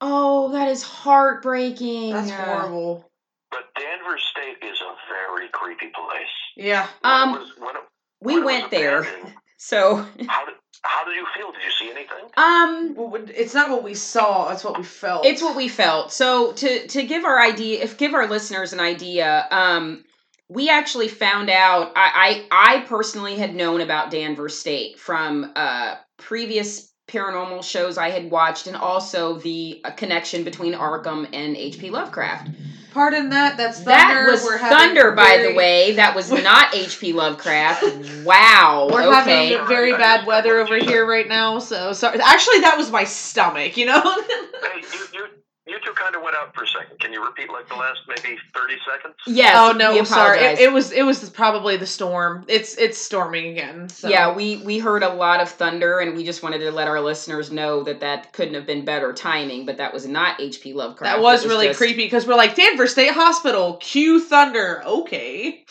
Oh, 0.00 0.50
that 0.50 0.66
is 0.68 0.82
heartbreaking. 0.82 2.12
That's 2.12 2.30
horrible. 2.30 3.08
But 3.52 3.70
Danvers 4.02 4.22
State 4.30 4.66
is 4.66 4.80
a 4.80 4.94
very 5.08 5.48
creepy 5.52 5.86
place. 5.94 6.26
Yeah. 6.56 6.86
When 7.00 7.12
it 7.12 7.14
Um, 7.14 7.32
was- 7.32 7.56
when 7.58 7.76
it- 7.76 7.82
We 8.20 8.34
when 8.34 8.42
it 8.42 8.44
went 8.46 8.70
there, 8.70 9.02
so 9.58 9.96
How 10.28 10.44
did 10.44 10.54
how 10.84 11.04
did 11.04 11.14
you 11.14 11.26
feel? 11.36 11.52
Did 11.52 11.62
you 11.62 11.70
see 11.70 11.90
anything? 11.90 12.24
um, 12.36 12.94
Well, 12.96 13.22
It's 13.28 13.54
not 13.54 13.70
what 13.70 13.82
we 13.84 13.94
saw; 13.94 14.50
it's 14.52 14.64
what 14.64 14.76
we 14.76 14.82
felt. 14.84 15.24
it's 15.26 15.40
what 15.42 15.54
we 15.56 15.68
felt. 15.68 16.12
So 16.12 16.52
to 16.52 16.86
to 16.88 17.02
give 17.04 17.24
our 17.24 17.40
idea, 17.40 17.82
if 17.82 17.96
give 17.98 18.14
our 18.14 18.26
listeners 18.28 18.72
an 18.72 18.80
idea, 18.80 19.46
um, 19.50 20.04
we 20.48 20.68
actually 20.68 21.08
found 21.08 21.50
out. 21.50 21.92
I 21.96 22.44
I, 22.50 22.76
I 22.76 22.80
personally 22.86 23.36
had 23.36 23.54
known 23.54 23.80
about 23.80 24.10
Danvers 24.10 24.58
State 24.58 24.98
from 24.98 25.52
uh 25.56 25.96
previous 26.18 26.92
paranormal 27.08 27.62
shows 27.64 27.98
I 27.98 28.10
had 28.10 28.30
watched, 28.30 28.66
and 28.66 28.76
also 28.76 29.34
the 29.38 29.80
uh, 29.84 29.90
connection 29.92 30.42
between 30.44 30.72
Arkham 30.74 31.28
and 31.32 31.56
H.P. 31.56 31.90
Lovecraft. 31.90 32.48
Pardon 32.92 33.30
that. 33.30 33.56
That's 33.56 33.78
thunder. 33.78 33.90
That 33.90 34.30
was 34.30 34.44
We're 34.44 34.58
having 34.58 34.78
thunder, 34.78 35.12
by 35.12 35.36
very- 35.36 35.52
the 35.52 35.56
way. 35.56 35.92
That 35.96 36.14
was 36.14 36.30
not 36.42 36.74
H.P. 36.74 37.12
Lovecraft. 37.12 37.82
Wow. 38.24 38.88
We're 38.92 39.02
okay. 39.02 39.48
having 39.52 39.66
very 39.68 39.92
bad 39.92 40.26
weather 40.26 40.58
over 40.58 40.76
here 40.76 41.06
right 41.06 41.26
now, 41.28 41.58
so 41.58 41.92
sorry. 41.92 42.18
Actually, 42.20 42.60
that 42.60 42.76
was 42.76 42.90
my 42.90 43.04
stomach. 43.04 43.76
You 43.76 43.86
know. 43.86 44.02
Hey, 44.02 44.80
you 44.92 45.06
you 45.14 45.26
you 45.66 45.78
two 45.84 45.92
kind 45.92 46.16
of 46.16 46.22
went 46.22 46.34
out 46.34 46.54
for 46.54 46.64
a 46.64 46.66
second. 46.66 46.98
Can 46.98 47.12
you 47.12 47.24
repeat 47.24 47.48
like 47.48 47.68
the 47.68 47.76
last 47.76 48.00
maybe 48.08 48.36
thirty 48.54 48.74
seconds? 48.90 49.14
Yes. 49.26 49.54
oh 49.56 49.72
no, 49.76 49.96
I'm 49.96 50.04
sorry. 50.04 50.38
It, 50.40 50.58
it 50.58 50.72
was 50.72 50.90
it 50.90 51.02
was 51.02 51.30
probably 51.30 51.76
the 51.76 51.86
storm. 51.86 52.44
It's 52.48 52.76
it's 52.78 52.98
storming 52.98 53.46
again. 53.52 53.88
So. 53.88 54.08
Yeah, 54.08 54.34
we 54.34 54.56
we 54.64 54.78
heard 54.80 55.02
a 55.04 55.14
lot 55.14 55.40
of 55.40 55.48
thunder, 55.48 56.00
and 56.00 56.16
we 56.16 56.24
just 56.24 56.42
wanted 56.42 56.58
to 56.58 56.72
let 56.72 56.88
our 56.88 57.00
listeners 57.00 57.52
know 57.52 57.84
that 57.84 58.00
that 58.00 58.32
couldn't 58.32 58.54
have 58.54 58.66
been 58.66 58.84
better 58.84 59.12
timing. 59.12 59.64
But 59.64 59.76
that 59.76 59.92
was 59.92 60.06
not 60.06 60.40
H.P. 60.40 60.72
Lovecraft. 60.72 61.16
That 61.16 61.22
was 61.22 61.44
It 61.44 61.48
really 61.48 61.68
just- 61.68 61.78
creepy 61.78 62.04
because 62.04 62.26
we're 62.26 62.34
like 62.34 62.56
Danvers 62.56 62.90
State 62.90 63.12
Hospital, 63.12 63.74
cue 63.76 64.20
thunder. 64.20 64.82
Okay. 64.84 65.64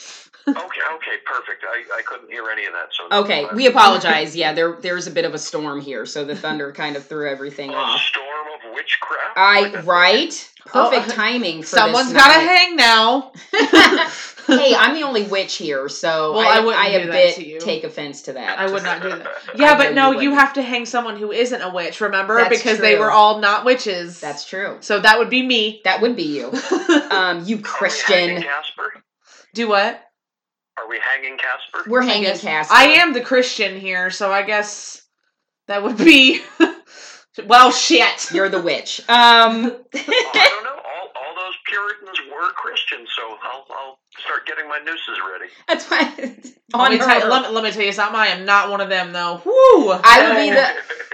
Okay, 0.48 0.56
okay, 0.58 1.18
perfect. 1.26 1.64
I, 1.68 2.00
I 2.00 2.02
couldn't 2.02 2.30
hear 2.32 2.50
any 2.50 2.66
of 2.66 2.74
that. 2.74 2.90
So 2.92 3.20
Okay, 3.24 3.46
we 3.54 3.68
apologize. 3.68 4.36
Yeah, 4.36 4.54
there 4.54 4.78
there's 4.82 5.08
a 5.08 5.12
bit 5.12 5.26
of 5.26 5.34
a 5.34 5.38
storm 5.38 5.82
here, 5.82 6.06
so 6.06 6.26
the 6.26 6.36
thunder 6.36 6.72
kind 6.72 6.96
of 6.96 7.06
threw 7.06 7.30
everything 7.30 7.70
a 7.70 7.74
off. 7.74 8.00
storm 8.02 8.26
of 8.56 8.74
witchcraft. 8.74 9.38
I 9.38 9.62
Like 9.62 9.86
right, 9.86 10.52
perfect 10.66 11.10
Oh, 11.10 11.12
timing. 11.14 11.62
For 11.62 11.68
Someone's 11.68 12.12
this 12.12 12.22
got 12.22 12.34
to 12.34 12.40
hang 12.40 12.76
now. 12.76 13.32
hey, 14.48 14.74
I'm 14.76 14.96
the 14.96 15.04
only 15.04 15.24
witch 15.24 15.56
here, 15.58 15.88
so 15.90 16.34
Well, 16.34 16.48
I, 16.48 16.58
I 16.58 16.60
wouldn't 16.66 16.84
I 16.84 16.88
a 16.90 17.06
bit 17.12 17.36
to 17.36 17.48
you. 17.48 17.60
take 17.60 17.84
offense 17.84 18.24
to 18.24 18.34
that. 18.34 18.58
I 18.60 18.72
would 18.72 18.84
not 18.84 19.02
do 19.04 19.10
that. 19.10 19.28
Yeah, 19.56 19.78
but 19.78 19.94
no, 19.94 20.12
you 20.12 20.32
you 20.32 20.36
have 20.36 20.54
to 20.54 20.62
hang 20.62 20.86
someone 20.86 21.18
who 21.18 21.32
isn't 21.32 21.62
a 21.62 21.70
witch. 21.74 22.00
Remember, 22.02 22.38
That's 22.38 22.58
because 22.58 22.80
they 22.80 22.98
were 22.98 23.12
all 23.12 23.40
not 23.40 23.64
witches. 23.66 24.20
That's 24.20 24.46
true. 24.46 24.78
so 24.82 25.00
that 25.00 25.20
would 25.20 25.30
be 25.30 25.46
me. 25.46 25.82
That 25.84 26.02
would 26.02 26.16
be 26.16 26.24
you, 26.24 26.48
um, 27.12 27.44
you 27.46 27.56
Are 27.56 27.60
we 27.60 27.64
Christian. 27.64 28.42
Casper. 28.42 28.94
Do 29.54 29.68
what? 29.68 30.02
Are 30.78 30.88
we 30.90 31.00
hanging 31.00 31.38
Casper? 31.38 31.90
We're 31.90 32.02
hanging 32.02 32.24
guess- 32.24 32.42
Casper. 32.42 32.74
I 32.74 32.84
am 32.86 33.14
the 33.14 33.22
Christian 33.22 33.80
here, 33.80 34.10
so 34.10 34.32
I 34.32 34.42
guess 34.44 35.02
that 35.68 35.84
would 35.84 35.98
be. 35.98 36.42
well, 37.48 37.72
shit. 37.72 38.32
You're 38.34 38.50
the 38.50 38.62
witch. 38.62 39.00
Um. 39.08 39.08
Oh, 39.08 39.80
I 39.96 40.48
don't 40.50 40.64
know. 40.64 40.70
All, 40.72 41.12
all 41.16 41.36
those 41.36 41.56
Puritans 41.68 42.20
were 42.32 42.50
Christians, 42.54 43.10
so 43.16 43.24
I'll, 43.44 43.66
I'll 43.70 44.00
start 44.20 44.46
getting 44.48 44.68
my 44.68 44.80
nooses 44.80 45.20
ready. 45.32 45.52
that's 45.68 45.90
why. 45.90 46.14
Let 46.74 46.92
me, 46.92 46.98
tell, 47.00 47.20
her. 47.22 47.28
let, 47.30 47.42
me- 47.44 47.56
let 47.56 47.64
me 47.66 47.72
tell 47.72 47.84
you 47.84 47.92
something. 47.92 48.16
I 48.16 48.28
am 48.28 48.46
not 48.46 48.70
one 48.70 48.80
of 48.80 48.88
them, 48.88 49.12
though. 49.12 49.42
Woo! 49.44 49.92
I 49.92 50.30
will 50.30 50.42
be 50.42 50.50
the 50.52 50.68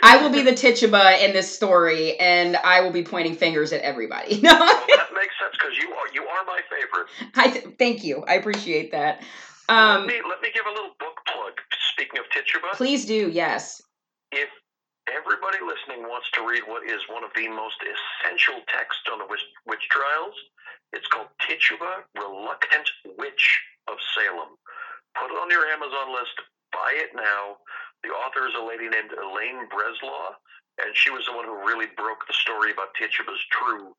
I 0.04 0.22
will 0.22 0.30
be 0.30 0.44
the 0.44 0.54
Tituba 0.54 1.26
in 1.26 1.34
this 1.34 1.52
story, 1.54 2.16
and 2.20 2.56
I 2.58 2.82
will 2.82 2.92
be 2.92 3.04
pointing 3.04 3.34
fingers 3.36 3.74
at 3.74 3.82
everybody. 3.82 4.40
No, 4.40 4.52
Well, 4.54 4.60
that 4.88 5.10
makes 5.16 5.34
sense 5.42 5.54
because 5.54 5.76
you 5.80 5.92
are 5.92 6.08
you 6.14 6.22
are 6.28 6.46
my 6.46 6.60
favorite. 6.70 7.08
I 7.36 7.50
th- 7.50 7.76
thank 7.80 8.04
you. 8.04 8.24
I 8.28 8.36
appreciate 8.36 8.92
that. 8.92 9.24
Let 9.70 9.78
Um, 9.78 10.08
me 10.08 10.22
let 10.28 10.42
me 10.42 10.50
give 10.54 10.66
a 10.66 10.72
little 10.72 10.96
book 11.00 11.18
plug. 11.28 11.54
Speaking 11.94 12.20
of 12.20 12.26
Tituba, 12.30 12.76
please 12.76 13.06
do. 13.06 13.30
Yes. 13.30 13.82
if 14.32 14.50
everybody 15.08 15.58
listening 15.64 16.04
wants 16.08 16.28
to 16.36 16.46
read 16.46 16.64
what 16.68 16.84
is 16.84 17.00
one 17.10 17.24
of 17.24 17.32
the 17.36 17.48
most 17.48 17.80
essential 17.82 18.60
texts 18.68 19.08
on 19.12 19.20
the 19.20 19.26
witch, 19.26 19.44
witch 19.66 19.88
trials, 19.90 20.36
it's 20.92 21.08
called 21.08 21.28
Tituba, 21.48 22.04
Reluctant 22.16 22.88
Witch 23.18 23.46
of 23.88 23.96
Salem. 24.16 24.56
Put 25.16 25.32
it 25.32 25.40
on 25.40 25.50
your 25.50 25.66
Amazon 25.72 26.12
list. 26.14 26.36
Buy 26.72 26.92
it 27.00 27.16
now. 27.16 27.58
The 28.04 28.10
author 28.12 28.48
is 28.48 28.54
a 28.60 28.64
lady 28.64 28.88
named 28.92 29.12
Elaine 29.16 29.66
Breslaw, 29.72 30.36
and 30.84 30.92
she 30.94 31.10
was 31.10 31.26
the 31.26 31.34
one 31.36 31.46
who 31.48 31.66
really 31.66 31.88
broke 31.98 32.28
the 32.28 32.36
story 32.36 32.72
about 32.72 32.94
Tituba's 33.00 33.42
true 33.52 33.96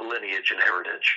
lineage 0.00 0.50
and 0.54 0.62
heritage. 0.62 1.08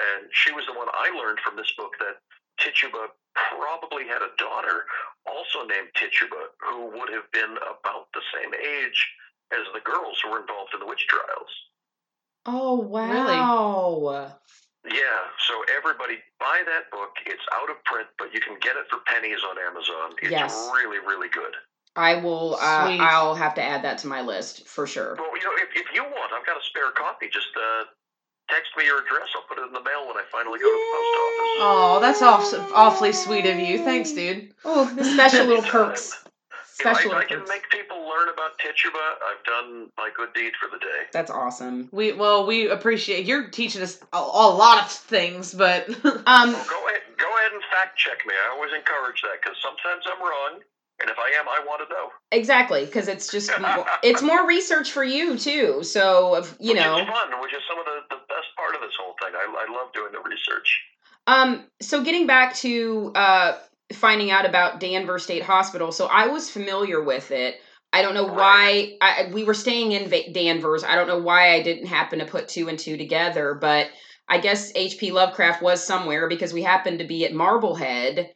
And 0.00 0.30
she 0.32 0.52
was 0.52 0.64
the 0.66 0.72
one 0.78 0.88
I 0.94 1.10
learned 1.12 1.40
from 1.44 1.56
this 1.56 1.70
book 1.76 1.92
that 2.00 2.16
Tituba 2.60 3.08
probably 3.34 4.06
had 4.06 4.22
a 4.22 4.30
daughter 4.38 4.84
also 5.26 5.66
named 5.66 5.88
Tituba, 5.96 6.52
who 6.60 6.86
would 6.92 7.10
have 7.12 7.30
been 7.32 7.56
about 7.56 8.08
the 8.14 8.22
same 8.34 8.52
age 8.54 9.00
as 9.52 9.66
the 9.74 9.80
girls 9.80 10.20
who 10.22 10.30
were 10.30 10.40
involved 10.40 10.70
in 10.74 10.80
the 10.80 10.86
witch 10.86 11.06
trials. 11.08 11.50
Oh 12.46 12.76
wow. 12.80 13.10
Really? 13.10 13.40
Yeah, 14.88 15.28
so 15.46 15.60
everybody 15.76 16.16
buy 16.38 16.62
that 16.64 16.90
book. 16.90 17.12
It's 17.26 17.42
out 17.52 17.68
of 17.68 17.82
print, 17.84 18.08
but 18.16 18.32
you 18.32 18.40
can 18.40 18.56
get 18.60 18.76
it 18.76 18.88
for 18.88 19.00
pennies 19.04 19.40
on 19.44 19.58
Amazon. 19.58 20.16
It's 20.22 20.30
Yes. 20.30 20.70
really, 20.72 20.98
really 20.98 21.28
good. 21.28 21.54
I 21.96 22.16
will. 22.16 22.54
Uh, 22.54 22.96
I'll 23.00 23.34
have 23.34 23.54
to 23.54 23.62
add 23.62 23.82
that 23.84 23.98
to 23.98 24.06
my 24.06 24.22
list 24.22 24.66
for 24.66 24.86
sure. 24.86 25.16
Well, 25.18 25.36
you 25.36 25.44
know, 25.44 25.52
if, 25.56 25.68
if 25.74 25.94
you 25.94 26.04
want, 26.04 26.32
I've 26.32 26.46
got 26.46 26.56
a 26.56 26.64
spare 26.64 26.90
copy. 26.92 27.28
Just 27.28 27.48
uh, 27.56 27.84
text 28.50 28.70
me 28.76 28.84
your 28.84 28.98
address. 29.00 29.28
I'll 29.36 29.42
put 29.48 29.58
it 29.58 29.66
in 29.66 29.72
the 29.72 29.82
mail 29.82 30.06
when 30.06 30.16
I 30.16 30.24
finally 30.30 30.58
go 30.58 30.66
to 30.66 30.72
the 30.72 30.90
post 30.92 31.14
office. 31.22 31.56
Oh, 31.62 31.98
that's 32.00 32.22
aw- 32.22 32.72
awfully 32.74 33.12
sweet 33.12 33.46
of 33.46 33.58
you. 33.58 33.78
Thanks, 33.84 34.12
dude. 34.12 34.52
Oh, 34.64 34.84
the 34.94 35.04
special 35.04 35.46
little 35.46 35.62
perks. 35.64 36.16
If 36.82 36.86
I, 36.86 37.18
I 37.18 37.24
can 37.26 37.44
make 37.46 37.68
people 37.68 38.08
learn 38.08 38.30
about 38.30 38.58
Tituba, 38.58 38.96
I've 38.98 39.44
done 39.44 39.90
my 39.98 40.08
good 40.16 40.32
deed 40.32 40.52
for 40.58 40.66
the 40.70 40.78
day. 40.78 41.02
That's 41.12 41.30
awesome. 41.30 41.90
We 41.92 42.12
well, 42.12 42.46
we 42.46 42.70
appreciate 42.70 43.26
you're 43.26 43.50
teaching 43.50 43.82
us 43.82 43.98
a, 44.14 44.16
a 44.16 44.48
lot 44.48 44.82
of 44.84 44.90
things, 44.90 45.52
but 45.52 45.86
Um, 46.04 46.04
Well, 46.06 46.66
go 46.70 46.88
ahead, 46.88 47.02
go 47.18 47.28
ahead 47.36 47.52
and 47.52 47.62
fact 47.70 47.98
check 47.98 48.24
me. 48.26 48.32
I 48.32 48.54
always 48.54 48.72
encourage 48.72 49.20
that 49.20 49.42
because 49.42 49.58
sometimes 49.60 50.04
I'm 50.10 50.22
wrong, 50.22 50.60
and 51.02 51.10
if 51.10 51.18
I 51.18 51.28
am, 51.38 51.46
I 51.50 51.62
want 51.66 51.86
to 51.86 51.92
know. 51.94 52.08
exactly, 52.32 52.86
because 52.86 53.08
it's 53.08 53.30
just 53.30 53.50
it's 54.02 54.22
more 54.22 54.46
research 54.46 54.90
for 54.90 55.04
you 55.04 55.36
too. 55.36 55.82
So 55.82 56.36
if- 56.36 56.56
you 56.60 56.72
which 56.72 56.80
know. 56.82 56.96
is 56.98 57.06
fun, 57.06 57.42
which 57.42 57.52
is 57.52 57.60
some 57.68 57.78
of 57.78 57.84
the, 57.84 58.00
the 58.08 58.16
best 58.16 58.19
part 58.60 58.74
of 58.74 58.80
this 58.82 58.96
whole 59.00 59.14
thing. 59.20 59.32
I, 59.34 59.44
I 59.44 59.72
love 59.72 59.92
doing 59.92 60.12
the 60.12 60.20
research. 60.20 60.82
Um, 61.26 61.64
so 61.80 62.02
getting 62.02 62.26
back 62.26 62.54
to 62.56 63.12
uh 63.14 63.58
finding 63.92 64.30
out 64.30 64.46
about 64.46 64.78
Danvers 64.78 65.24
State 65.24 65.42
Hospital, 65.42 65.90
so 65.92 66.06
I 66.06 66.28
was 66.28 66.50
familiar 66.50 67.02
with 67.02 67.30
it. 67.30 67.56
I 67.92 68.02
don't 68.02 68.14
know 68.14 68.26
why 68.26 68.96
I, 69.00 69.30
we 69.32 69.42
were 69.42 69.54
staying 69.54 69.92
in 69.92 70.32
Danvers. 70.32 70.84
I 70.84 70.94
don't 70.94 71.08
know 71.08 71.18
why 71.18 71.54
I 71.54 71.62
didn't 71.62 71.86
happen 71.86 72.20
to 72.20 72.24
put 72.24 72.46
two 72.48 72.68
and 72.68 72.78
two 72.78 72.96
together, 72.96 73.58
but 73.60 73.88
I 74.28 74.38
guess 74.38 74.70
H.P. 74.76 75.10
Lovecraft 75.10 75.60
was 75.60 75.84
somewhere 75.84 76.28
because 76.28 76.52
we 76.52 76.62
happened 76.62 77.00
to 77.00 77.04
be 77.04 77.24
at 77.24 77.34
Marblehead, 77.34 78.30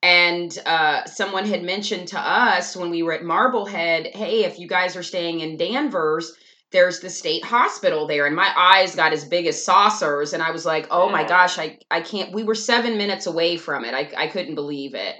and 0.00 0.56
uh, 0.64 1.04
someone 1.06 1.44
had 1.44 1.64
mentioned 1.64 2.08
to 2.08 2.20
us 2.20 2.76
when 2.76 2.90
we 2.90 3.02
were 3.02 3.12
at 3.12 3.24
Marblehead, 3.24 4.14
"Hey, 4.14 4.44
if 4.44 4.60
you 4.60 4.68
guys 4.68 4.94
are 4.96 5.02
staying 5.02 5.40
in 5.40 5.56
Danvers." 5.56 6.32
There's 6.72 7.00
the 7.00 7.10
state 7.10 7.44
hospital 7.44 8.06
there 8.06 8.26
and 8.26 8.36
my 8.36 8.52
eyes 8.56 8.94
got 8.94 9.12
as 9.12 9.24
big 9.24 9.46
as 9.46 9.64
saucers 9.64 10.32
and 10.32 10.42
i 10.42 10.50
was 10.50 10.64
like 10.64 10.86
oh 10.90 11.08
my 11.08 11.24
gosh 11.24 11.58
i, 11.58 11.78
I 11.90 12.00
can't 12.00 12.32
we 12.32 12.44
were 12.44 12.54
seven 12.54 12.96
minutes 12.96 13.26
away 13.26 13.56
from 13.56 13.84
it 13.84 13.94
i, 13.94 14.10
I 14.16 14.26
couldn't 14.28 14.54
believe 14.54 14.94
it. 14.94 15.16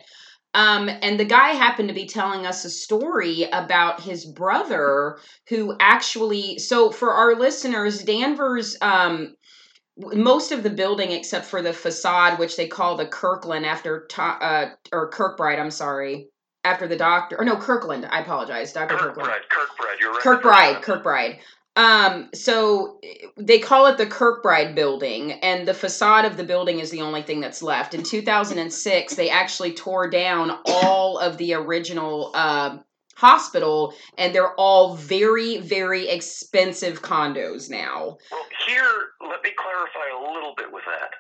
Um, 0.53 0.89
and 0.89 1.19
the 1.19 1.25
guy 1.25 1.51
happened 1.51 1.91
to 1.91 1.95
be 1.95 2.09
telling 2.09 2.45
us 2.45 2.65
a 2.65 2.71
story 2.71 3.45
about 3.53 4.01
his 4.01 4.27
brother 4.27 5.21
who 5.49 5.77
actually 5.79 6.59
so 6.59 6.91
for 6.91 7.13
our 7.13 7.37
listeners 7.37 8.03
danvers 8.03 8.77
um, 8.83 9.37
most 9.97 10.51
of 10.51 10.63
the 10.63 10.71
building 10.71 11.13
except 11.13 11.47
for 11.47 11.63
the 11.63 11.73
facade 11.73 12.39
which 12.39 12.57
they 12.57 12.67
call 12.67 12.97
the 12.97 13.07
kirkland 13.07 13.65
after 13.67 14.07
to, 14.09 14.23
uh, 14.23 14.71
or 14.93 15.11
kirkbride 15.11 15.61
i'm 15.61 15.71
sorry 15.71 16.30
after 16.65 16.87
the 16.87 16.97
doctor 16.97 17.39
or 17.39 17.45
no 17.45 17.57
kirkland 17.57 18.07
i 18.11 18.21
apologize 18.21 18.73
dr 18.73 18.95
kirkland 18.97 19.31
Kirkbride, 19.51 20.23
Kirkbride, 20.23 20.45
right. 20.45 20.83
Kirkbride, 20.83 20.83
Kirkbride. 20.83 21.39
Um, 21.77 22.29
so 22.35 22.99
they 23.37 23.59
call 23.59 23.87
it 23.87 23.97
the 23.97 24.07
Kirkbride 24.07 24.75
building, 24.75 25.33
and 25.33 25.67
the 25.67 25.75
facade 25.75 26.25
of 26.25 26.37
the 26.37 26.45
building 26.45 26.81
is 26.81 26.91
the 26.91 27.01
only 27.01 27.23
thing 27.23 27.41
that's 27.41 27.63
left. 27.63 27.95
In 27.95 28.03
2006, 28.03 29.15
they 29.15 29.31
actually 29.31 29.73
tore 29.73 30.11
down 30.11 30.59
all 30.67 31.19
of 31.19 31.39
the 31.39 31.55
original 31.55 32.33
uh, 32.35 32.79
hospital, 33.15 33.95
and 34.19 34.35
they're 34.35 34.55
all 34.55 34.97
very, 34.97 35.59
very 35.59 36.09
expensive 36.09 37.03
condos 37.03 37.71
now. 37.71 38.19
Well, 38.33 38.47
here, 38.67 38.93
let 39.21 39.43
me 39.43 39.51
clarify 39.57 40.11
a 40.19 40.33
little 40.33 40.55
bit 40.57 40.73
with 40.73 40.85
that. 40.87 41.11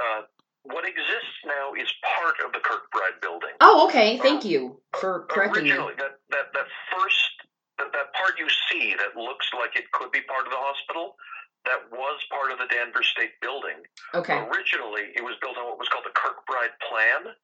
Uh, 0.00 0.22
what 0.72 0.86
exists 0.86 1.38
now 1.44 1.74
is 1.74 1.88
part 2.02 2.36
of 2.44 2.52
the 2.52 2.60
Kirkbride 2.60 3.20
building. 3.20 3.54
Oh, 3.60 3.86
okay. 3.88 4.18
Thank 4.18 4.44
uh, 4.44 4.48
you 4.48 4.80
for 4.98 5.26
correcting 5.30 5.64
me. 5.64 5.70
Originally, 5.70 5.94
that, 5.98 6.18
that, 6.30 6.46
that 6.54 6.68
first, 6.92 7.30
that, 7.78 7.92
that 7.92 8.12
part 8.14 8.38
you 8.38 8.48
see 8.70 8.94
that 8.98 9.18
looks 9.18 9.50
like 9.54 9.76
it 9.76 9.90
could 9.92 10.10
be 10.12 10.20
part 10.22 10.46
of 10.46 10.52
the 10.52 10.60
hospital, 10.60 11.16
that 11.64 11.84
was 11.92 12.18
part 12.32 12.52
of 12.52 12.58
the 12.58 12.68
Danvers 12.72 13.08
State 13.08 13.36
building. 13.42 13.76
Okay. 14.14 14.38
Originally, 14.48 15.12
it 15.12 15.22
was 15.22 15.36
built 15.40 15.58
on 15.58 15.68
what 15.68 15.78
was 15.78 15.88
called 15.88 16.08
the 16.08 16.16
Kirkbride 16.16 16.72
Plan. 16.88 17.36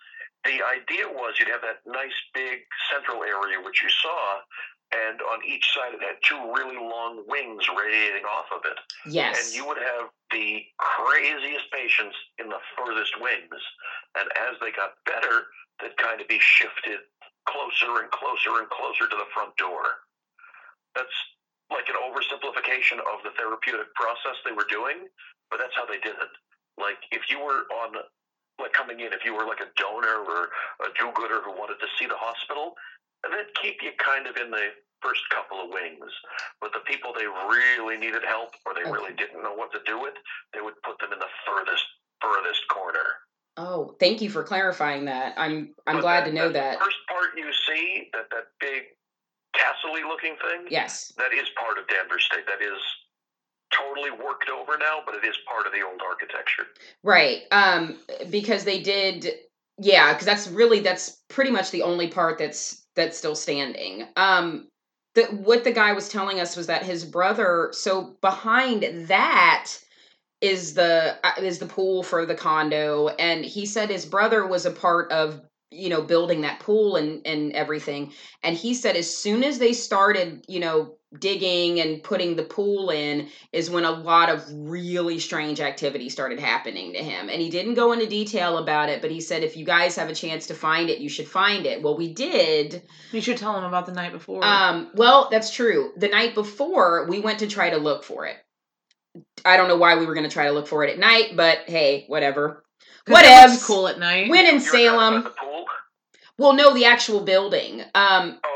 The 0.44 0.62
idea 0.62 1.10
was 1.10 1.36
you'd 1.38 1.52
have 1.52 1.62
that 1.66 1.84
nice 1.84 2.14
big 2.32 2.64
central 2.88 3.24
area, 3.24 3.60
which 3.60 3.82
you 3.82 3.90
saw, 3.90 4.40
and 4.94 5.18
on 5.32 5.42
each 5.46 5.66
side 5.74 5.94
it 5.94 6.02
had 6.02 6.16
two 6.22 6.38
really 6.54 6.78
long 6.78 7.24
wings 7.26 7.64
radiating 7.70 8.24
off 8.24 8.46
of 8.54 8.62
it. 8.64 8.78
Yes. 9.06 9.34
And 9.34 9.54
you 9.54 9.66
would 9.66 9.78
have 9.78 10.10
the 10.30 10.62
craziest 10.78 11.70
patients 11.72 12.16
in 12.38 12.48
the 12.48 12.60
furthest 12.76 13.20
wings. 13.20 13.60
And 14.18 14.28
as 14.48 14.54
they 14.60 14.70
got 14.70 14.98
better, 15.04 15.50
they'd 15.80 15.96
kind 15.96 16.20
of 16.20 16.28
be 16.28 16.38
shifted 16.40 17.02
closer 17.46 18.02
and 18.02 18.10
closer 18.10 18.58
and 18.58 18.68
closer 18.70 19.06
to 19.06 19.16
the 19.16 19.28
front 19.34 19.56
door. 19.56 20.06
That's 20.94 21.14
like 21.70 21.90
an 21.90 21.98
oversimplification 21.98 23.02
of 23.02 23.22
the 23.26 23.34
therapeutic 23.34 23.90
process 23.94 24.38
they 24.44 24.54
were 24.54 24.66
doing, 24.70 25.10
but 25.50 25.58
that's 25.58 25.74
how 25.74 25.86
they 25.86 25.98
did 25.98 26.14
it. 26.14 26.32
Like 26.78 26.98
if 27.10 27.26
you 27.30 27.42
were 27.42 27.66
on 27.82 27.98
like 28.58 28.72
coming 28.72 29.00
in, 29.00 29.12
if 29.12 29.24
you 29.24 29.34
were 29.34 29.44
like 29.44 29.60
a 29.60 29.68
donor 29.76 30.24
or 30.24 30.48
a 30.80 30.88
do-gooder 30.98 31.42
who 31.44 31.52
wanted 31.52 31.76
to 31.80 31.88
see 31.98 32.06
the 32.06 32.16
hospital, 32.16 32.74
they'd 33.24 33.52
keep 33.62 33.76
you 33.82 33.90
kind 33.98 34.26
of 34.26 34.36
in 34.36 34.50
the 34.50 34.72
first 35.02 35.22
couple 35.30 35.60
of 35.60 35.68
wings. 35.70 36.10
But 36.60 36.72
the 36.72 36.80
people 36.80 37.12
they 37.12 37.26
really 37.26 37.96
needed 37.96 38.22
help 38.26 38.50
or 38.64 38.74
they 38.74 38.88
really 38.88 39.12
didn't 39.14 39.42
know 39.42 39.54
what 39.54 39.72
to 39.72 39.80
do 39.86 40.00
with, 40.00 40.14
they 40.52 40.60
would 40.60 40.74
put 40.82 40.98
them 40.98 41.12
in 41.12 41.18
the 41.18 41.30
furthest 41.46 41.84
furthest 42.20 42.66
corner. 42.68 43.04
Oh, 43.58 43.94
thank 44.00 44.20
you 44.20 44.30
for 44.30 44.42
clarifying 44.42 45.04
that. 45.06 45.34
I'm 45.36 45.74
I'm 45.86 45.96
But 45.96 46.00
glad 46.02 46.24
to 46.24 46.32
know 46.32 46.50
that. 46.50 46.78
First 46.78 46.96
part 47.08 47.30
you 47.36 47.50
see 47.66 48.08
that 48.12 48.26
that 48.30 48.44
big 48.60 48.84
castle-y 49.54 50.02
looking 50.06 50.36
thing, 50.42 50.66
Yes. 50.68 51.12
that 51.16 51.32
is 51.32 51.48
part 51.58 51.78
of 51.78 51.86
Danvers 51.88 52.24
State. 52.24 52.46
That 52.46 52.60
is 52.60 52.78
totally 53.72 54.10
worked 54.10 54.48
over 54.48 54.76
now, 54.78 55.00
but 55.04 55.14
it 55.14 55.24
is 55.24 55.36
part 55.48 55.66
of 55.66 55.72
the 55.72 55.82
old 55.82 56.00
architecture. 56.06 56.66
Right. 57.02 57.42
Um 57.50 57.98
because 58.30 58.64
they 58.64 58.80
did 58.80 59.32
yeah, 59.78 60.12
cuz 60.14 60.24
that's 60.24 60.48
really 60.48 60.80
that's 60.80 61.22
pretty 61.28 61.50
much 61.50 61.70
the 61.70 61.82
only 61.82 62.08
part 62.08 62.38
that's 62.38 62.85
that's 62.96 63.18
still 63.18 63.36
standing. 63.36 64.06
Um 64.16 64.68
the 65.16 65.24
what 65.24 65.64
the 65.64 65.72
guy 65.72 65.92
was 65.92 66.08
telling 66.08 66.40
us 66.40 66.56
was 66.56 66.68
that 66.68 66.84
his 66.84 67.04
brother 67.04 67.70
so 67.72 68.16
behind 68.20 69.08
that 69.08 69.72
is 70.40 70.74
the 70.74 71.16
uh, 71.24 71.32
is 71.38 71.58
the 71.58 71.66
pool 71.66 72.02
for 72.02 72.26
the 72.26 72.34
condo 72.34 73.08
and 73.08 73.44
he 73.44 73.66
said 73.66 73.88
his 73.88 74.04
brother 74.04 74.46
was 74.46 74.66
a 74.66 74.70
part 74.70 75.10
of 75.10 75.40
you 75.70 75.88
know 75.88 76.02
building 76.02 76.42
that 76.42 76.60
pool 76.60 76.96
and 76.96 77.26
and 77.26 77.52
everything 77.52 78.12
and 78.42 78.56
he 78.56 78.74
said 78.74 78.94
as 78.94 79.16
soon 79.16 79.42
as 79.42 79.58
they 79.58 79.72
started 79.72 80.44
you 80.48 80.60
know 80.60 80.95
digging 81.20 81.80
and 81.80 82.02
putting 82.02 82.36
the 82.36 82.42
pool 82.42 82.90
in 82.90 83.28
is 83.52 83.70
when 83.70 83.84
a 83.84 83.90
lot 83.90 84.28
of 84.28 84.44
really 84.50 85.18
strange 85.18 85.60
activity 85.60 86.08
started 86.08 86.38
happening 86.40 86.92
to 86.92 86.98
him. 86.98 87.28
And 87.28 87.40
he 87.40 87.50
didn't 87.50 87.74
go 87.74 87.92
into 87.92 88.06
detail 88.06 88.58
about 88.58 88.88
it, 88.88 89.00
but 89.02 89.10
he 89.10 89.20
said 89.20 89.42
if 89.42 89.56
you 89.56 89.64
guys 89.64 89.96
have 89.96 90.08
a 90.08 90.14
chance 90.14 90.46
to 90.48 90.54
find 90.54 90.90
it, 90.90 90.98
you 90.98 91.08
should 91.08 91.28
find 91.28 91.66
it. 91.66 91.82
Well, 91.82 91.96
we 91.96 92.12
did. 92.12 92.82
You 93.12 93.20
should 93.20 93.36
tell 93.38 93.56
him 93.56 93.64
about 93.64 93.86
the 93.86 93.92
night 93.92 94.12
before. 94.12 94.44
Um, 94.44 94.90
well, 94.94 95.28
that's 95.30 95.50
true. 95.50 95.92
The 95.96 96.08
night 96.08 96.34
before, 96.34 97.06
we 97.08 97.20
went 97.20 97.38
to 97.40 97.46
try 97.46 97.70
to 97.70 97.76
look 97.78 98.04
for 98.04 98.26
it. 98.26 98.36
I 99.44 99.56
don't 99.56 99.68
know 99.68 99.76
why 99.78 99.96
we 99.96 100.06
were 100.06 100.14
going 100.14 100.28
to 100.28 100.32
try 100.32 100.46
to 100.46 100.52
look 100.52 100.66
for 100.66 100.84
it 100.84 100.90
at 100.90 100.98
night, 100.98 101.32
but 101.36 101.60
hey, 101.66 102.04
whatever. 102.08 102.64
it 103.06 103.12
Whatevs. 103.12 103.64
cool 103.64 103.88
at 103.88 103.98
night. 103.98 104.28
When 104.28 104.44
in 104.46 104.56
You 104.56 104.60
were 104.60 104.66
Salem, 104.66 105.14
about 105.14 105.24
The 105.36 105.40
pool? 105.40 105.64
well, 106.38 106.52
no, 106.52 106.74
the 106.74 106.84
actual 106.84 107.20
building. 107.20 107.80
Um, 107.94 108.38
Oh, 108.44 108.55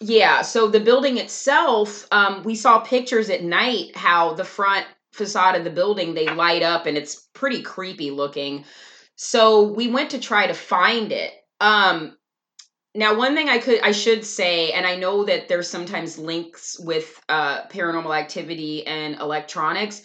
Yeah, 0.00 0.42
so 0.42 0.66
the 0.66 0.80
building 0.80 1.18
itself, 1.18 2.06
um, 2.10 2.42
we 2.42 2.54
saw 2.54 2.80
pictures 2.80 3.28
at 3.28 3.42
night 3.44 3.94
how 3.96 4.32
the 4.34 4.44
front 4.44 4.86
facade 5.12 5.56
of 5.56 5.64
the 5.64 5.70
building 5.70 6.14
they 6.14 6.26
light 6.26 6.62
up 6.62 6.86
and 6.86 6.96
it's 6.96 7.28
pretty 7.34 7.62
creepy 7.62 8.10
looking. 8.10 8.64
So 9.16 9.62
we 9.62 9.88
went 9.88 10.10
to 10.10 10.18
try 10.18 10.46
to 10.46 10.54
find 10.54 11.12
it. 11.12 11.32
Um, 11.60 12.16
now, 12.94 13.16
one 13.16 13.36
thing 13.36 13.48
I 13.48 13.58
could 13.58 13.80
I 13.82 13.92
should 13.92 14.24
say, 14.24 14.72
and 14.72 14.86
I 14.86 14.96
know 14.96 15.24
that 15.24 15.48
there's 15.48 15.68
sometimes 15.68 16.18
links 16.18 16.78
with 16.80 17.22
uh, 17.28 17.66
paranormal 17.68 18.16
activity 18.18 18.86
and 18.86 19.20
electronics. 19.20 20.02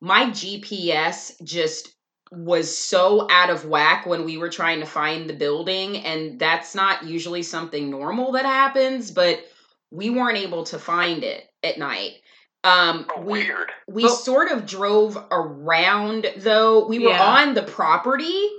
My 0.00 0.26
GPS 0.26 1.32
just 1.42 1.94
was 2.30 2.76
so 2.76 3.26
out 3.30 3.50
of 3.50 3.64
whack 3.64 4.06
when 4.06 4.24
we 4.24 4.36
were 4.36 4.48
trying 4.50 4.80
to 4.80 4.86
find 4.86 5.28
the 5.28 5.34
building, 5.34 5.98
and 5.98 6.38
that's 6.38 6.74
not 6.74 7.04
usually 7.04 7.42
something 7.42 7.90
normal 7.90 8.32
that 8.32 8.44
happens. 8.44 9.10
But 9.10 9.44
we 9.90 10.10
weren't 10.10 10.38
able 10.38 10.64
to 10.64 10.78
find 10.78 11.24
it 11.24 11.44
at 11.62 11.78
night. 11.78 12.12
Um, 12.64 13.06
Oh, 13.16 13.20
we 13.22 13.44
weird. 13.44 13.70
we 13.88 14.02
But- 14.02 14.10
sort 14.16 14.50
of 14.50 14.66
drove 14.66 15.16
around 15.30 16.26
though. 16.38 16.86
We 16.86 16.98
were 16.98 17.10
Yeah. 17.10 17.42
on 17.42 17.54
the 17.54 17.62
property. 17.62 18.50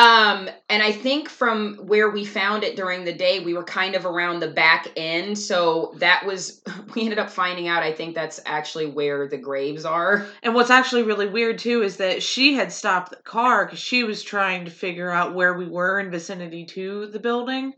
Um, 0.00 0.48
and 0.70 0.82
I 0.82 0.92
think 0.92 1.28
from 1.28 1.74
where 1.86 2.08
we 2.08 2.24
found 2.24 2.64
it 2.64 2.74
during 2.74 3.04
the 3.04 3.12
day, 3.12 3.40
we 3.40 3.52
were 3.52 3.62
kind 3.62 3.94
of 3.94 4.06
around 4.06 4.40
the 4.40 4.48
back 4.48 4.88
end. 4.96 5.38
So 5.38 5.92
that 5.98 6.24
was, 6.24 6.62
we 6.94 7.02
ended 7.02 7.18
up 7.18 7.28
finding 7.28 7.68
out, 7.68 7.82
I 7.82 7.92
think 7.92 8.14
that's 8.14 8.40
actually 8.46 8.86
where 8.86 9.28
the 9.28 9.36
graves 9.36 9.84
are. 9.84 10.26
And 10.42 10.54
what's 10.54 10.70
actually 10.70 11.02
really 11.02 11.28
weird 11.28 11.58
too 11.58 11.82
is 11.82 11.98
that 11.98 12.22
she 12.22 12.54
had 12.54 12.72
stopped 12.72 13.10
the 13.10 13.16
car 13.16 13.66
because 13.66 13.78
she 13.78 14.02
was 14.02 14.22
trying 14.22 14.64
to 14.64 14.70
figure 14.70 15.10
out 15.10 15.34
where 15.34 15.52
we 15.52 15.66
were 15.66 16.00
in 16.00 16.10
vicinity 16.10 16.64
to 16.64 17.08
the 17.08 17.18
building. 17.18 17.74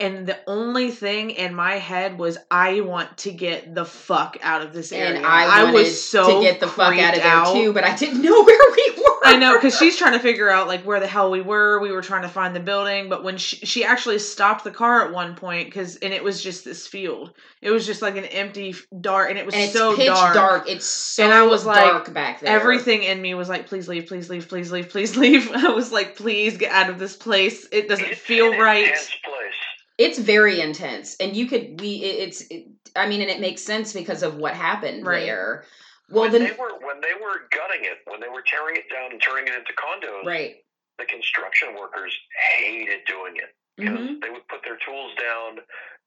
And 0.00 0.26
the 0.26 0.38
only 0.48 0.90
thing 0.90 1.30
in 1.30 1.54
my 1.54 1.74
head 1.74 2.18
was, 2.18 2.36
I 2.50 2.80
want 2.80 3.16
to 3.18 3.32
get 3.32 3.74
the 3.74 3.84
fuck 3.84 4.36
out 4.42 4.62
of 4.62 4.72
this 4.72 4.90
area. 4.90 5.16
And 5.16 5.26
I, 5.26 5.62
wanted 5.62 5.74
was 5.74 6.04
so 6.04 6.40
to 6.40 6.44
get 6.44 6.58
the 6.58 6.66
fuck 6.66 6.98
out 6.98 7.16
of 7.16 7.22
there 7.22 7.32
out. 7.32 7.52
too, 7.52 7.72
but 7.72 7.84
I 7.84 7.94
didn't 7.94 8.20
know 8.22 8.42
where 8.42 8.60
we 8.76 8.90
were. 8.90 8.93
I 9.24 9.36
know 9.36 9.56
because 9.56 9.76
she's 9.76 9.96
trying 9.96 10.12
to 10.12 10.18
figure 10.18 10.50
out 10.50 10.68
like 10.68 10.82
where 10.84 11.00
the 11.00 11.06
hell 11.06 11.30
we 11.30 11.40
were. 11.40 11.80
We 11.80 11.90
were 11.92 12.02
trying 12.02 12.22
to 12.22 12.28
find 12.28 12.54
the 12.54 12.60
building, 12.60 13.08
but 13.08 13.24
when 13.24 13.36
she 13.38 13.56
she 13.64 13.84
actually 13.84 14.18
stopped 14.18 14.64
the 14.64 14.70
car 14.70 15.06
at 15.06 15.12
one 15.12 15.34
point 15.34 15.66
because 15.68 15.96
and 15.96 16.12
it 16.12 16.22
was 16.22 16.42
just 16.42 16.64
this 16.64 16.86
field. 16.86 17.32
It 17.62 17.70
was 17.70 17.86
just 17.86 18.02
like 18.02 18.16
an 18.16 18.24
empty 18.26 18.74
dark, 19.00 19.30
and 19.30 19.38
it 19.38 19.46
was 19.46 19.54
and 19.54 19.64
it's 19.64 19.72
so 19.72 19.96
pitch 19.96 20.06
dark. 20.06 20.34
dark. 20.34 20.68
It's 20.68 20.84
so 20.84 21.24
And 21.24 21.32
I 21.32 21.42
was 21.44 21.64
like, 21.64 21.90
dark 21.90 22.12
back 22.12 22.40
there. 22.40 22.54
Everything 22.54 23.02
in 23.02 23.20
me 23.22 23.34
was 23.34 23.48
like, 23.48 23.66
please 23.66 23.88
leave, 23.88 24.06
please 24.06 24.28
leave, 24.28 24.48
please 24.48 24.70
leave, 24.70 24.88
please 24.90 25.16
leave. 25.16 25.50
I 25.54 25.68
was 25.70 25.90
like, 25.90 26.16
please 26.16 26.58
get 26.58 26.70
out 26.72 26.90
of 26.90 26.98
this 26.98 27.16
place. 27.16 27.66
It 27.72 27.88
doesn't 27.88 28.04
It's 28.06 28.20
feel 28.20 28.52
an 28.52 28.60
right. 28.60 28.84
intense 28.84 29.16
place. 29.24 29.54
It's 29.96 30.18
very 30.18 30.60
intense, 30.60 31.16
and 31.20 31.36
you 31.36 31.46
could 31.46 31.80
we 31.80 32.02
it, 32.02 32.28
it's 32.28 32.40
it, 32.50 32.66
I 32.96 33.08
mean, 33.08 33.20
and 33.20 33.30
it 33.30 33.40
makes 33.40 33.62
sense 33.62 33.92
because 33.92 34.22
of 34.22 34.36
what 34.36 34.54
happened 34.54 35.06
Right. 35.06 35.24
there. 35.26 35.64
Well, 36.10 36.22
when 36.28 36.32
then 36.32 36.44
they 36.44 36.52
were 36.56 36.74
when 36.84 37.00
they 37.00 37.14
were 37.14 37.48
gutting 37.50 37.84
it, 37.84 37.98
when 38.06 38.20
they 38.20 38.28
were 38.28 38.42
tearing 38.42 38.76
it 38.76 38.88
down 38.92 39.12
and 39.12 39.20
turning 39.22 39.48
it 39.48 39.54
into 39.54 39.72
condos, 39.72 40.24
right. 40.26 40.56
the 40.98 41.06
construction 41.06 41.74
workers 41.74 42.12
hated 42.56 43.04
doing 43.06 43.36
it 43.36 43.54
because 43.76 43.98
Mhm. 43.98 44.20
they 44.22 44.30
would 44.30 44.46
put 44.48 44.62
their 44.62 44.76
tools 44.84 45.14
down 45.16 45.58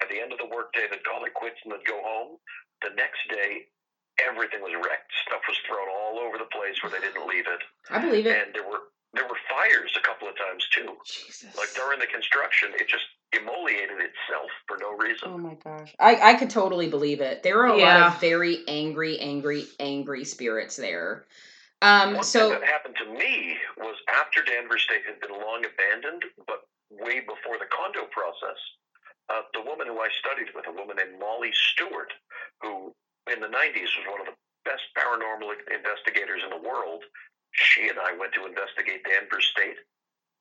at 0.01 0.07
the 0.09 0.19
end 0.21 0.31
of 0.31 0.37
the 0.37 0.45
workday. 0.45 0.87
They'd 0.87 1.03
call 1.03 1.25
it 1.25 1.33
quits 1.33 1.57
and 1.63 1.73
they'd 1.73 1.83
go 1.85 2.01
home. 2.01 2.39
The 2.81 2.91
next 2.91 3.27
day, 3.29 3.67
everything 4.19 4.61
was 4.61 4.73
wrecked. 4.75 5.11
Stuff 5.25 5.41
was 5.47 5.57
thrown 5.65 5.89
all 5.89 6.19
over 6.19 6.37
the 6.37 6.45
place 6.45 6.81
where 6.81 6.91
they 6.91 6.99
didn't 6.99 7.27
leave 7.27 7.47
it, 7.47 7.61
I 7.89 7.99
believe 7.99 8.27
it. 8.27 8.37
and 8.37 8.53
there 8.55 8.63
were 8.63 8.81
there 9.13 9.25
were 9.25 9.37
fires 9.49 9.91
a 9.97 10.01
couple 10.01 10.27
of 10.27 10.37
times 10.37 10.67
too. 10.71 10.95
Jesus. 11.05 11.55
Like 11.57 11.73
during 11.75 11.99
the 11.99 12.07
construction, 12.07 12.69
it 12.79 12.87
just 12.87 13.05
emoliated 13.35 13.97
itself 13.97 14.49
for 14.67 14.77
no 14.77 14.95
reason. 14.95 15.29
Oh 15.31 15.37
my 15.37 15.55
gosh. 15.55 15.93
I, 15.99 16.31
I 16.31 16.33
could 16.35 16.49
totally 16.49 16.89
believe 16.89 17.21
it. 17.21 17.43
There 17.43 17.59
are 17.59 17.67
a 17.67 17.77
lot 17.77 18.13
of 18.13 18.21
very 18.21 18.63
angry, 18.67 19.19
angry, 19.19 19.65
angry 19.79 20.25
spirits 20.25 20.75
there. 20.75 21.25
Um 21.81 22.15
One 22.15 22.23
so 22.23 22.51
thing 22.51 22.59
that 22.59 22.67
happened 22.67 22.95
to 23.03 23.05
me 23.05 23.57
was 23.77 23.95
after 24.09 24.43
Danvers 24.43 24.83
State 24.83 25.05
had 25.05 25.19
been 25.19 25.31
long 25.31 25.63
abandoned, 25.65 26.23
but 26.47 26.65
way 26.89 27.19
before 27.19 27.57
the 27.59 27.69
condo 27.69 28.07
process. 28.11 28.57
Uh, 29.29 29.43
the 29.53 29.61
woman 29.61 29.87
who 29.87 29.99
I 29.99 30.07
studied 30.23 30.55
with, 30.55 30.65
a 30.67 30.71
woman 30.71 30.95
named 30.95 31.19
Molly 31.19 31.51
Stewart, 31.51 32.13
who 32.61 32.95
in 33.27 33.43
the 33.43 33.51
90s 33.51 33.91
was 33.99 34.07
one 34.07 34.21
of 34.23 34.27
the 34.31 34.37
best 34.63 34.87
paranormal 34.95 35.51
investigators 35.67 36.41
in 36.47 36.49
the 36.49 36.63
world, 36.63 37.03
she 37.57 37.89
and 37.89 37.99
I 37.99 38.15
went 38.17 38.33
to 38.33 38.45
investigate 38.45 39.03
Danvers 39.03 39.45
State. 39.51 39.77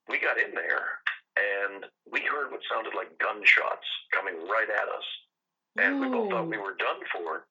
We 0.07 0.19
got 0.19 0.39
in 0.39 0.53
there 0.53 1.01
and 1.35 1.85
we 2.09 2.21
heard 2.21 2.51
what 2.51 2.61
sounded 2.71 2.93
like 2.95 3.17
gunshots 3.19 3.85
coming 4.13 4.35
right 4.47 4.69
at 4.69 4.87
us. 4.89 5.05
And 5.77 5.99
we 6.01 6.07
both 6.07 6.31
thought 6.31 6.47
we 6.47 6.57
were 6.57 6.75
done 6.79 7.01
for. 7.13 7.45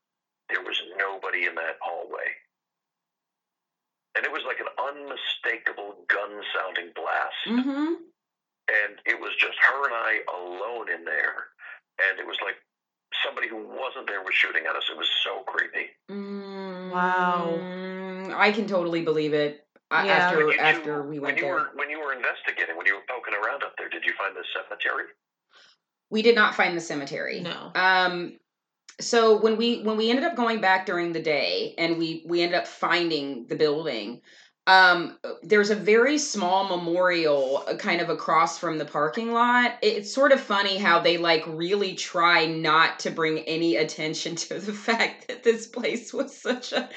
There 0.49 0.63
was 0.63 0.81
nobody 0.99 1.47
in 1.47 1.55
that 1.55 1.79
hallway. 1.81 2.35
And 4.17 4.25
it 4.25 4.33
was 4.33 4.43
like 4.47 4.59
an 4.59 4.73
unmistakable 4.79 6.03
gun 6.09 6.43
sounding 6.55 6.91
blast. 6.95 7.43
Mhm. 7.47 7.97
And 8.67 9.01
it 9.05 9.21
was 9.21 9.37
just 9.37 9.59
her 9.59 9.85
and 9.87 9.95
I 9.95 10.21
alone 10.33 10.91
in 10.91 11.05
there. 11.05 11.51
And 12.01 12.19
it 12.19 12.27
was 12.27 12.39
like 12.43 12.57
somebody 13.23 13.47
who 13.49 13.63
wasn't 13.63 14.09
there 14.09 14.23
was 14.23 14.35
shooting 14.35 14.67
at 14.67 14.75
us. 14.75 14.89
It 14.91 14.97
was 14.97 15.09
so 15.23 15.45
creepy. 15.45 15.91
Mm, 16.11 16.66
Wow. 16.91 17.61
I 18.35 18.53
can 18.53 18.67
totally 18.67 19.03
believe 19.03 19.35
it. 19.35 19.67
Yeah. 19.91 19.99
After 19.99 20.41
you 20.41 20.59
after 20.59 21.03
two- 21.03 21.09
we 21.09 21.19
when 21.19 21.29
went 21.29 21.37
you 21.39 21.45
there. 21.45 21.55
were 21.55 21.71
when 21.75 21.91
you 21.91 22.01
were 22.01 22.13
investigating, 22.13 22.77
when 22.77 22.87
you 22.87 22.95
were 22.95 23.05
poking 23.09 23.35
around 23.35 23.63
up 23.63 23.75
there, 23.79 23.89
did 23.89 24.05
you 24.05 24.13
find 24.19 24.35
the 24.35 24.45
cemetery? 24.53 25.05
We 26.11 26.23
did 26.23 26.35
not 26.35 26.55
find 26.55 26.77
the 26.77 26.81
cemetery. 26.81 27.41
No. 27.41 27.71
Um 27.75 28.39
so 29.01 29.39
when 29.39 29.57
we 29.57 29.83
when 29.83 29.97
we 29.97 30.11
ended 30.11 30.25
up 30.25 30.35
going 30.37 30.61
back 30.61 30.87
during 30.87 31.13
the 31.13 31.23
day 31.23 31.75
and 31.79 31.99
we 31.99 32.25
we 32.27 32.43
ended 32.43 32.59
up 32.59 32.67
finding 32.67 33.47
the 33.47 33.57
building 33.57 34.23
um 34.67 35.17
there's 35.43 35.71
a 35.71 35.77
very 35.77 36.19
small 36.19 36.69
memorial 36.77 37.65
uh, 37.69 37.77
kind 37.77 38.01
of 38.01 38.11
across 38.11 38.59
from 38.59 38.79
the 38.79 38.85
parking 38.85 39.33
lot. 39.33 39.77
It's 39.81 40.13
sort 40.13 40.33
of 40.33 40.41
funny 40.41 40.77
how 40.77 41.01
they 41.01 41.19
like 41.19 41.45
really 41.47 41.95
try 41.95 42.47
not 42.47 42.99
to 43.01 43.11
bring 43.11 43.41
any 43.41 43.77
attention 43.77 44.35
to 44.37 44.59
the 44.59 44.73
fact 44.73 45.29
that 45.29 45.45
this 45.45 45.67
place 45.67 46.13
was 46.13 46.37
such 46.37 46.73
a 46.73 46.89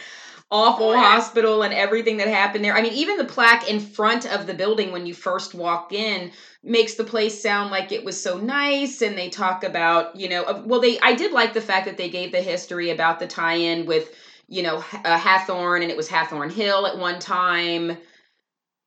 awful 0.52 0.98
hospital 0.98 1.62
and 1.62 1.72
everything 1.76 2.18
that 2.18 2.28
happened 2.28 2.66
there. 2.66 2.76
I 2.76 2.82
mean 2.82 2.94
even 2.94 3.18
the 3.18 3.26
plaque 3.26 3.70
in 3.70 3.80
front 3.80 4.26
of 4.26 4.48
the 4.48 4.54
building 4.56 4.92
when 4.92 5.06
you 5.06 5.14
first 5.14 5.54
walk 5.54 5.94
in 5.94 6.32
makes 6.64 6.96
the 6.96 7.04
place 7.04 7.42
sound 7.42 7.72
like 7.72 7.92
it 7.92 8.04
was 8.04 8.22
so 8.22 8.38
nice 8.38 9.02
and 9.02 9.18
they 9.18 9.30
talk 9.30 9.64
about 9.64 10.16
you 10.16 10.28
know 10.28 10.64
well 10.66 10.82
they 10.82 11.00
i 11.00 11.14
did 11.14 11.32
like 11.32 11.54
the 11.54 11.62
fact 11.62 11.86
that 11.86 11.98
they 11.98 12.10
gave 12.10 12.34
the 12.34 12.42
history 12.42 12.90
about 12.90 13.20
the 13.20 13.28
tie-in 13.28 13.86
with 13.86 14.14
you 14.50 14.64
know 14.64 14.80
H- 14.80 15.02
uh, 15.06 15.18
Hathorne 15.20 15.82
and 15.82 15.92
it 15.92 15.98
was 15.98 16.10
Hathorne 16.10 16.52
hill 16.52 16.86
at 16.88 16.98
one 16.98 17.20
time 17.20 17.98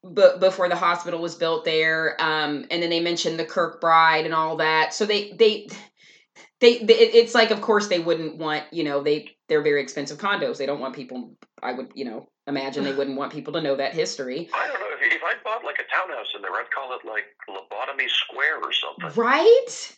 but 0.05 0.41
before 0.41 0.69
the 0.69 0.77
hospital 0.77 1.21
was 1.23 1.35
built 1.37 1.65
there 1.65 2.17
um 2.21 2.67
and 2.71 2.83
then 2.83 2.91
they 2.91 3.01
mentioned 3.01 3.39
the 3.39 3.45
kirkbride 3.45 4.25
and 4.25 4.35
all 4.35 4.57
that 4.57 4.93
so 4.93 5.07
they 5.07 5.31
they 5.33 5.69
they, 6.61 6.79
they 6.79 6.95
it- 6.95 7.15
it's 7.15 7.35
like 7.35 7.51
of 7.51 7.61
course 7.61 7.87
they 7.89 8.01
wouldn't 8.01 8.37
want 8.37 8.65
you 8.73 8.83
know 8.85 9.03
they 9.03 9.31
they're 9.49 9.63
very 9.63 9.81
expensive 9.81 10.19
condos 10.19 10.57
they 10.59 10.67
don't 10.67 10.81
want 10.81 10.95
people 10.95 11.37
i 11.63 11.73
would 11.73 11.93
you 11.95 12.05
know 12.05 12.27
imagine 12.49 12.83
they 12.83 12.93
wouldn't 12.99 13.17
want 13.17 13.33
people 13.33 13.53
to 13.53 13.61
know 13.63 13.77
that 13.77 13.95
history 13.95 14.49
I 14.53 14.67
don't 14.67 14.81
know. 14.81 14.87
If, 15.01 15.13
if 15.15 15.23
I 15.23 15.35
bought 15.45 15.65
like 15.65 15.79
a 15.79 15.85
townhouse 15.95 16.33
in 16.35 16.43
there, 16.43 16.51
I'd 16.53 16.71
call 16.71 16.93
it 16.95 17.07
like 17.07 17.25
Lobotomy 17.49 18.09
Square 18.09 18.59
or 18.59 18.73
something. 18.73 19.21
right 19.23 19.97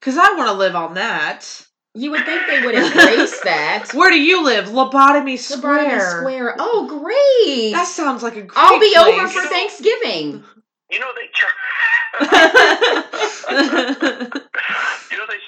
Because 0.00 0.16
I 0.18 0.34
want 0.34 0.48
to 0.48 0.54
live 0.54 0.74
on 0.76 0.94
that. 0.94 1.66
You 1.94 2.10
would 2.12 2.24
think 2.24 2.46
they 2.46 2.64
would 2.64 2.74
embrace 2.74 3.38
that. 3.44 3.90
Where 3.92 4.10
do 4.10 4.18
you 4.20 4.42
live? 4.44 4.66
Lobotomy 4.66 5.38
Square. 5.38 5.90
Lobotomy 5.90 6.20
Square. 6.20 6.56
Oh, 6.58 6.86
great! 6.88 7.72
That 7.72 7.86
sounds 7.86 8.22
like 8.22 8.36
a 8.36 8.42
great 8.42 8.56
I'll 8.56 8.80
be 8.80 8.94
over 8.96 9.28
for 9.28 9.42
Thanksgiving. 9.42 10.42
You 10.90 11.00
know 11.00 11.12
they 11.14 11.28
charge. 11.32 11.52
you 15.10 15.16
know 15.18 15.26
they. 15.26 15.38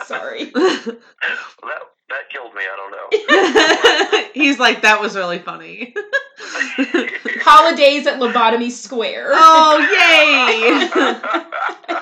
Sorry. 0.04 0.44
that 0.46 0.98
that 2.08 2.30
killed 2.30 2.54
me. 2.54 2.62
I 2.62 2.76
don't 2.76 2.92
know. 2.92 3.08
He's 4.34 4.58
like, 4.58 4.82
that 4.82 5.00
was 5.00 5.16
really 5.16 5.38
funny. 5.38 5.94
Holidays 7.42 8.06
at 8.06 8.18
Lobotomy 8.20 8.70
Square. 8.70 9.30
Oh, 9.32 9.78
yay! 11.90 11.98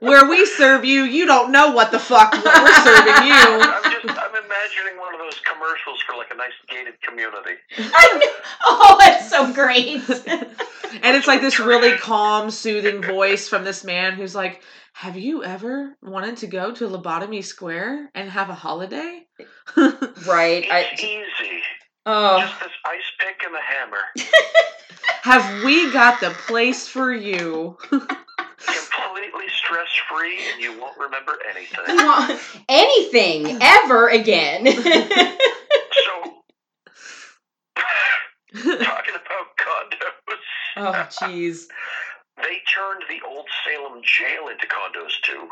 Where 0.00 0.28
we 0.28 0.44
serve 0.46 0.84
you, 0.84 1.04
you 1.04 1.26
don't 1.26 1.50
know 1.50 1.72
what 1.72 1.90
the 1.90 1.98
fuck 1.98 2.32
we're 2.32 2.40
serving 2.40 3.26
you. 3.26 3.34
I'm 3.34 3.82
just 3.92 4.08
I'm 4.08 4.44
imagining 4.44 4.98
one 4.98 5.14
of 5.14 5.20
those 5.20 5.40
commercials 5.40 6.00
for 6.06 6.16
like 6.16 6.30
a 6.30 6.36
nice 6.36 6.52
gated 6.68 7.00
community. 7.02 7.56
I 7.78 8.18
know. 8.18 8.32
Oh, 8.64 8.96
that's 9.00 9.30
so 9.30 9.52
great. 9.52 10.02
and 11.02 11.16
it's 11.16 11.26
like 11.26 11.40
this 11.40 11.58
really 11.58 11.96
calm, 11.96 12.50
soothing 12.50 13.02
voice 13.02 13.48
from 13.48 13.64
this 13.64 13.84
man 13.84 14.12
who's 14.14 14.34
like, 14.34 14.62
"Have 14.92 15.16
you 15.16 15.42
ever 15.42 15.96
wanted 16.02 16.36
to 16.38 16.46
go 16.46 16.72
to 16.72 16.88
Lobotomy 16.88 17.42
Square 17.44 18.10
and 18.14 18.30
have 18.30 18.50
a 18.50 18.54
holiday?" 18.54 19.26
right. 19.76 20.66
I, 20.70 20.88
It's 20.92 21.02
easy. 21.02 21.55
Oh, 22.06 22.38
Just 22.40 22.60
this 22.60 22.70
ice 22.84 23.12
pick 23.18 23.42
and 23.44 23.54
a 23.54 23.60
hammer. 23.60 23.98
have 25.22 25.64
we 25.64 25.92
got 25.92 26.20
the 26.20 26.30
place 26.30 26.88
for 26.88 27.12
you? 27.12 27.76
Completely 27.90 29.48
stress 29.48 29.88
free, 30.08 30.38
and 30.52 30.62
you 30.62 30.78
won't 30.80 30.96
remember 30.98 31.36
anything. 31.50 31.96
want 31.96 32.40
anything 32.68 33.58
ever 33.60 34.08
again? 34.08 34.66
So, 38.54 38.72
talking 38.84 39.14
about 39.14 39.46
condos, 39.58 40.36
oh, 40.76 40.92
jeez. 41.10 41.66
they 42.36 42.62
turned 42.72 43.02
the 43.08 43.26
old 43.26 43.46
Salem 43.64 44.00
jail 44.02 44.48
into 44.48 44.66
condos 44.66 45.20
too. 45.22 45.48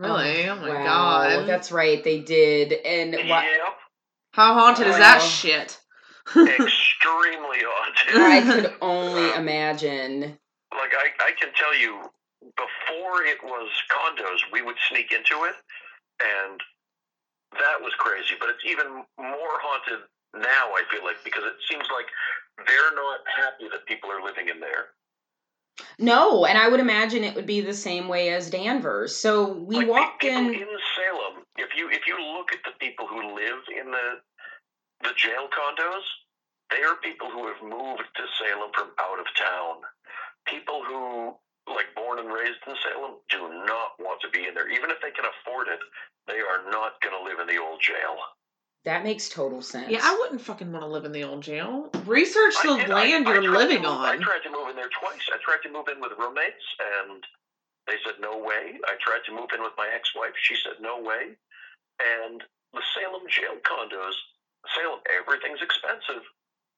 Oh, 0.00 0.16
really? 0.16 0.48
Oh, 0.48 0.56
my 0.56 0.68
wow. 0.68 0.84
god! 0.84 1.48
That's 1.48 1.72
right. 1.72 2.02
They 2.02 2.20
did. 2.20 2.72
And 2.72 3.12
what? 3.28 3.44
Yep, 3.44 3.77
How 4.38 4.54
haunted 4.54 4.86
is 4.86 4.94
that 4.96 5.18
shit? 5.18 5.80
extremely 6.30 7.58
haunted. 7.58 8.22
I 8.22 8.38
could 8.46 8.72
only 8.80 9.34
imagine. 9.34 10.38
like 10.70 10.94
I, 10.94 11.10
I 11.18 11.32
can 11.34 11.48
tell 11.58 11.74
you 11.74 12.06
before 12.54 13.26
it 13.26 13.42
was 13.42 13.66
condos 13.90 14.38
we 14.52 14.62
would 14.62 14.76
sneak 14.88 15.10
into 15.10 15.42
it 15.42 15.56
and 16.22 16.60
that 17.58 17.82
was 17.82 17.90
crazy 17.98 18.38
but 18.38 18.48
it's 18.48 18.62
even 18.64 19.02
more 19.18 19.56
haunted 19.58 20.06
now 20.34 20.70
i 20.70 20.82
feel 20.90 21.02
like 21.02 21.16
because 21.24 21.42
it 21.42 21.58
seems 21.68 21.84
like 21.92 22.06
they're 22.62 22.94
not 22.94 23.20
happy 23.26 23.66
that 23.66 23.84
people 23.86 24.08
are 24.08 24.22
living 24.22 24.48
in 24.48 24.60
there 24.60 24.94
No, 25.98 26.44
and 26.46 26.58
I 26.58 26.68
would 26.68 26.80
imagine 26.80 27.24
it 27.24 27.34
would 27.34 27.46
be 27.46 27.60
the 27.60 27.74
same 27.74 28.08
way 28.08 28.30
as 28.30 28.50
Danvers. 28.50 29.16
So 29.16 29.52
we 29.52 29.76
like, 29.76 29.88
walked 29.88 30.24
in. 30.24 30.54
in 30.54 30.68
salem 30.96 31.44
if 31.56 31.70
you 31.76 31.90
if 31.90 32.06
you 32.06 32.16
look 32.34 32.52
at 32.52 32.60
the 32.64 32.72
people 32.78 33.06
who 33.06 33.34
live 33.34 33.62
in 33.80 33.90
the 33.90 34.20
the 35.02 35.10
jail 35.16 35.48
condos 35.50 36.02
they 36.70 36.82
are 36.82 36.96
people 36.96 37.30
who 37.30 37.46
have 37.46 37.62
moved 37.62 38.02
to 38.16 38.22
salem 38.38 38.70
from 38.74 38.90
out 38.98 39.18
of 39.18 39.26
town 39.36 39.76
people 40.46 40.82
who 40.84 41.34
like 41.74 41.92
born 41.94 42.18
and 42.18 42.32
raised 42.32 42.60
in 42.66 42.74
Salem 42.80 43.20
do 43.28 43.40
not 43.68 43.96
want 44.00 44.20
to 44.24 44.32
be 44.32 44.48
in 44.48 44.54
there. 44.54 44.72
Even 44.72 44.90
if 44.90 44.98
they 45.04 45.12
can 45.12 45.28
afford 45.28 45.68
it, 45.68 45.80
they 46.26 46.40
are 46.40 46.64
not 46.72 47.00
going 47.04 47.12
to 47.12 47.22
live 47.22 47.40
in 47.40 47.48
the 47.48 47.60
old 47.60 47.80
jail. 47.80 48.16
That 48.84 49.04
makes 49.04 49.28
total 49.28 49.60
sense. 49.60 49.90
Yeah, 49.90 50.00
I 50.02 50.16
wouldn't 50.20 50.40
fucking 50.40 50.70
want 50.72 50.82
to 50.82 50.88
live 50.88 51.04
in 51.04 51.12
the 51.12 51.24
old 51.24 51.42
jail. 51.42 51.90
Research 52.06 52.54
the 52.62 52.70
I 52.70 52.78
did- 52.78 52.90
I- 52.90 52.94
land 52.94 53.28
I 53.28 53.32
you're 53.34 53.42
tried 53.42 53.58
living 53.58 53.82
move- 53.82 54.00
I 54.00 54.16
tried 54.16 54.42
to 54.44 54.50
move 54.50 54.68
in 54.70 54.76
there 54.76 54.88
twice. 54.88 55.28
I 55.32 55.36
tried 55.38 55.62
to 55.64 55.68
move 55.68 55.88
in 55.88 56.00
with 56.00 56.12
roommates, 56.18 56.64
and 57.02 57.26
they 57.86 57.96
said 58.04 58.14
no 58.20 58.36
way. 58.38 58.78
I 58.86 58.94
tried 59.00 59.24
to 59.26 59.32
move 59.32 59.50
in 59.54 59.62
with 59.62 59.72
my 59.76 59.88
ex-wife. 59.88 60.32
She 60.40 60.56
said 60.62 60.80
no 60.80 60.98
way. 61.00 61.36
And 62.00 62.42
the 62.72 62.82
Salem 62.94 63.22
jail 63.28 63.56
condos, 63.64 64.14
Salem, 64.74 65.00
everything's 65.10 65.60
expensive, 65.62 66.22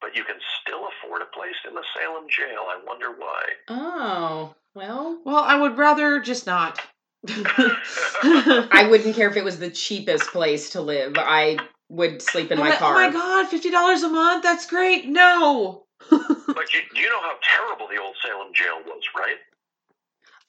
but 0.01 0.15
you 0.15 0.23
can 0.23 0.37
still 0.61 0.87
afford 0.87 1.21
a 1.21 1.25
place 1.25 1.55
in 1.67 1.75
the 1.75 1.83
Salem 1.95 2.27
jail. 2.29 2.65
I 2.67 2.77
wonder 2.85 3.11
why. 3.11 3.43
Oh, 3.67 4.55
well, 4.73 5.21
Well, 5.23 5.43
I 5.43 5.55
would 5.57 5.77
rather 5.77 6.19
just 6.19 6.45
not. 6.47 6.81
I 7.27 8.87
wouldn't 8.89 9.15
care 9.15 9.29
if 9.29 9.37
it 9.37 9.43
was 9.43 9.59
the 9.59 9.69
cheapest 9.69 10.31
place 10.31 10.71
to 10.71 10.81
live. 10.81 11.13
I 11.17 11.57
would 11.91 12.21
sleep 12.21 12.51
in 12.51 12.57
I'm 12.57 12.63
my 12.63 12.69
like, 12.71 12.79
car. 12.79 12.91
Oh 12.95 13.07
my 13.07 13.11
god, 13.11 13.47
fifty 13.49 13.69
dollars 13.69 14.01
a 14.03 14.09
month? 14.09 14.43
That's 14.43 14.65
great. 14.65 15.07
No. 15.07 15.83
But 16.09 16.73
you, 16.73 16.81
you 16.95 17.09
know 17.09 17.21
how 17.21 17.35
terrible 17.55 17.87
the 17.87 17.97
old 18.01 18.15
Salem 18.25 18.51
jail 18.53 18.81
was, 18.85 19.03
right? 19.15 19.37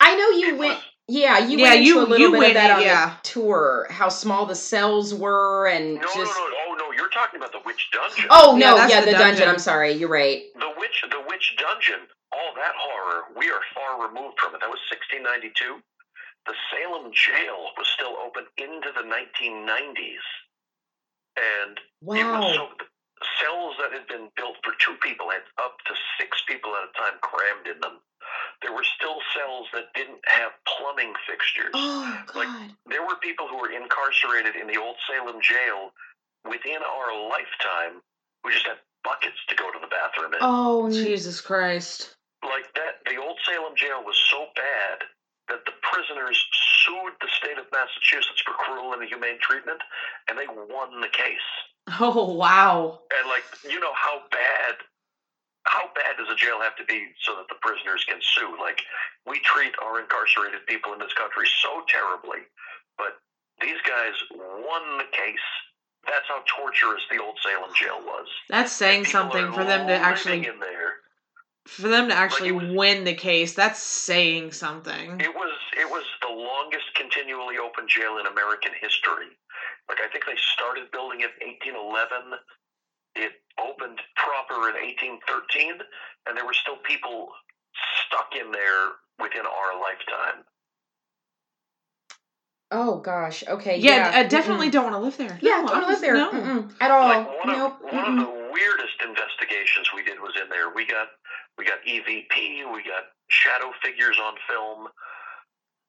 I 0.00 0.16
know 0.16 0.30
you 0.30 0.54
It 0.54 0.58
went. 0.58 0.74
was- 0.74 0.82
Yeah, 1.08 1.38
you 1.38 1.58
Yeah, 1.58 1.64
went 1.64 1.76
into 1.80 1.86
you- 1.88 1.98
a 1.98 2.02
little 2.02 2.18
you 2.18 2.30
bit 2.32 2.38
went 2.38 2.50
of 2.50 2.54
that 2.54 2.70
in- 2.70 2.76
on 2.76 2.82
yeah. 2.82 3.06
the 3.22 3.28
tour. 3.28 3.86
How 3.90 4.08
small 4.08 4.46
the 4.46 4.54
cells 4.54 5.14
were, 5.14 5.66
and 5.68 5.94
No, 5.96 6.02
just. 6.02 6.16
no, 6.16 6.24
no. 6.24 6.56
Oh, 6.68 6.74
no. 6.78 6.92
You're 6.92 7.10
talking 7.10 7.38
about 7.38 7.52
the 7.52 7.60
witch 7.64 7.88
dungeon. 7.92 8.26
Oh 8.30 8.56
no, 8.56 8.76
that's 8.76 8.92
yeah, 8.92 9.00
the 9.00 9.06
the, 9.06 9.12
dungeon. 9.12 9.28
dungeon. 9.46 9.48
I'm 9.48 9.58
sorry, 9.58 9.92
you're 9.92 10.08
right. 10.08 10.42
The 10.58 10.72
witch, 10.78 11.04
the 11.08 11.22
witch 11.28 11.54
dungeon, 11.58 12.00
all 12.32 12.52
that 12.56 12.72
horror, 12.76 13.24
we 13.36 13.50
are 13.50 13.60
far 13.74 14.06
removed 14.08 14.38
from 14.40 14.54
it. 14.54 14.60
That 14.60 14.70
was 14.70 14.80
1692. 14.90 15.80
The 16.46 16.54
Salem 16.72 17.12
jail 17.14 17.70
was 17.78 17.86
still 17.94 18.16
open 18.18 18.44
into 18.58 18.90
the 18.96 19.06
1990s, 19.06 20.26
and 21.36 21.80
it 22.18 22.26
was 22.26 22.54
so 22.54 22.68
cells 23.38 23.74
that 23.78 23.92
had 23.92 24.06
been 24.08 24.28
built 24.36 24.56
for 24.64 24.74
two 24.78 24.98
people 25.02 25.30
had 25.30 25.46
up 25.62 25.78
to 25.86 25.94
six 26.18 26.42
people 26.48 26.74
at 26.74 26.90
a 26.90 26.92
time 26.98 27.18
crammed 27.22 27.66
in 27.66 27.78
them. 27.80 28.02
There 28.62 28.72
were 28.72 28.84
still 28.84 29.18
cells 29.34 29.66
that 29.74 29.92
didn't 29.94 30.22
have 30.26 30.52
plumbing 30.66 31.12
fixtures. 31.26 31.74
Oh 31.74 32.22
like-. 32.34 32.70
There 32.86 33.02
were 33.02 33.16
people 33.22 33.46
who 33.46 33.58
were 33.58 33.70
incarcerated 33.70 34.56
in 34.56 34.66
the 34.66 34.78
old 34.78 34.96
Salem 35.06 35.40
jail 35.42 35.92
within 36.44 36.82
our 36.82 37.10
lifetime 37.28 38.02
who 38.42 38.50
just 38.50 38.66
had 38.66 38.78
buckets 39.04 39.38
to 39.48 39.54
go 39.54 39.70
to 39.70 39.78
the 39.80 39.90
bathroom 39.90 40.34
in. 40.34 40.40
Oh 40.42 40.90
Jesus 40.90 41.40
Christ. 41.40 42.14
like 42.42 42.66
that 42.74 43.02
the 43.06 43.18
old 43.18 43.38
salem 43.46 43.74
jail 43.76 44.02
was 44.02 44.16
so 44.30 44.46
bad 44.54 45.06
that 45.52 45.68
the 45.68 45.76
prisoners 45.84 46.40
sued 46.80 47.12
the 47.20 47.28
state 47.36 47.60
of 47.60 47.68
massachusetts 47.68 48.40
for 48.40 48.56
cruel 48.56 48.96
and 48.96 49.04
inhumane 49.04 49.36
treatment 49.44 49.78
and 50.32 50.40
they 50.40 50.48
won 50.48 51.04
the 51.04 51.12
case. 51.12 51.48
Oh 52.00 52.32
wow. 52.32 53.04
and 53.12 53.28
like 53.28 53.44
you 53.68 53.78
know 53.78 53.92
how 53.92 54.24
bad 54.32 54.80
how 55.68 55.92
bad 55.94 56.16
does 56.16 56.32
a 56.32 56.34
jail 56.34 56.58
have 56.58 56.74
to 56.80 56.84
be 56.88 57.12
so 57.22 57.36
that 57.36 57.46
the 57.52 57.60
prisoners 57.60 58.02
can 58.08 58.18
sue? 58.18 58.56
Like 58.56 58.80
we 59.28 59.38
treat 59.44 59.76
our 59.84 60.00
incarcerated 60.00 60.64
people 60.66 60.96
in 60.96 60.98
this 60.98 61.12
country 61.12 61.46
so 61.60 61.84
terribly 61.86 62.48
but 62.96 63.20
these 63.60 63.80
guys 63.86 64.16
won 64.32 64.98
the 64.98 65.08
case. 65.12 65.46
That's 66.06 66.26
how 66.26 66.42
torturous 66.48 67.02
the 67.10 67.22
old 67.22 67.38
salem 67.44 67.70
jail 67.76 68.00
was. 68.02 68.26
That's 68.48 68.72
saying 68.72 69.04
something 69.04 69.52
for 69.52 69.64
them 69.64 69.86
to 69.86 69.94
actually 69.94 70.46
in 70.46 70.58
there 70.58 71.01
for 71.66 71.88
them 71.88 72.08
to 72.08 72.14
actually 72.14 72.48
it 72.48 72.52
was- 72.52 72.70
win 72.74 73.04
the 73.04 73.14
case. 73.14 73.54
That's 73.54 73.78
saying 73.80 74.52
something. 74.52 75.20
It 75.20 75.34
was 75.34 75.52
it 75.78 75.88
was 75.90 76.04
the 76.20 76.28
longest 76.28 76.94
continually 76.94 77.58
open 77.58 77.86
jail 77.88 78.18
in 78.18 78.26
American 78.26 78.72
history. 78.80 79.28
Like 79.88 79.98
I 80.00 80.08
think 80.08 80.24
they 80.26 80.36
started 80.54 80.90
building 80.90 81.20
it 81.20 81.30
in 81.40 81.48
1811. 81.48 82.38
It 83.14 83.32
opened 83.60 84.00
proper 84.16 84.68
in 84.70 84.74
1813, 84.74 85.80
and 86.26 86.36
there 86.36 86.46
were 86.46 86.54
still 86.54 86.76
people 86.82 87.28
stuck 88.06 88.32
in 88.38 88.50
there 88.52 88.96
within 89.20 89.44
our 89.44 89.78
lifetime. 89.80 90.44
Oh 92.70 92.98
gosh. 93.00 93.44
Okay. 93.46 93.76
yeah, 93.78 94.10
Yeah. 94.10 94.18
I 94.20 94.22
definitely 94.24 94.68
Mm-mm. 94.68 94.72
don't 94.72 94.84
want 94.92 94.94
to 94.96 95.00
live 95.00 95.16
there. 95.18 95.38
Yeah, 95.42 95.60
No, 95.60 95.66
don't 95.66 95.72
want 95.72 95.84
to 95.84 95.90
live 95.92 96.00
there 96.00 96.14
No. 96.14 96.68
At 96.80 96.90
all. 96.90 97.08
like 97.08 97.28
one 97.44 97.56
nope. 97.58 97.72
of 97.74 97.82
one 97.82 97.92
mm-mm. 97.92 98.20
of 98.22 98.26
the 98.26 98.41
weirdest 98.52 99.00
investigations 99.00 99.88
we 99.96 100.04
did 100.04 100.20
was 100.20 100.36
in 100.36 100.48
there. 100.48 100.70
We 100.70 100.86
got 100.86 101.08
we 101.56 101.64
got 101.64 101.80
EVP, 101.82 102.68
we 102.72 102.84
got 102.84 103.16
shadow 103.28 103.72
figures 103.82 104.20
on 104.20 104.34
film. 104.48 104.88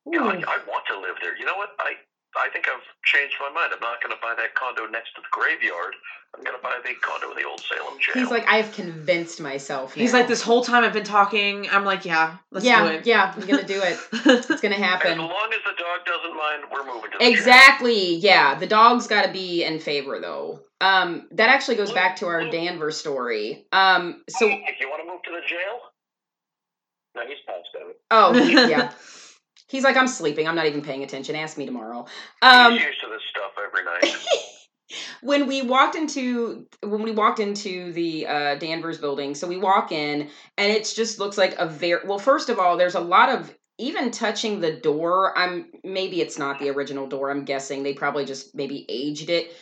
You 0.06 0.20
know, 0.20 0.28
I, 0.28 0.36
I 0.36 0.58
want 0.68 0.84
to 0.88 1.00
live 1.00 1.16
there. 1.22 1.38
You 1.38 1.46
know 1.46 1.56
what? 1.56 1.76
I 1.80 2.00
I 2.36 2.50
think 2.50 2.66
I've 2.68 2.82
changed 3.04 3.36
my 3.40 3.50
mind. 3.50 3.74
I'm 3.74 3.80
not 3.80 4.02
going 4.02 4.16
to 4.16 4.22
buy 4.22 4.34
that 4.36 4.56
condo 4.56 4.88
next 4.88 5.16
to 5.16 5.22
the 5.22 5.28
graveyard. 5.32 5.94
I'm 6.36 6.44
going 6.44 6.58
to 6.58 6.64
buy 6.64 6.80
the 6.84 6.96
condo 6.96 7.30
in 7.30 7.38
the 7.38 7.48
old 7.48 7.62
Salem 7.62 7.94
jail. 8.00 8.16
He's 8.16 8.32
like, 8.32 8.48
I 8.48 8.58
have 8.58 8.74
convinced 8.74 9.40
myself. 9.40 9.94
He's 9.94 10.14
like 10.14 10.28
this 10.28 10.42
whole 10.42 10.64
time 10.64 10.84
I've 10.84 10.94
been 10.94 11.04
talking. 11.04 11.70
I'm 11.70 11.86
like, 11.86 12.06
yeah, 12.06 12.38
let's 12.52 12.66
yeah, 12.66 12.82
do 12.88 12.94
it. 12.96 13.06
yeah, 13.06 13.34
I'm 13.36 13.46
gonna 13.46 13.64
do 13.64 13.80
it. 13.84 14.00
It's 14.50 14.62
gonna 14.62 14.74
happen. 14.76 15.12
as 15.12 15.18
long 15.18 15.52
as 15.54 15.60
the 15.64 15.76
dog 15.78 16.06
doesn't 16.06 16.36
mind, 16.36 16.64
we're 16.72 16.86
moving 16.86 17.12
to 17.12 17.18
the 17.20 17.24
jail. 17.24 17.34
Exactly. 17.34 18.16
Yeah, 18.16 18.56
the 18.56 18.66
dog's 18.66 19.06
got 19.06 19.26
to 19.26 19.32
be 19.32 19.64
in 19.64 19.80
favor 19.80 20.20
though. 20.20 20.62
Um, 20.82 21.28
that 21.32 21.50
actually 21.50 21.76
goes 21.76 21.92
back 21.92 22.16
to 22.18 22.26
our 22.26 22.50
Danvers 22.50 22.98
story. 22.98 23.68
Um, 23.72 24.24
so 24.28 24.48
if 24.48 24.80
you 24.80 24.90
want 24.90 25.02
to 25.04 25.08
move 25.08 25.22
to 25.24 25.32
the 25.32 25.48
jail, 25.48 25.80
no, 27.16 27.22
he's 27.28 27.38
passed 27.46 27.70
out. 27.80 27.96
oh 28.12 28.34
yeah, 28.68 28.92
he's 29.74 29.84
like, 29.84 29.98
I'm 29.98 30.08
sleeping. 30.08 30.48
I'm 30.48 30.56
not 30.56 30.68
even 30.68 30.82
paying 30.82 31.04
attention. 31.04 31.36
Ask 31.36 31.58
me 31.58 31.66
tomorrow. 31.66 32.06
Um, 32.42 32.74
used 32.74 33.02
to 33.02 33.10
this 33.10 33.22
stuff 33.30 33.52
every 33.58 33.84
night. 33.84 34.16
when 35.22 35.48
we 35.48 35.64
walked 35.64 35.96
into 35.96 36.68
when 36.82 37.02
we 37.02 37.12
walked 37.12 37.40
into 37.40 37.92
the 37.92 38.28
uh, 38.28 38.56
Danvers 38.56 39.00
building, 39.00 39.36
so 39.36 39.48
we 39.48 39.58
walk 39.58 39.92
in 39.92 40.30
and 40.58 40.72
it 40.72 40.92
just 40.96 41.20
looks 41.20 41.38
like 41.38 41.56
a 41.58 41.68
very 41.68 42.08
well. 42.08 42.20
First 42.20 42.50
of 42.50 42.60
all, 42.60 42.78
there's 42.78 42.96
a 42.96 43.02
lot 43.02 43.30
of 43.30 43.54
even 43.80 44.12
touching 44.12 44.62
the 44.62 44.74
door. 44.74 45.38
I'm 45.38 45.72
maybe 45.84 46.22
it's 46.22 46.38
not 46.38 46.60
the 46.60 46.70
original 46.70 47.08
door. 47.08 47.32
I'm 47.32 47.44
guessing 47.44 47.82
they 47.82 47.94
probably 47.94 48.26
just 48.26 48.56
maybe 48.56 48.86
aged 48.88 49.30
it. 49.30 49.54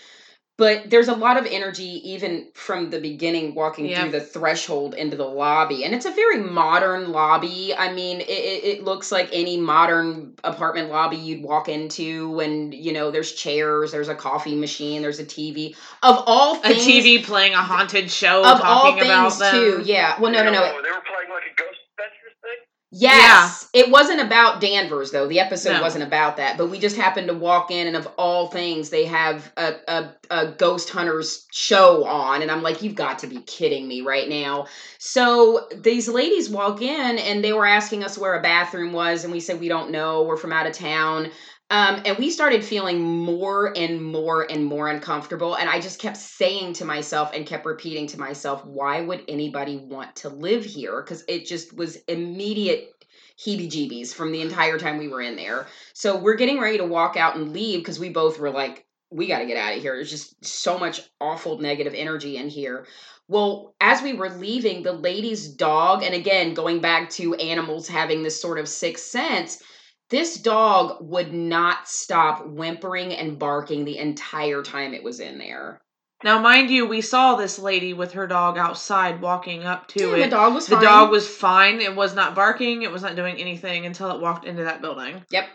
But 0.62 0.92
there's 0.92 1.08
a 1.08 1.16
lot 1.16 1.38
of 1.38 1.48
energy 1.48 2.08
even 2.08 2.48
from 2.54 2.92
the 2.92 3.00
beginning 3.00 3.56
walking 3.56 3.88
Yeah. 3.88 4.02
through 4.04 4.12
the 4.12 4.22
threshold 4.22 4.94
into 4.94 5.18
the 5.18 5.26
lobby 5.26 5.84
and 5.84 5.96
it's 5.96 6.06
a 6.06 6.12
very 6.12 6.38
modern 6.38 7.12
lobby 7.12 7.74
i 7.76 7.92
mean 7.92 8.22
it, 8.22 8.30
it, 8.30 8.64
it 8.72 8.84
looks 8.84 9.12
like 9.12 9.28
any 9.34 9.58
modern 9.58 10.34
apartment 10.44 10.90
lobby 10.92 11.16
you'd 11.18 11.42
walk 11.42 11.68
into 11.68 12.40
and 12.42 12.76
you 12.76 12.94
know 12.94 13.10
there's 13.10 13.32
chairs 13.32 13.92
there's 13.92 14.08
a 14.08 14.14
coffee 14.16 14.54
machine 14.56 15.02
there's 15.02 15.20
a 15.20 15.26
tv 15.26 15.76
of 16.04 16.24
all 16.28 16.56
things. 16.56 16.86
A 16.86 16.90
TV 16.92 17.24
playing 17.24 17.54
a 17.54 17.64
haunted 17.64 18.12
show 18.12 18.42
of 18.42 18.62
all 18.62 18.92
talking 18.92 19.04
about 19.04 19.30
things 19.32 19.40
them. 19.40 19.56
too 19.56 19.82
yeah 19.84 20.20
well 20.20 20.32
no 20.32 20.44
no 20.44 20.52
no 20.52 20.62
They 20.62 20.92
were 20.92 21.02
playing 21.12 21.30
like 21.32 21.44
a 21.52 21.61
Ghostbusters 21.61 21.61
Yes. 22.94 23.70
It 23.74 23.90
wasn't 23.90 24.20
about 24.20 24.60
Danvers 24.60 25.12
though. 25.12 25.26
The 25.28 25.40
episode 25.40 25.74
No. 25.74 25.82
wasn't 25.82 26.04
about 26.04 26.38
that. 26.38 26.58
But 26.58 26.68
we 26.70 26.78
just 26.78 26.98
happened 26.98 27.30
to 27.30 27.34
walk 27.34 27.72
in 27.72 27.88
and 27.88 27.96
of 27.96 28.06
all 28.18 28.48
things 28.48 28.90
they 28.90 29.06
have 29.06 29.50
a, 29.56 29.76
a, 29.88 30.14
a 30.30 30.52
ghost 30.52 30.90
hunters 30.90 31.46
show 31.54 32.04
on 32.04 32.42
and 32.42 32.52
I'm 32.52 32.62
like, 32.62 32.82
you've 32.82 32.96
got 32.96 33.20
to 33.20 33.28
be 33.28 33.42
kidding 33.44 33.88
me 33.88 34.02
right 34.02 34.28
now. 34.28 34.68
So 34.98 35.70
these 35.74 36.10
ladies 36.10 36.50
walk 36.50 36.82
in 36.82 37.18
and 37.18 37.42
they 37.42 37.54
were 37.54 37.66
asking 37.66 38.04
us 38.04 38.18
where 38.18 38.38
a 38.38 38.42
bathroom 38.42 38.92
was 38.92 39.24
and 39.24 39.32
we 39.32 39.40
said 39.40 39.62
we 39.62 39.70
don't 39.70 39.92
know. 39.92 40.24
We're 40.24 40.36
from 40.36 40.52
out 40.52 40.68
of 40.68 40.74
town. 40.74 41.32
Um, 41.72 42.02
and 42.06 42.18
we 42.18 42.30
started 42.30 42.66
feeling 42.66 43.02
more 43.02 43.72
and 43.78 44.04
more 44.04 44.46
and 44.52 44.66
more 44.66 44.90
uncomfortable. 44.90 45.56
And 45.56 45.70
I 45.70 45.80
just 45.80 46.00
kept 46.00 46.18
saying 46.18 46.74
to 46.74 46.86
myself 46.86 47.32
and 47.34 47.48
kept 47.48 47.66
repeating 47.66 48.08
to 48.08 48.20
myself, 48.20 48.66
why 48.66 49.00
would 49.00 49.24
anybody 49.30 49.78
want 49.78 50.18
to 50.18 50.30
live 50.30 50.66
here? 50.66 51.02
Because 51.02 51.24
it 51.30 51.46
just 51.46 51.74
was 51.74 51.96
immediate 52.10 52.90
heebie 53.40 53.70
jeebies 53.70 54.14
from 54.14 54.34
the 54.34 54.42
entire 54.42 54.78
time 54.78 54.98
we 54.98 55.08
were 55.08 55.22
in 55.22 55.38
there. 55.38 55.66
So 55.94 56.18
we're 56.18 56.36
getting 56.36 56.60
ready 56.60 56.78
to 56.78 56.86
walk 56.86 57.16
out 57.16 57.38
and 57.38 57.54
leave 57.54 57.80
because 57.80 58.02
we 58.02 58.10
both 58.10 58.38
were 58.38 58.52
like, 58.52 58.86
we 59.10 59.28
got 59.28 59.40
to 59.40 59.46
get 59.46 59.58
out 59.58 59.74
of 59.74 59.82
here. 59.82 59.96
There's 59.96 60.12
just 60.12 60.44
so 60.44 60.78
much 60.78 61.00
awful 61.22 61.60
negative 61.60 61.94
energy 61.94 62.36
in 62.36 62.50
here. 62.50 62.86
Well, 63.30 63.76
as 63.80 64.02
we 64.02 64.12
were 64.12 64.30
leaving, 64.30 64.84
the 64.84 64.92
lady's 64.92 65.48
dog, 65.48 66.04
and 66.04 66.14
again, 66.14 66.54
going 66.54 66.82
back 66.82 67.10
to 67.12 67.34
animals 67.36 67.88
having 67.88 68.24
this 68.24 68.42
sort 68.42 68.60
of 68.60 68.68
sixth 68.68 69.06
sense, 69.06 69.64
this 70.12 70.36
dog 70.38 70.98
would 71.02 71.34
not 71.34 71.88
stop 71.88 72.46
whimpering 72.46 73.14
and 73.14 73.40
barking 73.40 73.86
the 73.86 73.98
entire 73.98 74.62
time 74.62 74.94
it 74.94 75.04
was 75.04 75.20
in 75.20 75.40
there. 75.40 75.82
Now, 76.24 76.40
mind 76.40 76.70
you, 76.70 76.86
we 76.86 77.02
saw 77.02 77.36
this 77.36 77.58
lady 77.58 77.94
with 77.96 78.12
her 78.14 78.28
dog 78.28 78.56
outside 78.58 79.22
walking 79.22 79.64
up 79.64 79.88
to 79.88 80.10
Yeah, 80.12 80.16
it. 80.18 80.24
the 80.26 80.36
dog 80.36 80.54
was 80.54 80.68
The 80.68 80.76
fine. 80.76 80.84
dog 80.84 81.10
was 81.10 81.28
fine. 81.28 81.82
It 81.82 81.96
was 81.96 82.14
not 82.14 82.36
barking. 82.36 82.84
It 82.84 82.92
was 82.92 83.02
not 83.02 83.16
doing 83.16 83.38
anything 83.38 83.88
until 83.88 84.12
it 84.12 84.22
walked 84.22 84.46
into 84.46 84.66
that 84.66 84.82
building. 84.82 85.26
Yep. 85.32 85.46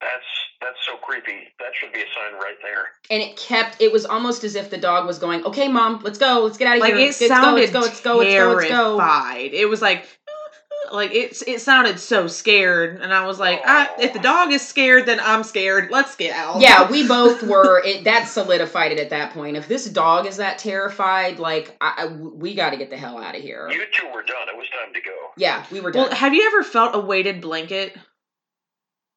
That's 0.00 0.24
that's 0.60 0.78
so 0.84 0.96
creepy. 0.96 1.48
That 1.60 1.68
should 1.74 1.92
be 1.92 2.00
a 2.00 2.04
sign 2.04 2.34
right 2.40 2.56
there. 2.62 2.86
And 3.10 3.22
it 3.22 3.36
kept. 3.36 3.80
It 3.80 3.92
was 3.92 4.04
almost 4.04 4.42
as 4.44 4.54
if 4.54 4.70
the 4.70 4.76
dog 4.78 5.06
was 5.06 5.18
going, 5.18 5.44
"Okay, 5.44 5.68
mom, 5.68 6.00
let's 6.02 6.18
go. 6.18 6.40
Let's 6.44 6.58
get 6.58 6.66
out 6.68 6.76
of 6.76 6.80
Like 6.80 6.94
here. 6.94 7.02
it 7.02 7.06
Let's 7.06 7.20
go, 7.20 7.26
sounded 7.28 7.60
let's 7.60 7.72
go. 7.72 7.80
Let's 7.80 8.00
go. 8.00 8.16
Let's 8.16 8.34
go. 8.34 8.54
Let's 8.56 8.68
go." 8.68 8.98
terrified. 8.98 9.54
It 9.54 9.66
was 9.68 9.80
like, 9.80 10.06
like 10.92 11.12
it's 11.14 11.42
it 11.42 11.60
sounded 11.60 11.98
so 12.00 12.26
scared, 12.26 13.00
and 13.00 13.12
I 13.12 13.26
was 13.26 13.38
like, 13.38 13.60
I, 13.64 13.88
if 14.00 14.12
the 14.12 14.18
dog 14.18 14.52
is 14.52 14.66
scared, 14.66 15.06
then 15.06 15.18
I'm 15.20 15.42
scared. 15.42 15.90
Let's 15.90 16.16
get 16.16 16.32
out. 16.32 16.60
Yeah, 16.60 16.90
we 16.90 17.06
both 17.06 17.42
were. 17.42 17.82
It 17.84 18.04
that 18.04 18.28
solidified 18.28 18.92
it 18.92 18.98
at 18.98 19.10
that 19.10 19.32
point. 19.32 19.56
If 19.56 19.68
this 19.68 19.86
dog 19.88 20.26
is 20.26 20.36
that 20.38 20.58
terrified, 20.58 21.38
like 21.38 21.76
I, 21.80 21.94
I- 22.04 22.06
we 22.06 22.54
got 22.54 22.70
to 22.70 22.76
get 22.76 22.90
the 22.90 22.96
hell 22.96 23.18
out 23.18 23.34
of 23.36 23.42
here. 23.42 23.68
You 23.70 23.84
two 23.92 24.06
were 24.14 24.22
done. 24.22 24.48
It 24.52 24.56
was 24.56 24.68
time 24.70 24.92
to 24.94 25.00
go. 25.00 25.14
Yeah, 25.36 25.64
we 25.70 25.80
were 25.80 25.90
done. 25.90 26.08
Well, 26.08 26.14
have 26.14 26.34
you 26.34 26.46
ever 26.46 26.62
felt 26.62 26.94
a 26.94 26.98
weighted 27.00 27.40
blanket? 27.40 27.96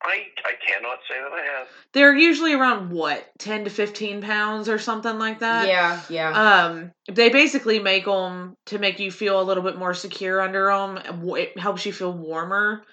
I 0.02 0.28
I 0.46 0.54
cannot 0.66 1.00
say 1.10 1.16
that 1.22 1.32
I 1.34 1.44
have. 1.58 1.68
They're 1.94 2.16
usually 2.16 2.54
around 2.54 2.90
what, 2.92 3.28
ten 3.38 3.64
to 3.66 3.70
fifteen 3.70 4.22
pounds 4.22 4.70
or 4.70 4.80
something 4.80 5.20
like 5.20 5.40
that. 5.40 5.68
yeah, 5.68 6.02
yeah. 6.10 6.66
Um, 6.68 6.92
they 7.12 7.30
basically 7.30 7.80
make 7.80 8.06
them 8.06 8.56
to 8.68 8.80
make 8.80 9.00
you 9.00 9.12
feel 9.12 9.42
a 9.42 9.44
little 9.44 9.64
bit 9.64 9.78
more 9.78 9.94
secure 9.94 10.40
under 10.42 10.68
them. 10.68 10.98
It 11.36 11.58
helps 11.60 11.86
you 11.86 11.92
feel 11.94 12.14
warmer. 12.14 12.84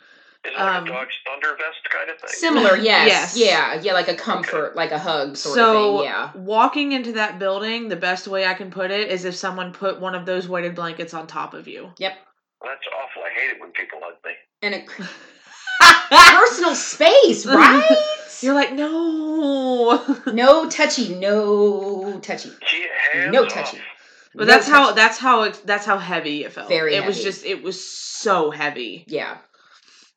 Is 0.45 0.53
it 0.53 0.59
like 0.59 0.77
Um, 0.79 0.85
a 0.85 0.89
dog's 0.89 1.15
thunder 1.27 1.57
vest 1.57 1.91
kind 1.91 2.09
of 2.11 2.19
thing? 2.21 2.29
Similar, 2.31 2.77
yes, 2.83 3.37
Yes. 3.37 3.37
yeah, 3.37 3.81
yeah, 3.81 3.93
like 3.93 4.09
a 4.09 4.15
comfort, 4.15 4.75
like 4.77 4.91
a 4.93 4.99
hug 4.99 5.37
sort 5.37 5.55
so 5.57 5.95
of 5.97 6.01
thing. 6.01 6.05
Yeah, 6.11 6.31
walking 6.37 6.93
into 6.93 7.13
that 7.13 7.39
building, 7.39 7.89
the 7.89 7.97
best 7.97 8.27
way 8.29 8.47
I 8.47 8.55
can 8.55 8.71
put 8.71 8.91
it 8.91 9.11
is 9.11 9.25
if 9.25 9.35
someone 9.35 9.73
put 9.73 10.01
one 10.01 10.15
of 10.15 10.25
those 10.27 10.49
weighted 10.49 10.75
blankets 10.75 11.15
on 11.15 11.27
top 11.27 11.53
of 11.55 11.67
you. 11.69 11.93
Yep. 11.99 12.15
That's 12.63 12.81
awful. 12.97 13.23
I 13.23 13.31
hate 13.39 13.51
it 13.57 13.61
when 13.61 13.71
people 13.73 13.99
hug 14.03 14.15
me. 14.25 14.33
and 14.63 14.75
it, 14.75 14.89
personal 16.11 16.75
space, 16.75 17.47
right? 17.47 17.97
You're 18.41 18.55
like, 18.55 18.73
no. 18.75 20.03
no 20.33 20.69
touchy, 20.69 21.15
no 21.15 22.19
touchy. 22.21 22.51
No 23.31 23.47
touchy. 23.47 23.79
But 24.35 24.47
No 24.47 24.53
that's 24.53 24.69
how 24.69 24.93
that's 24.93 25.17
how 25.19 25.43
it, 25.45 25.63
that's 25.65 25.87
how 25.87 25.97
heavy 25.99 26.45
it 26.45 26.53
felt. 26.53 26.69
Very 26.69 26.95
It 26.95 27.07
was 27.07 27.23
just 27.23 27.45
it 27.47 27.63
was 27.63 27.83
so 27.83 28.51
heavy. 28.51 29.05
Yeah, 29.09 29.39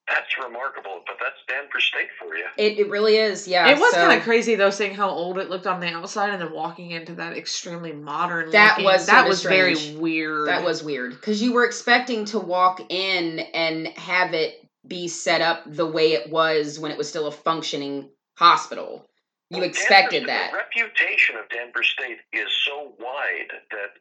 That's 0.09 0.27
remarkable, 0.43 1.03
but 1.07 1.15
that's 1.21 1.37
Danvers 1.47 1.85
State 1.85 2.09
for 2.19 2.35
you. 2.35 2.45
it, 2.57 2.79
it 2.79 2.89
really 2.89 3.15
is. 3.15 3.47
Yeah, 3.47 3.69
it 3.69 3.79
was 3.79 3.91
so- 3.91 4.01
kind 4.05 4.17
of 4.19 4.25
crazy 4.25 4.55
though, 4.55 4.71
seeing 4.71 4.93
how 4.93 5.07
old 5.09 5.37
it 5.37 5.49
looked 5.49 5.67
on 5.67 5.79
the 5.79 5.87
outside, 5.87 6.31
and 6.31 6.41
then 6.41 6.51
walking 6.51 6.91
into 6.91 7.13
that 7.15 7.37
extremely 7.37 7.93
modern. 7.93 8.51
That 8.51 8.71
looking- 8.71 8.85
was 8.85 9.05
that 9.05 9.13
sorta 9.19 9.29
was 9.29 9.43
very 9.43 9.95
weird. 9.97 10.49
That 10.49 10.65
was 10.65 10.83
weird 10.83 11.11
because 11.11 11.41
you 11.41 11.53
were 11.53 11.63
expecting 11.63 12.25
to 12.25 12.39
walk 12.39 12.81
in 12.89 13.39
and 13.39 13.87
have 13.97 14.33
it 14.33 14.58
be 14.87 15.07
set 15.07 15.41
up 15.41 15.63
the 15.65 15.85
way 15.85 16.13
it 16.13 16.29
was 16.31 16.79
when 16.79 16.91
it 16.91 16.97
was 16.97 17.07
still 17.09 17.27
a 17.27 17.31
functioning 17.31 18.09
hospital. 18.37 19.05
You 19.49 19.57
Well, 19.59 19.67
expected 19.69 20.25
Danvers- 20.25 20.27
that. 20.27 20.51
The 20.51 20.57
reputation 20.57 21.35
of 21.37 21.49
Danvers 21.49 21.89
State 21.89 22.19
is 22.33 22.47
so 22.65 22.95
wide 22.99 23.51
that 23.71 23.97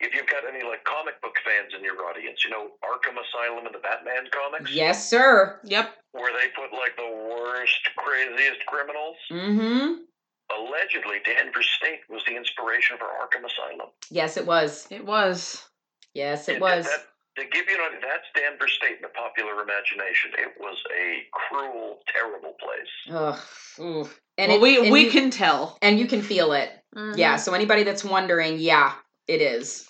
if 0.00 0.14
you've 0.14 0.26
got 0.26 0.44
any 0.46 0.62
like 0.64 0.84
comic 0.84 1.20
book 1.22 1.36
fans 1.44 1.72
in 1.76 1.82
your 1.84 2.04
audience, 2.06 2.44
you 2.44 2.50
know 2.50 2.72
Arkham 2.84 3.16
Asylum 3.20 3.66
and 3.66 3.74
the 3.74 3.78
Batman 3.78 4.28
comics, 4.32 4.70
Yes, 4.72 5.08
sir. 5.08 5.60
Yep. 5.64 5.94
where 6.12 6.32
they 6.38 6.48
put 6.48 6.72
like 6.76 6.96
the 6.96 7.28
worst, 7.30 7.88
craziest 7.96 8.64
criminals. 8.66 9.16
Mm-hmm. 9.30 10.02
Allegedly, 10.56 11.16
Danvers 11.24 11.68
State 11.78 12.00
was 12.08 12.22
the 12.26 12.36
inspiration 12.36 12.96
for 12.98 13.06
Arkham 13.06 13.44
Asylum. 13.44 13.88
Yes, 14.10 14.36
it 14.36 14.46
was. 14.46 14.86
It 14.90 15.04
was. 15.04 15.62
Yes, 16.14 16.48
it 16.48 16.54
And 16.54 16.60
was. 16.62 16.84
That, 16.86 17.06
to 17.36 17.44
give 17.44 17.68
you 17.68 17.74
an 17.76 17.96
idea, 17.96 18.00
that's 18.02 18.24
Danvers 18.34 18.72
State 18.72 18.96
in 18.96 19.02
the 19.02 19.08
popular 19.08 19.62
imagination. 19.62 20.30
It 20.38 20.54
was 20.58 20.76
a 20.96 21.26
cruel, 21.32 22.00
terrible 22.12 22.54
place. 22.60 23.14
Ugh. 23.14 23.38
oof. 23.80 24.20
And 24.38 24.50
well, 24.52 24.58
it- 24.58 24.62
we 24.62 24.80
and 24.82 24.90
we 24.92 25.04
you- 25.04 25.10
can 25.10 25.30
tell. 25.30 25.78
and 25.82 25.98
you 25.98 26.06
can 26.06 26.22
feel 26.22 26.52
it. 26.52 26.70
Mhm. 26.94 27.16
Yeah. 27.16 27.36
So 27.36 27.52
anybody 27.54 27.82
that's 27.82 28.04
wondering, 28.04 28.58
yeah, 28.58 28.94
it 29.28 29.40
is. 29.40 29.88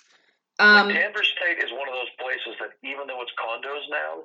Um. 0.59 0.89
Danvers 0.89 1.33
State 1.37 1.63
is 1.63 1.71
one 1.71 1.87
of 1.87 1.93
those 1.93 2.09
places 2.19 2.55
that, 2.59 2.71
even 2.83 3.07
though 3.07 3.21
it's 3.21 3.31
condos 3.39 3.83
now, 3.89 4.23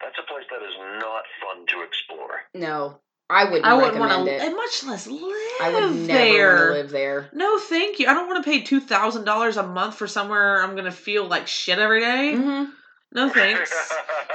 that's 0.00 0.18
a 0.18 0.22
place 0.22 0.44
that 0.50 0.62
is 0.62 0.74
not 1.00 1.24
fun 1.42 1.66
to 1.66 1.82
explore. 1.82 2.42
No, 2.54 3.00
I 3.30 3.44
wouldn't. 3.44 3.64
I 3.64 3.74
wouldn't 3.74 3.98
want 3.98 4.26
to, 4.26 4.34
it. 4.34 4.42
and 4.42 4.56
much 4.56 4.84
less 4.84 5.06
live 5.06 5.22
I 5.60 5.70
would 5.72 5.94
never 5.94 6.06
there. 6.06 6.56
want 6.56 6.68
to 6.68 6.72
live 6.82 6.90
there. 6.90 7.30
No, 7.32 7.58
thank 7.58 7.98
you. 7.98 8.08
I 8.08 8.14
don't 8.14 8.26
want 8.28 8.44
to 8.44 8.50
pay 8.50 8.60
two 8.62 8.80
thousand 8.80 9.24
dollars 9.24 9.56
a 9.56 9.62
month 9.62 9.94
for 9.96 10.06
somewhere 10.06 10.62
I'm 10.62 10.74
gonna 10.76 10.90
feel 10.90 11.26
like 11.26 11.46
shit 11.46 11.78
every 11.78 12.00
day. 12.00 12.34
hmm 12.34 12.64
No 13.12 13.28
thanks. 13.28 13.70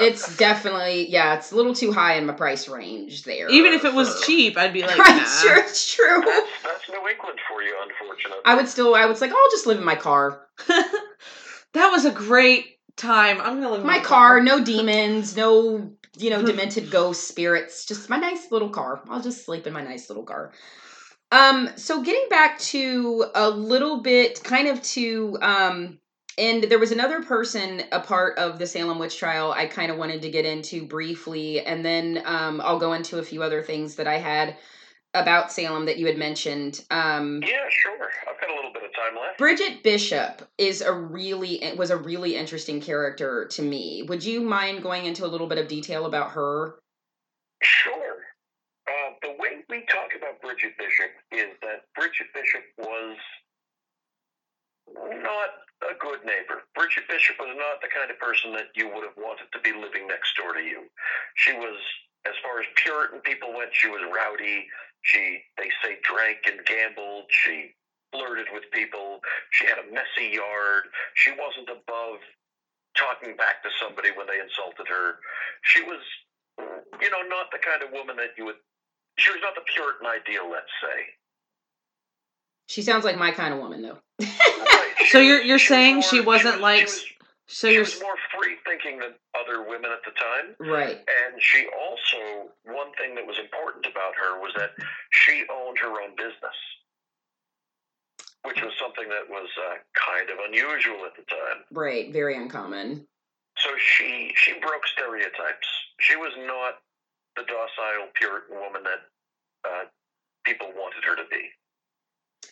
It's 0.00 0.36
definitely 0.36 1.08
yeah, 1.10 1.34
it's 1.36 1.52
a 1.52 1.56
little 1.56 1.74
too 1.74 1.92
high 1.92 2.14
in 2.14 2.26
my 2.26 2.32
price 2.32 2.68
range 2.68 3.24
there. 3.24 3.48
Even 3.50 3.72
if 3.72 3.84
it 3.84 3.92
was 3.94 4.08
for- 4.20 4.26
cheap, 4.26 4.56
I'd 4.56 4.72
be 4.72 4.82
like, 4.90 4.98
I'm 4.98 5.18
nah. 5.18 5.24
sure 5.24 5.58
it's 5.58 5.94
true. 5.94 6.22
that's, 6.24 6.48
that's 6.64 6.88
New 6.88 7.06
England 7.08 7.38
for 7.48 7.62
you, 7.62 7.76
unfortunately. 7.82 8.42
I 8.44 8.54
would 8.54 8.68
still 8.68 8.94
I 8.94 9.06
was 9.06 9.20
like, 9.20 9.30
oh, 9.34 9.42
I'll 9.42 9.50
just 9.56 9.66
live 9.66 9.78
in 9.78 9.84
my 9.84 9.96
car. 9.96 10.40
that 10.66 11.88
was 11.90 12.04
a 12.04 12.10
great 12.10 12.77
time. 12.98 13.40
I'm 13.40 13.54
gonna 13.54 13.70
live 13.70 13.80
in 13.80 13.86
My 13.86 14.00
car, 14.00 14.40
no 14.40 14.62
demons, 14.62 15.36
no 15.36 15.92
you 16.16 16.30
know, 16.30 16.42
demented 16.46 16.90
ghost 16.90 17.28
spirits, 17.28 17.86
just 17.86 18.10
my 18.10 18.18
nice 18.18 18.50
little 18.50 18.70
car. 18.70 19.02
I'll 19.08 19.22
just 19.22 19.44
sleep 19.44 19.66
in 19.66 19.72
my 19.72 19.82
nice 19.82 20.10
little 20.10 20.24
car. 20.24 20.52
Um, 21.30 21.70
so 21.76 22.02
getting 22.02 22.28
back 22.30 22.58
to 22.58 23.26
a 23.34 23.50
little 23.50 24.00
bit 24.00 24.42
kind 24.42 24.68
of 24.68 24.82
to 24.82 25.38
um 25.42 25.98
and 26.38 26.62
there 26.64 26.78
was 26.78 26.92
another 26.92 27.22
person 27.22 27.82
a 27.92 28.00
part 28.00 28.38
of 28.38 28.58
the 28.58 28.66
Salem 28.66 28.98
witch 28.98 29.18
trial 29.18 29.52
I 29.52 29.66
kind 29.66 29.90
of 29.90 29.98
wanted 29.98 30.22
to 30.22 30.30
get 30.30 30.46
into 30.46 30.86
briefly 30.86 31.60
and 31.60 31.84
then 31.84 32.22
um 32.24 32.62
I'll 32.64 32.78
go 32.78 32.94
into 32.94 33.18
a 33.18 33.22
few 33.22 33.42
other 33.42 33.62
things 33.62 33.96
that 33.96 34.06
I 34.06 34.18
had 34.18 34.56
about 35.14 35.50
Salem 35.50 35.86
that 35.86 35.98
you 35.98 36.06
had 36.06 36.18
mentioned. 36.18 36.84
Um 36.90 37.40
Yeah, 37.42 37.68
sure. 37.70 38.10
I've 38.28 38.40
got 38.40 38.50
a 38.50 38.54
little 38.54 38.72
bit 38.72 38.84
of 38.84 38.94
time 38.94 39.20
left. 39.20 39.38
Bridget 39.38 39.82
Bishop 39.82 40.48
is 40.58 40.80
a 40.80 40.92
really 40.92 41.62
was 41.76 41.90
a 41.90 41.96
really 41.96 42.36
interesting 42.36 42.80
character 42.80 43.46
to 43.52 43.62
me. 43.62 44.02
Would 44.08 44.24
you 44.24 44.40
mind 44.40 44.82
going 44.82 45.06
into 45.06 45.24
a 45.24 45.28
little 45.28 45.46
bit 45.46 45.58
of 45.58 45.68
detail 45.68 46.06
about 46.06 46.32
her? 46.32 46.78
Sure. 47.62 48.16
Uh, 48.88 49.12
the 49.22 49.34
way 49.38 49.64
we 49.68 49.84
talk 49.86 50.10
about 50.16 50.40
Bridget 50.40 50.72
Bishop 50.78 51.10
is 51.32 51.52
that 51.62 51.84
Bridget 51.94 52.28
Bishop 52.32 52.62
was 52.78 53.16
not 54.94 55.50
a 55.84 55.94
good 56.00 56.24
neighbor. 56.24 56.64
Bridget 56.74 57.04
Bishop 57.08 57.36
was 57.38 57.54
not 57.56 57.80
the 57.82 57.88
kind 57.92 58.10
of 58.10 58.18
person 58.18 58.52
that 58.52 58.72
you 58.74 58.88
would 58.88 59.04
have 59.04 59.16
wanted 59.16 59.46
to 59.52 59.60
be 59.60 59.72
living 59.72 60.06
next 60.08 60.34
door 60.36 60.54
to 60.54 60.62
you. 60.62 60.88
She 61.36 61.52
was, 61.52 61.76
as 62.26 62.34
far 62.42 62.60
as 62.60 62.66
Puritan 62.76 63.20
people 63.20 63.52
went, 63.54 63.70
she 63.72 63.88
was 63.88 64.00
rowdy. 64.08 64.66
She, 65.02 65.40
they 65.56 65.70
say, 65.82 65.98
drank 66.02 66.38
and 66.46 66.64
gambled. 66.66 67.24
She 67.30 67.72
flirted 68.12 68.46
with 68.52 68.64
people. 68.72 69.20
She 69.52 69.66
had 69.66 69.78
a 69.78 69.86
messy 69.92 70.34
yard. 70.34 70.84
She 71.14 71.30
wasn't 71.32 71.68
above 71.70 72.18
talking 72.96 73.36
back 73.36 73.62
to 73.62 73.70
somebody 73.80 74.10
when 74.16 74.26
they 74.26 74.40
insulted 74.40 74.88
her. 74.88 75.20
She 75.62 75.82
was, 75.84 76.00
you 77.00 77.10
know, 77.10 77.22
not 77.28 77.50
the 77.52 77.58
kind 77.58 77.82
of 77.82 77.90
woman 77.92 78.16
that 78.16 78.34
you 78.36 78.44
would. 78.46 78.56
She 79.18 79.30
was 79.30 79.40
not 79.42 79.54
the 79.54 79.62
Puritan 79.72 80.06
ideal, 80.06 80.50
let's 80.50 80.70
say. 80.82 80.98
She 82.66 82.82
sounds 82.82 83.04
like 83.04 83.16
my 83.16 83.30
kind 83.30 83.54
of 83.54 83.60
woman, 83.60 83.82
though. 83.82 83.98
Right. 84.20 84.84
She 84.98 85.06
So 85.12 85.20
you're 85.20 85.40
you're 85.40 85.58
she 85.58 85.64
was 85.64 85.68
saying 85.68 85.94
more- 85.96 86.02
she 86.02 86.20
wasn't 86.20 86.54
was- 86.56 86.60
like 86.62 86.78
She 86.80 86.84
was, 86.84 87.04
so 87.48 87.70
she 87.70 87.78
was 87.78 88.00
more 88.00 88.16
free 88.36 88.56
thinking 88.64 88.98
than 89.00 89.14
other 89.32 89.64
women 89.66 89.90
at 89.90 90.04
the 90.04 90.12
time. 90.12 90.54
right. 90.60 91.00
And 91.00 91.40
she 91.40 91.66
also, 91.72 92.52
one 92.64 92.92
thing 93.00 93.14
that 93.16 93.26
was 93.26 93.38
important 93.38 93.86
about 93.86 94.14
her 94.20 94.38
was 94.40 94.52
that 94.56 94.72
she 95.10 95.44
owned 95.50 95.78
her 95.78 95.88
own 96.00 96.14
business, 96.16 96.58
which 98.44 98.60
was 98.60 98.72
something 98.78 99.08
that 99.08 99.28
was 99.28 99.48
uh, 99.56 99.80
kind 99.96 100.28
of 100.28 100.36
unusual 100.46 101.04
at 101.08 101.16
the 101.16 101.24
time. 101.24 101.64
Right. 101.72 102.12
Very 102.12 102.36
uncommon. 102.36 103.08
So 103.56 103.70
she 103.76 104.32
she 104.36 104.52
broke 104.60 104.86
stereotypes. 104.86 105.66
She 105.98 106.14
was 106.14 106.30
not 106.46 106.78
the 107.34 107.42
docile 107.42 108.06
Puritan 108.14 108.54
woman 108.54 108.82
that 108.84 109.02
uh, 109.66 109.84
people 110.44 110.68
wanted 110.76 111.02
her 111.04 111.16
to 111.16 111.24
be. 111.30 111.50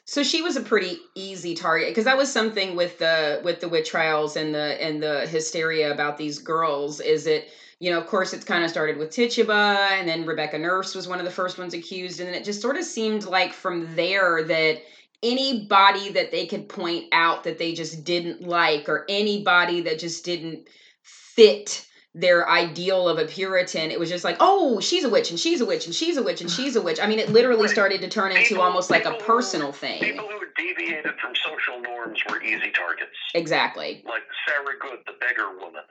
So 0.09 0.23
she 0.23 0.41
was 0.41 0.57
a 0.57 0.61
pretty 0.61 0.99
easy 1.17 1.55
target 1.55 1.89
because 1.89 2.05
that 2.05 2.17
was 2.17 2.33
something 2.33 2.77
with 2.77 2.99
the 2.99 3.41
with 3.45 3.61
the 3.61 3.69
witch 3.69 3.91
trials 3.91 4.37
and 4.37 4.55
the 4.55 4.81
and 4.83 5.03
the 5.03 5.27
hysteria 5.27 5.93
about 5.93 6.17
these 6.17 6.39
girls. 6.39 7.01
Is 7.01 7.27
it 7.27 7.51
you 7.81 7.91
know 7.91 7.99
of 7.99 8.07
course 8.07 8.33
it's 8.33 8.45
kind 8.45 8.63
of 8.65 8.71
started 8.71 8.99
with 8.99 9.11
Tituba 9.11 9.91
and 9.93 10.09
then 10.09 10.25
Rebecca 10.25 10.59
Nurse 10.59 10.95
was 10.95 11.09
one 11.09 11.19
of 11.19 11.25
the 11.25 11.31
first 11.31 11.59
ones 11.59 11.75
accused 11.75 12.21
and 12.21 12.29
then 12.29 12.37
it 12.37 12.45
just 12.45 12.63
sort 12.63 12.77
of 12.77 12.85
seemed 12.85 13.25
like 13.25 13.53
from 13.53 13.95
there 13.97 14.45
that 14.45 14.79
anybody 15.25 16.13
that 16.13 16.31
they 16.31 16.47
could 16.47 16.69
point 16.69 17.07
out 17.11 17.43
that 17.43 17.59
they 17.59 17.75
just 17.75 18.05
didn't 18.05 18.43
like 18.43 18.89
or 18.89 19.05
anybody 19.09 19.81
that 19.81 19.99
just 19.99 20.25
didn't 20.25 20.69
fit 21.03 21.85
their 22.17 22.49
ideal 22.49 23.09
of 23.11 23.19
a 23.19 23.27
Puritan, 23.27 23.91
it 23.91 24.01
was 24.01 24.09
just 24.09 24.25
like, 24.25 24.39
oh, 24.41 24.81
she's 24.81 25.05
a 25.05 25.09
witch 25.11 25.29
and 25.31 25.39
she's 25.39 25.61
a 25.61 25.67
witch 25.67 25.85
and 25.85 25.95
she's 25.95 26.17
a 26.17 26.23
witch 26.23 26.41
and 26.41 26.51
she's 26.51 26.75
a 26.75 26.81
witch. 26.81 26.99
I 26.99 27.07
mean, 27.07 27.19
it 27.19 27.29
literally 27.29 27.69
started 27.69 28.01
to 28.01 28.09
turn 28.09 28.33
into 28.33 28.49
People- 28.49 28.63
almost 28.65 28.89
like 28.89 29.05
a 29.05 29.11
people 29.11 29.21
who- 29.21 29.27
personal 29.27 29.71
thing. 29.71 30.01
People 30.01 30.27
who 30.27 30.41
deviated 30.57 31.13
from 31.21 31.35
social 31.37 31.79
norms 31.79 32.19
were 32.31 32.43
easy 32.43 32.71
targets, 32.71 33.13
Exactly. 33.35 34.03
like 34.07 34.23
Sarah 34.49 34.79
Good, 34.81 35.01
the 35.07 35.13
beggar 35.21 35.59
woman. 35.59 35.83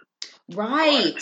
Right. 0.49 1.15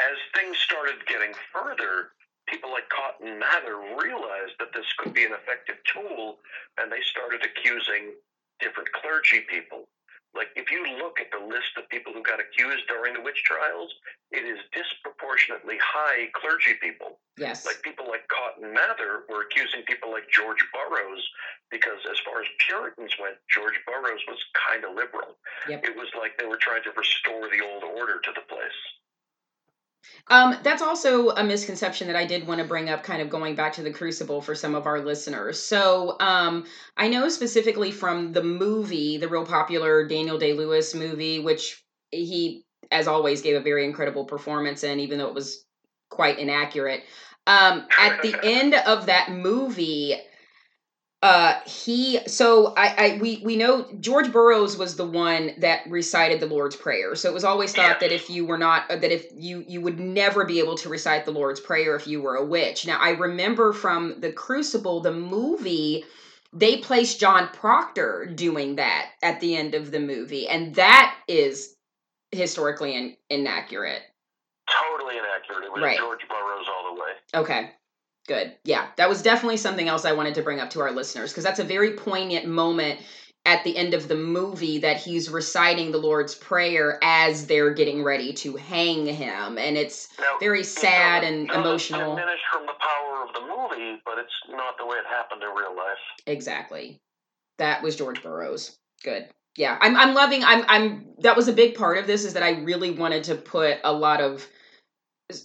As 0.00 0.16
things 0.34 0.58
started 0.58 0.96
getting 1.06 1.32
further, 1.52 2.10
people 2.48 2.72
like 2.72 2.88
Cotton 2.88 3.38
Mather 3.38 3.76
realized 3.96 4.54
that 4.58 4.72
this 4.74 4.86
could 4.98 5.14
be 5.14 5.24
an 5.24 5.32
effective 5.32 5.76
tool, 5.92 6.40
and 6.78 6.90
they 6.90 7.00
started 7.02 7.46
accusing 7.46 8.14
different 8.58 8.90
clergy 8.92 9.46
people. 9.48 9.84
Like, 10.34 10.50
if 10.58 10.70
you 10.70 10.82
look 10.98 11.22
at 11.22 11.30
the 11.30 11.38
list 11.38 11.78
of 11.78 11.88
people 11.88 12.12
who 12.12 12.22
got 12.22 12.42
accused 12.42 12.90
during 12.90 13.14
the 13.14 13.22
witch 13.22 13.42
trials, 13.46 13.94
it 14.34 14.42
is 14.42 14.58
disproportionately 14.74 15.78
high 15.78 16.26
clergy 16.34 16.74
people. 16.82 17.22
Yes. 17.38 17.62
Like, 17.64 17.82
people 17.86 18.10
like 18.10 18.26
Cotton 18.26 18.74
Mather 18.74 19.22
were 19.30 19.46
accusing 19.46 19.86
people 19.86 20.10
like 20.10 20.26
George 20.30 20.58
Burroughs 20.74 21.22
because, 21.70 22.02
as 22.10 22.18
far 22.26 22.42
as 22.42 22.48
Puritans 22.66 23.14
went, 23.22 23.38
George 23.46 23.78
Burroughs 23.86 24.26
was 24.26 24.42
kind 24.58 24.82
of 24.82 24.98
liberal. 24.98 25.38
Yep. 25.70 25.86
It 25.86 25.94
was 25.94 26.10
like 26.18 26.34
they 26.38 26.50
were 26.50 26.58
trying 26.58 26.82
to 26.82 26.92
restore 26.98 27.46
the 27.46 27.62
old 27.62 27.86
order 27.86 28.18
to 28.18 28.30
the 28.34 28.42
place. 28.50 28.80
Um, 30.28 30.56
that's 30.62 30.82
also 30.82 31.30
a 31.30 31.44
misconception 31.44 32.06
that 32.06 32.16
I 32.16 32.24
did 32.24 32.46
want 32.46 32.60
to 32.60 32.66
bring 32.66 32.88
up, 32.88 33.02
kind 33.02 33.20
of 33.20 33.30
going 33.30 33.54
back 33.54 33.72
to 33.74 33.82
the 33.82 33.90
Crucible 33.90 34.40
for 34.40 34.54
some 34.54 34.74
of 34.74 34.86
our 34.86 35.00
listeners. 35.04 35.58
So, 35.60 36.16
um, 36.20 36.64
I 36.96 37.08
know 37.08 37.28
specifically 37.28 37.90
from 37.90 38.32
the 38.32 38.42
movie, 38.42 39.18
the 39.18 39.28
real 39.28 39.46
popular 39.46 40.06
Daniel 40.06 40.38
Day 40.38 40.52
Lewis 40.54 40.94
movie, 40.94 41.40
which 41.40 41.82
he, 42.10 42.64
as 42.90 43.06
always, 43.06 43.42
gave 43.42 43.56
a 43.56 43.60
very 43.60 43.84
incredible 43.84 44.24
performance 44.24 44.84
in, 44.84 45.00
even 45.00 45.18
though 45.18 45.28
it 45.28 45.34
was 45.34 45.64
quite 46.10 46.38
inaccurate. 46.38 47.02
Um, 47.46 47.86
at 47.98 48.22
the 48.22 48.38
end 48.44 48.74
of 48.74 49.06
that 49.06 49.30
movie, 49.30 50.16
uh 51.24 51.58
he 51.64 52.20
so 52.26 52.74
I, 52.76 52.94
I 52.98 53.18
we 53.18 53.40
we 53.42 53.56
know 53.56 53.86
george 53.98 54.30
burroughs 54.30 54.76
was 54.76 54.94
the 54.96 55.06
one 55.06 55.52
that 55.58 55.80
recited 55.88 56.38
the 56.38 56.46
lord's 56.46 56.76
prayer 56.76 57.14
so 57.14 57.30
it 57.30 57.34
was 57.34 57.44
always 57.44 57.72
thought 57.72 58.00
that 58.00 58.12
if 58.12 58.28
you 58.28 58.44
were 58.44 58.58
not 58.58 58.88
that 58.88 59.04
if 59.04 59.26
you 59.34 59.64
you 59.66 59.80
would 59.80 59.98
never 59.98 60.44
be 60.44 60.58
able 60.58 60.76
to 60.76 60.90
recite 60.90 61.24
the 61.24 61.30
lord's 61.30 61.60
prayer 61.60 61.96
if 61.96 62.06
you 62.06 62.20
were 62.20 62.36
a 62.36 62.44
witch 62.44 62.86
now 62.86 62.98
i 63.00 63.10
remember 63.10 63.72
from 63.72 64.20
the 64.20 64.30
crucible 64.30 65.00
the 65.00 65.12
movie 65.12 66.04
they 66.52 66.76
placed 66.76 67.18
john 67.18 67.48
proctor 67.54 68.30
doing 68.34 68.76
that 68.76 69.08
at 69.22 69.40
the 69.40 69.56
end 69.56 69.74
of 69.74 69.90
the 69.90 70.00
movie 70.00 70.46
and 70.46 70.74
that 70.74 71.16
is 71.26 71.74
historically 72.32 72.94
in, 72.94 73.16
inaccurate 73.30 74.02
Totally 74.66 75.18
inaccurate. 75.18 75.66
It 75.66 75.72
was 75.72 75.82
Right. 75.82 75.98
George 75.98 76.26
Burroughs 76.26 76.66
all 76.68 76.94
the 76.94 77.00
way. 77.00 77.10
Okay. 77.34 77.70
Good. 78.26 78.54
Yeah. 78.64 78.86
That 78.96 79.08
was 79.08 79.22
definitely 79.22 79.58
something 79.58 79.88
else 79.88 80.04
I 80.04 80.12
wanted 80.12 80.34
to 80.36 80.42
bring 80.42 80.60
up 80.60 80.70
to 80.70 80.80
our 80.80 80.92
listeners 80.92 81.30
because 81.30 81.44
that's 81.44 81.58
a 81.60 81.64
very 81.64 81.92
poignant 81.92 82.46
moment 82.46 83.00
at 83.46 83.62
the 83.64 83.76
end 83.76 83.92
of 83.92 84.08
the 84.08 84.16
movie 84.16 84.78
that 84.78 84.96
he's 84.96 85.28
reciting 85.28 85.92
the 85.92 85.98
Lord's 85.98 86.34
Prayer 86.34 86.98
as 87.02 87.46
they're 87.46 87.74
getting 87.74 88.02
ready 88.02 88.32
to 88.32 88.56
hang 88.56 89.04
him. 89.04 89.58
And 89.58 89.76
it's 89.76 90.08
Now, 90.18 90.38
very 90.40 90.64
sad 90.64 91.20
doesn't- 91.20 91.34
and 91.34 91.48
doesn't 91.48 91.62
emotional. 91.62 92.16
Diminish 92.16 92.40
from 92.50 92.64
the 92.64 92.72
power 92.80 93.22
of 93.22 93.34
the 93.34 93.40
movie, 93.42 94.00
but 94.06 94.18
it's 94.18 94.32
not 94.48 94.78
the 94.78 94.86
way 94.86 94.96
it 94.96 95.04
happened 95.06 95.42
in 95.42 95.50
real 95.50 95.76
life. 95.76 95.98
Exactly. 96.26 96.98
That 97.58 97.82
was 97.82 97.96
George 97.96 98.22
Burroughs. 98.22 98.78
Good. 99.02 99.28
Yeah. 99.56 99.76
I'm 99.82 99.94
I'm 99.96 100.14
loving 100.14 100.42
I'm 100.42 100.64
I'm 100.66 101.06
that 101.18 101.36
was 101.36 101.46
a 101.46 101.52
big 101.52 101.74
part 101.76 101.98
of 101.98 102.06
this 102.06 102.24
is 102.24 102.32
that 102.32 102.42
I 102.42 102.62
really 102.62 102.90
wanted 102.92 103.24
to 103.24 103.34
put 103.34 103.78
a 103.84 103.92
lot 103.92 104.22
of 104.22 104.48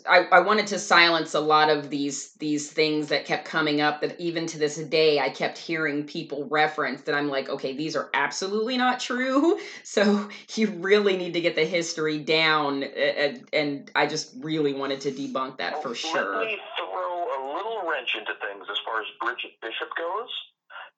I, 0.10 0.26
I 0.30 0.40
wanted 0.42 0.68
to 0.68 0.80
silence 0.80 1.34
a 1.34 1.40
lot 1.40 1.70
of 1.70 1.90
these 1.90 2.34
these 2.34 2.70
things 2.70 3.08
that 3.08 3.24
kept 3.24 3.46
coming 3.46 3.80
up 3.80 4.02
that 4.02 4.20
even 4.20 4.46
to 4.48 4.58
this 4.58 4.76
day 4.76 5.22
I 5.22 5.30
kept 5.30 5.58
hearing 5.58 6.04
people 6.04 6.50
reference 6.50 7.04
that 7.04 7.16
I'm 7.16 7.30
like, 7.30 7.48
okay, 7.48 7.74
these 7.74 7.96
are 7.96 8.10
absolutely 8.14 8.78
not 8.78 9.00
true. 9.00 9.58
So 9.84 10.30
you 10.56 10.68
really 10.80 11.16
need 11.18 11.34
to 11.34 11.42
get 11.42 11.56
the 11.56 11.66
history 11.66 12.20
down, 12.20 12.84
and, 12.84 13.48
and 13.54 13.92
I 13.96 14.06
just 14.06 14.36
really 14.40 14.74
wanted 14.74 15.02
to 15.02 15.12
debunk 15.12 15.58
that 15.58 15.82
for 15.82 15.96
sure. 15.96 16.38
Let 16.38 16.46
me 16.46 16.58
throw 16.78 17.24
a 17.26 17.40
little 17.56 17.90
wrench 17.90 18.16
into 18.16 18.34
things 18.40 18.68
as 18.70 18.78
far 18.86 19.02
as 19.02 19.08
Bridget 19.20 19.60
Bishop 19.62 19.90
goes. 19.98 20.30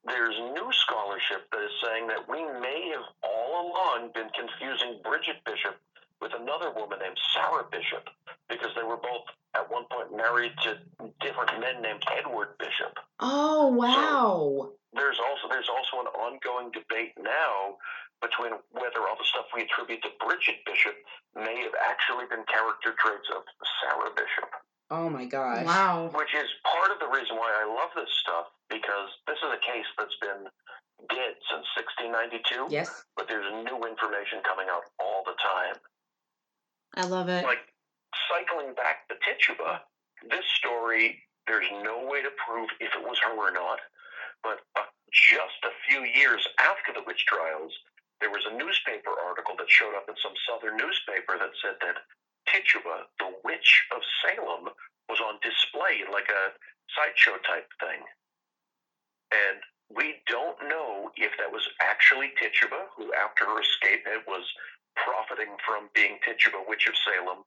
There's 0.04 0.36
new 0.54 0.70
scholarship 0.74 1.48
that 1.52 1.62
is 1.62 1.72
saying 1.84 2.08
that 2.08 2.28
we 2.28 2.44
may 2.60 2.92
have 2.96 3.06
all 3.24 3.72
along 3.72 4.12
been 4.14 4.30
confusing 4.36 5.00
Bridget 5.04 5.38
Bishop 5.46 5.78
with 6.22 6.32
another 6.40 6.72
woman 6.72 7.00
named 7.00 7.18
Sarah 7.34 7.66
Bishop 7.72 8.08
because 8.48 8.70
they 8.78 8.84
were 8.86 8.98
both 9.02 9.26
at 9.58 9.66
one 9.70 9.84
point 9.92 10.16
married 10.16 10.54
to 10.64 10.78
different 11.20 11.52
men 11.60 11.82
named 11.82 12.04
Edward 12.14 12.56
Bishop. 12.60 12.94
Oh 13.20 13.68
wow! 13.68 14.70
There's 14.94 15.18
also 15.20 15.50
there's 15.50 15.70
also 15.70 16.06
an 16.06 16.10
ongoing 16.16 16.72
debate 16.72 17.18
now 17.20 17.76
between 18.22 18.54
whether 18.70 19.02
all 19.10 19.18
the 19.18 19.26
stuff 19.26 19.50
we 19.54 19.66
attribute 19.66 20.02
to 20.06 20.14
Bridget 20.22 20.62
Bishop 20.66 20.94
may 21.34 21.58
have 21.66 21.74
actually 21.82 22.30
been 22.30 22.46
character 22.46 22.94
traits 23.02 23.26
of 23.34 23.42
Sarah 23.82 24.14
Bishop 24.14 24.50
Oh 24.94 25.10
my 25.10 25.26
gosh! 25.26 25.66
Wow. 25.66 26.12
which 26.14 26.36
is 26.38 26.48
part 26.68 26.92
of 26.94 27.00
the 27.02 27.10
reason 27.10 27.36
why 27.36 27.50
I 27.50 27.66
love 27.66 27.90
this 27.98 28.12
stuff 28.22 28.54
because 28.70 29.10
this 29.26 29.40
is 29.42 29.50
a 29.52 29.62
case 29.66 29.88
that's 29.98 30.16
been 30.22 30.46
dead 31.10 31.34
since 31.50 31.66
1692, 32.06 32.70
Yes. 32.70 33.04
but 33.18 33.26
there's 33.28 33.48
new 33.66 33.80
information 33.90 34.38
coming 34.46 34.68
out 34.70 34.86
all 35.02 35.24
the 35.26 35.34
time. 35.42 35.82
I 36.96 37.06
love 37.06 37.30
it. 37.30 37.44
Like 37.46 37.66
cycling 38.28 38.76
back 38.76 39.08
to 39.08 39.16
Tituba, 39.24 39.82
this 40.30 40.46
story, 40.60 41.24
there's 41.48 41.68
no 41.84 42.06
way 42.06 42.22
to 42.22 42.32
prove 42.46 42.70
if 42.80 42.92
it 42.94 43.04
was 43.04 43.18
her 43.24 43.36
or 43.36 43.52
not, 43.52 43.80
but 44.44 44.60
uh, 44.76 44.88
just 45.12 45.60
a 45.64 45.74
few 45.88 46.04
years 46.04 46.46
after 46.60 46.92
the 46.94 47.04
witch 47.08 47.26
trials, 47.28 47.72
there 48.20 48.30
was 48.30 48.46
a 48.46 48.56
newspaper 48.56 49.12
article 49.28 49.56
that 49.58 49.70
showed 49.70 49.96
up 49.96 50.06
in 50.08 50.16
some 50.22 50.36
southern 50.46 50.78
newspaper 50.78 51.40
that 51.40 51.56
said 51.64 51.80
that 51.82 52.04
Tituba, 52.48 53.08
the 53.20 53.34
witch 53.44 53.88
of 53.96 54.02
Salem, 54.22 54.70
was 55.10 55.20
on 55.20 55.40
display 55.42 56.04
like 56.12 56.30
a 56.30 56.54
sideshow 56.92 57.40
type 57.48 57.68
thing. 57.80 58.04
And 59.32 59.60
we 59.92 60.20
don't 60.28 60.60
know 60.68 61.12
if 61.16 61.32
that 61.40 61.52
was 61.52 61.64
actually 61.82 62.32
Tituba, 62.40 62.92
who 62.96 63.12
after 63.16 63.46
her 63.46 63.60
escape 63.60 64.06
had 64.06 64.24
was 64.28 64.44
profiting 64.96 65.56
from 65.66 65.90
being 65.96 66.18
Tituba, 66.26 66.64
witch 66.68 66.88
of 66.88 66.96
Salem, 67.04 67.44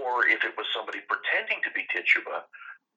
or 0.00 0.26
if 0.26 0.44
it 0.44 0.54
was 0.56 0.66
somebody 0.74 1.00
pretending 1.08 1.60
to 1.64 1.70
be 1.74 1.86
Tituba. 1.92 2.44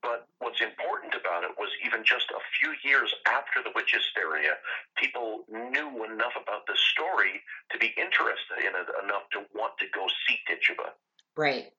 But 0.03 0.27
what's 0.39 0.59
important 0.59 1.15
about 1.15 1.43
it 1.47 1.55
was 1.57 1.71
even 1.85 2.03
just 2.03 2.27
a 2.31 2.41
few 2.59 2.75
years 2.83 3.13
after 3.25 3.63
the 3.63 3.71
witch 3.73 3.95
hysteria, 3.95 4.59
people 4.99 5.45
knew 5.47 6.03
enough 6.03 6.35
about 6.35 6.67
the 6.67 6.75
story 6.91 7.39
to 7.71 7.77
be 7.79 7.95
interested 7.95 8.59
in 8.59 8.75
it 8.75 8.87
enough 9.03 9.31
to 9.31 9.47
want 9.55 9.79
to 9.79 9.87
go 9.95 10.05
see 10.27 10.37
Tituba. 10.47 10.91
Right. 11.37 11.71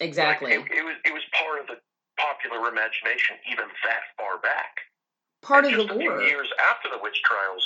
Like, 0.00 0.08
Exactly. 0.08 0.52
it, 0.52 0.60
it 0.72 0.84
was 0.84 0.96
it 1.04 1.12
was 1.14 1.22
part 1.32 1.60
of 1.60 1.66
the 1.66 1.78
popular 2.18 2.68
imagination 2.68 3.36
even 3.50 3.66
that 3.84 4.02
far 4.18 4.38
back. 4.38 4.84
Part 5.42 5.64
And 5.64 5.74
of 5.74 5.88
the 5.88 5.94
a 5.94 5.98
few 5.98 6.10
lore. 6.10 6.22
years 6.22 6.48
after 6.70 6.88
the 6.90 6.98
witch 7.02 7.22
trials, 7.24 7.64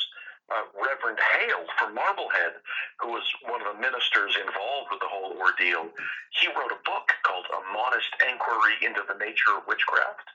uh, 0.53 0.65
Reverend 0.79 1.19
Hale 1.19 1.67
from 1.79 1.95
Marblehead, 1.95 2.63
who 3.03 3.11
was 3.11 3.27
one 3.51 3.61
of 3.63 3.75
the 3.75 3.83
ministers 3.83 4.39
involved 4.39 4.95
with 4.95 5.03
the 5.03 5.11
whole 5.11 5.35
ordeal, 5.39 5.91
he 6.39 6.47
wrote 6.55 6.71
a 6.71 6.87
book 6.87 7.11
called 7.27 7.47
A 7.51 7.61
Modest 7.75 8.13
Inquiry 8.23 8.79
into 8.83 9.03
the 9.11 9.19
Nature 9.19 9.59
of 9.59 9.67
Witchcraft. 9.67 10.29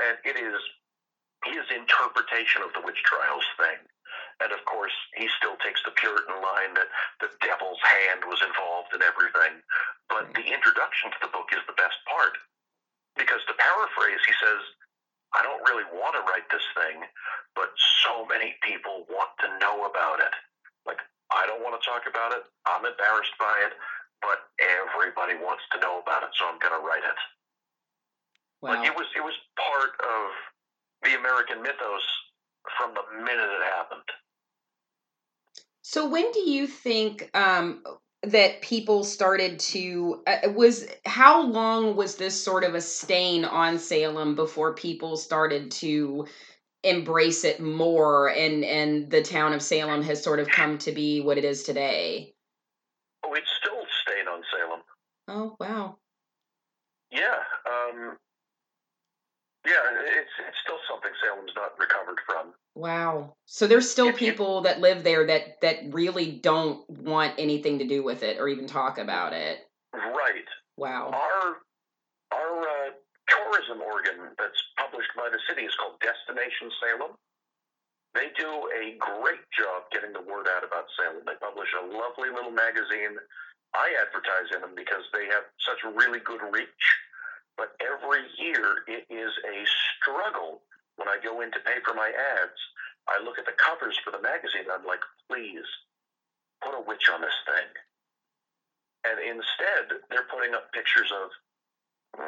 And 0.00 0.16
it 0.24 0.40
is 0.40 0.56
his 1.44 1.66
interpretation 1.74 2.62
of 2.62 2.72
the 2.72 2.80
witch 2.80 3.02
trials 3.04 3.44
thing. 3.58 3.82
And 4.40 4.50
of 4.54 4.64
course, 4.64 4.94
he 5.14 5.28
still 5.36 5.58
takes 5.60 5.82
the 5.84 5.94
Puritan 5.94 6.38
line 6.40 6.72
that 6.74 6.90
the 7.20 7.30
devil's 7.44 7.82
hand 7.82 8.24
was 8.24 8.40
involved 8.40 8.94
in 8.94 9.04
everything. 9.04 9.60
But 10.08 10.32
the 10.34 10.46
introduction 10.48 11.12
to 11.12 11.20
the 11.20 11.34
book 11.34 11.52
is 11.52 11.62
the 11.68 11.78
best 11.78 11.98
part. 12.08 12.34
Because 13.18 13.44
to 13.46 13.54
paraphrase, 13.54 14.22
he 14.24 14.34
says, 14.40 14.62
I 15.34 15.42
don't 15.42 15.64
really 15.64 15.88
want 15.92 16.14
to 16.14 16.22
write 16.28 16.44
this 16.52 16.64
thing, 16.76 17.02
but 17.56 17.72
so 18.04 18.26
many 18.28 18.54
people 18.60 19.08
want 19.08 19.32
to 19.40 19.48
know 19.58 19.88
about 19.88 20.20
it. 20.20 20.34
Like, 20.84 21.00
I 21.32 21.46
don't 21.46 21.64
want 21.64 21.80
to 21.80 21.82
talk 21.82 22.04
about 22.04 22.32
it. 22.36 22.44
I'm 22.68 22.84
embarrassed 22.84 23.32
by 23.40 23.56
it, 23.64 23.72
but 24.20 24.44
everybody 24.60 25.40
wants 25.40 25.64
to 25.72 25.80
know 25.80 26.00
about 26.04 26.22
it, 26.22 26.30
so 26.36 26.44
I'm 26.44 26.60
going 26.60 26.76
to 26.76 26.84
write 26.84 27.04
it. 27.04 27.20
Wow. 28.60 28.76
Like, 28.76 28.86
it 28.86 28.94
was 28.94 29.08
it 29.16 29.24
was 29.24 29.34
part 29.56 29.96
of 30.04 30.24
the 31.02 31.18
American 31.18 31.62
mythos 31.62 32.06
from 32.78 32.94
the 32.94 33.02
minute 33.24 33.48
it 33.48 33.64
happened. 33.74 34.08
So 35.82 36.08
when 36.08 36.30
do 36.32 36.40
you 36.40 36.66
think 36.66 37.28
um, 37.34 37.82
that 38.22 38.62
people 38.62 39.02
started 39.02 39.58
to 39.58 40.22
uh, 40.26 40.50
was 40.54 40.86
how 41.04 41.42
long 41.42 41.96
was 41.96 42.16
this 42.16 42.40
sort 42.42 42.62
of 42.62 42.74
a 42.74 42.80
stain 42.80 43.44
on 43.44 43.78
Salem 43.78 44.36
before 44.36 44.74
people 44.74 45.16
started 45.16 45.70
to 45.72 46.26
embrace 46.84 47.44
it 47.44 47.60
more 47.60 48.28
and 48.30 48.64
and 48.64 49.10
the 49.10 49.22
town 49.22 49.52
of 49.52 49.62
Salem 49.62 50.02
has 50.02 50.22
sort 50.22 50.38
of 50.38 50.48
come 50.48 50.78
to 50.78 50.92
be 50.92 51.20
what 51.20 51.38
it 51.38 51.44
is 51.44 51.64
today? 51.64 52.32
Oh, 53.24 53.34
it's 53.34 53.50
still 53.60 53.84
staying 54.02 54.28
on 54.28 54.42
Salem. 54.56 54.80
Oh 55.28 55.56
wow. 55.58 55.96
Yeah, 57.10 57.38
um, 57.66 58.16
yeah, 59.66 59.82
it's 60.18 60.30
it's 60.48 60.58
still 60.62 60.78
something 60.90 61.10
Salem's 61.24 61.52
not 61.54 61.78
recovered 61.78 62.18
from. 62.26 62.52
Wow. 62.74 63.34
So 63.46 63.66
there's 63.66 63.90
still 63.90 64.08
If 64.08 64.20
you- 64.20 64.30
people 64.32 64.62
that 64.62 64.80
live 64.80 65.04
there 65.04 65.26
that 65.26 65.60
that 65.60 65.92
really 65.92 66.32
don't 66.32 66.88
want 66.90 67.34
anything 67.38 67.78
to 67.78 67.86
do 67.86 68.02
with 68.02 68.22
it 68.22 68.38
or 68.38 68.48
even 68.48 68.66
talk 68.66 68.98
about 68.98 69.32
it. 69.32 69.68
Right. 69.92 70.48
Wow. 70.76 71.10
Our 71.12 71.58
our 72.32 72.60
uh, 72.60 72.90
tourism 73.28 73.82
organ 73.82 74.32
that's 74.38 74.60
published 74.78 75.10
by 75.14 75.28
the 75.30 75.38
city 75.48 75.62
is 75.62 75.74
called 75.76 76.00
Destination 76.00 76.70
Salem. 76.80 77.12
They 78.14 78.28
do 78.36 78.48
a 78.76 78.96
great 79.00 79.44
job 79.56 79.88
getting 79.92 80.12
the 80.12 80.20
word 80.20 80.48
out 80.48 80.64
about 80.64 80.84
Salem. 80.96 81.22
They 81.24 81.36
publish 81.40 81.68
a 81.76 81.84
lovely 81.86 82.28
little 82.28 82.50
magazine. 82.52 83.16
I 83.74 83.88
advertise 84.04 84.52
in 84.54 84.60
them 84.60 84.74
because 84.76 85.04
they 85.12 85.24
have 85.32 85.44
such 85.64 85.80
really 85.96 86.20
good 86.20 86.40
reach. 86.52 86.84
But 87.56 87.76
every 87.80 88.24
year 88.38 88.82
it 88.88 89.06
is 89.12 89.32
a 89.44 89.56
struggle 90.00 90.62
when 90.96 91.08
I 91.08 91.18
go 91.22 91.40
in 91.40 91.50
to 91.52 91.60
pay 91.64 91.78
for 91.84 91.94
my 91.94 92.08
ads. 92.08 92.58
I 93.08 93.22
look 93.22 93.38
at 93.38 93.46
the 93.46 93.56
covers 93.58 93.98
for 94.04 94.10
the 94.10 94.22
magazine 94.22 94.68
and 94.70 94.72
I'm 94.72 94.86
like, 94.86 95.02
please 95.28 95.66
put 96.62 96.74
a 96.78 96.80
witch 96.86 97.10
on 97.12 97.20
this 97.20 97.34
thing. 97.46 97.68
And 99.04 99.18
instead, 99.18 99.98
they're 100.10 100.30
putting 100.30 100.54
up 100.54 100.70
pictures 100.72 101.10
of 101.10 101.30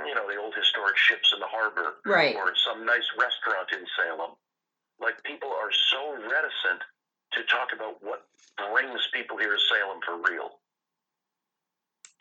you 0.09 0.15
know, 0.17 0.25
the 0.27 0.41
old 0.41 0.55
historic 0.57 0.97
ships 0.97 1.29
in 1.33 1.41
the 1.41 1.47
harbor 1.47 2.01
Right. 2.09 2.35
or 2.35 2.53
some 2.57 2.87
nice 2.87 3.05
restaurant 3.21 3.69
in 3.73 3.85
Salem. 3.95 4.33
Like 4.99 5.23
people 5.25 5.53
are 5.53 5.71
so 5.93 6.17
reticent 6.25 6.81
to 7.37 7.45
talk 7.53 7.69
about 7.77 8.01
what 8.03 8.25
brings 8.57 9.07
people 9.13 9.37
here 9.37 9.53
to 9.53 9.61
Salem 9.69 10.01
for 10.05 10.17
real. 10.25 10.57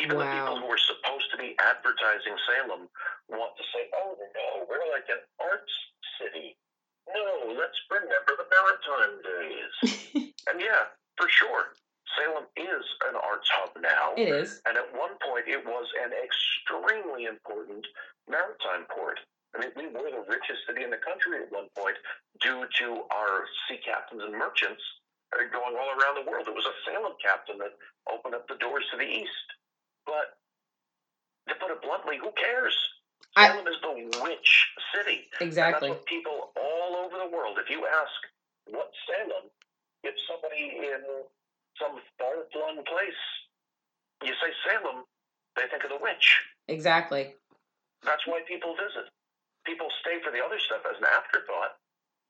Even 0.04 0.20
the 0.20 0.28
people 0.28 0.60
who 0.60 0.68
are 0.68 0.84
supposed 0.84 1.32
to 1.32 1.38
be 1.40 1.56
advertising 1.64 2.36
Salem 2.44 2.92
want 3.32 3.56
to 3.56 3.64
say, 3.72 3.88
oh, 3.96 4.20
no, 4.20 4.68
we're 4.68 4.84
like 4.92 5.08
an 5.08 5.24
arts 5.40 5.72
city. 6.20 6.60
No, 7.08 7.56
let's 7.56 7.80
remember 7.88 8.36
the 8.36 8.48
maritime 8.52 9.16
days. 9.24 9.74
and 10.52 10.60
yeah, 10.60 10.92
for 11.16 11.32
sure, 11.32 11.72
Salem 12.20 12.52
is 12.60 12.84
an 13.08 13.16
arts 13.16 13.48
hub 13.56 13.72
now. 13.80 14.12
It 14.20 14.28
is. 14.28 14.60
And 14.68 14.76
at 14.76 14.92
one 14.92 15.16
point, 15.24 15.48
it 15.48 15.64
was 15.64 15.88
an 16.04 16.12
extremely 16.12 17.32
important 17.32 17.88
maritime 18.28 18.84
port. 18.92 19.24
I 19.56 19.64
mean, 19.64 19.72
we 19.78 19.88
were 19.88 20.12
the 20.12 20.26
richest 20.28 20.68
city 20.68 20.84
in 20.84 20.92
the 20.92 21.00
country 21.00 21.40
at 21.40 21.52
one 21.54 21.70
point 21.78 21.96
due 22.42 22.66
to 22.82 22.88
our 23.08 23.46
sea 23.68 23.80
captains 23.86 24.24
and 24.26 24.34
merchants 24.34 24.82
uh, 25.32 25.46
going 25.48 25.78
all 25.78 25.92
around 25.96 26.18
the 26.20 26.28
world. 26.28 26.50
It 26.50 26.58
was 26.58 26.66
a 26.66 26.76
Salem 26.84 27.14
captain 27.22 27.58
that 27.62 27.78
opened 28.10 28.36
up 28.36 28.48
the 28.50 28.58
doors 28.58 28.84
to 28.92 28.98
the 28.98 29.08
east. 29.08 29.48
But 30.06 30.38
to 31.48 31.56
put 31.56 31.72
it 31.72 31.82
bluntly, 31.82 32.18
who 32.18 32.32
cares? 32.32 32.76
I- 33.36 33.48
Salem 33.48 33.68
is 33.68 33.80
the 33.82 34.22
witch 34.22 34.68
city. 34.94 35.30
And 35.40 35.48
Exactly. 35.48 35.90
that's 35.90 36.00
what 36.00 36.06
people 36.06 36.52
all 36.56 36.96
over 36.98 37.18
the 37.18 37.28
world, 37.28 37.58
if 37.60 37.70
you 37.70 37.86
ask 37.88 38.14
what 38.68 38.92
Salem, 39.08 39.50
if 40.04 40.16
somebody 40.28 40.78
in 40.78 41.02
some 41.80 42.02
far 42.20 42.46
flung 42.52 42.84
place, 42.86 43.22
you 44.24 44.34
say 44.36 44.54
Salem, 44.66 45.06
they 45.56 45.68
think 45.68 45.84
of 45.84 45.90
the 45.90 45.98
witch. 45.98 46.42
Exactly. 46.68 47.36
That's 48.04 48.26
why 48.28 48.42
people 48.48 48.76
visit. 48.76 49.10
People 49.66 49.88
stay 50.02 50.22
for 50.22 50.32
the 50.32 50.44
other 50.44 50.60
stuff 50.60 50.82
as 50.90 50.98
an 50.98 51.06
afterthought. 51.06 51.78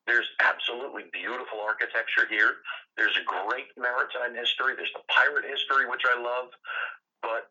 There's 0.05 0.27
absolutely 0.39 1.03
beautiful 1.11 1.61
architecture 1.61 2.27
here. 2.29 2.57
There's 2.97 3.15
a 3.17 3.23
great 3.23 3.67
maritime 3.77 4.35
history. 4.35 4.75
There's 4.75 4.91
the 4.93 5.03
pirate 5.09 5.45
history, 5.45 5.87
which 5.87 6.03
I 6.05 6.19
love. 6.19 6.49
But 7.21 7.49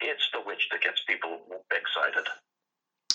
it's 0.00 0.28
the 0.32 0.40
witch 0.46 0.68
that 0.70 0.80
gets 0.80 1.02
people 1.06 1.38
excited. 1.70 2.26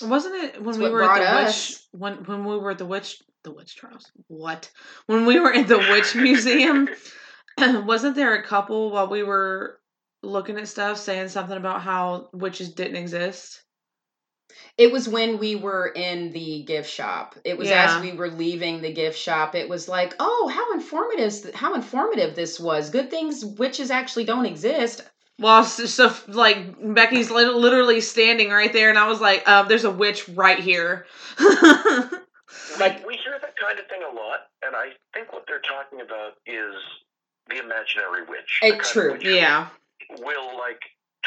Wasn't 0.02 0.34
it 0.34 0.60
when 0.60 0.70
It's 0.74 0.78
we 0.78 0.90
were 0.90 1.02
at 1.02 1.06
brought 1.06 1.38
the 1.40 1.44
witch 1.46 1.78
when 1.92 2.14
when 2.24 2.44
we 2.44 2.58
were 2.58 2.72
at 2.72 2.78
the 2.78 2.86
witch 2.86 3.22
the 3.44 3.52
witch 3.52 3.76
trials? 3.76 4.10
What? 4.28 4.70
When 5.06 5.24
we 5.26 5.38
were 5.40 5.52
at 5.52 5.68
the 5.68 5.78
witch 5.78 6.14
museum, 6.16 6.88
wasn't 7.58 8.16
there 8.16 8.34
a 8.34 8.42
couple 8.42 8.90
while 8.90 9.08
we 9.08 9.22
were 9.22 9.80
looking 10.22 10.58
at 10.58 10.68
stuff 10.68 10.98
saying 10.98 11.28
something 11.28 11.56
about 11.56 11.82
how 11.82 12.28
witches 12.32 12.74
didn't 12.74 12.96
exist? 12.96 13.62
It 14.78 14.92
was 14.92 15.08
when 15.08 15.38
we 15.38 15.56
were 15.56 15.86
in 15.88 16.32
the 16.32 16.62
gift 16.64 16.90
shop. 16.90 17.36
It 17.44 17.56
was 17.58 17.68
Yeah. 17.68 17.96
as 17.96 18.02
we 18.02 18.12
were 18.12 18.30
leaving 18.30 18.80
the 18.80 18.92
gift 18.92 19.18
shop. 19.18 19.54
It 19.54 19.68
was 19.68 19.88
like, 19.88 20.14
oh, 20.18 20.48
how 20.52 20.72
informative! 20.72 21.54
How 21.54 21.74
informative 21.74 22.34
this 22.34 22.60
was. 22.60 22.90
Good 22.90 23.10
things 23.10 23.44
witches 23.44 23.90
actually 23.90 24.24
don't 24.24 24.46
exist. 24.46 25.02
Well, 25.38 25.64
so, 25.64 25.84
so 25.86 26.14
like 26.28 26.94
Becky's 26.94 27.30
literally 27.30 28.00
standing 28.00 28.50
right 28.50 28.72
there, 28.72 28.88
and 28.88 28.98
I 28.98 29.06
was 29.08 29.20
like, 29.20 29.42
uh, 29.46 29.64
"There's 29.64 29.84
a 29.84 29.90
witch 29.90 30.28
right 30.30 30.58
here." 30.58 31.06
Like- 32.78 33.00
we, 33.00 33.16
we 33.16 33.16
hear 33.16 33.38
that 33.40 33.54
kind 33.56 33.78
of 33.78 33.86
thing 33.86 34.00
a 34.02 34.14
lot, 34.14 34.48
and 34.64 34.76
I 34.76 34.90
think 35.14 35.32
what 35.32 35.44
they're 35.48 35.60
talking 35.60 36.00
about 36.00 36.34
is 36.46 36.74
the 37.48 37.58
imaginary 37.58 38.24
witch. 38.28 38.58
the 38.62 38.70
kind 38.70 38.80
of 38.80 38.86
true. 38.86 39.12
witch 39.12 39.22
who 39.24 39.30
yeah, 39.34 39.68
Will 40.20 40.56
like 40.56 40.80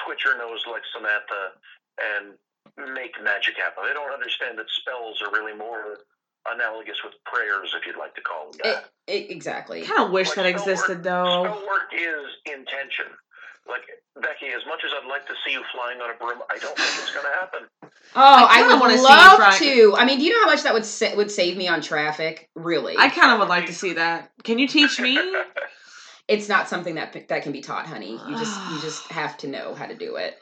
twitch 0.06 0.22
her 0.26 0.38
nose 0.38 0.64
like 0.70 0.84
Samantha 0.94 1.58
and 2.00 2.94
make 2.96 3.22
magic 3.24 3.58
happen. 3.58 3.84
They 3.88 3.94
don't 3.94 4.14
understand 4.14 4.58
that 4.58 4.70
spells 4.70 5.22
are 5.22 5.32
really 5.32 5.58
more 5.58 6.00
analogous 6.48 6.98
with 7.04 7.14
prayers, 7.26 7.74
if 7.76 7.86
you'd 7.86 7.98
like 7.98 8.16
to 8.16 8.22
call 8.22 8.52
them 8.52 8.60
that. 8.64 8.86
It, 9.08 9.14
it, 9.14 9.32
exactly. 9.32 9.84
I 9.84 9.86
kind 9.86 10.04
of 10.04 10.12
wish 10.12 10.28
Like 10.28 10.36
that 10.38 10.46
existed 10.46 10.98
work- 10.98 11.04
though. 11.04 11.44
Spell 11.46 11.68
work 11.68 11.92
is 11.94 12.26
intention. 12.46 13.06
Like 13.68 13.82
Becky, 14.16 14.48
as 14.48 14.66
much 14.68 14.82
as 14.86 14.92
I'd 14.92 15.08
like 15.08 15.26
to 15.28 15.34
see 15.46 15.54
you 15.54 15.64
flying 15.74 16.02
on 16.02 16.10
a 16.10 16.18
broom, 16.18 16.42
I 16.50 16.58
don't 16.58 16.76
think 16.76 16.90
it's 17.02 17.12
going 17.14 17.26
to 17.26 17.40
happen. 17.40 17.92
Oh, 18.16 18.48
I 18.50 18.64
I, 18.64 18.68
would 18.68 18.80
wanna 18.80 18.94
see 18.94 19.00
you 19.00 19.08
love 19.08 19.38
try- 19.38 19.58
to. 19.60 19.96
I 19.98 20.06
mean, 20.06 20.20
do 20.20 20.26
you 20.26 20.34
know 20.34 20.42
how 20.46 20.52
much 20.52 20.64
that 20.64 20.74
would 20.74 20.86
sa- 20.86 21.16
would 21.16 21.30
save 21.30 21.58
me 21.58 21.68
on 21.68 21.82
traffic? 21.82 22.50
Really, 22.56 22.96
I 22.98 23.10
kind 23.10 23.32
of 23.32 23.40
would 23.40 23.50
like 23.50 23.68
to 23.68 23.74
see 23.74 23.94
that. 23.94 24.32
Can 24.44 24.58
you 24.58 24.68
teach 24.68 25.00
me? 25.00 25.18
it's 26.28 26.50
not 26.50 26.70
something 26.70 26.96
that 26.96 27.28
that 27.28 27.44
can 27.44 27.52
be 27.52 27.62
taught, 27.62 27.86
honey. 27.86 28.12
You 28.12 28.38
just 28.38 28.72
you 28.72 28.82
just 28.82 29.08
have 29.12 29.38
to 29.38 29.48
know 29.48 29.76
how 29.76 29.86
to 29.86 29.96
do 29.96 30.16
it. 30.16 30.36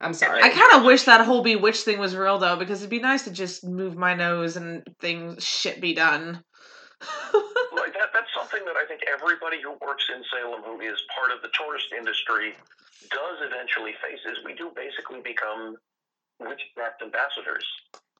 I'm 0.00 0.14
sorry. 0.14 0.42
I 0.42 0.50
kind 0.50 0.74
of 0.74 0.84
wish 0.84 1.04
that 1.04 1.24
whole 1.24 1.42
bewitch 1.42 1.80
thing 1.80 1.98
was 1.98 2.14
real 2.14 2.38
though, 2.38 2.56
because 2.56 2.80
it'd 2.80 2.90
be 2.90 3.00
nice 3.00 3.24
to 3.24 3.32
just 3.32 3.64
move 3.64 3.96
my 3.96 4.14
nose 4.14 4.56
and 4.56 4.84
things 5.00 5.44
shit 5.44 5.80
be 5.80 5.94
done. 5.94 6.44
something 8.48 8.64
that 8.64 8.80
I 8.80 8.88
think 8.88 9.04
everybody 9.04 9.60
who 9.60 9.76
works 9.84 10.08
in 10.08 10.24
Salem 10.32 10.64
who 10.64 10.80
is 10.80 10.96
part 11.12 11.28
of 11.28 11.44
the 11.44 11.52
tourist 11.52 11.92
industry 11.92 12.56
does 13.12 13.36
eventually 13.44 13.92
face 14.00 14.24
is 14.24 14.40
we 14.44 14.56
do 14.56 14.72
basically 14.72 15.20
become 15.20 15.76
witchcraft 16.40 17.04
ambassadors. 17.04 17.64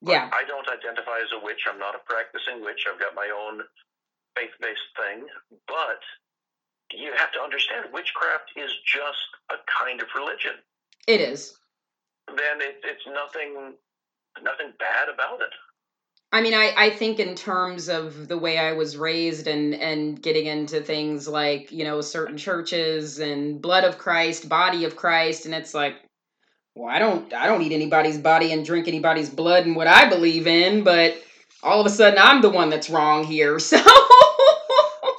Yeah, 0.00 0.30
I 0.32 0.44
don't 0.44 0.68
identify 0.68 1.18
as 1.24 1.32
a 1.32 1.40
witch. 1.42 1.64
I'm 1.66 1.80
not 1.80 1.96
a 1.96 2.02
practicing 2.04 2.62
witch. 2.62 2.84
I've 2.86 3.00
got 3.00 3.16
my 3.16 3.32
own 3.32 3.64
faith 4.36 4.54
based 4.60 4.88
thing. 4.94 5.26
But 5.66 6.04
you 6.92 7.10
have 7.16 7.32
to 7.32 7.40
understand 7.40 7.90
witchcraft 7.92 8.52
is 8.54 8.70
just 8.86 9.28
a 9.50 9.58
kind 9.66 10.00
of 10.00 10.08
religion. 10.14 10.60
it 11.08 11.20
is. 11.20 11.56
Then 12.28 12.60
it, 12.60 12.84
it's 12.84 13.06
nothing 13.08 13.74
nothing 14.44 14.76
bad 14.78 15.08
about 15.08 15.40
it. 15.40 15.50
I 16.30 16.42
mean, 16.42 16.52
I, 16.52 16.74
I 16.76 16.90
think 16.90 17.20
in 17.20 17.34
terms 17.34 17.88
of 17.88 18.28
the 18.28 18.36
way 18.36 18.58
I 18.58 18.72
was 18.72 18.98
raised 18.98 19.46
and, 19.46 19.74
and 19.74 20.20
getting 20.20 20.44
into 20.46 20.80
things 20.82 21.26
like, 21.26 21.72
you 21.72 21.84
know, 21.84 22.02
certain 22.02 22.36
churches 22.36 23.18
and 23.18 23.62
blood 23.62 23.84
of 23.84 23.96
Christ, 23.96 24.46
body 24.48 24.84
of 24.84 24.94
Christ, 24.94 25.46
and 25.46 25.54
it's 25.54 25.72
like, 25.72 25.94
well, 26.74 26.88
I 26.94 26.98
don't 26.98 27.32
I 27.32 27.46
don't 27.46 27.62
eat 27.62 27.72
anybody's 27.72 28.18
body 28.18 28.52
and 28.52 28.64
drink 28.64 28.88
anybody's 28.88 29.30
blood 29.30 29.64
and 29.66 29.74
what 29.74 29.86
I 29.86 30.08
believe 30.08 30.46
in, 30.46 30.84
but 30.84 31.16
all 31.62 31.80
of 31.80 31.86
a 31.86 31.90
sudden 31.90 32.18
I'm 32.20 32.42
the 32.42 32.50
one 32.50 32.68
that's 32.68 32.90
wrong 32.90 33.24
here. 33.24 33.58
So 33.68 33.76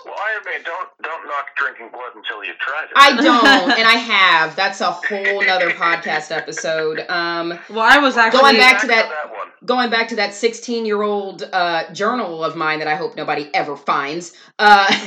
Well, 0.06 0.15
Iron 0.19 0.44
Man, 0.45 0.64
don't 0.64 0.90
don't 1.02 1.26
knock 1.27 1.48
drinking 1.57 1.90
blood 1.91 2.11
until 2.15 2.44
you've 2.45 2.57
tried 2.60 2.84
it. 2.86 2.91
I 2.95 3.15
don't, 3.22 3.72
and 3.80 3.88
I 3.88 3.95
have. 3.95 4.56
That's 4.56 4.80
a 4.80 4.91
whole 4.91 5.44
nother 5.44 5.72
podcast 5.72 6.31
episode. 6.36 6.99
Um, 7.10 7.57
Well, 7.69 7.80
I 7.80 7.98
was 7.98 8.15
actually 8.15 8.41
Going 8.41 8.57
back 8.57 8.80
to 8.81 8.88
that- 8.88 9.10
that 9.10 9.31
one. 9.36 9.38
Going 9.69 9.91
back 9.91 10.07
to 10.07 10.15
that 10.15 10.33
16 10.33 10.83
year 10.87 11.03
old 11.03 11.43
uh, 11.53 11.93
journal 11.93 12.43
of 12.43 12.55
mine 12.55 12.79
that 12.79 12.87
I 12.87 12.95
hope 12.95 13.15
nobody 13.15 13.51
ever 13.53 13.77
finds. 13.77 14.33
Uh, 14.57 14.87
I'm 14.89 14.97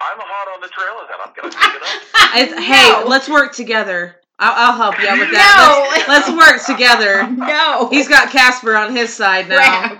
I'm 0.00 0.18
hot 0.20 0.54
on 0.54 0.60
the 0.60 0.68
trail 0.68 1.00
of 1.00 1.08
that. 1.08 1.18
I'm 1.24 1.32
gonna 1.34 1.48
pick 1.48 1.74
it 1.74 1.82
up. 1.82 2.02
It's, 2.36 2.52
hey, 2.52 2.90
No. 2.90 3.04
let's 3.08 3.28
work 3.28 3.54
together. 3.54 4.16
I'll, 4.40 4.72
I'll 4.72 4.76
help 4.76 5.00
you 5.00 5.08
out 5.08 5.18
with 5.18 5.30
that. 5.30 6.04
No. 6.08 6.12
Let's, 6.12 6.28
let's 6.36 6.68
work 6.68 6.76
together. 6.76 7.26
no, 7.30 7.88
He's 7.88 8.08
got 8.08 8.30
Casper 8.30 8.76
on 8.76 8.94
his 8.94 9.14
side 9.14 9.48
now. 9.48 9.98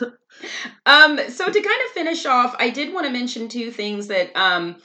um, 0.86 1.18
so 1.30 1.46
to 1.46 1.60
kind 1.60 1.80
of 1.86 1.90
finish 1.94 2.26
off, 2.26 2.54
I 2.58 2.68
did 2.70 2.92
want 2.92 3.06
to 3.06 3.12
mention 3.12 3.48
two 3.48 3.70
things 3.70 4.08
that 4.08 4.36
um, 4.36 4.76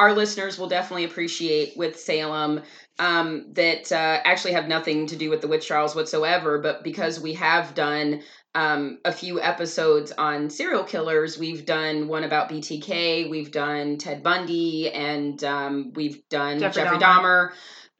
our 0.00 0.14
listeners 0.14 0.58
will 0.58 0.66
definitely 0.66 1.04
appreciate 1.04 1.76
with 1.76 2.00
Salem 2.00 2.62
um, 2.98 3.44
that 3.52 3.92
uh, 3.92 4.22
actually 4.24 4.54
have 4.54 4.66
nothing 4.66 5.06
to 5.08 5.14
do 5.14 5.28
with 5.28 5.42
the 5.42 5.46
witch 5.46 5.66
trials 5.66 5.94
whatsoever, 5.94 6.58
but 6.58 6.82
because 6.82 7.20
we 7.20 7.34
have 7.34 7.74
done 7.74 8.22
um, 8.54 8.98
a 9.04 9.12
few 9.12 9.42
episodes 9.42 10.10
on 10.12 10.48
serial 10.48 10.84
killers, 10.84 11.38
we've 11.38 11.66
done 11.66 12.08
one 12.08 12.24
about 12.24 12.48
BTK, 12.48 13.28
we've 13.28 13.52
done 13.52 13.98
Ted 13.98 14.22
Bundy, 14.22 14.90
and 14.90 15.44
um, 15.44 15.92
we've 15.94 16.26
done 16.30 16.58
Jeffrey 16.58 16.82
Jeffrey, 16.82 16.96
Dahmer. 16.96 17.50
Dahmer. 17.50 17.52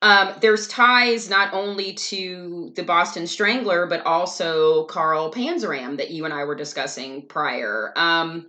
Um, 0.03 0.35
there's 0.41 0.69
ties 0.69 1.29
not 1.29 1.53
only 1.53 1.93
to 1.93 2.73
the 2.77 2.83
Boston 2.83 3.27
Strangler, 3.27 3.87
but 3.87 4.07
also 4.07 4.85
Carl 4.85 5.31
Panzram 5.31 5.99
that 5.99 6.11
you 6.11 6.25
and 6.25 6.33
I 6.33 6.45
were 6.45 6.55
discussing 6.55 7.27
prior. 7.29 7.93
Um, 7.95 8.47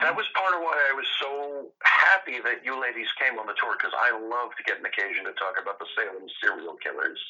That 0.00 0.16
was 0.16 0.26
part 0.34 0.54
of 0.54 0.60
why 0.60 0.74
I 0.90 0.94
was 0.94 1.06
so 1.20 1.68
happy 1.82 2.40
that 2.42 2.64
you 2.64 2.80
ladies 2.80 3.06
came 3.20 3.38
on 3.38 3.46
the 3.46 3.54
tour 3.60 3.76
because 3.76 3.92
I 3.94 4.10
love 4.12 4.50
to 4.56 4.62
get 4.64 4.78
an 4.78 4.86
occasion 4.86 5.24
to 5.24 5.32
talk 5.36 5.60
about 5.60 5.78
the 5.78 5.86
Salem 5.94 6.26
serial 6.42 6.76
killers. 6.82 7.20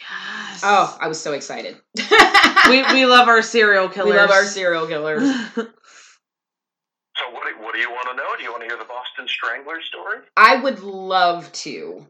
Yes. 0.00 0.60
oh, 0.64 0.96
I 1.00 1.08
was 1.08 1.20
so 1.20 1.32
excited. 1.32 1.76
we 2.68 2.82
we 2.94 3.04
love 3.04 3.28
our 3.28 3.42
serial 3.42 3.88
killers. 3.88 4.12
We 4.12 4.16
love 4.16 4.30
our 4.30 4.44
serial 4.44 4.86
killers. 4.86 5.22
So 7.16 7.30
what 7.34 7.44
do, 7.46 7.62
what 7.62 7.74
do 7.74 7.80
you 7.80 7.90
want 7.90 8.08
to 8.10 8.16
know? 8.16 8.36
Do 8.38 8.42
you 8.42 8.50
want 8.50 8.62
to 8.62 8.68
hear 8.68 8.78
the 8.78 8.88
Boston 8.88 9.28
Strangler 9.28 9.80
story? 9.82 10.18
I 10.36 10.56
would 10.56 10.80
love 10.80 11.52
to. 11.52 12.06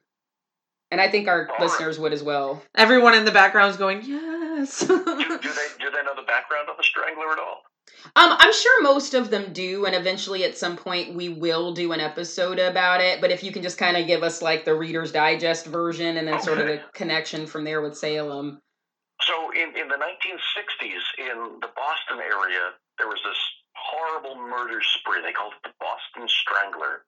And 0.90 1.00
I 1.00 1.08
think 1.10 1.26
our 1.26 1.48
All 1.48 1.54
right. 1.54 1.60
listeners 1.60 1.98
would 1.98 2.12
as 2.12 2.22
well. 2.22 2.62
Everyone 2.76 3.14
in 3.14 3.24
the 3.24 3.32
background 3.32 3.70
is 3.70 3.76
going 3.76 4.02
yes. 4.04 4.80
Do, 4.80 4.86
do 4.86 5.04
they 5.04 5.68
do 5.80 5.90
they 5.90 6.02
know 6.04 6.14
the 6.14 6.26
background 6.26 6.68
of 6.70 6.76
the 6.76 6.84
Strangler 6.84 7.32
at 7.32 7.38
all? 7.38 7.62
Um, 8.16 8.34
I'm 8.38 8.52
sure 8.52 8.82
most 8.82 9.14
of 9.14 9.30
them 9.30 9.52
do, 9.52 9.86
and 9.86 9.94
eventually 9.94 10.44
at 10.44 10.56
some 10.56 10.76
point 10.76 11.14
we 11.14 11.28
will 11.28 11.72
do 11.72 11.92
an 11.92 12.00
episode 12.00 12.58
about 12.58 13.00
it. 13.00 13.20
But 13.20 13.30
if 13.30 13.42
you 13.42 13.52
can 13.52 13.62
just 13.62 13.78
kind 13.78 13.96
of 13.96 14.06
give 14.06 14.22
us 14.22 14.42
like 14.42 14.64
the 14.64 14.74
Reader's 14.74 15.12
Digest 15.12 15.66
version 15.66 16.16
and 16.16 16.26
then 16.26 16.40
sort 16.42 16.58
of 16.58 16.66
the 16.66 16.80
connection 16.94 17.46
from 17.46 17.64
there 17.64 17.80
with 17.80 17.96
Salem. 17.96 18.60
So 19.22 19.50
in, 19.52 19.76
in 19.78 19.88
the 19.88 19.94
1960s, 19.94 21.04
in 21.18 21.60
the 21.60 21.70
Boston 21.76 22.18
area, 22.18 22.74
there 22.98 23.06
was 23.06 23.20
this 23.24 23.38
horrible 23.74 24.34
murder 24.36 24.80
spree. 24.82 25.22
They 25.22 25.32
called 25.32 25.54
it 25.54 25.70
the 25.70 25.74
Boston 25.78 26.28
Strangler. 26.28 27.06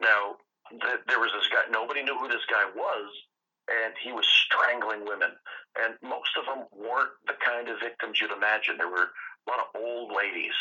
Now, 0.00 0.36
th- 0.70 1.02
there 1.08 1.18
was 1.18 1.30
this 1.34 1.48
guy, 1.50 1.66
nobody 1.70 2.02
knew 2.02 2.16
who 2.16 2.28
this 2.28 2.46
guy 2.48 2.64
was, 2.74 3.10
and 3.66 3.94
he 3.98 4.12
was 4.12 4.26
strangling 4.46 5.04
women. 5.04 5.34
And 5.74 5.98
most 6.02 6.30
of 6.38 6.46
them 6.46 6.70
weren't 6.70 7.12
the 7.26 7.34
kind 7.42 7.68
of 7.68 7.82
victims 7.82 8.20
you'd 8.20 8.30
imagine. 8.30 8.78
There 8.78 8.88
were 8.88 9.10
a 9.46 9.50
lot 9.50 9.62
of 9.62 9.80
old 9.80 10.12
ladies, 10.12 10.54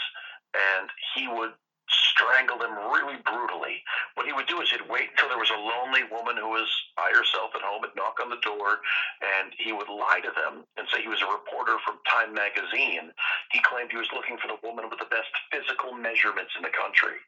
and 0.53 0.89
he 1.15 1.27
would 1.27 1.51
strangle 1.89 2.57
them 2.57 2.73
really 2.93 3.17
brutally. 3.25 3.83
What 4.15 4.25
he 4.25 4.33
would 4.33 4.47
do 4.47 4.61
is 4.61 4.71
he'd 4.71 4.87
wait 4.89 5.11
until 5.13 5.29
there 5.29 5.41
was 5.41 5.51
a 5.51 5.59
lonely 5.59 6.07
woman 6.09 6.37
who 6.37 6.49
was 6.49 6.69
by 6.95 7.11
herself 7.13 7.51
at 7.53 7.61
home, 7.61 7.83
and 7.83 7.93
knock 7.95 8.17
on 8.21 8.29
the 8.29 8.41
door, 8.41 8.79
and 9.21 9.53
he 9.57 9.71
would 9.75 9.89
lie 9.89 10.21
to 10.23 10.31
them 10.33 10.63
and 10.77 10.87
say 10.89 11.01
he 11.01 11.11
was 11.11 11.21
a 11.21 11.29
reporter 11.29 11.77
from 11.85 11.99
Time 12.09 12.33
magazine. 12.33 13.11
He 13.51 13.59
claimed 13.61 13.91
he 13.91 14.01
was 14.01 14.11
looking 14.15 14.37
for 14.37 14.47
the 14.47 14.61
woman 14.63 14.89
with 14.89 14.99
the 14.99 15.11
best 15.11 15.29
physical 15.51 15.93
measurements 15.93 16.55
in 16.55 16.63
the 16.63 16.73
country. 16.73 17.19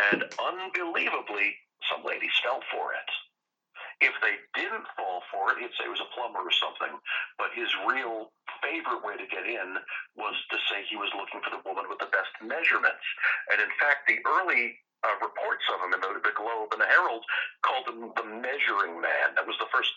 And 0.00 0.24
unbelievably, 0.38 1.60
some 1.90 2.04
ladies 2.04 2.32
fell 2.40 2.62
for 2.72 2.94
it. 2.94 3.10
If 4.00 4.16
they 4.24 4.40
didn't 4.56 4.88
fall 4.96 5.20
for 5.28 5.52
it, 5.52 5.60
he'd 5.60 5.76
say 5.76 5.84
it 5.84 5.92
was 5.92 6.00
a 6.00 6.12
plumber 6.16 6.40
or 6.40 6.56
something. 6.56 6.96
But 7.36 7.52
his 7.52 7.68
real 7.84 8.32
favorite 8.64 9.04
way 9.04 9.20
to 9.20 9.28
get 9.28 9.44
in 9.44 9.76
was 10.16 10.36
to 10.52 10.56
say 10.68 10.84
he 10.88 10.96
was 10.96 11.12
looking 11.12 11.44
for 11.44 11.52
the 11.52 11.60
woman 11.68 11.84
with 11.88 12.00
the 12.00 12.08
best 12.08 12.32
measurements. 12.40 13.04
And 13.52 13.60
in 13.60 13.72
fact, 13.76 14.08
the 14.08 14.20
early 14.24 14.80
uh, 15.04 15.16
reports 15.20 15.64
of 15.72 15.80
him 15.84 15.92
in 15.96 16.00
the, 16.00 16.12
the 16.20 16.36
Globe 16.36 16.72
and 16.72 16.80
the 16.80 16.88
Herald 16.88 17.24
called 17.64 17.88
him 17.88 18.12
the 18.16 18.26
Measuring 18.40 19.00
Man. 19.00 19.36
That 19.36 19.48
was 19.48 19.56
the 19.60 19.68
first 19.72 19.92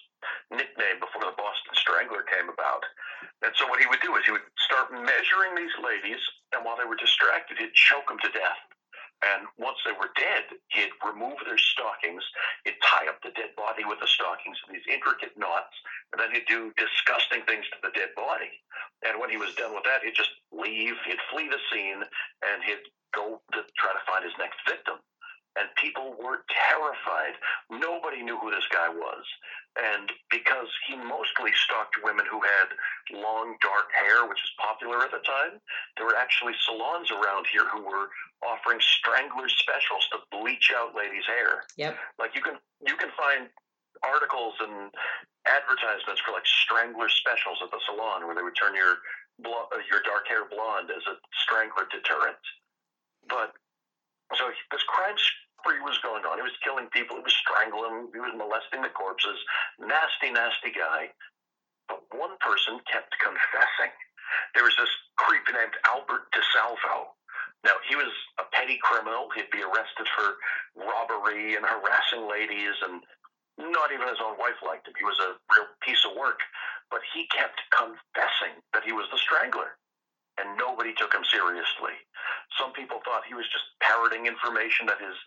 nickname 0.52 1.00
before 1.04 1.24
the 1.24 1.36
Boston 1.36 1.76
Strangler 1.76 2.24
came 2.28 2.48
about. 2.48 2.84
And 3.44 3.52
so 3.60 3.68
what 3.68 3.84
he 3.84 3.88
would 3.88 4.00
do 4.00 4.16
is 4.16 4.24
he 4.24 4.32
would 4.32 4.48
start 4.64 4.92
measuring 4.96 5.56
these 5.60 5.76
ladies, 5.84 6.20
and 6.56 6.64
while 6.64 6.80
they 6.80 6.88
were 6.88 7.00
distracted, 7.00 7.60
he'd 7.60 7.76
choke 7.76 8.08
them 8.08 8.20
to 8.24 8.32
death. 8.32 8.60
And 9.24 9.48
once 9.58 9.80
they 9.86 9.96
were 9.96 10.12
dead, 10.20 10.52
he'd 10.76 10.92
remove 11.00 11.40
their 11.46 11.58
stockings, 11.58 12.24
he'd 12.66 12.80
tie 12.84 13.08
up 13.08 13.22
the 13.24 13.32
dead 13.32 13.56
body 13.56 13.86
with 13.88 14.00
the 14.04 14.08
stockings 14.08 14.58
in 14.68 14.76
these 14.76 14.88
intricate 14.90 15.38
knots, 15.38 15.76
and 16.12 16.20
then 16.20 16.36
he'd 16.36 16.48
do 16.50 16.76
disgusting 16.76 17.46
things 17.48 17.64
to 17.72 17.80
the 17.80 17.96
dead 17.96 18.12
body. 18.16 18.52
And 19.08 19.20
when 19.20 19.30
he 19.30 19.38
was 19.38 19.56
done 19.56 19.74
with 19.74 19.88
that, 19.88 20.04
he'd 20.04 20.18
just 20.18 20.36
leave, 20.52 20.96
he'd 21.08 21.24
flee 21.32 21.48
the 21.48 21.62
scene, 21.72 22.04
and 22.44 22.58
he'd 22.68 22.84
go 23.16 23.40
to 23.54 23.60
try 23.80 23.94
to 23.96 24.04
find 24.04 24.26
his 24.26 24.36
next 24.40 24.60
victim. 24.68 25.00
And 25.56 25.70
people 25.78 26.18
were 26.18 26.42
terrified. 26.50 27.38
Nobody 27.70 28.24
knew 28.24 28.38
who 28.42 28.50
this 28.50 28.66
guy 28.74 28.90
was. 28.90 29.24
And 29.78 30.10
because 30.30 30.70
he 30.86 30.98
mostly 30.98 31.50
stalked 31.66 31.98
women 32.04 32.26
who 32.30 32.42
had 32.42 32.70
long, 33.14 33.58
dark 33.62 33.90
hair, 33.94 34.26
which 34.30 34.38
was 34.38 34.54
popular 34.62 35.02
at 35.02 35.10
the 35.10 35.22
time, 35.26 35.58
there 35.98 36.06
were 36.06 36.18
actually 36.18 36.54
salons 36.66 37.10
around 37.10 37.46
here 37.50 37.66
who 37.70 37.82
were 37.82 38.10
offering 38.46 38.78
strangler 38.82 39.50
specials 39.50 40.06
to 40.14 40.22
bleach 40.30 40.70
out 40.76 40.94
ladies' 40.94 41.26
hair. 41.26 41.66
Yep. 41.78 41.98
Like 42.20 42.36
you 42.36 42.42
can 42.42 42.62
you 42.86 42.96
can 42.98 43.10
find 43.18 43.50
articles 44.06 44.54
and 44.62 44.94
advertisements 45.50 46.22
for 46.22 46.38
like 46.38 46.46
strangler 46.46 47.10
specials 47.10 47.58
at 47.64 47.72
the 47.72 47.82
salon 47.90 48.26
where 48.26 48.36
they 48.36 48.46
would 48.46 48.56
turn 48.56 48.76
your 48.76 49.02
uh, 49.42 49.82
your 49.90 50.06
dark 50.06 50.28
hair 50.30 50.46
blonde 50.46 50.94
as 50.94 51.04
a 51.10 51.18
strangler 51.34 51.90
deterrent. 51.90 52.40
But 53.26 53.58
so 54.38 54.54
this 54.72 54.84
crime 54.86 55.18
spree 55.64 55.80
was 55.80 55.96
going 56.04 56.28
on. 56.28 56.36
He 56.36 56.44
was 56.44 56.60
killing 56.60 56.92
people. 56.92 57.16
He 57.16 57.24
was 57.24 57.40
strangling 57.40 57.88
them. 57.88 58.12
He 58.12 58.20
was 58.20 58.36
molesting 58.36 58.84
the 58.84 58.92
corpses. 58.92 59.40
Nasty, 59.80 60.36
nasty 60.36 60.76
guy. 60.76 61.16
But 61.88 62.04
one 62.12 62.36
person 62.44 62.84
kept 62.92 63.16
confessing. 63.24 63.96
There 64.52 64.68
was 64.68 64.76
this 64.76 64.92
creep 65.16 65.48
named 65.48 65.80
Albert 65.88 66.28
DeSalvo. 66.36 67.16
Now, 67.64 67.80
he 67.88 67.96
was 67.96 68.12
a 68.44 68.46
petty 68.52 68.76
criminal. 68.84 69.32
He'd 69.32 69.52
be 69.56 69.64
arrested 69.64 70.08
for 70.12 70.36
robbery 70.76 71.56
and 71.56 71.64
harassing 71.64 72.28
ladies, 72.28 72.76
and 72.84 73.00
not 73.72 73.96
even 73.96 74.12
his 74.12 74.20
own 74.20 74.36
wife 74.36 74.60
liked 74.60 74.88
him. 74.88 75.00
He 75.00 75.08
was 75.08 75.20
a 75.24 75.40
real 75.56 75.72
piece 75.80 76.04
of 76.04 76.20
work. 76.20 76.44
But 76.92 77.08
he 77.16 77.24
kept 77.32 77.64
confessing 77.72 78.60
that 78.76 78.84
he 78.84 78.92
was 78.92 79.08
the 79.12 79.18
strangler, 79.18 79.80
and 80.38 80.58
nobody 80.58 80.94
took 80.98 81.14
him 81.14 81.24
seriously. 81.26 81.96
Some 82.58 82.74
people 82.74 83.02
thought 83.06 83.26
he 83.28 83.38
was 83.38 83.46
just 83.50 83.66
parroting 83.82 84.26
information 84.26 84.86
that 84.90 85.02
his 85.02 85.18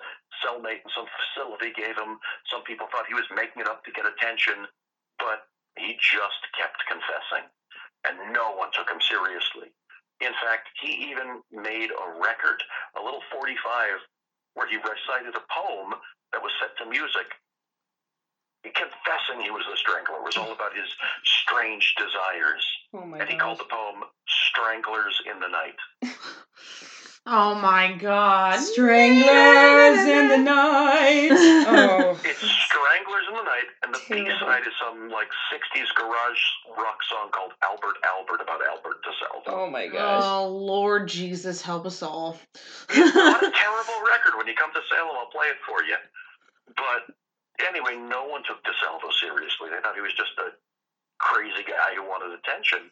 cellmate 0.43 0.83
in 0.83 0.91
some 0.95 1.07
facility 1.07 1.73
gave 1.75 1.95
him. 1.95 2.19
Some 2.51 2.63
people 2.63 2.87
thought 2.91 3.07
he 3.11 3.19
was 3.19 3.27
making 3.35 3.63
it 3.63 3.71
up 3.71 3.85
to 3.85 3.95
get 3.95 4.07
attention, 4.07 4.67
but 5.19 5.47
he 5.79 5.99
just 6.01 6.43
kept 6.57 6.83
confessing, 6.89 7.47
and 8.09 8.33
no 8.33 8.55
one 8.55 8.71
took 8.73 8.89
him 8.89 9.03
seriously. 9.03 9.71
In 10.21 10.33
fact, 10.41 10.73
he 10.81 11.13
even 11.13 11.45
made 11.53 11.93
a 11.93 12.07
record, 12.17 12.63
a 12.97 13.03
little 13.03 13.21
45, 13.31 14.01
where 14.55 14.69
he 14.69 14.81
recited 14.81 15.37
a 15.37 15.45
poem 15.53 15.93
that 16.33 16.41
was 16.41 16.53
set 16.59 16.73
to 16.81 16.89
music. 16.89 17.29
He 18.67 18.73
confessing 18.73 19.39
he 19.45 19.51
was 19.55 19.63
the 19.71 19.77
strangler. 19.77 20.19
It 20.19 20.25
was 20.27 20.37
all 20.37 20.51
about 20.51 20.75
his 20.75 20.91
strange 21.23 21.95
desires. 21.95 22.67
Oh 22.93 23.07
my 23.07 23.19
And 23.21 23.29
he 23.29 23.37
gosh. 23.39 23.43
called 23.47 23.61
the 23.61 23.71
poem 23.71 24.03
Stranglers 24.27 25.23
in 25.31 25.39
the 25.39 25.47
Night. 25.49 25.79
Oh 27.29 27.57
my 27.57 27.91
god. 27.91 28.61
Stranglers 28.61 30.07
in 30.07 30.29
the 30.29 30.39
night. 30.39 31.31
Oh. 31.67 32.17
It's 32.23 32.39
Stranglers 32.39 33.27
in 33.29 33.35
the 33.35 33.43
Night, 33.43 33.67
and 33.83 33.93
the 33.93 33.99
B 34.09 34.31
side 34.39 34.63
is 34.63 34.73
some 34.81 35.11
like 35.11 35.27
'60s 35.53 35.93
garage 35.97 36.39
rock 36.79 36.99
song 37.11 37.31
called 37.33 37.51
Albert 37.65 37.97
Albert 38.05 38.41
about 38.43 38.65
Albert 38.65 39.03
DeSalvo. 39.03 39.53
Oh 39.53 39.69
my 39.69 39.89
gosh. 39.89 40.23
Oh 40.25 40.47
Lord 40.49 41.09
Jesus, 41.09 41.61
help 41.63 41.85
us 41.85 42.01
all. 42.01 42.39
It's 42.91 43.15
not 43.17 43.43
a 43.43 43.51
terrible 43.59 44.07
record. 44.07 44.37
When 44.39 44.47
you 44.47 44.55
come 44.55 44.73
to 44.73 44.81
Salem, 44.89 45.17
I'll 45.19 45.31
play 45.31 45.49
it 45.49 45.57
for 45.67 45.83
you. 45.83 45.97
But 46.77 47.13
anyway, 47.65 47.97
no 47.97 48.27
one 48.27 48.43
took 48.45 48.63
DeSalvo 48.65 49.13
seriously. 49.21 49.71
They 49.71 49.81
thought 49.81 49.95
he 49.95 50.05
was 50.05 50.17
just 50.17 50.37
a 50.39 50.53
crazy 51.19 51.65
guy 51.65 51.97
who 51.97 52.05
wanted 52.05 52.37
attention. 52.37 52.91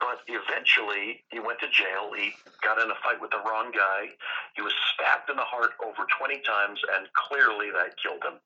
But 0.00 0.26
eventually, 0.26 1.22
he 1.30 1.38
went 1.38 1.62
to 1.62 1.70
jail. 1.70 2.10
He 2.10 2.34
got 2.58 2.82
in 2.82 2.90
a 2.90 2.98
fight 3.06 3.22
with 3.22 3.30
the 3.30 3.38
wrong 3.46 3.70
guy. 3.70 4.10
He 4.58 4.62
was 4.62 4.74
stabbed 4.90 5.30
in 5.30 5.36
the 5.38 5.46
heart 5.46 5.78
over 5.78 6.10
20 6.18 6.42
times, 6.42 6.82
and 6.98 7.06
clearly 7.14 7.70
that 7.70 7.94
killed 8.02 8.24
him. 8.26 8.42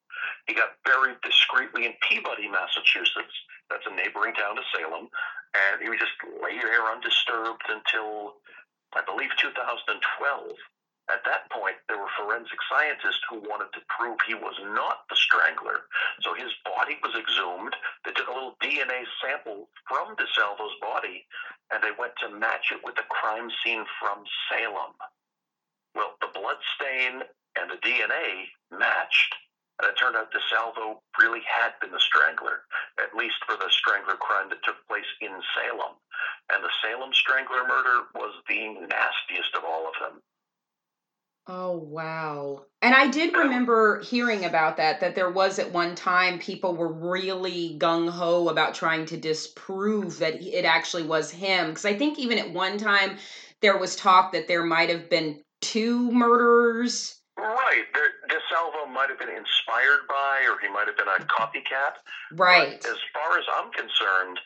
He 0.46 0.52
got 0.52 0.76
buried 0.84 1.16
discreetly 1.24 1.86
in 1.88 1.96
Peabody, 2.04 2.48
Massachusetts. 2.48 3.32
That's 3.70 3.88
a 3.88 3.94
neighboring 3.96 4.36
town 4.36 4.56
to 4.56 4.64
Salem. 4.68 5.08
And 5.56 5.80
he 5.80 5.88
was 5.88 5.98
just 5.98 6.12
lay 6.44 6.60
there 6.60 6.92
undisturbed 6.92 7.64
until, 7.72 8.36
I 8.92 9.00
believe, 9.08 9.32
2012. 9.40 9.96
At 11.08 11.22
that 11.24 11.48
point, 11.50 11.76
there 11.86 11.98
were 11.98 12.10
forensic 12.18 12.58
scientists 12.68 13.22
who 13.30 13.38
wanted 13.46 13.72
to 13.74 13.86
prove 13.88 14.18
he 14.26 14.34
was 14.34 14.58
not 14.74 15.06
the 15.08 15.14
strangler. 15.14 15.86
So 16.20 16.34
his 16.34 16.50
body 16.64 16.98
was 17.02 17.14
exhumed. 17.14 17.76
They 18.04 18.10
took 18.10 18.26
a 18.26 18.34
little 18.34 18.56
DNA 18.60 19.06
sample 19.22 19.68
from 19.86 20.16
DeSalvo's 20.16 20.74
body, 20.80 21.26
and 21.70 21.82
they 21.82 21.94
went 21.96 22.14
to 22.18 22.28
match 22.28 22.72
it 22.72 22.82
with 22.82 22.96
the 22.96 23.06
crime 23.08 23.50
scene 23.62 23.86
from 24.00 24.24
Salem. 24.50 24.94
Well, 25.94 26.16
the 26.20 26.34
blood 26.34 26.58
stain 26.74 27.22
and 27.54 27.70
the 27.70 27.78
DNA 27.86 28.50
matched, 28.70 29.34
and 29.78 29.88
it 29.88 29.96
turned 29.96 30.16
out 30.16 30.34
DeSalvo 30.34 30.98
really 31.20 31.42
had 31.46 31.78
been 31.80 31.92
the 31.92 32.00
strangler, 32.00 32.66
at 32.98 33.14
least 33.14 33.38
for 33.46 33.56
the 33.56 33.70
strangler 33.70 34.16
crime 34.16 34.48
that 34.50 34.62
took 34.64 34.82
place 34.88 35.08
in 35.20 35.32
Salem. 35.54 35.94
And 36.50 36.64
the 36.64 36.74
Salem 36.82 37.14
strangler 37.14 37.62
murder 37.66 38.10
was 38.14 38.34
the 38.48 38.74
nastiest 38.90 39.54
of 39.54 39.64
all 39.64 39.86
of 39.86 39.94
them. 40.00 40.20
Oh 41.48 41.76
wow. 41.76 42.64
And 42.82 42.94
I 42.94 43.08
did 43.08 43.34
remember 43.34 44.00
hearing 44.00 44.44
about 44.44 44.76
that 44.78 45.00
that 45.00 45.14
there 45.14 45.30
was 45.30 45.58
at 45.58 45.72
one 45.72 45.94
time 45.94 46.38
people 46.38 46.74
were 46.74 46.92
really 46.92 47.76
gung 47.78 48.10
ho 48.10 48.48
about 48.48 48.74
trying 48.74 49.06
to 49.06 49.16
disprove 49.16 50.18
that 50.18 50.42
it 50.42 50.64
actually 50.64 51.04
was 51.04 51.30
him 51.30 51.68
because 51.68 51.84
I 51.84 51.94
think 51.94 52.18
even 52.18 52.38
at 52.38 52.52
one 52.52 52.78
time 52.78 53.18
there 53.62 53.78
was 53.78 53.96
talk 53.96 54.32
that 54.32 54.48
there 54.48 54.64
might 54.64 54.90
have 54.90 55.08
been 55.08 55.40
two 55.60 56.10
murderers. 56.10 57.20
Right. 57.38 57.84
DeSalvo 58.28 58.92
might 58.92 59.10
have 59.10 59.18
been 59.18 59.28
inspired 59.28 60.08
by, 60.08 60.46
or 60.48 60.58
he 60.60 60.72
might 60.72 60.86
have 60.86 60.96
been 60.96 61.08
a 61.08 61.24
copycat. 61.26 61.96
Right. 62.32 62.80
But 62.80 62.90
as 62.90 62.96
far 63.12 63.38
as 63.38 63.44
I'm 63.52 63.70
concerned, 63.72 64.40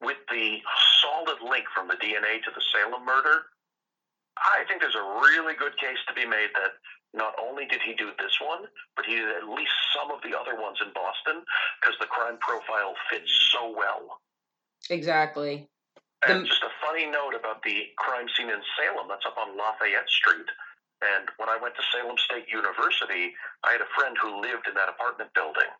with 0.00 0.18
the 0.30 0.58
solid 1.02 1.38
link 1.50 1.64
from 1.74 1.88
the 1.88 1.94
DNA 1.94 2.42
to 2.44 2.50
the 2.54 2.62
Salem 2.72 3.04
murder, 3.04 3.42
I 4.42 4.64
think 4.66 4.80
there's 4.80 4.94
a 4.98 5.08
really 5.22 5.54
good 5.54 5.76
case 5.78 5.98
to 6.08 6.14
be 6.14 6.26
made 6.26 6.50
that 6.54 6.78
not 7.14 7.34
only 7.40 7.66
did 7.66 7.80
he 7.82 7.94
do 7.94 8.10
this 8.18 8.36
one, 8.40 8.68
but 8.96 9.06
he 9.06 9.16
did 9.16 9.28
at 9.28 9.48
least 9.48 9.72
some 9.96 10.10
of 10.10 10.20
the 10.22 10.36
other 10.36 10.60
ones 10.60 10.78
in 10.84 10.92
Boston 10.92 11.42
because 11.80 11.96
the 11.98 12.06
crime 12.06 12.36
profile 12.40 12.94
fits 13.10 13.30
so 13.52 13.72
well. 13.74 14.20
Exactly. 14.90 15.68
And 16.26 16.44
The- 16.44 16.48
just 16.48 16.62
a 16.62 16.70
funny 16.84 17.06
note 17.06 17.34
about 17.34 17.62
the 17.62 17.92
crime 17.96 18.28
scene 18.36 18.50
in 18.50 18.62
Salem, 18.76 19.08
that's 19.08 19.24
up 19.26 19.38
on 19.38 19.56
Lafayette 19.56 20.08
Street. 20.08 20.48
And 21.00 21.30
when 21.36 21.48
I 21.48 21.56
went 21.56 21.76
to 21.76 21.82
Salem 21.92 22.18
State 22.18 22.48
University, 22.48 23.34
I 23.62 23.72
had 23.72 23.80
a 23.80 23.86
friend 23.96 24.16
who 24.18 24.40
lived 24.40 24.66
in 24.66 24.74
that 24.74 24.88
apartment 24.88 25.32
building. 25.32 25.70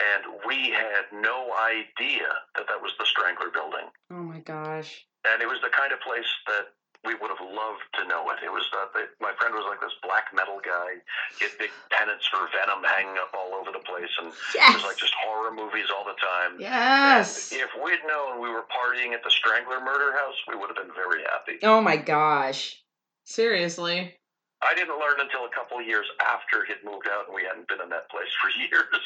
And 0.00 0.40
we 0.46 0.70
had 0.70 1.04
no 1.12 1.52
idea 1.54 2.26
that 2.56 2.66
that 2.66 2.80
was 2.80 2.92
the 2.98 3.04
Strangler 3.06 3.50
building. 3.50 3.90
Oh 4.10 4.24
my 4.24 4.40
gosh. 4.40 5.06
And 5.28 5.42
it 5.42 5.46
was 5.46 5.60
the 5.60 5.68
kind 5.68 5.92
of 5.92 6.00
place 6.00 6.26
that 6.46 6.72
we 7.04 7.14
would 7.18 7.30
have 7.34 7.42
loved 7.42 7.82
to 7.98 8.06
know 8.06 8.30
it. 8.30 8.38
It 8.44 8.50
was 8.50 8.62
uh, 8.70 8.86
the, 8.94 9.10
my 9.18 9.34
friend 9.34 9.54
was 9.54 9.66
like 9.66 9.82
this 9.82 9.94
black 10.02 10.30
metal 10.30 10.62
guy. 10.62 11.02
He 11.38 11.50
had 11.50 11.54
big 11.58 11.74
pennants 11.90 12.26
for 12.30 12.46
Venom 12.54 12.82
hanging 12.86 13.18
up 13.18 13.34
all 13.34 13.58
over 13.58 13.74
the 13.74 13.82
place, 13.82 14.10
and 14.22 14.30
it 14.30 14.74
was 14.74 14.86
like 14.86 14.98
just 14.98 15.14
horror 15.18 15.50
movies 15.50 15.90
all 15.90 16.06
the 16.06 16.18
time. 16.22 16.62
Yes. 16.62 17.50
If 17.50 17.74
we'd 17.74 18.02
known 18.06 18.38
we 18.38 18.48
were 18.48 18.62
partying 18.70 19.14
at 19.14 19.26
the 19.26 19.30
Strangler 19.34 19.82
murder 19.82 20.14
house, 20.14 20.38
we 20.46 20.54
would 20.54 20.70
have 20.70 20.78
been 20.78 20.94
very 20.94 21.26
happy. 21.26 21.58
Oh 21.66 21.80
my 21.82 21.96
gosh. 21.98 22.78
Seriously. 23.24 24.14
I 24.62 24.74
didn't 24.74 24.98
learn 24.98 25.18
until 25.18 25.44
a 25.44 25.50
couple 25.50 25.78
of 25.78 25.86
years 25.86 26.06
after 26.22 26.64
he'd 26.64 26.86
moved 26.86 27.08
out 27.10 27.26
and 27.26 27.34
we 27.34 27.42
hadn't 27.42 27.66
been 27.66 27.80
in 27.82 27.90
that 27.90 28.08
place 28.10 28.30
for 28.38 28.46
years. 28.62 29.02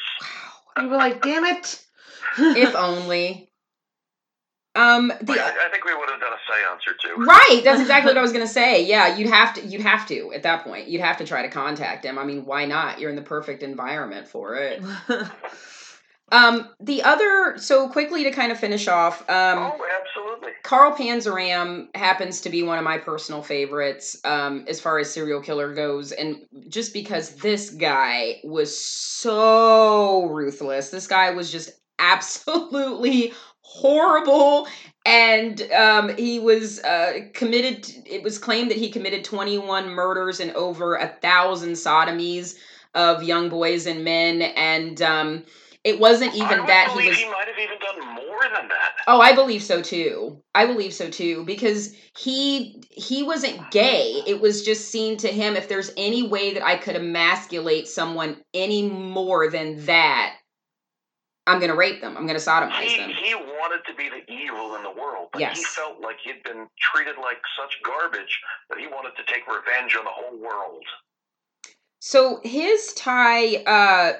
You 0.77 0.87
were 0.89 0.97
like, 0.97 1.21
damn 1.21 1.45
it. 1.45 1.83
If 2.37 2.75
only. 2.75 3.49
Um 4.77 5.11
the 5.21 5.33
I, 5.33 5.65
I 5.65 5.69
think 5.71 5.85
we 5.85 5.95
would 5.95 6.09
have 6.09 6.19
done 6.19 6.31
a 6.31 6.41
seance 6.47 6.83
or 6.87 6.93
two. 7.01 7.23
Right, 7.23 7.61
that's 7.63 7.81
exactly 7.81 8.11
what 8.11 8.17
I 8.17 8.21
was 8.21 8.31
gonna 8.31 8.47
say. 8.47 8.85
Yeah, 8.85 9.15
you'd 9.15 9.29
have 9.29 9.53
to 9.55 9.65
you'd 9.65 9.81
have 9.81 10.07
to 10.07 10.31
at 10.33 10.43
that 10.43 10.63
point. 10.63 10.87
You'd 10.87 11.01
have 11.01 11.17
to 11.17 11.25
try 11.25 11.41
to 11.41 11.49
contact 11.49 12.05
him. 12.05 12.17
I 12.17 12.23
mean, 12.23 12.45
why 12.45 12.65
not? 12.65 12.99
You're 12.99 13.09
in 13.09 13.15
the 13.15 13.21
perfect 13.21 13.63
environment 13.63 14.27
for 14.27 14.55
it. 14.55 14.83
Um, 16.29 16.67
the 16.81 17.03
other 17.03 17.57
so 17.57 17.87
quickly 17.87 18.25
to 18.25 18.31
kind 18.31 18.51
of 18.51 18.59
finish 18.59 18.89
off, 18.89 19.21
um 19.29 19.59
oh, 19.59 19.85
absolutely. 20.01 20.51
Carl 20.63 20.91
Panzram 20.91 21.87
happens 21.95 22.41
to 22.41 22.49
be 22.49 22.63
one 22.63 22.77
of 22.77 22.83
my 22.83 22.97
personal 22.97 23.41
favorites 23.41 24.17
um, 24.25 24.65
as 24.67 24.81
far 24.81 24.99
as 24.99 25.11
serial 25.11 25.41
killer 25.41 25.73
goes. 25.73 26.11
And 26.11 26.45
just 26.67 26.91
because 26.91 27.35
this 27.35 27.69
guy 27.69 28.41
was 28.43 28.77
so 28.77 30.25
ruthless, 30.25 30.89
this 30.89 31.07
guy 31.07 31.31
was 31.31 31.49
just 31.49 31.71
absolutely 31.99 33.33
horrible. 33.67 34.67
And 35.05 35.61
um, 35.71 36.15
he 36.17 36.39
was 36.39 36.79
uh, 36.83 37.19
committed, 37.33 37.87
it 38.05 38.23
was 38.23 38.37
claimed 38.37 38.71
that 38.71 38.77
he 38.77 38.89
committed 38.89 39.23
21 39.23 39.89
murders 39.89 40.39
and 40.39 40.51
over 40.51 40.95
a 40.95 41.07
thousand 41.21 41.73
sodomies 41.73 42.55
of 42.95 43.23
young 43.23 43.49
boys 43.49 43.85
and 43.85 44.03
men. 44.03 44.41
And 44.41 45.01
um, 45.01 45.45
it 45.83 45.99
wasn't 45.99 46.33
even 46.35 46.65
that 46.65 46.93
he 46.97 47.07
was. 47.07 47.17
he 47.17 47.25
might 47.29 47.47
have 47.47 47.59
even 47.59 47.77
done 47.79 48.15
more 48.15 48.41
than 48.43 48.67
that. 48.67 48.93
Oh, 49.07 49.21
I 49.21 49.33
believe 49.33 49.63
so 49.63 49.81
too. 49.81 50.41
I 50.53 50.65
believe 50.65 50.93
so 50.93 51.09
too 51.09 51.45
because 51.45 51.95
he 52.17 52.83
he 52.91 53.23
wasn't 53.23 53.71
gay. 53.71 54.21
It 54.27 54.41
was 54.41 54.65
just 54.65 54.91
seen 54.91 55.15
to 55.17 55.29
him 55.29 55.55
if 55.55 55.69
there's 55.69 55.91
any 55.95 56.27
way 56.27 56.53
that 56.53 56.65
I 56.65 56.75
could 56.75 56.97
emasculate 56.97 57.87
someone 57.87 58.37
any 58.53 58.89
more 58.89 59.49
than 59.49 59.85
that, 59.85 60.35
I'm 61.47 61.59
going 61.59 61.71
to 61.71 61.77
rape 61.77 62.01
them. 62.01 62.17
I'm 62.17 62.27
going 62.27 62.37
to 62.39 62.43
sodomize 62.45 62.81
He, 62.81 62.97
them. 62.97 63.09
he 63.09 63.33
wanted 63.33 63.83
to 63.87 63.95
be 63.95 64.09
the 64.09 64.31
evil 64.31 64.75
in 64.75 64.83
the 64.83 64.91
world, 64.91 65.29
but 65.31 65.41
he 65.53 65.63
felt 65.63 66.01
like 66.01 66.17
he'd 66.23 66.43
been 66.43 66.67
treated 66.79 67.15
like 67.21 67.37
such 67.59 67.73
garbage 67.83 68.39
that 68.69 68.77
he 68.79 68.87
wanted 68.87 69.15
to 69.15 69.23
take 69.33 69.47
revenge 69.47 69.95
on 69.97 70.03
the 70.03 70.11
whole 70.11 70.37
world. 70.37 70.83
So 71.99 72.39
his 72.43 72.93
tie 72.93 73.55
uh 73.63 74.13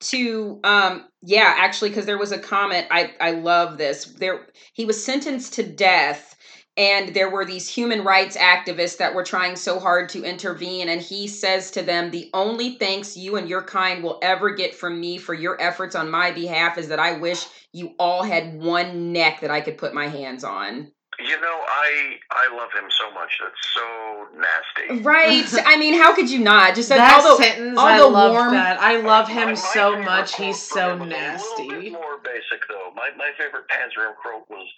to 0.00 0.60
um 0.64 1.06
yeah, 1.22 1.54
actually 1.58 1.90
cuz 1.90 2.06
there 2.06 2.18
was 2.18 2.32
a 2.32 2.38
comment 2.38 2.86
I 2.90 3.14
I 3.20 3.32
love 3.32 3.78
this. 3.78 4.04
There 4.04 4.46
he 4.72 4.84
was 4.84 5.04
sentenced 5.04 5.54
to 5.54 5.62
death 5.62 6.36
and 6.78 7.12
there 7.14 7.28
were 7.28 7.44
these 7.44 7.68
human 7.68 8.04
rights 8.04 8.36
activists 8.36 8.96
that 8.98 9.14
were 9.14 9.24
trying 9.24 9.56
so 9.56 9.78
hard 9.80 10.08
to 10.10 10.22
intervene 10.24 10.88
and 10.88 11.02
he 11.02 11.26
says 11.28 11.70
to 11.72 11.82
them 11.82 12.10
the 12.10 12.30
only 12.32 12.76
thanks 12.76 13.16
you 13.16 13.36
and 13.36 13.48
your 13.48 13.62
kind 13.62 14.02
will 14.02 14.18
ever 14.22 14.50
get 14.54 14.74
from 14.74 15.00
me 15.00 15.18
for 15.18 15.34
your 15.34 15.60
efforts 15.60 15.94
on 15.96 16.08
my 16.10 16.30
behalf 16.30 16.78
is 16.78 16.88
that 16.88 17.00
I 17.00 17.18
wish 17.18 17.44
you 17.72 17.94
all 17.98 18.22
had 18.22 18.54
one 18.58 19.12
neck 19.12 19.40
that 19.40 19.50
I 19.50 19.60
could 19.60 19.76
put 19.76 19.92
my 19.92 20.06
hands 20.08 20.44
on. 20.44 20.92
You 21.20 21.40
know, 21.40 21.60
I 21.66 22.14
I 22.30 22.56
love 22.56 22.68
him 22.72 22.88
so 22.96 23.10
much. 23.12 23.40
That's 23.42 23.74
so 23.74 24.26
nasty. 24.38 25.02
Right? 25.02 25.44
I 25.66 25.76
mean, 25.76 25.94
how 25.98 26.14
could 26.14 26.30
you 26.30 26.38
not? 26.38 26.76
Just 26.76 26.90
that 26.90 27.20
all 27.24 27.36
the 27.36 27.42
sentence, 27.42 27.76
all 27.76 27.86
I 27.86 27.98
the 27.98 28.06
love 28.06 28.32
warm- 28.34 28.52
that. 28.52 28.78
I 28.80 29.00
love 29.00 29.26
him 29.26 29.48
my 29.48 29.54
so 29.54 29.98
much. 30.00 30.36
He's 30.36 30.62
so 30.62 30.92
him 30.92 31.00
A 31.02 31.04
bit 31.06 31.10
nasty. 31.10 31.90
more 31.90 32.18
basic 32.22 32.62
though. 32.68 32.92
My 32.94 33.10
my 33.16 33.32
favorite 33.36 33.64
Panzram 33.66 34.14
quote 34.22 34.48
was, 34.48 34.68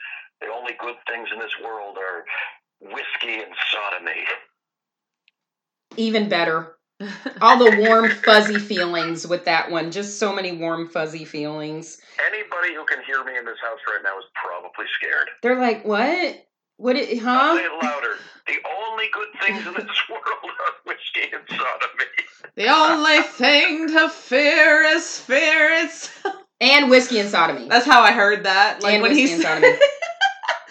"The 0.41 0.49
only 0.49 0.73
good 0.79 0.97
things 1.07 1.29
in 1.33 1.39
this 1.39 1.53
world 1.65 1.97
are 1.99 2.25
whiskey 2.81 3.43
and 3.43 3.55
sodomy." 3.73 4.25
even 5.97 6.29
better. 6.29 6.77
all 7.41 7.59
the 7.59 7.77
warm 7.89 8.11
fuzzy 8.11 8.59
feelings 8.59 9.27
with 9.27 9.45
that 9.47 9.71
one 9.71 9.91
just 9.91 10.19
so 10.19 10.33
many 10.35 10.53
warm 10.53 10.87
fuzzy 10.89 11.25
feelings 11.25 11.99
Anybody 12.27 12.75
who 12.75 12.85
can 12.85 13.03
hear 13.05 13.25
me 13.25 13.37
in 13.39 13.45
this 13.47 13.57
house 13.63 13.79
right 13.89 14.01
now 14.05 14.19
is 14.19 14.25
probably 14.35 14.85
scared. 14.97 15.29
they're 15.43 15.59
like 15.59 15.85
what 15.85 16.47
what 16.77 16.97
it, 16.97 17.23
I'll 17.25 17.55
huh 17.55 17.57
say 17.57 17.65
it 17.65 17.73
louder. 17.83 18.15
The 18.47 18.57
only 18.83 19.07
good 19.13 19.29
things 19.41 19.67
in 19.67 19.75
this 19.75 20.03
world 20.11 20.23
are 20.45 20.73
whiskey 20.87 21.33
and 21.35 21.43
sodomy. 21.49 22.11
the 22.55 22.69
only 22.69 23.23
thing 23.23 23.89
to 23.89 24.09
fear 24.11 24.83
is 24.85 25.19
fear. 25.21 25.71
It's 25.85 26.11
and 26.61 26.91
whiskey 26.91 27.19
and 27.19 27.29
sodomy 27.31 27.67
that's 27.69 27.87
how 27.87 28.03
I 28.03 28.13
heard 28.13 28.45
that. 28.45 28.83
Like 28.83 28.95
And 28.95 29.03
when 29.03 29.13
whiskey 29.13 29.23
he's 29.23 29.33
and 29.35 29.43
sodomy. 29.43 29.69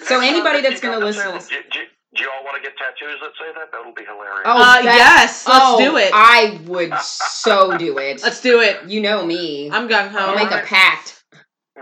so 0.04 0.20
anybody 0.22 0.62
that's 0.62 0.80
gonna 0.82 1.00
listen 1.00 1.22
to 1.22 1.22
Salem, 1.22 1.36
this 1.40 1.48
ju- 1.48 1.64
ju- 1.72 1.86
Do 2.16 2.24
you 2.24 2.30
all 2.36 2.44
want 2.44 2.56
to 2.58 2.62
get 2.62 2.78
tattoos 2.78 3.20
that 3.22 3.32
say 3.40 3.54
that? 3.56 3.72
That'll 3.72 3.94
be 3.94 4.04
hilarious. 4.04 4.42
Oh, 4.46 4.58
uh, 4.58 4.82
that- 4.82 4.84
yes, 4.84 5.46
let's 5.48 5.60
oh, 5.64 5.78
do 5.80 5.98
it. 5.98 6.12
I 6.14 6.60
would 6.66 6.94
so 7.00 7.78
do 7.78 7.98
it. 7.98 8.22
let's 8.24 8.42
do 8.42 8.62
it. 8.62 8.84
You 8.88 9.02
know 9.02 9.26
me. 9.26 9.70
I'm 9.72 9.88
gung 9.88 10.12
I'll 10.14 10.30
ho. 10.30 10.36
make 10.36 10.52
a 10.52 10.62
pact. 10.66 11.24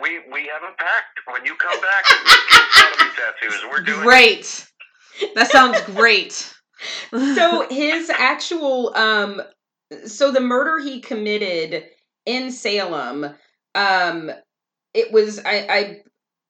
We 0.02 0.19
we 0.31 0.49
haven't 0.53 0.77
packed. 0.77 1.19
When 1.31 1.45
you 1.45 1.56
come 1.56 1.80
back, 1.81 2.06
we'll 2.10 3.07
me 3.07 3.14
tattoos. 3.15 3.65
We're 3.72 3.81
doing 3.81 3.99
it. 3.99 4.03
Great. 4.03 4.68
That 5.35 5.49
sounds 5.49 5.81
great. 5.81 6.53
so 7.11 7.68
his 7.69 8.10
actual 8.10 8.95
um 8.95 9.41
so 10.06 10.31
the 10.31 10.41
murder 10.41 10.80
he 10.80 10.99
committed 10.99 11.85
in 12.26 12.52
Salem 12.52 13.26
um 13.73 14.31
it 14.94 15.11
was 15.11 15.39
I 15.39 15.68
I 15.69 16.02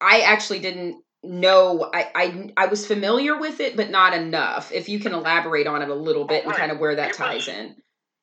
I 0.02 0.20
actually 0.22 0.60
didn't 0.60 1.02
know 1.24 1.90
I 1.94 2.12
I 2.16 2.52
I 2.58 2.66
was 2.68 2.86
familiar 2.86 3.38
with 3.38 3.60
it 3.60 3.76
but 3.76 3.90
not 3.90 4.14
enough 4.14 4.72
if 4.72 4.88
you 4.88 5.00
can 5.00 5.14
elaborate 5.14 5.68
on 5.68 5.82
it 5.82 5.90
a 5.90 5.96
little 5.96 6.24
oh, 6.24 6.28
bit 6.28 6.44
and 6.44 6.52
Right. 6.52 6.60
kind 6.60 6.72
of 6.72 6.80
where 6.80 6.96
that 6.96 7.10
It 7.10 7.20
was- 7.20 7.46
ties 7.46 7.48
in 7.48 7.76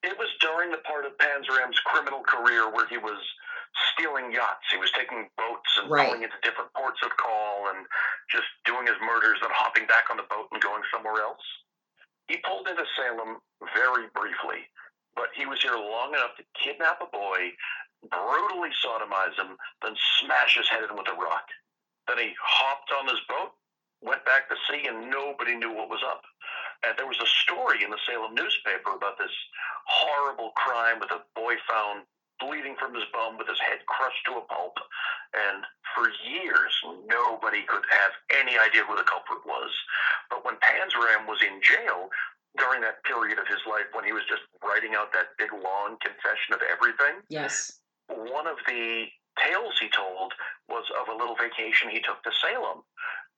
It 0.02 0.18
was 0.18 0.28
during 0.40 0.70
the 0.70 0.78
part 0.78 1.06
of 1.06 1.16
Panzram's 1.18 1.80
criminal 1.80 2.22
career 2.22 2.70
where 2.70 2.86
he 2.86 2.98
was 2.98 3.16
stealing 3.92 4.30
yachts. 4.30 4.66
He 4.70 4.76
was 4.76 4.90
taking 4.92 5.28
boats 5.36 5.78
and 5.78 5.90
Right. 5.90 6.08
going 6.10 6.22
into 6.22 6.36
different 6.42 6.72
ports 6.74 7.00
of 7.02 7.16
call 7.16 7.68
and 7.68 7.86
just 8.30 8.46
doing 8.64 8.86
his 8.86 8.96
murders 9.00 9.38
and 9.42 9.50
hopping 9.52 9.86
back 9.86 10.10
on 10.10 10.16
the 10.18 10.22
boat 10.24 10.48
and 10.52 10.60
going 10.60 10.82
somewhere 10.92 11.22
else. 11.22 11.42
He 12.28 12.36
pulled 12.38 12.68
into 12.68 12.84
Salem 12.96 13.40
very 13.74 14.06
briefly, 14.14 14.68
but 15.16 15.30
he 15.34 15.46
was 15.46 15.60
here 15.62 15.74
long 15.74 16.12
enough 16.14 16.36
to 16.36 16.44
kidnap 16.54 17.00
a 17.00 17.06
boy, 17.06 17.52
brutally 18.10 18.70
sodomize 18.84 19.34
him, 19.36 19.56
then 19.82 19.96
smash 20.20 20.56
his 20.56 20.68
head 20.68 20.84
in 20.84 20.94
with 20.96 21.08
a 21.08 21.14
rock. 21.14 21.48
Then 22.08 22.18
he 22.18 22.32
hopped 22.40 22.90
on 22.92 23.08
his 23.08 23.20
boat, 23.28 23.52
went 24.02 24.24
back 24.24 24.48
to 24.48 24.56
sea, 24.68 24.86
and 24.86 25.10
nobody 25.10 25.56
knew 25.56 25.72
what 25.72 25.88
was 25.88 26.04
up. 26.04 26.22
And 26.84 26.92
there 26.98 27.08
was 27.08 27.20
a 27.20 27.34
story 27.44 27.82
in 27.82 27.90
the 27.90 28.00
Salem 28.04 28.34
newspaper 28.34 28.92
about 28.92 29.16
this 29.16 29.32
horrible 29.86 30.52
crime 30.56 31.00
with 31.00 31.10
a 31.10 31.24
boy 31.34 31.56
found 31.64 32.04
bleeding 32.40 32.76
from 32.76 32.92
his 32.92 33.04
bum 33.12 33.38
with 33.38 33.48
his 33.48 33.60
head 33.60 33.80
crushed 33.86 34.20
to 34.26 34.36
a 34.36 34.44
pulp. 34.44 34.76
And 35.32 35.64
for 35.96 36.12
years, 36.28 36.74
nobody 37.08 37.64
could 37.64 37.86
have 37.88 38.12
any 38.36 38.58
idea 38.58 38.84
who 38.84 38.96
the 38.96 39.08
culprit 39.08 39.46
was. 39.46 39.72
But 40.28 40.44
when 40.44 40.60
Panzram 40.60 41.24
was 41.24 41.40
in 41.40 41.62
jail 41.64 42.10
during 42.58 42.82
that 42.82 43.02
period 43.04 43.38
of 43.38 43.48
his 43.48 43.62
life 43.64 43.88
when 43.96 44.04
he 44.04 44.12
was 44.12 44.22
just 44.28 44.44
writing 44.62 44.94
out 44.94 45.10
that 45.12 45.32
big 45.38 45.50
long 45.52 45.96
confession 46.04 46.52
of 46.52 46.60
everything, 46.68 47.24
yes 47.30 47.80
one 48.08 48.46
of 48.46 48.56
the 48.66 49.06
tales 49.38 49.74
he 49.80 49.88
told 49.90 50.32
was 50.68 50.84
of 51.00 51.08
a 51.08 51.16
little 51.16 51.36
vacation 51.36 51.90
he 51.90 52.00
took 52.00 52.22
to 52.22 52.32
Salem. 52.42 52.82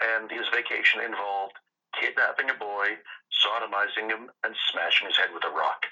And 0.01 0.31
his 0.31 0.49
vacation 0.53 1.01
involved 1.01 1.57
kidnapping 1.97 2.51
a 2.51 2.59
boy, 2.59 3.01
sodomizing 3.33 4.13
him, 4.13 4.29
and 4.45 4.55
smashing 4.71 5.09
his 5.09 5.17
head 5.17 5.33
with 5.33 5.45
a 5.45 5.53
rock. 5.53 5.87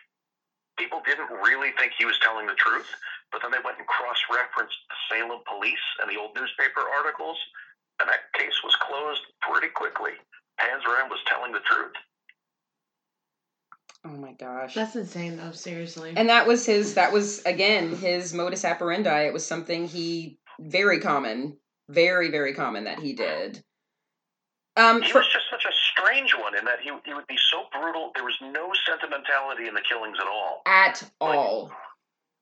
People 0.76 1.00
didn't 1.06 1.30
really 1.30 1.72
think 1.78 1.92
he 1.96 2.04
was 2.04 2.18
telling 2.20 2.46
the 2.46 2.58
truth, 2.58 2.90
but 3.32 3.40
then 3.40 3.50
they 3.50 3.62
went 3.64 3.78
and 3.78 3.86
cross 3.86 4.18
referenced 4.28 4.76
the 4.90 4.98
Salem 5.08 5.40
police 5.46 5.86
and 6.02 6.10
the 6.10 6.18
old 6.18 6.34
newspaper 6.34 6.82
articles, 6.82 7.38
and 8.00 8.08
that 8.10 8.28
case 8.34 8.58
was 8.62 8.74
closed 8.82 9.22
pretty 9.40 9.70
quickly. 9.70 10.18
Panzram 10.60 11.08
was 11.08 11.22
telling 11.26 11.52
the 11.52 11.64
truth. 11.64 11.94
Oh 14.04 14.08
my 14.10 14.32
gosh 14.32 14.74
That's 14.74 14.96
insane, 14.96 15.36
though. 15.36 15.52
Seriously. 15.52 16.12
and 16.16 16.28
that 16.28 16.46
was 16.46 16.66
his 16.66 16.94
that 16.94 17.12
was 17.12 17.42
again 17.44 17.94
his 17.96 18.32
modus 18.34 18.64
operandi 18.64 19.22
it 19.22 19.32
was 19.32 19.44
something 19.46 19.88
he 19.88 20.38
very 20.60 21.00
common 21.00 21.56
very 21.88 22.30
very 22.30 22.54
common 22.54 22.84
that 22.84 22.98
he 23.00 23.12
did 23.14 23.62
um 24.76 25.02
He 25.02 25.10
for, 25.10 25.18
was 25.18 25.28
just 25.32 25.46
such 25.50 25.64
a 25.64 25.74
strange 25.92 26.34
one 26.34 26.56
in 26.58 26.64
that 26.64 26.80
he, 26.80 26.90
he 27.04 27.14
would 27.14 27.26
be 27.28 27.38
so 27.50 27.64
brutal. 27.72 28.10
There 28.14 28.24
was 28.24 28.36
no 28.42 28.70
sentimentality 28.86 29.68
in 29.68 29.74
the 29.74 29.80
killings 29.88 30.18
at 30.20 30.26
all. 30.26 30.62
at 30.66 31.02
all 31.20 31.70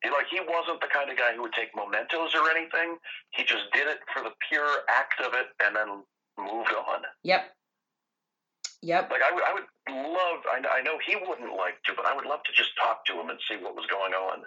Like 0.02 0.26
he 0.30 0.40
wasn't 0.40 0.80
the 0.80 0.88
kind 0.92 1.10
of 1.10 1.16
guy 1.18 1.34
who 1.36 1.42
would 1.42 1.52
take 1.52 1.68
mementos 1.76 2.34
or 2.34 2.50
anything. 2.50 2.96
He 3.30 3.44
just 3.44 3.64
did 3.74 3.86
it 3.86 3.98
for 4.12 4.22
the 4.22 4.30
pure 4.48 4.80
act 4.88 5.20
of 5.20 5.34
it 5.34 5.46
and 5.64 5.76
then 5.76 6.02
moved 6.38 6.72
on. 6.72 7.02
Yep. 7.22 7.44
Yep. 8.82 9.10
Like 9.10 9.22
I 9.22 9.32
would, 9.34 9.42
I 9.42 9.54
would 9.54 9.64
love. 10.12 10.42
I, 10.50 10.78
I 10.78 10.82
know 10.82 10.98
he 11.06 11.16
wouldn't 11.16 11.56
like 11.56 11.82
to, 11.86 11.92
but 11.96 12.06
I 12.06 12.14
would 12.14 12.26
love 12.26 12.42
to 12.44 12.52
just 12.52 12.70
talk 12.76 13.04
to 13.06 13.14
him 13.14 13.30
and 13.30 13.38
see 13.48 13.56
what 13.62 13.74
was 13.74 13.86
going 13.86 14.12
on. 14.12 14.42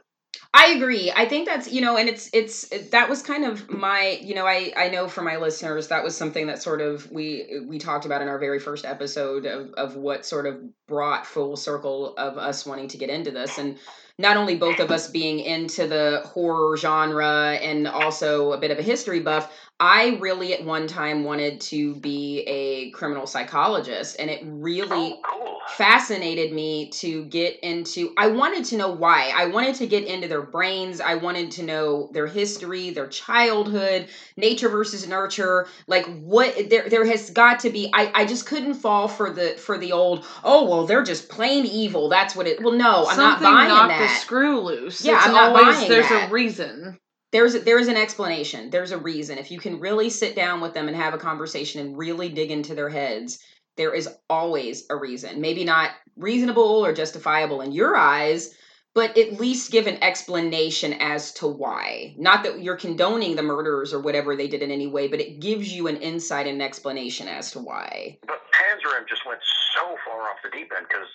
I 0.53 0.67
agree. 0.67 1.11
I 1.15 1.25
think 1.27 1.47
that's 1.47 1.71
you 1.71 1.81
know, 1.81 1.97
and 1.97 2.09
it's 2.09 2.29
it's 2.33 2.67
that 2.91 3.09
was 3.09 3.21
kind 3.21 3.45
of 3.45 3.69
my 3.69 4.19
you 4.21 4.35
know 4.35 4.45
I 4.45 4.73
I 4.75 4.89
know 4.89 5.07
for 5.07 5.21
my 5.21 5.37
listeners 5.37 5.87
that 5.87 6.03
was 6.03 6.15
something 6.15 6.47
that 6.47 6.61
sort 6.61 6.81
of 6.81 7.09
we 7.11 7.61
we 7.67 7.79
talked 7.79 8.05
about 8.05 8.21
in 8.21 8.27
our 8.27 8.39
very 8.39 8.59
first 8.59 8.85
episode 8.85 9.45
of 9.45 9.71
of 9.73 9.95
what 9.95 10.25
sort 10.25 10.45
of 10.45 10.61
brought 10.87 11.25
full 11.25 11.55
circle 11.55 12.15
of 12.17 12.37
us 12.37 12.65
wanting 12.65 12.89
to 12.89 12.97
get 12.97 13.09
into 13.09 13.31
this 13.31 13.57
and 13.57 13.77
not 14.17 14.37
only 14.37 14.55
both 14.55 14.79
of 14.79 14.91
us 14.91 15.09
being 15.09 15.39
into 15.39 15.87
the 15.87 16.21
horror 16.25 16.77
genre 16.77 17.57
and 17.61 17.87
also 17.87 18.53
a 18.53 18.57
bit 18.57 18.71
of 18.71 18.79
a 18.79 18.81
history 18.83 19.19
buff 19.19 19.51
I 19.79 20.17
really 20.21 20.53
at 20.53 20.63
one 20.63 20.87
time 20.87 21.23
wanted 21.25 21.59
to 21.61 21.95
be 21.95 22.39
a 22.47 22.91
criminal 22.91 23.27
psychologist 23.27 24.15
and 24.19 24.29
it 24.29 24.41
really 24.45 25.15
Oh, 25.15 25.19
cool. 25.23 25.54
Fascinated 25.69 26.53
me 26.53 26.89
to 26.89 27.25
get 27.25 27.59
into 27.61 28.13
i 28.17 28.27
wanted 28.27 28.63
to 28.65 28.77
know 28.77 28.91
why. 28.91 29.31
I 29.35 29.45
wanted 29.47 29.75
to 29.75 29.87
get 29.87 30.03
into 30.05 30.27
their 30.27 30.41
brains. 30.43 31.01
I 31.01 31.15
wanted 31.15 31.51
to 31.51 31.63
know 31.63 32.09
their 32.13 32.27
history 32.27 32.91
their 32.91 33.07
childhood 33.07 34.07
nature 34.37 34.69
versus 34.69 35.07
nurture. 35.07 35.67
Like 35.87 36.05
what 36.19 36.69
there 36.69 36.87
there 36.89 37.05
has 37.05 37.29
got 37.31 37.59
to 37.61 37.69
be 37.69 37.89
i 37.93 38.11
i 38.13 38.25
just 38.25 38.45
couldn't 38.45 38.75
fall 38.75 39.07
for 39.07 39.29
the 39.31 39.55
for 39.57 39.77
the 39.77 39.91
old 39.91 40.25
oh 40.43 40.69
well 40.69 40.85
they're 40.85 41.03
just 41.03 41.29
plain 41.29 41.65
evil. 41.65 42.09
That's 42.09 42.35
what 42.35 42.47
it 42.47 42.61
well 42.61 42.73
no 42.73 43.05
i'm 43.07 43.17
not 43.17 43.41
buying 43.41 43.67
knocked 43.69 43.89
that. 43.89 43.99
the 44.01 44.19
screw 44.19 44.59
loose. 44.59 45.03
Yeah, 45.03 45.17
It's 45.17 45.27
I'm 45.27 45.33
not 45.33 45.49
always, 45.49 45.75
buying 45.77 45.89
There's 45.89 46.09
that. 46.09 46.29
a 46.29 46.33
reason. 46.33 46.97
there's 47.31 47.53
there's 47.63 47.87
an 47.87 47.97
explanation. 47.97 48.69
There's 48.69 48.91
a 48.91 48.97
reason. 48.97 49.37
If 49.39 49.51
you 49.51 49.59
can 49.59 49.79
really 49.79 50.09
sit 50.09 50.35
down 50.35 50.61
with 50.61 50.73
them 50.73 50.87
and 50.87 50.95
have 50.95 51.13
a 51.13 51.17
conversation 51.17 51.81
and 51.85 51.97
really 51.97 52.29
dig 52.29 52.51
into 52.51 52.75
their 52.75 52.89
heads 52.89 53.39
there 53.77 53.93
is 53.93 54.09
always 54.29 54.85
a 54.89 54.95
reason 54.95 55.41
maybe 55.41 55.63
not 55.63 55.91
reasonable 56.17 56.85
or 56.85 56.93
justifiable 56.93 57.61
in 57.61 57.71
your 57.71 57.95
eyes 57.95 58.55
but 58.93 59.17
at 59.17 59.33
least 59.33 59.71
give 59.71 59.87
an 59.87 60.01
explanation 60.01 60.93
as 60.93 61.33
to 61.33 61.47
why 61.47 62.15
not 62.17 62.43
that 62.43 62.61
you're 62.61 62.77
condoning 62.77 63.35
the 63.35 63.43
murders 63.43 63.93
or 63.93 63.99
whatever 63.99 64.35
they 64.35 64.47
did 64.47 64.61
in 64.61 64.71
any 64.71 64.87
way 64.87 65.07
but 65.07 65.19
it 65.19 65.39
gives 65.39 65.73
you 65.73 65.87
an 65.87 65.97
insight 65.97 66.47
and 66.47 66.61
an 66.61 66.61
explanation 66.61 67.27
as 67.27 67.51
to 67.51 67.59
why 67.59 68.17
But 68.27 68.41
Panzram 68.53 69.07
just 69.07 69.25
went 69.25 69.41
so 69.75 69.97
far 70.05 70.21
off 70.23 70.37
the 70.43 70.49
deep 70.49 70.71
end 70.75 70.85
because 70.87 71.07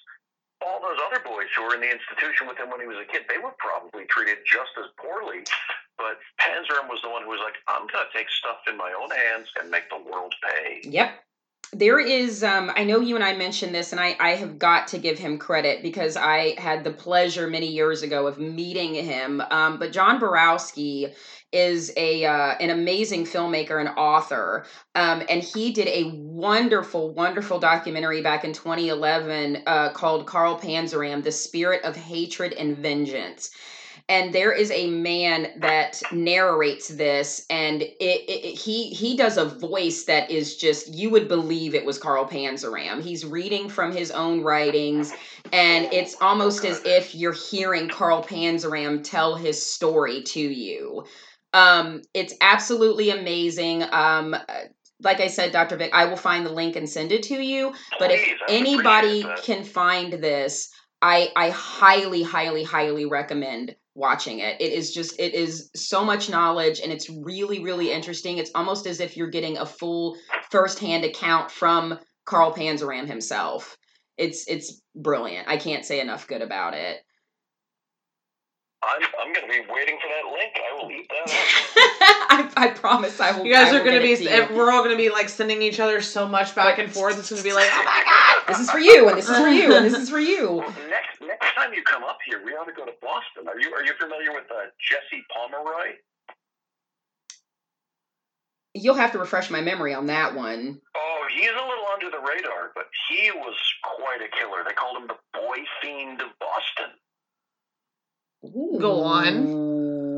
all 0.65 0.81
those 0.81 0.99
other 1.09 1.21
boys 1.25 1.49
who 1.57 1.65
were 1.65 1.75
in 1.75 1.81
the 1.81 1.91
institution 1.91 2.47
with 2.47 2.59
him 2.59 2.71
when 2.71 2.81
he 2.81 2.87
was 2.87 2.99
a 3.01 3.09
kid, 3.11 3.25
they 3.29 3.39
were 3.39 3.55
probably 3.59 4.05
treated 4.07 4.39
just 4.45 4.77
as 4.79 4.93
poorly. 5.01 5.45
But 5.97 6.17
Panzram 6.41 6.89
was 6.89 7.01
the 7.03 7.11
one 7.11 7.25
who 7.25 7.29
was 7.29 7.41
like, 7.45 7.57
I'm 7.69 7.87
going 7.89 8.05
to 8.05 8.13
take 8.17 8.29
stuff 8.31 8.65
in 8.69 8.77
my 8.77 8.93
own 8.93 9.11
hands 9.11 9.49
and 9.61 9.71
make 9.71 9.89
the 9.91 10.01
world 10.01 10.35
pay. 10.41 10.81
Yep. 10.85 11.13
There 11.73 12.01
is, 12.01 12.43
um, 12.43 12.73
I 12.75 12.83
know 12.83 12.99
you 12.99 13.15
and 13.15 13.23
I 13.23 13.37
mentioned 13.37 13.73
this, 13.73 13.93
and 13.93 14.01
I, 14.01 14.17
I 14.19 14.31
have 14.31 14.59
got 14.59 14.89
to 14.89 14.99
give 14.99 15.21
him 15.21 15.39
credit 15.39 15.85
because 15.85 16.17
I 16.17 16.59
had 16.59 16.83
the 16.83 16.91
pleasure 16.91 17.47
many 17.47 17.69
years 17.69 18.03
ago 18.03 18.27
of 18.27 18.41
meeting 18.41 18.93
him. 18.95 19.41
Um, 19.53 19.79
but 19.79 19.93
John 19.93 20.19
Borowski 20.19 21.15
is 21.53 21.93
a 21.97 22.25
uh, 22.25 22.55
an 22.59 22.71
amazing 22.71 23.25
filmmaker 23.25 23.79
and 23.79 23.91
author, 23.97 24.65
um, 24.97 25.23
and 25.29 25.45
he 25.45 25.73
did 25.73 25.87
a 25.87 26.11
wonderful, 26.17 27.15
wonderful 27.15 27.61
documentary 27.61 28.21
back 28.21 28.45
in 28.45 28.53
2011 28.53 29.63
uh, 29.65 29.93
called 29.93 30.27
Carl 30.27 30.59
Panzram: 30.59 31.23
The 31.23 31.31
Spirit 31.31 31.85
of 31.85 31.95
Hatred 31.95 32.53
and 32.53 32.79
Vengeance 32.79 33.51
and 34.11 34.33
there 34.35 34.51
is 34.51 34.73
a 34.73 34.91
man 34.91 35.53
that 35.59 36.03
narrates 36.11 36.89
this 36.89 37.47
and 37.49 37.83
it, 37.83 37.95
it, 38.01 38.59
he 38.59 38.91
he 38.91 39.17
does 39.17 39.39
a 39.39 39.45
voice 39.45 40.05
that 40.05 40.31
is 40.31 40.57
just 40.57 40.93
you 40.93 41.09
would 41.11 41.29
believe 41.29 41.75
it 41.75 41.85
was 41.85 41.97
Carl 41.97 42.27
Panzram. 42.27 43.01
He's 43.01 43.25
reading 43.25 43.69
from 43.69 43.93
his 43.93 44.11
own 44.11 44.43
writings 44.43 45.13
and 45.53 45.87
it's 45.93 46.17
almost 46.21 46.65
as 46.65 46.83
if 46.85 47.15
you're 47.15 47.33
hearing 47.33 47.89
Carl 47.89 48.23
Panzram 48.23 49.03
tell 49.05 49.37
his 49.37 49.65
story 49.65 50.23
to 50.23 50.41
you. 50.41 51.05
Um 51.55 52.03
it's 52.13 52.35
absolutely 52.41 53.11
amazing. 53.11 53.85
Um 53.93 54.35
like 55.03 55.21
I 55.21 55.29
said, 55.29 55.53
Dr. 55.53 55.77
Vic, 55.77 55.93
I 55.95 56.07
will 56.07 56.17
find 56.17 56.45
the 56.45 56.53
link 56.53 56.77
and 56.77 56.89
send 56.89 57.13
it 57.13 57.23
to 57.25 57.41
you. 57.41 57.73
But 57.99 58.11
if 58.11 58.21
Please, 58.21 58.37
I 58.49 58.53
would 58.53 58.61
anybody 58.61 59.25
can 59.45 59.63
find 59.63 60.13
this, 60.15 60.69
I 61.01 61.31
I 61.37 61.51
highly, 61.51 62.25
highly, 62.25 62.65
highly 62.65 63.07
recommend 63.07 63.77
watching 64.01 64.41
it. 64.41 64.61
It 64.61 64.73
is 64.73 64.93
just 64.93 65.21
it 65.21 65.35
is 65.35 65.71
so 65.77 66.05
much 66.05 66.31
knowledge 66.31 66.81
and 66.81 66.91
it's 66.91 67.09
really, 67.11 67.63
really 67.63 67.93
interesting. 67.93 68.39
It's 68.39 68.51
almost 68.55 68.87
as 68.87 68.99
if 68.99 69.17
you're 69.17 69.31
getting 69.31 69.59
a 69.59 69.67
full 69.67 70.17
firsthand 70.51 71.05
account 71.05 71.51
from 71.51 71.99
Carl 72.25 72.53
Panzram 72.53 73.07
himself. 73.07 73.77
It's 74.17 74.49
it's 74.49 74.83
brilliant. 74.97 75.47
I 75.49 75.59
can't 75.59 75.85
say 75.85 76.01
enough 76.01 76.27
good 76.27 76.43
about 76.43 76.75
it. 76.75 77.01
I'm, 78.83 79.03
I'm 79.21 79.33
going 79.35 79.47
to 79.47 79.53
be 79.53 79.73
waiting 79.73 79.99
for 80.01 80.09
that 80.09 80.33
link. 80.33 80.53
I 80.57 80.73
will 80.75 80.91
eat 80.91 81.07
that. 81.09 82.49
I, 82.57 82.65
I 82.65 82.69
promise 82.69 83.21
I 83.21 83.37
will. 83.37 83.45
You 83.45 83.53
guys 83.53 83.73
I 83.73 83.79
are 83.79 83.85
going 83.85 83.97
to 83.97 84.03
be. 84.03 84.13
it 84.13 84.19
to 84.19 84.53
you. 84.53 84.57
We're 84.57 84.73
all 84.73 84.83
going 84.83 84.97
to 84.97 85.03
be 85.03 85.11
like 85.11 85.29
sending 85.29 85.61
each 85.61 85.81
other 85.81 86.01
so 86.01 86.27
much 86.27 86.55
back 86.55 86.79
and 86.79 86.91
forth. 86.91 87.19
It's 87.19 87.29
going 87.29 87.43
to 87.43 87.49
be 87.49 87.53
like, 87.53 87.69
oh 87.71 87.85
my 87.85 88.03
god. 88.05 88.49
This 88.49 88.59
is 88.59 88.71
for 88.71 88.79
you, 88.79 89.09
and 89.09 89.19
this 89.19 89.29
is 89.29 89.37
for 89.37 89.49
you, 89.49 89.75
and 89.75 89.85
this 89.85 89.95
is 89.95 90.09
for 90.09 90.19
you. 90.19 90.57
Next 90.89 91.21
next 91.21 91.55
time 91.55 91.73
you 91.75 91.83
come 91.83 92.05
up 92.05 92.19
here, 92.27 92.43
we 92.45 92.53
ought 92.53 92.65
to 92.65 92.73
go 92.73 92.85
to 92.85 92.93
Boston. 93.03 93.47
Are 93.47 93.61
you 93.61 93.73
are 93.75 93.85
you 93.85 93.93
familiar 94.01 94.33
with 94.33 94.51
uh, 94.51 94.73
Jesse 94.81 95.23
Pomeroy? 95.31 96.01
You'll 98.73 98.95
have 98.95 99.13
to 99.13 99.19
refresh 99.19 99.51
my 99.51 99.61
memory 99.61 99.95
on 99.95 100.07
that 100.07 100.35
one. 100.35 100.81
Oh, 100.97 101.27
he's 101.35 101.51
a 101.51 101.67
little 101.67 101.87
under 101.93 102.11
the 102.11 102.23
radar, 102.23 102.71
but 102.75 102.87
he 103.09 103.31
was 103.33 103.57
quite 103.83 104.23
a 104.23 104.31
killer. 104.39 104.63
They 104.65 104.75
called 104.75 105.03
him 105.03 105.09
the 105.09 105.19
boy 105.35 105.59
fiend 105.83 106.23
of 106.23 106.31
Boston. 106.39 106.95
Go 108.81 109.05
on. 109.05 109.49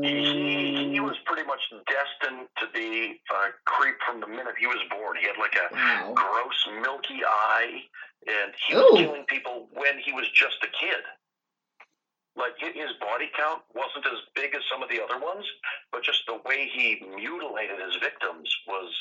He, 0.03 0.89
he 0.93 0.99
was 0.99 1.15
pretty 1.25 1.43
much 1.47 1.61
destined 1.87 2.47
to 2.59 2.67
be 2.73 3.21
a 3.31 3.51
creep 3.65 3.95
from 4.05 4.19
the 4.21 4.27
minute 4.27 4.55
he 4.59 4.67
was 4.67 4.79
born. 4.89 5.17
He 5.19 5.27
had 5.27 5.37
like 5.39 5.55
a 5.55 5.73
Wow. 5.73 6.13
gross, 6.15 6.59
milky 6.81 7.21
eye, 7.25 7.83
and 8.27 8.53
he 8.67 8.75
was 8.75 8.99
killing 8.99 9.25
people 9.27 9.67
when 9.73 9.99
he 9.99 10.13
was 10.13 10.27
just 10.35 10.57
a 10.63 10.67
kid. 10.79 11.03
Like 12.35 12.53
his 12.59 12.91
body 13.01 13.29
count 13.37 13.61
wasn't 13.75 14.07
as 14.07 14.19
big 14.35 14.55
as 14.55 14.61
some 14.71 14.81
of 14.83 14.89
the 14.89 15.03
other 15.03 15.19
ones, 15.19 15.45
but 15.91 16.03
just 16.03 16.23
the 16.27 16.39
way 16.47 16.69
he 16.73 17.03
mutilated 17.15 17.79
his 17.79 17.95
victims 18.01 18.49
was 18.67 18.91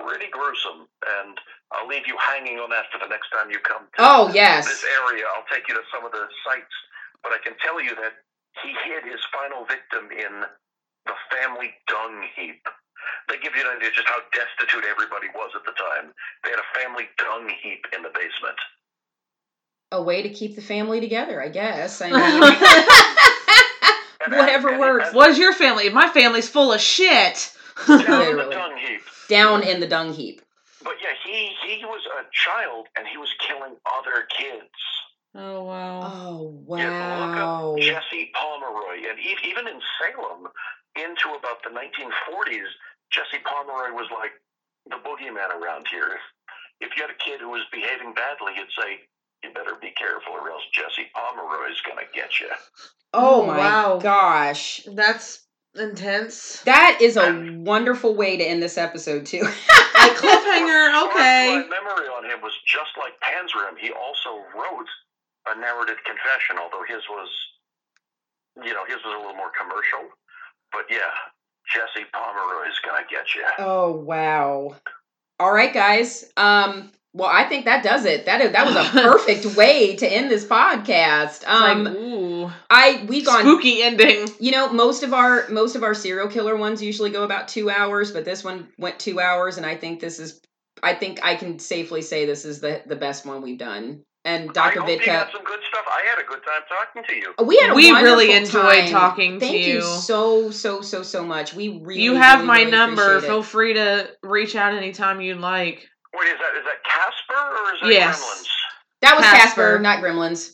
pretty 0.00 0.28
gruesome. 0.30 0.86
And 1.06 1.38
I'll 1.72 1.88
leave 1.88 2.06
you 2.06 2.16
hanging 2.18 2.58
on 2.58 2.70
that 2.70 2.86
for 2.92 2.98
the 2.98 3.08
next 3.10 3.30
time 3.30 3.50
you 3.50 3.58
come 3.60 3.84
to 3.96 3.98
Oh 3.98 4.30
yes. 4.32 4.66
this 4.66 4.84
area. 5.04 5.24
I'll 5.36 5.46
take 5.52 5.68
you 5.68 5.74
to 5.74 5.82
some 5.92 6.04
of 6.06 6.12
the 6.12 6.26
sites, 6.46 6.74
but 7.22 7.32
I 7.32 7.38
can 7.42 7.54
tell 7.58 7.82
you 7.82 7.94
that 7.96 8.14
he 8.62 8.70
hid 8.84 9.04
his 9.10 9.20
final 9.32 9.64
victim 9.66 10.10
in 10.12 10.44
the 11.06 11.14
family 11.30 11.70
dung 11.86 12.24
heap. 12.36 12.66
They 13.28 13.38
give 13.38 13.54
you 13.54 13.62
an 13.62 13.76
idea 13.76 13.90
just 13.94 14.08
how 14.08 14.18
destitute 14.32 14.84
everybody 14.88 15.28
was 15.34 15.50
at 15.54 15.64
the 15.64 15.72
time. 15.72 16.12
They 16.44 16.50
had 16.50 16.58
a 16.58 16.78
family 16.78 17.04
dung 17.18 17.48
heap 17.62 17.86
in 17.96 18.02
the 18.02 18.08
basement. 18.10 18.58
A 19.92 20.02
way 20.02 20.22
to 20.22 20.28
keep 20.28 20.54
the 20.56 20.62
family 20.62 21.00
together, 21.00 21.42
I 21.42 21.48
guess. 21.48 22.02
I 22.02 22.10
mean, 24.28 24.30
whatever 24.38 24.70
and- 24.70 24.80
works. 24.80 25.06
and- 25.08 25.16
What's 25.16 25.38
your 25.38 25.52
family? 25.52 25.88
My 25.88 26.08
family's 26.08 26.48
full 26.48 26.72
of 26.72 26.80
shit. 26.80 27.52
Down 27.86 28.28
in 28.28 28.36
the 28.36 28.44
dung 28.50 28.76
heap. 28.76 29.00
Down 29.28 29.62
in 29.62 29.80
the 29.80 29.86
dung 29.86 30.12
heap. 30.12 30.42
But 30.82 30.94
yeah, 31.02 31.10
he 31.24 31.54
he 31.66 31.84
was 31.84 32.02
a 32.06 32.24
child 32.32 32.86
and 32.96 33.06
he 33.06 33.16
was 33.18 33.28
killing 33.46 33.76
other 33.98 34.26
kids. 34.36 34.70
Oh 35.38 35.62
wow. 35.64 36.00
Oh 36.02 36.64
Yeah, 36.76 36.90
wow. 36.90 37.18
look 37.22 37.36
up 37.38 37.82
Jesse 37.82 38.30
Pomeroy, 38.34 39.08
and 39.08 39.18
e- 39.18 39.48
even 39.48 39.66
in 39.66 39.80
Salem, 39.98 40.48
into 40.96 41.28
about 41.38 41.62
the 41.62 41.70
1940s, 41.70 42.68
Jesse 43.10 43.42
Pomeroy 43.44 43.94
was 43.94 44.06
like 44.12 44.32
the 44.90 44.96
boogeyman 44.96 45.50
around 45.54 45.86
here. 45.90 46.18
If, 46.80 46.90
if 46.90 46.96
you 46.96 47.02
had 47.02 47.10
a 47.10 47.18
kid 47.24 47.40
who 47.40 47.50
was 47.50 47.62
behaving 47.72 48.14
badly, 48.14 48.52
you'd 48.56 48.72
say, 48.78 49.00
"You 49.42 49.52
better 49.54 49.76
be 49.80 49.90
careful, 49.96 50.32
or 50.34 50.50
else 50.50 50.62
Jesse 50.74 51.08
Pomeroy's 51.14 51.80
gonna 51.86 52.06
get 52.14 52.40
you." 52.40 52.48
Oh 53.14 53.42
Oh, 53.42 53.46
my 53.46 53.56
wow. 53.56 53.98
gosh. 53.98 54.82
That's 54.86 55.44
intense. 55.74 56.60
That 56.62 56.98
is 57.00 57.16
a 57.16 57.54
wonderful 57.56 58.14
way 58.14 58.36
to 58.36 58.44
end 58.44 58.62
this 58.62 58.76
episode 58.76 59.24
too. 59.26 59.42
Like 59.42 60.14
cliffhanger. 60.16 60.86
Okay. 61.08 61.46
My 61.48 61.62
memory 61.68 62.08
on 62.08 62.24
him 62.24 62.40
was 62.42 62.52
just 62.66 62.90
like 62.98 63.12
Panzram. 63.22 63.78
He 63.80 63.90
also 63.90 64.44
wrote 64.54 64.86
a 65.56 65.60
narrative 65.60 65.96
confession, 66.04 66.56
although 66.60 66.84
his 66.88 67.02
was, 67.08 67.28
you 68.64 68.72
know, 68.74 68.84
his 68.86 68.96
was 69.04 69.14
a 69.14 69.18
little 69.18 69.34
more 69.36 69.52
commercial. 69.58 70.10
But 70.72 70.84
yeah, 70.90 71.10
Jesse 71.72 72.06
Pomeroy 72.12 72.68
is 72.68 72.78
gonna 72.84 73.04
get 73.10 73.34
you. 73.34 73.44
oh 73.58 73.92
wow. 73.92 74.76
All 75.40 75.52
right, 75.52 75.72
guys. 75.72 76.30
Um 76.36 76.90
well, 77.14 77.30
I 77.32 77.44
think 77.44 77.64
that 77.64 77.82
does 77.82 78.04
it. 78.04 78.26
That 78.26 78.42
is, 78.42 78.52
that 78.52 78.66
was 78.66 78.76
a 78.76 78.90
perfect 79.02 79.56
way 79.56 79.96
to 79.96 80.06
end 80.06 80.30
this 80.30 80.44
podcast. 80.44 81.46
Um 81.46 81.84
like, 81.84 81.94
ooh, 81.94 82.50
I 82.70 83.04
we've 83.08 83.24
gone 83.24 83.40
spooky 83.40 83.82
ending. 83.82 84.28
You 84.38 84.52
know, 84.52 84.72
most 84.72 85.02
of 85.02 85.14
our 85.14 85.48
most 85.48 85.74
of 85.74 85.82
our 85.82 85.94
serial 85.94 86.28
killer 86.28 86.56
ones 86.56 86.82
usually 86.82 87.10
go 87.10 87.24
about 87.24 87.48
two 87.48 87.70
hours, 87.70 88.12
but 88.12 88.24
this 88.24 88.44
one 88.44 88.68
went 88.78 88.98
two 88.98 89.20
hours, 89.20 89.56
and 89.56 89.64
I 89.66 89.76
think 89.76 90.00
this 90.00 90.18
is. 90.18 90.40
I 90.82 90.94
think 90.94 91.20
I 91.24 91.34
can 91.34 91.58
safely 91.58 92.02
say 92.02 92.26
this 92.26 92.44
is 92.44 92.60
the 92.60 92.82
the 92.86 92.96
best 92.96 93.26
one 93.26 93.42
we've 93.42 93.58
done. 93.58 94.02
And 94.24 94.52
Dr. 94.52 94.82
I 94.82 94.86
Vidka, 94.86 95.06
got 95.06 95.32
some 95.32 95.44
good 95.44 95.60
stuff. 95.70 95.84
I 95.88 96.02
had 96.06 96.18
a 96.18 96.26
good 96.26 96.42
time 96.44 96.60
talking 96.68 97.02
to 97.08 97.14
you. 97.14 97.32
we 97.46 97.56
had 97.58 97.70
a 97.70 97.74
We 97.74 97.90
really 97.92 98.32
enjoyed 98.32 98.84
time. 98.84 98.90
talking 98.90 99.40
to 99.40 99.46
Thank 99.46 99.64
you 99.66 99.74
you. 99.74 99.80
so 99.82 100.50
so 100.50 100.82
so 100.82 101.02
so 101.02 101.24
much. 101.24 101.54
We 101.54 101.80
really 101.82 102.02
you 102.02 102.14
have 102.14 102.40
really, 102.40 102.46
my 102.46 102.58
really 102.58 102.70
number. 102.70 103.20
Feel 103.20 103.42
free 103.42 103.74
to 103.74 104.10
reach 104.22 104.54
out 104.56 104.74
anytime 104.74 105.20
you'd 105.20 105.38
like. 105.38 105.88
Wait, 106.14 106.26
is 106.28 106.38
that 106.38 106.58
is 106.58 106.64
that 106.64 106.82
Casper 106.84 107.34
or 107.62 107.74
is 107.74 107.80
that 107.80 107.92
Yes. 107.92 108.20
Gremlins? 108.20 108.46
That 109.02 109.16
was 109.16 109.24
Casper, 109.24 109.38
Casper. 109.38 109.78
not 109.78 110.02
Gremlins. 110.02 110.50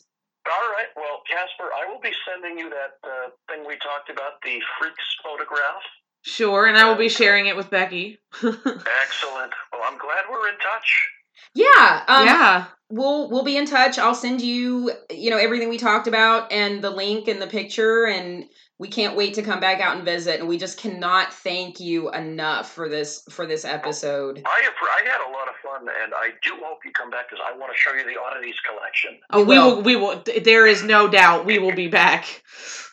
All 0.47 0.69
right. 0.77 0.89
Well, 0.95 1.23
Casper, 1.27 1.71
I 1.75 1.91
will 1.91 2.01
be 2.01 2.13
sending 2.29 2.59
you 2.59 2.69
that 2.69 3.01
uh, 3.03 3.31
thing 3.49 3.65
we 3.67 3.77
talked 3.79 4.11
about, 4.11 4.43
the 4.45 4.61
freaks 4.79 5.17
photograph. 5.25 5.83
Sure, 6.27 6.67
and 6.67 6.77
I 6.77 6.89
will 6.89 6.97
be 6.97 7.11
sharing 7.11 7.47
it 7.47 7.55
with 7.55 7.69
Becky. 7.69 8.19
Excellent. 8.37 9.53
Well, 9.71 9.83
I'm 9.85 9.99
glad 9.99 10.25
we're 10.31 10.49
in 10.49 10.59
touch. 10.59 11.09
Yeah. 11.55 12.03
Um, 12.09 12.27
yeah. 12.27 12.65
we'll 12.89 13.29
we'll 13.29 13.45
be 13.45 13.59
in 13.59 13.67
touch. 13.67 13.99
I'll 13.99 14.15
send 14.15 14.41
you 14.41 14.91
you 15.11 15.29
know 15.29 15.37
everything 15.37 15.69
we 15.69 15.77
talked 15.77 16.07
about 16.07 16.51
and 16.51 16.83
the 16.83 16.89
link 16.89 17.29
and 17.29 17.43
the 17.43 17.47
picture 17.47 18.07
and 18.07 18.47
we 18.79 18.89
can't 18.89 19.17
wait 19.17 19.35
to 19.35 19.43
come 19.43 19.61
back 19.61 19.81
out 19.81 19.97
and 19.97 20.05
visit 20.05 20.41
and 20.41 20.49
we 20.49 20.59
just 20.59 20.79
cannot 20.79 21.33
thank 21.33 21.79
you 21.79 22.11
enough 22.13 22.73
for 22.73 22.89
this 22.89 23.23
for 23.31 23.47
this 23.47 23.65
episode. 23.65 24.43
I 24.45 24.61
have, 24.65 24.73
I 24.83 25.09
had 25.09 25.21
a 25.29 25.31
lot 25.33 25.49
of 25.49 25.55
fun, 25.63 25.89
and 26.03 26.13
I 26.15 26.31
do 26.43 26.53
hope 26.63 26.79
you 26.85 26.91
come 26.93 27.11
back 27.11 27.29
because 27.31 27.45
I 27.47 27.57
want 27.57 27.73
to 27.73 27.79
show 27.79 27.93
you 27.95 28.05
the 28.05 28.21
oddities 28.21 28.57
collection. 28.69 29.19
Oh, 29.31 29.41
We 29.41 29.45
we 29.47 29.59
will. 29.59 29.77
will. 29.77 29.83
We 29.83 29.97
will. 29.97 30.43
There 30.45 30.67
is 30.67 30.83
no 30.83 31.09
doubt 31.09 31.47
we 31.47 31.59
will 31.59 31.75
be 31.75 31.87
back. 31.89 32.43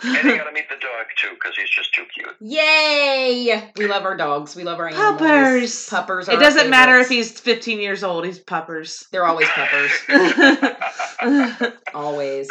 And 0.03 0.13
you 0.15 0.21
got 0.37 0.45
to 0.45 0.51
meet 0.51 0.69
the 0.69 0.75
dog 0.75 1.05
too 1.17 1.29
because 1.33 1.55
he's 1.57 1.69
just 1.69 1.93
too 1.93 2.03
cute. 2.13 2.35
Yay! 2.41 3.71
We 3.77 3.87
love 3.87 4.03
our 4.03 4.15
dogs. 4.15 4.55
We 4.55 4.63
love 4.63 4.79
our 4.79 4.87
animals. 4.87 5.19
Puppers. 5.19 5.89
Puppers. 5.89 6.29
Are 6.29 6.35
it 6.35 6.39
doesn't 6.39 6.69
matter 6.69 6.97
if 6.99 7.09
he's 7.09 7.39
15 7.39 7.79
years 7.79 8.03
old. 8.03 8.25
He's 8.25 8.39
puppers. 8.39 9.07
They're 9.11 9.25
always 9.25 9.47
puppers. 9.49 9.91
Always. 11.93 12.49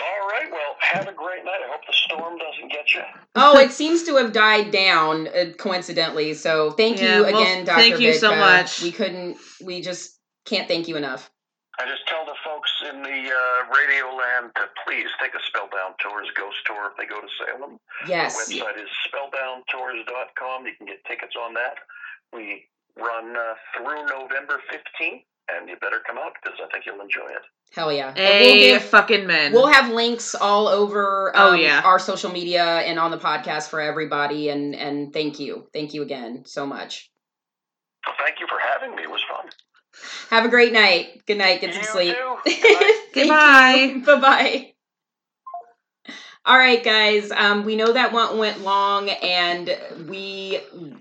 All 0.00 0.28
right. 0.28 0.50
Well, 0.50 0.76
have 0.80 1.06
a 1.08 1.12
great 1.12 1.44
night. 1.44 1.60
I 1.64 1.70
hope 1.70 1.82
the 1.86 1.92
storm 1.92 2.38
doesn't 2.38 2.72
get 2.72 2.94
you. 2.94 3.02
Oh, 3.34 3.58
it 3.58 3.72
seems 3.72 4.02
to 4.04 4.16
have 4.16 4.32
died 4.32 4.70
down 4.70 5.28
uh, 5.28 5.52
coincidentally. 5.58 6.34
So 6.34 6.70
thank 6.72 7.00
Yeah, 7.00 7.18
you 7.18 7.22
well, 7.24 7.40
again, 7.42 7.64
Dr. 7.64 7.78
thank 7.80 8.00
you 8.00 8.14
so 8.14 8.32
Vidka. 8.32 8.38
much. 8.38 8.82
We 8.82 8.90
couldn't. 8.92 9.36
We 9.62 9.82
just 9.82 10.18
can't 10.46 10.66
thank 10.66 10.88
you 10.88 10.96
enough. 10.96 11.30
I 11.78 11.84
just 11.88 12.06
tell 12.06 12.24
the 12.26 12.34
folks 12.44 12.70
in 12.90 13.02
the 13.02 13.08
uh, 13.32 13.74
radio 13.74 14.14
land 14.14 14.52
to 14.56 14.68
please 14.84 15.08
take 15.20 15.32
a 15.34 15.40
Spellbound 15.48 15.94
Tours 16.00 16.28
ghost 16.36 16.56
tour 16.66 16.90
if 16.90 16.96
they 16.98 17.06
go 17.06 17.20
to 17.20 17.28
Salem. 17.40 17.78
Yes. 18.06 18.46
The 18.46 18.60
website 18.60 18.76
is 18.82 18.88
spellboundtours.com. 19.08 20.66
You 20.66 20.72
can 20.76 20.86
get 20.86 21.04
tickets 21.06 21.34
on 21.40 21.54
that. 21.54 21.76
We 22.32 22.64
run 22.96 23.36
uh, 23.36 23.54
through 23.76 24.04
November 24.06 24.60
15th, 24.70 25.24
and 25.58 25.68
you 25.68 25.76
better 25.80 26.00
come 26.06 26.18
out 26.18 26.32
because 26.42 26.58
I 26.62 26.70
think 26.72 26.86
you'll 26.86 27.00
enjoy 27.00 27.26
it. 27.30 27.42
Hell 27.74 27.92
yeah. 27.92 28.08
And 28.08 28.18
A 28.18 28.42
we'll 28.42 28.54
give 28.78 28.82
fucking 28.84 29.26
men. 29.26 29.52
We'll 29.52 29.66
have 29.72 29.90
links 29.92 30.34
all 30.34 30.68
over 30.68 31.32
Oh, 31.34 31.52
um, 31.54 31.60
yeah. 31.60 31.80
our 31.84 31.98
social 31.98 32.30
media 32.30 32.62
and 32.64 32.98
on 32.98 33.10
the 33.10 33.18
podcast 33.18 33.68
for 33.68 33.80
everybody 33.80 34.50
and 34.50 34.74
and 34.74 35.12
thank 35.12 35.40
you. 35.40 35.68
Thank 35.72 35.94
you 35.94 36.02
again 36.02 36.44
so 36.46 36.66
much. 36.66 37.10
Well, 38.06 38.14
thank 38.18 38.40
you 38.40 38.46
for 38.46 38.58
having 38.58 38.94
me. 38.96 39.02
It 39.04 39.10
was 39.10 39.22
fun. 39.28 39.48
Have 40.30 40.44
a 40.44 40.48
great 40.48 40.72
night. 40.72 41.22
Good 41.26 41.38
night. 41.38 41.60
Get 41.60 41.72
some 41.74 41.82
You 41.82 41.88
sleep. 41.88 42.16
too. 42.16 42.36
Good 43.14 43.28
night. 43.28 44.02
Goodbye. 44.02 44.02
Bye 44.14 44.20
bye. 44.20 44.68
All 46.44 46.58
right, 46.58 46.82
guys. 46.82 47.30
Um, 47.30 47.64
we 47.64 47.76
know 47.76 47.92
that 47.92 48.12
one 48.12 48.36
went 48.36 48.62
long, 48.62 49.08
and 49.08 49.76
we, 50.08 50.58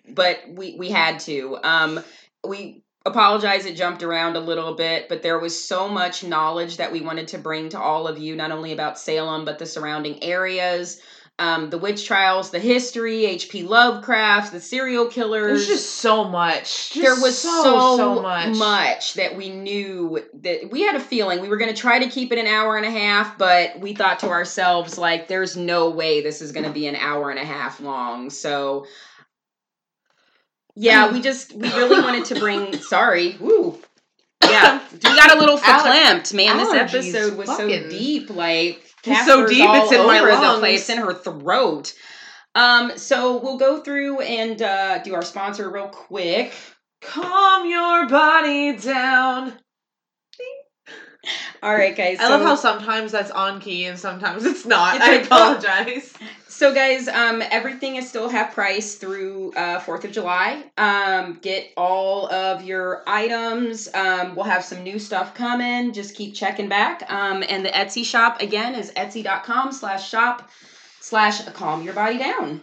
but 0.08 0.38
we 0.48 0.76
we 0.78 0.90
had 0.90 1.20
to. 1.22 1.58
Um, 1.64 2.00
we 2.48 2.84
apologize. 3.06 3.66
It 3.66 3.76
jumped 3.76 4.04
around 4.04 4.36
a 4.36 4.40
little 4.40 4.76
bit, 4.76 5.10
but 5.10 5.22
there 5.22 5.40
was 5.40 5.60
so 5.60 5.88
much 5.88 6.24
knowledge 6.24 6.78
that 6.78 6.92
we 6.92 7.02
wanted 7.02 7.28
to 7.30 7.38
bring 7.38 7.70
to 7.70 7.80
all 7.80 8.08
of 8.08 8.18
you, 8.18 8.36
not 8.36 8.52
only 8.52 8.74
about 8.74 9.00
Salem 9.00 9.46
but 9.46 9.60
the 9.60 9.66
surrounding 9.66 10.24
areas, 10.24 11.02
um, 11.40 11.72
the 11.72 11.78
witch 11.80 12.06
trials, 12.06 12.52
the 12.52 12.60
history, 12.60 13.26
H.P. 13.26 13.64
Lovecraft, 13.64 14.52
the 14.52 14.60
serial 14.60 15.08
killers 15.08 15.66
There's 15.66 15.80
just 15.80 15.96
so 15.96 16.24
much. 16.24 16.92
Just 16.92 17.02
there 17.02 17.20
was 17.20 17.36
so 17.36 17.64
so, 17.64 17.98
so 17.98 18.22
much. 18.22 18.56
much 18.58 19.14
that 19.16 19.36
we 19.36 19.50
knew 19.50 20.22
that 20.36 20.70
we 20.70 20.82
had 20.82 20.96
a 20.96 21.00
feeling 21.00 21.42
we 21.42 21.50
were 21.50 21.58
going 21.58 21.74
to 21.74 21.80
try 21.80 21.98
to 21.98 22.08
keep 22.08 22.32
it 22.32 22.38
an 22.38 22.46
hour 22.46 22.78
and 22.78 22.86
a 22.86 22.92
half 22.92 23.38
but 23.40 23.80
we 23.80 23.96
thought 23.96 24.20
to 24.20 24.30
ourselves 24.30 25.00
like 25.00 25.28
there's 25.28 25.58
no 25.58 25.90
way 25.90 26.22
this 26.22 26.42
is 26.42 26.52
going 26.52 26.66
to 26.66 26.72
be 26.72 26.86
an 26.86 26.96
hour 26.96 27.32
and 27.32 27.40
a 27.40 27.46
half 27.46 27.80
long 27.80 28.30
so 28.30 28.86
yeah 30.76 31.12
we 31.12 31.22
just 31.22 31.54
we 31.54 31.68
really 31.70 32.02
wanted 32.02 32.26
to 32.26 32.36
bring 32.40 32.74
sorry 32.82 33.38
Woo. 33.40 33.78
yeah 34.44 34.82
we 34.94 35.00
got 35.00 35.36
a 35.36 35.40
little 35.40 35.58
verklempt 35.58 36.34
man 36.34 36.58
this 36.58 36.70
allergies 36.70 37.14
episode 37.14 37.38
was 37.38 37.48
so 37.48 37.58
fucking- 37.70 37.90
deep 37.90 38.30
like 38.30 38.82
It's 39.04 39.26
so 39.26 39.42
Casper's 39.42 39.50
deep, 39.52 39.68
all 39.70 39.84
it's 39.84 39.92
in 39.94 40.06
my 40.08 40.20
over 40.20 40.32
the 40.32 40.38
lungs. 40.38 40.60
place, 40.60 40.90
in 40.90 40.98
her 41.00 41.14
throat. 41.14 41.94
Um, 42.54 42.92
so 42.98 43.38
we'll 43.42 43.58
go 43.58 43.80
through 43.82 44.20
and 44.22 44.62
uh, 44.62 45.00
do 45.04 45.16
our 45.16 45.24
sponsor 45.24 45.72
real 45.72 45.88
quick. 45.88 46.54
Calm 47.02 47.66
your 47.68 48.08
body 48.08 48.76
down. 48.78 49.54
All 51.64 51.74
right, 51.74 51.96
guys. 51.96 52.18
I 52.20 52.30
love 52.30 52.42
so- 52.42 52.46
how 52.48 52.56
sometimes 52.56 53.12
that's 53.12 53.32
on 53.32 53.60
key 53.62 53.86
and 53.86 53.98
sometimes 53.98 54.46
it's 54.46 54.66
not. 54.66 54.96
It's 54.98 55.04
I 55.06 55.12
like, 55.18 55.28
oh. 55.32 55.54
apologize. 55.56 56.14
So, 56.62 56.72
guys, 56.76 57.08
um, 57.08 57.42
everything 57.50 57.96
is 57.96 58.08
still 58.08 58.30
half 58.30 58.54
price 58.54 58.94
through 58.94 59.52
uh, 59.54 59.80
Fourth 59.80 60.06
of 60.06 60.12
July. 60.12 60.64
Um, 60.78 61.40
get 61.42 61.72
all 61.76 62.32
of 62.32 62.64
your 62.64 63.02
items. 63.08 63.90
Um, 63.96 64.36
we'll 64.36 64.46
have 64.46 64.64
some 64.64 64.84
new 64.84 65.00
stuff 65.00 65.34
coming. 65.34 65.92
Just 65.92 66.14
keep 66.14 66.36
checking 66.36 66.70
back. 66.70 67.12
Um, 67.12 67.44
and 67.50 67.66
the 67.66 67.70
Etsy 67.70 68.06
shop 68.06 68.42
again 68.42 68.76
is 68.76 68.92
etsy.com 68.92 69.72
slash 69.72 70.08
shop 70.08 70.52
slash 71.00 71.44
calm 71.46 71.82
your 71.82 71.96
body 71.96 72.20
down. 72.20 72.62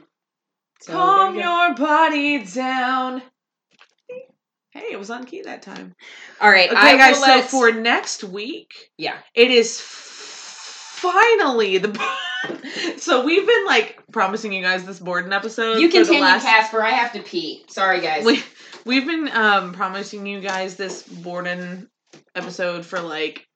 So, 0.80 0.92
Calm 0.92 1.34
you 1.34 1.40
your 1.40 1.74
body 1.74 2.44
down. 2.44 3.20
Hey, 4.70 4.92
it 4.92 4.98
was 5.00 5.10
on 5.10 5.24
key 5.24 5.42
that 5.42 5.62
time. 5.62 5.96
All 6.40 6.48
right, 6.48 6.70
Okay, 6.70 6.78
I 6.78 6.96
guys. 6.96 7.18
So 7.18 7.42
for 7.42 7.72
next 7.72 8.22
week, 8.22 8.74
yeah, 8.96 9.16
it 9.34 9.50
is 9.50 9.80
finally 9.82 11.78
the. 11.78 12.00
so 12.98 13.24
we've 13.24 13.46
been 13.46 13.66
like 13.66 14.02
promising 14.12 14.52
you 14.52 14.62
guys 14.62 14.84
this 14.84 14.98
Borden 14.98 15.32
episode. 15.32 15.80
you 15.80 15.88
for 15.88 15.98
the 15.98 15.98
continue, 16.04 16.22
last- 16.22 16.44
Casper. 16.44 16.82
I 16.82 16.90
have 16.90 17.12
to 17.12 17.22
pee. 17.22 17.64
Sorry, 17.68 18.00
guys. 18.00 18.24
We 18.24 18.42
we've 18.84 19.06
been 19.06 19.28
um 19.32 19.72
promising 19.72 20.26
you 20.26 20.40
guys 20.40 20.76
this 20.76 21.02
Borden 21.02 21.88
episode 22.34 22.84
for 22.86 23.00
like 23.00 23.46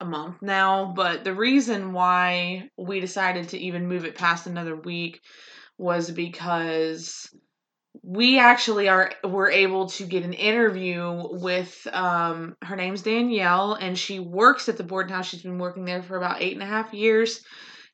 a 0.00 0.04
month 0.04 0.42
now, 0.42 0.92
but 0.94 1.24
the 1.24 1.34
reason 1.34 1.92
why 1.92 2.68
we 2.76 3.00
decided 3.00 3.50
to 3.50 3.58
even 3.58 3.88
move 3.88 4.04
it 4.04 4.14
past 4.14 4.46
another 4.46 4.76
week 4.76 5.20
was 5.78 6.10
because 6.10 7.28
we 8.02 8.38
actually 8.38 8.88
are 8.88 9.10
were 9.24 9.50
able 9.50 9.86
to 9.88 10.04
get 10.04 10.22
an 10.22 10.34
interview 10.34 11.22
with 11.30 11.86
um 11.92 12.56
her 12.62 12.76
name's 12.76 13.02
Danielle 13.02 13.74
and 13.74 13.98
she 13.98 14.20
works 14.20 14.68
at 14.68 14.76
the 14.76 14.84
Borden 14.84 15.12
House. 15.12 15.26
She's 15.26 15.42
been 15.42 15.58
working 15.58 15.84
there 15.84 16.02
for 16.02 16.16
about 16.16 16.42
eight 16.42 16.52
and 16.54 16.62
a 16.62 16.66
half 16.66 16.92
years. 16.92 17.40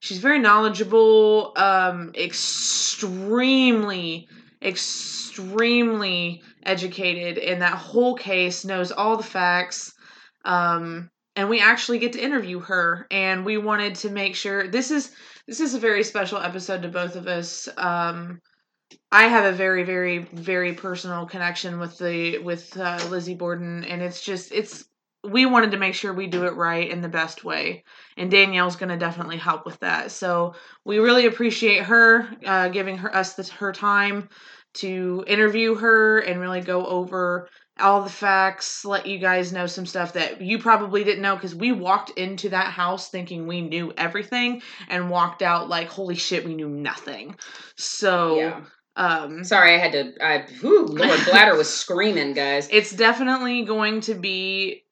She's 0.02 0.18
very 0.18 0.40
knowledgeable, 0.40 1.52
um, 1.54 2.10
extremely, 2.16 3.46
extremely 4.60 6.42
educated 6.64 7.38
in 7.38 7.60
that 7.60 7.78
whole 7.78 8.16
case, 8.16 8.64
knows 8.64 8.90
all 8.90 9.16
the 9.16 9.22
facts. 9.22 9.92
Um, 10.44 11.08
and 11.36 11.48
we 11.48 11.60
actually 11.60 12.00
get 12.00 12.14
to 12.14 12.20
interview 12.20 12.58
her 12.58 13.06
and 13.12 13.44
we 13.44 13.58
wanted 13.58 13.94
to 13.94 14.10
make 14.10 14.34
sure 14.34 14.66
this 14.66 14.90
is 14.90 15.12
this 15.46 15.60
is 15.60 15.74
a 15.74 15.78
very 15.78 16.02
special 16.02 16.38
episode 16.38 16.82
to 16.82 16.88
both 16.88 17.14
of 17.14 17.28
us. 17.28 17.68
Um 17.76 18.40
I 19.12 19.28
have 19.28 19.44
a 19.44 19.56
very, 19.56 19.84
very, 19.84 20.18
very 20.32 20.72
personal 20.74 21.26
connection 21.26 21.78
with 21.78 21.96
the 21.98 22.38
with 22.38 22.76
uh, 22.76 22.98
Lizzie 23.08 23.36
Borden, 23.36 23.84
and 23.84 24.02
it's 24.02 24.20
just 24.20 24.52
it's 24.52 24.84
we 25.24 25.46
wanted 25.46 25.70
to 25.70 25.76
make 25.76 25.94
sure 25.94 26.12
we 26.12 26.26
do 26.26 26.44
it 26.44 26.54
right 26.54 26.90
in 26.90 27.00
the 27.00 27.08
best 27.08 27.44
way, 27.44 27.84
and 28.16 28.30
Danielle's 28.30 28.76
going 28.76 28.88
to 28.88 28.96
definitely 28.96 29.36
help 29.36 29.64
with 29.64 29.78
that. 29.80 30.10
So 30.10 30.54
we 30.84 30.98
really 30.98 31.26
appreciate 31.26 31.84
her 31.84 32.28
uh, 32.44 32.68
giving 32.68 32.98
her 32.98 33.14
us 33.14 33.34
the, 33.34 33.44
her 33.54 33.72
time 33.72 34.28
to 34.74 35.24
interview 35.26 35.74
her 35.74 36.18
and 36.20 36.40
really 36.40 36.60
go 36.60 36.86
over 36.86 37.48
all 37.78 38.02
the 38.02 38.10
facts, 38.10 38.84
let 38.84 39.06
you 39.06 39.18
guys 39.18 39.52
know 39.52 39.66
some 39.66 39.86
stuff 39.86 40.12
that 40.12 40.40
you 40.40 40.58
probably 40.58 41.04
didn't 41.04 41.22
know 41.22 41.34
because 41.34 41.54
we 41.54 41.72
walked 41.72 42.10
into 42.10 42.48
that 42.50 42.72
house 42.72 43.08
thinking 43.08 43.46
we 43.46 43.60
knew 43.60 43.92
everything 43.96 44.62
and 44.88 45.10
walked 45.10 45.42
out 45.42 45.68
like 45.68 45.88
holy 45.88 46.14
shit 46.14 46.44
we 46.44 46.54
knew 46.54 46.68
nothing. 46.68 47.36
So 47.76 48.36
yeah. 48.36 48.60
um 48.96 49.44
Sorry, 49.44 49.74
I 49.74 49.78
had 49.78 49.92
to. 49.92 50.12
I 50.24 50.46
whew, 50.60 50.86
Lord 50.86 51.20
Bladder 51.24 51.56
was 51.56 51.72
screaming, 51.72 52.34
guys. 52.34 52.68
it's 52.70 52.92
definitely 52.92 53.64
going 53.64 54.00
to 54.02 54.14
be 54.14 54.84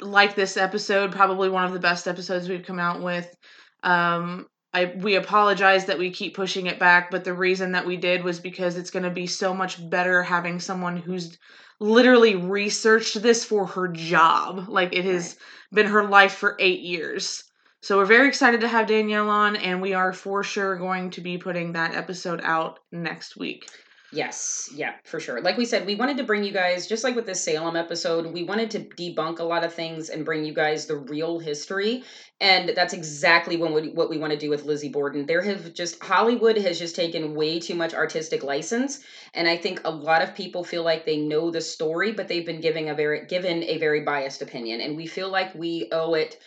like 0.00 0.34
this 0.34 0.56
episode 0.56 1.12
probably 1.12 1.48
one 1.48 1.64
of 1.64 1.72
the 1.72 1.78
best 1.78 2.06
episodes 2.06 2.48
we've 2.48 2.66
come 2.66 2.78
out 2.78 3.02
with. 3.02 3.34
Um 3.82 4.46
I 4.72 4.92
we 4.96 5.14
apologize 5.14 5.86
that 5.86 5.98
we 5.98 6.10
keep 6.10 6.34
pushing 6.34 6.66
it 6.66 6.78
back 6.78 7.10
but 7.10 7.24
the 7.24 7.34
reason 7.34 7.72
that 7.72 7.86
we 7.86 7.96
did 7.96 8.24
was 8.24 8.40
because 8.40 8.76
it's 8.76 8.90
going 8.90 9.04
to 9.04 9.10
be 9.10 9.26
so 9.26 9.54
much 9.54 9.88
better 9.88 10.22
having 10.22 10.60
someone 10.60 10.96
who's 10.96 11.38
literally 11.80 12.36
researched 12.36 13.20
this 13.22 13.44
for 13.44 13.66
her 13.66 13.88
job. 13.88 14.68
Like 14.68 14.94
it 14.94 15.04
has 15.04 15.36
been 15.72 15.86
her 15.86 16.04
life 16.04 16.34
for 16.34 16.56
8 16.58 16.80
years. 16.80 17.44
So 17.80 17.98
we're 17.98 18.06
very 18.06 18.28
excited 18.28 18.60
to 18.62 18.68
have 18.68 18.86
Danielle 18.86 19.30
on 19.30 19.56
and 19.56 19.80
we 19.80 19.94
are 19.94 20.12
for 20.12 20.42
sure 20.42 20.76
going 20.76 21.10
to 21.10 21.20
be 21.20 21.38
putting 21.38 21.72
that 21.72 21.94
episode 21.94 22.40
out 22.42 22.80
next 22.90 23.36
week 23.36 23.68
Yes, 24.16 24.70
yeah, 24.74 24.94
for 25.04 25.20
sure. 25.20 25.42
Like 25.42 25.58
we 25.58 25.66
said, 25.66 25.84
we 25.84 25.94
wanted 25.94 26.16
to 26.16 26.24
bring 26.24 26.42
you 26.42 26.50
guys, 26.50 26.86
just 26.86 27.04
like 27.04 27.14
with 27.14 27.26
this 27.26 27.44
Salem 27.44 27.76
episode, 27.76 28.32
we 28.32 28.44
wanted 28.44 28.70
to 28.70 28.78
debunk 28.80 29.40
a 29.40 29.44
lot 29.44 29.62
of 29.62 29.74
things 29.74 30.08
and 30.08 30.24
bring 30.24 30.42
you 30.42 30.54
guys 30.54 30.86
the 30.86 30.96
real 30.96 31.38
history. 31.38 32.02
And 32.40 32.70
that's 32.74 32.94
exactly 32.94 33.58
what 33.58 33.74
we, 33.74 33.90
what 33.90 34.08
we 34.08 34.16
want 34.16 34.32
to 34.32 34.38
do 34.38 34.48
with 34.48 34.64
Lizzie 34.64 34.88
Borden. 34.88 35.26
There 35.26 35.42
have 35.42 35.74
just, 35.74 36.02
Hollywood 36.02 36.56
has 36.56 36.78
just 36.78 36.96
taken 36.96 37.34
way 37.34 37.60
too 37.60 37.74
much 37.74 37.92
artistic 37.92 38.42
license. 38.42 39.00
And 39.34 39.46
I 39.46 39.58
think 39.58 39.82
a 39.84 39.90
lot 39.90 40.22
of 40.22 40.34
people 40.34 40.64
feel 40.64 40.82
like 40.82 41.04
they 41.04 41.18
know 41.18 41.50
the 41.50 41.60
story, 41.60 42.12
but 42.12 42.26
they've 42.26 42.46
been 42.46 42.62
giving 42.62 42.88
a 42.88 42.94
very, 42.94 43.26
given 43.26 43.64
a 43.64 43.76
very 43.76 44.00
biased 44.00 44.40
opinion. 44.40 44.80
And 44.80 44.96
we 44.96 45.06
feel 45.06 45.28
like 45.28 45.54
we 45.54 45.90
owe 45.92 46.14
it 46.14 46.38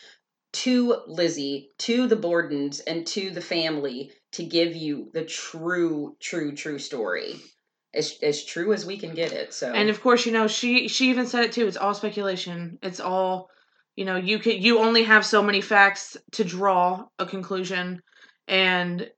to 0.52 1.04
Lizzie, 1.06 1.70
to 1.78 2.08
the 2.08 2.18
Bordens, 2.18 2.82
and 2.88 3.06
to 3.06 3.30
the 3.30 3.42
family 3.42 4.12
to 4.32 4.44
give 4.44 4.76
you 4.76 5.12
the 5.14 5.24
true, 5.24 6.16
true, 6.20 6.56
true 6.56 6.80
story. 6.80 7.36
As, 7.94 8.18
as 8.22 8.46
true 8.46 8.72
as 8.72 8.86
we 8.86 8.98
can 8.98 9.16
get 9.16 9.32
it. 9.32 9.54
So 9.54 9.72
And 9.74 9.90
of 9.90 10.02
course, 10.02 10.26
you 10.26 10.32
know, 10.32 10.48
she 10.48 10.88
she 10.88 11.10
even 11.10 11.26
said 11.26 11.44
it 11.44 11.52
too. 11.52 11.68
It's 11.68 11.78
all 11.78 11.94
speculation. 11.94 12.78
It's 12.84 13.00
all, 13.00 13.50
you 13.96 14.06
know, 14.06 14.16
you 14.16 14.38
can 14.40 14.62
you 14.62 14.80
only 14.80 15.04
have 15.04 15.26
so 15.26 15.42
many 15.42 15.62
facts 15.62 16.16
to 16.34 16.44
draw 16.44 17.06
a 17.18 17.26
conclusion 17.26 18.02
and 18.48 19.10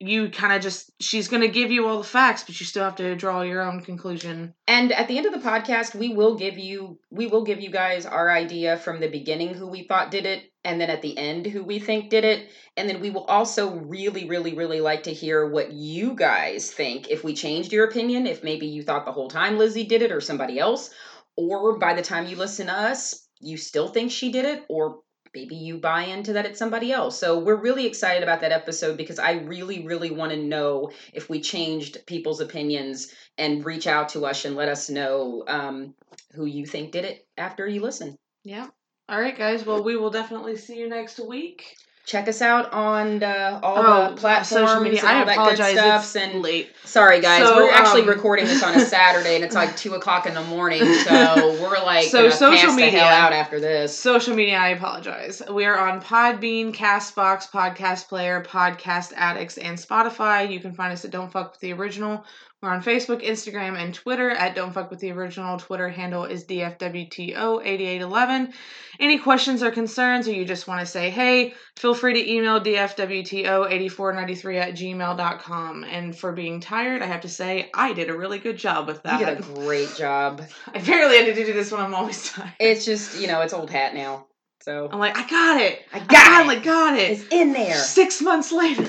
you 0.00 0.30
kind 0.30 0.52
of 0.52 0.62
just 0.62 0.92
she's 1.00 1.28
going 1.28 1.42
to 1.42 1.48
give 1.48 1.70
you 1.70 1.86
all 1.86 1.98
the 1.98 2.04
facts, 2.04 2.44
but 2.44 2.58
you 2.60 2.66
still 2.66 2.84
have 2.84 2.96
to 2.96 3.16
draw 3.16 3.42
your 3.42 3.62
own 3.62 3.80
conclusion. 3.80 4.54
And 4.66 4.92
at 4.92 5.08
the 5.08 5.18
end 5.18 5.26
of 5.26 5.32
the 5.32 5.48
podcast, 5.48 5.94
we 5.94 6.14
will 6.14 6.36
give 6.36 6.56
you 6.56 7.00
we 7.10 7.26
will 7.26 7.44
give 7.44 7.60
you 7.60 7.70
guys 7.70 8.06
our 8.06 8.30
idea 8.30 8.76
from 8.76 9.00
the 9.00 9.08
beginning 9.08 9.54
who 9.54 9.66
we 9.66 9.86
thought 9.88 10.12
did 10.12 10.24
it, 10.24 10.44
and 10.62 10.80
then 10.80 10.90
at 10.90 11.02
the 11.02 11.18
end 11.18 11.46
who 11.46 11.64
we 11.64 11.80
think 11.80 12.10
did 12.10 12.24
it, 12.24 12.48
and 12.76 12.88
then 12.88 13.00
we 13.00 13.10
will 13.10 13.24
also 13.24 13.74
really, 13.74 14.28
really, 14.28 14.54
really 14.54 14.80
like 14.80 15.04
to 15.04 15.12
hear 15.12 15.48
what 15.48 15.72
you 15.72 16.14
guys 16.14 16.70
think. 16.70 17.08
If 17.10 17.24
we 17.24 17.34
changed 17.34 17.72
your 17.72 17.88
opinion, 17.88 18.26
if 18.26 18.44
maybe 18.44 18.66
you 18.66 18.84
thought 18.84 19.04
the 19.04 19.12
whole 19.12 19.30
time 19.30 19.58
Lizzie 19.58 19.86
did 19.86 20.02
it 20.02 20.12
or 20.12 20.20
somebody 20.20 20.60
else, 20.60 20.90
or 21.36 21.78
by 21.78 21.94
the 21.94 22.02
time 22.02 22.26
you 22.26 22.36
listen 22.36 22.66
to 22.66 22.72
us, 22.72 23.26
you 23.40 23.56
still 23.56 23.88
think 23.88 24.12
she 24.12 24.30
did 24.30 24.44
it, 24.44 24.64
or 24.68 25.00
maybe 25.38 25.54
you 25.54 25.78
buy 25.78 26.02
into 26.02 26.32
that 26.32 26.46
it's 26.46 26.58
somebody 26.58 26.90
else. 26.92 27.16
So 27.16 27.38
we're 27.38 27.54
really 27.54 27.86
excited 27.86 28.24
about 28.24 28.40
that 28.40 28.50
episode 28.50 28.96
because 28.96 29.20
I 29.20 29.32
really, 29.34 29.86
really 29.86 30.10
want 30.10 30.32
to 30.32 30.36
know 30.36 30.90
if 31.12 31.30
we 31.30 31.40
changed 31.40 32.04
people's 32.06 32.40
opinions 32.40 33.14
and 33.36 33.64
reach 33.64 33.86
out 33.86 34.08
to 34.10 34.26
us 34.26 34.44
and 34.44 34.56
let 34.56 34.68
us 34.68 34.90
know 34.90 35.44
um, 35.46 35.94
who 36.34 36.44
you 36.46 36.66
think 36.66 36.90
did 36.90 37.04
it 37.04 37.24
after 37.36 37.68
you 37.68 37.80
listen. 37.80 38.16
Yeah. 38.42 38.66
All 39.08 39.20
right, 39.20 39.38
guys. 39.38 39.64
Well, 39.64 39.84
we 39.84 39.96
will 39.96 40.10
definitely 40.10 40.56
see 40.56 40.76
you 40.76 40.88
next 40.88 41.20
week. 41.20 41.76
Check 42.08 42.26
us 42.26 42.40
out 42.40 42.72
on 42.72 43.22
uh, 43.22 43.60
all 43.62 43.76
Oh, 43.76 44.10
the 44.10 44.16
platforms 44.16 44.48
social 44.70 44.80
media. 44.80 45.00
and 45.00 45.08
all 45.08 45.14
I 45.14 45.24
that 45.26 45.32
apologize. 45.34 45.74
good 45.74 45.78
stuff. 45.80 46.02
It's 46.04 46.16
And 46.16 46.40
late. 46.40 46.72
sorry, 46.84 47.20
guys, 47.20 47.46
So, 47.46 47.56
we're 47.56 47.70
actually 47.70 48.00
um, 48.00 48.08
recording 48.08 48.46
this 48.46 48.62
on 48.62 48.74
a 48.74 48.80
Saturday, 48.96 49.34
and 49.34 49.44
it's 49.44 49.54
like 49.54 49.76
two 49.76 49.92
o'clock 49.92 50.24
in 50.24 50.32
the 50.32 50.42
morning. 50.44 50.80
So 51.04 51.52
we're 51.60 51.84
like, 51.84 52.04
So 52.08 52.30
social 52.30 52.72
media. 52.72 53.00
hell 53.00 53.08
out 53.26 53.34
after 53.34 53.60
this. 53.60 53.94
Social 53.94 54.34
media, 54.34 54.56
I 54.56 54.70
apologize. 54.70 55.42
We 55.52 55.66
are 55.66 55.78
on 55.78 56.00
Podbean, 56.00 56.74
Castbox, 56.74 57.50
Podcast 57.50 58.08
Player, 58.08 58.42
Podcast 58.42 59.12
Addicts, 59.14 59.58
and 59.58 59.76
Spotify. 59.76 60.50
You 60.50 60.60
can 60.60 60.72
find 60.72 60.94
us 60.94 61.04
at 61.04 61.10
Don't 61.10 61.30
Fuck 61.30 61.52
with 61.52 61.60
the 61.60 61.74
Original. 61.74 62.24
We're 62.60 62.70
on 62.70 62.82
Facebook, 62.82 63.24
Instagram, 63.24 63.80
and 63.80 63.94
Twitter 63.94 64.30
at 64.30 64.56
Don't 64.56 64.72
Fuck 64.72 64.90
with 64.90 64.98
the 64.98 65.12
Original. 65.12 65.60
Twitter 65.60 65.88
handle 65.88 66.24
is 66.24 66.44
DFWTO8811. 66.46 68.52
Any 68.98 69.18
questions 69.18 69.62
or 69.62 69.70
concerns, 69.70 70.26
or 70.26 70.32
you 70.32 70.44
just 70.44 70.66
want 70.66 70.80
to 70.80 70.86
say 70.86 71.08
hey, 71.10 71.54
feel 71.76 71.94
free 71.94 72.14
to 72.14 72.32
email 72.32 72.60
DFWTO8493 72.60 74.60
at 74.60 74.74
gmail.com. 74.74 75.84
And 75.84 76.18
for 76.18 76.32
being 76.32 76.58
tired, 76.58 77.00
I 77.00 77.06
have 77.06 77.20
to 77.20 77.28
say 77.28 77.70
I 77.72 77.92
did 77.92 78.10
a 78.10 78.18
really 78.18 78.40
good 78.40 78.56
job 78.56 78.88
with 78.88 79.04
that. 79.04 79.20
You 79.20 79.26
did 79.26 79.38
a 79.38 79.42
great 79.42 79.94
job. 79.94 80.42
I 80.74 80.80
barely 80.80 81.16
had 81.16 81.26
to 81.26 81.34
do 81.34 81.44
this 81.52 81.70
when 81.70 81.80
I'm 81.80 81.94
always 81.94 82.32
tired. 82.32 82.54
It's 82.58 82.84
just, 82.84 83.20
you 83.20 83.28
know, 83.28 83.40
it's 83.42 83.52
old 83.52 83.70
hat 83.70 83.94
now. 83.94 84.26
So 84.62 84.88
I'm 84.90 84.98
like, 84.98 85.16
I 85.16 85.28
got 85.28 85.60
it. 85.60 85.82
I 85.92 85.98
I 85.98 86.00
got 86.00 86.26
finally 86.26 86.56
it. 86.56 86.64
got 86.64 86.98
it. 86.98 87.12
It's 87.12 87.24
in 87.30 87.52
there. 87.52 87.76
Six 87.76 88.20
months 88.20 88.50
later. 88.50 88.82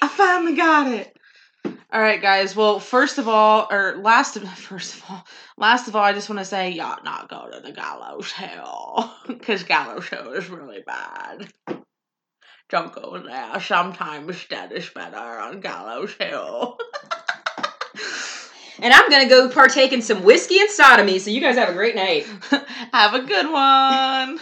I 0.00 0.08
finally 0.08 0.56
got 0.56 0.90
it. 0.90 1.12
All 1.96 2.02
right, 2.02 2.20
guys. 2.20 2.54
Well, 2.54 2.78
first 2.78 3.16
of 3.16 3.26
all, 3.26 3.68
or 3.70 3.96
last 3.96 4.36
of 4.36 4.46
first 4.58 4.96
of 4.96 5.04
all, 5.08 5.26
last 5.56 5.88
of 5.88 5.96
all, 5.96 6.02
I 6.02 6.12
just 6.12 6.28
want 6.28 6.40
to 6.40 6.44
say 6.44 6.68
y'all 6.68 7.02
not 7.02 7.30
go 7.30 7.48
to 7.50 7.58
the 7.58 7.72
Gallo 7.72 8.20
show 8.20 9.10
because 9.26 9.62
Gallo 9.62 10.00
show 10.00 10.32
is 10.32 10.50
really 10.50 10.82
bad. 10.86 11.50
Don't 12.68 12.92
go 12.92 13.18
there. 13.26 13.58
Sometimes 13.62 14.44
dead 14.44 14.72
is 14.72 14.90
better 14.90 15.16
on 15.16 15.60
Gallo 15.60 16.04
show. 16.04 16.76
and 18.78 18.92
I'm 18.92 19.08
gonna 19.08 19.30
go 19.30 19.48
partake 19.48 19.94
in 19.94 20.02
some 20.02 20.22
whiskey 20.22 20.60
and 20.60 20.68
sodomy. 20.68 21.18
So 21.18 21.30
you 21.30 21.40
guys 21.40 21.56
have 21.56 21.70
a 21.70 21.72
great 21.72 21.96
night. 21.96 22.26
have 22.92 23.14
a 23.14 23.22
good 23.22 23.50
one. 23.50 24.38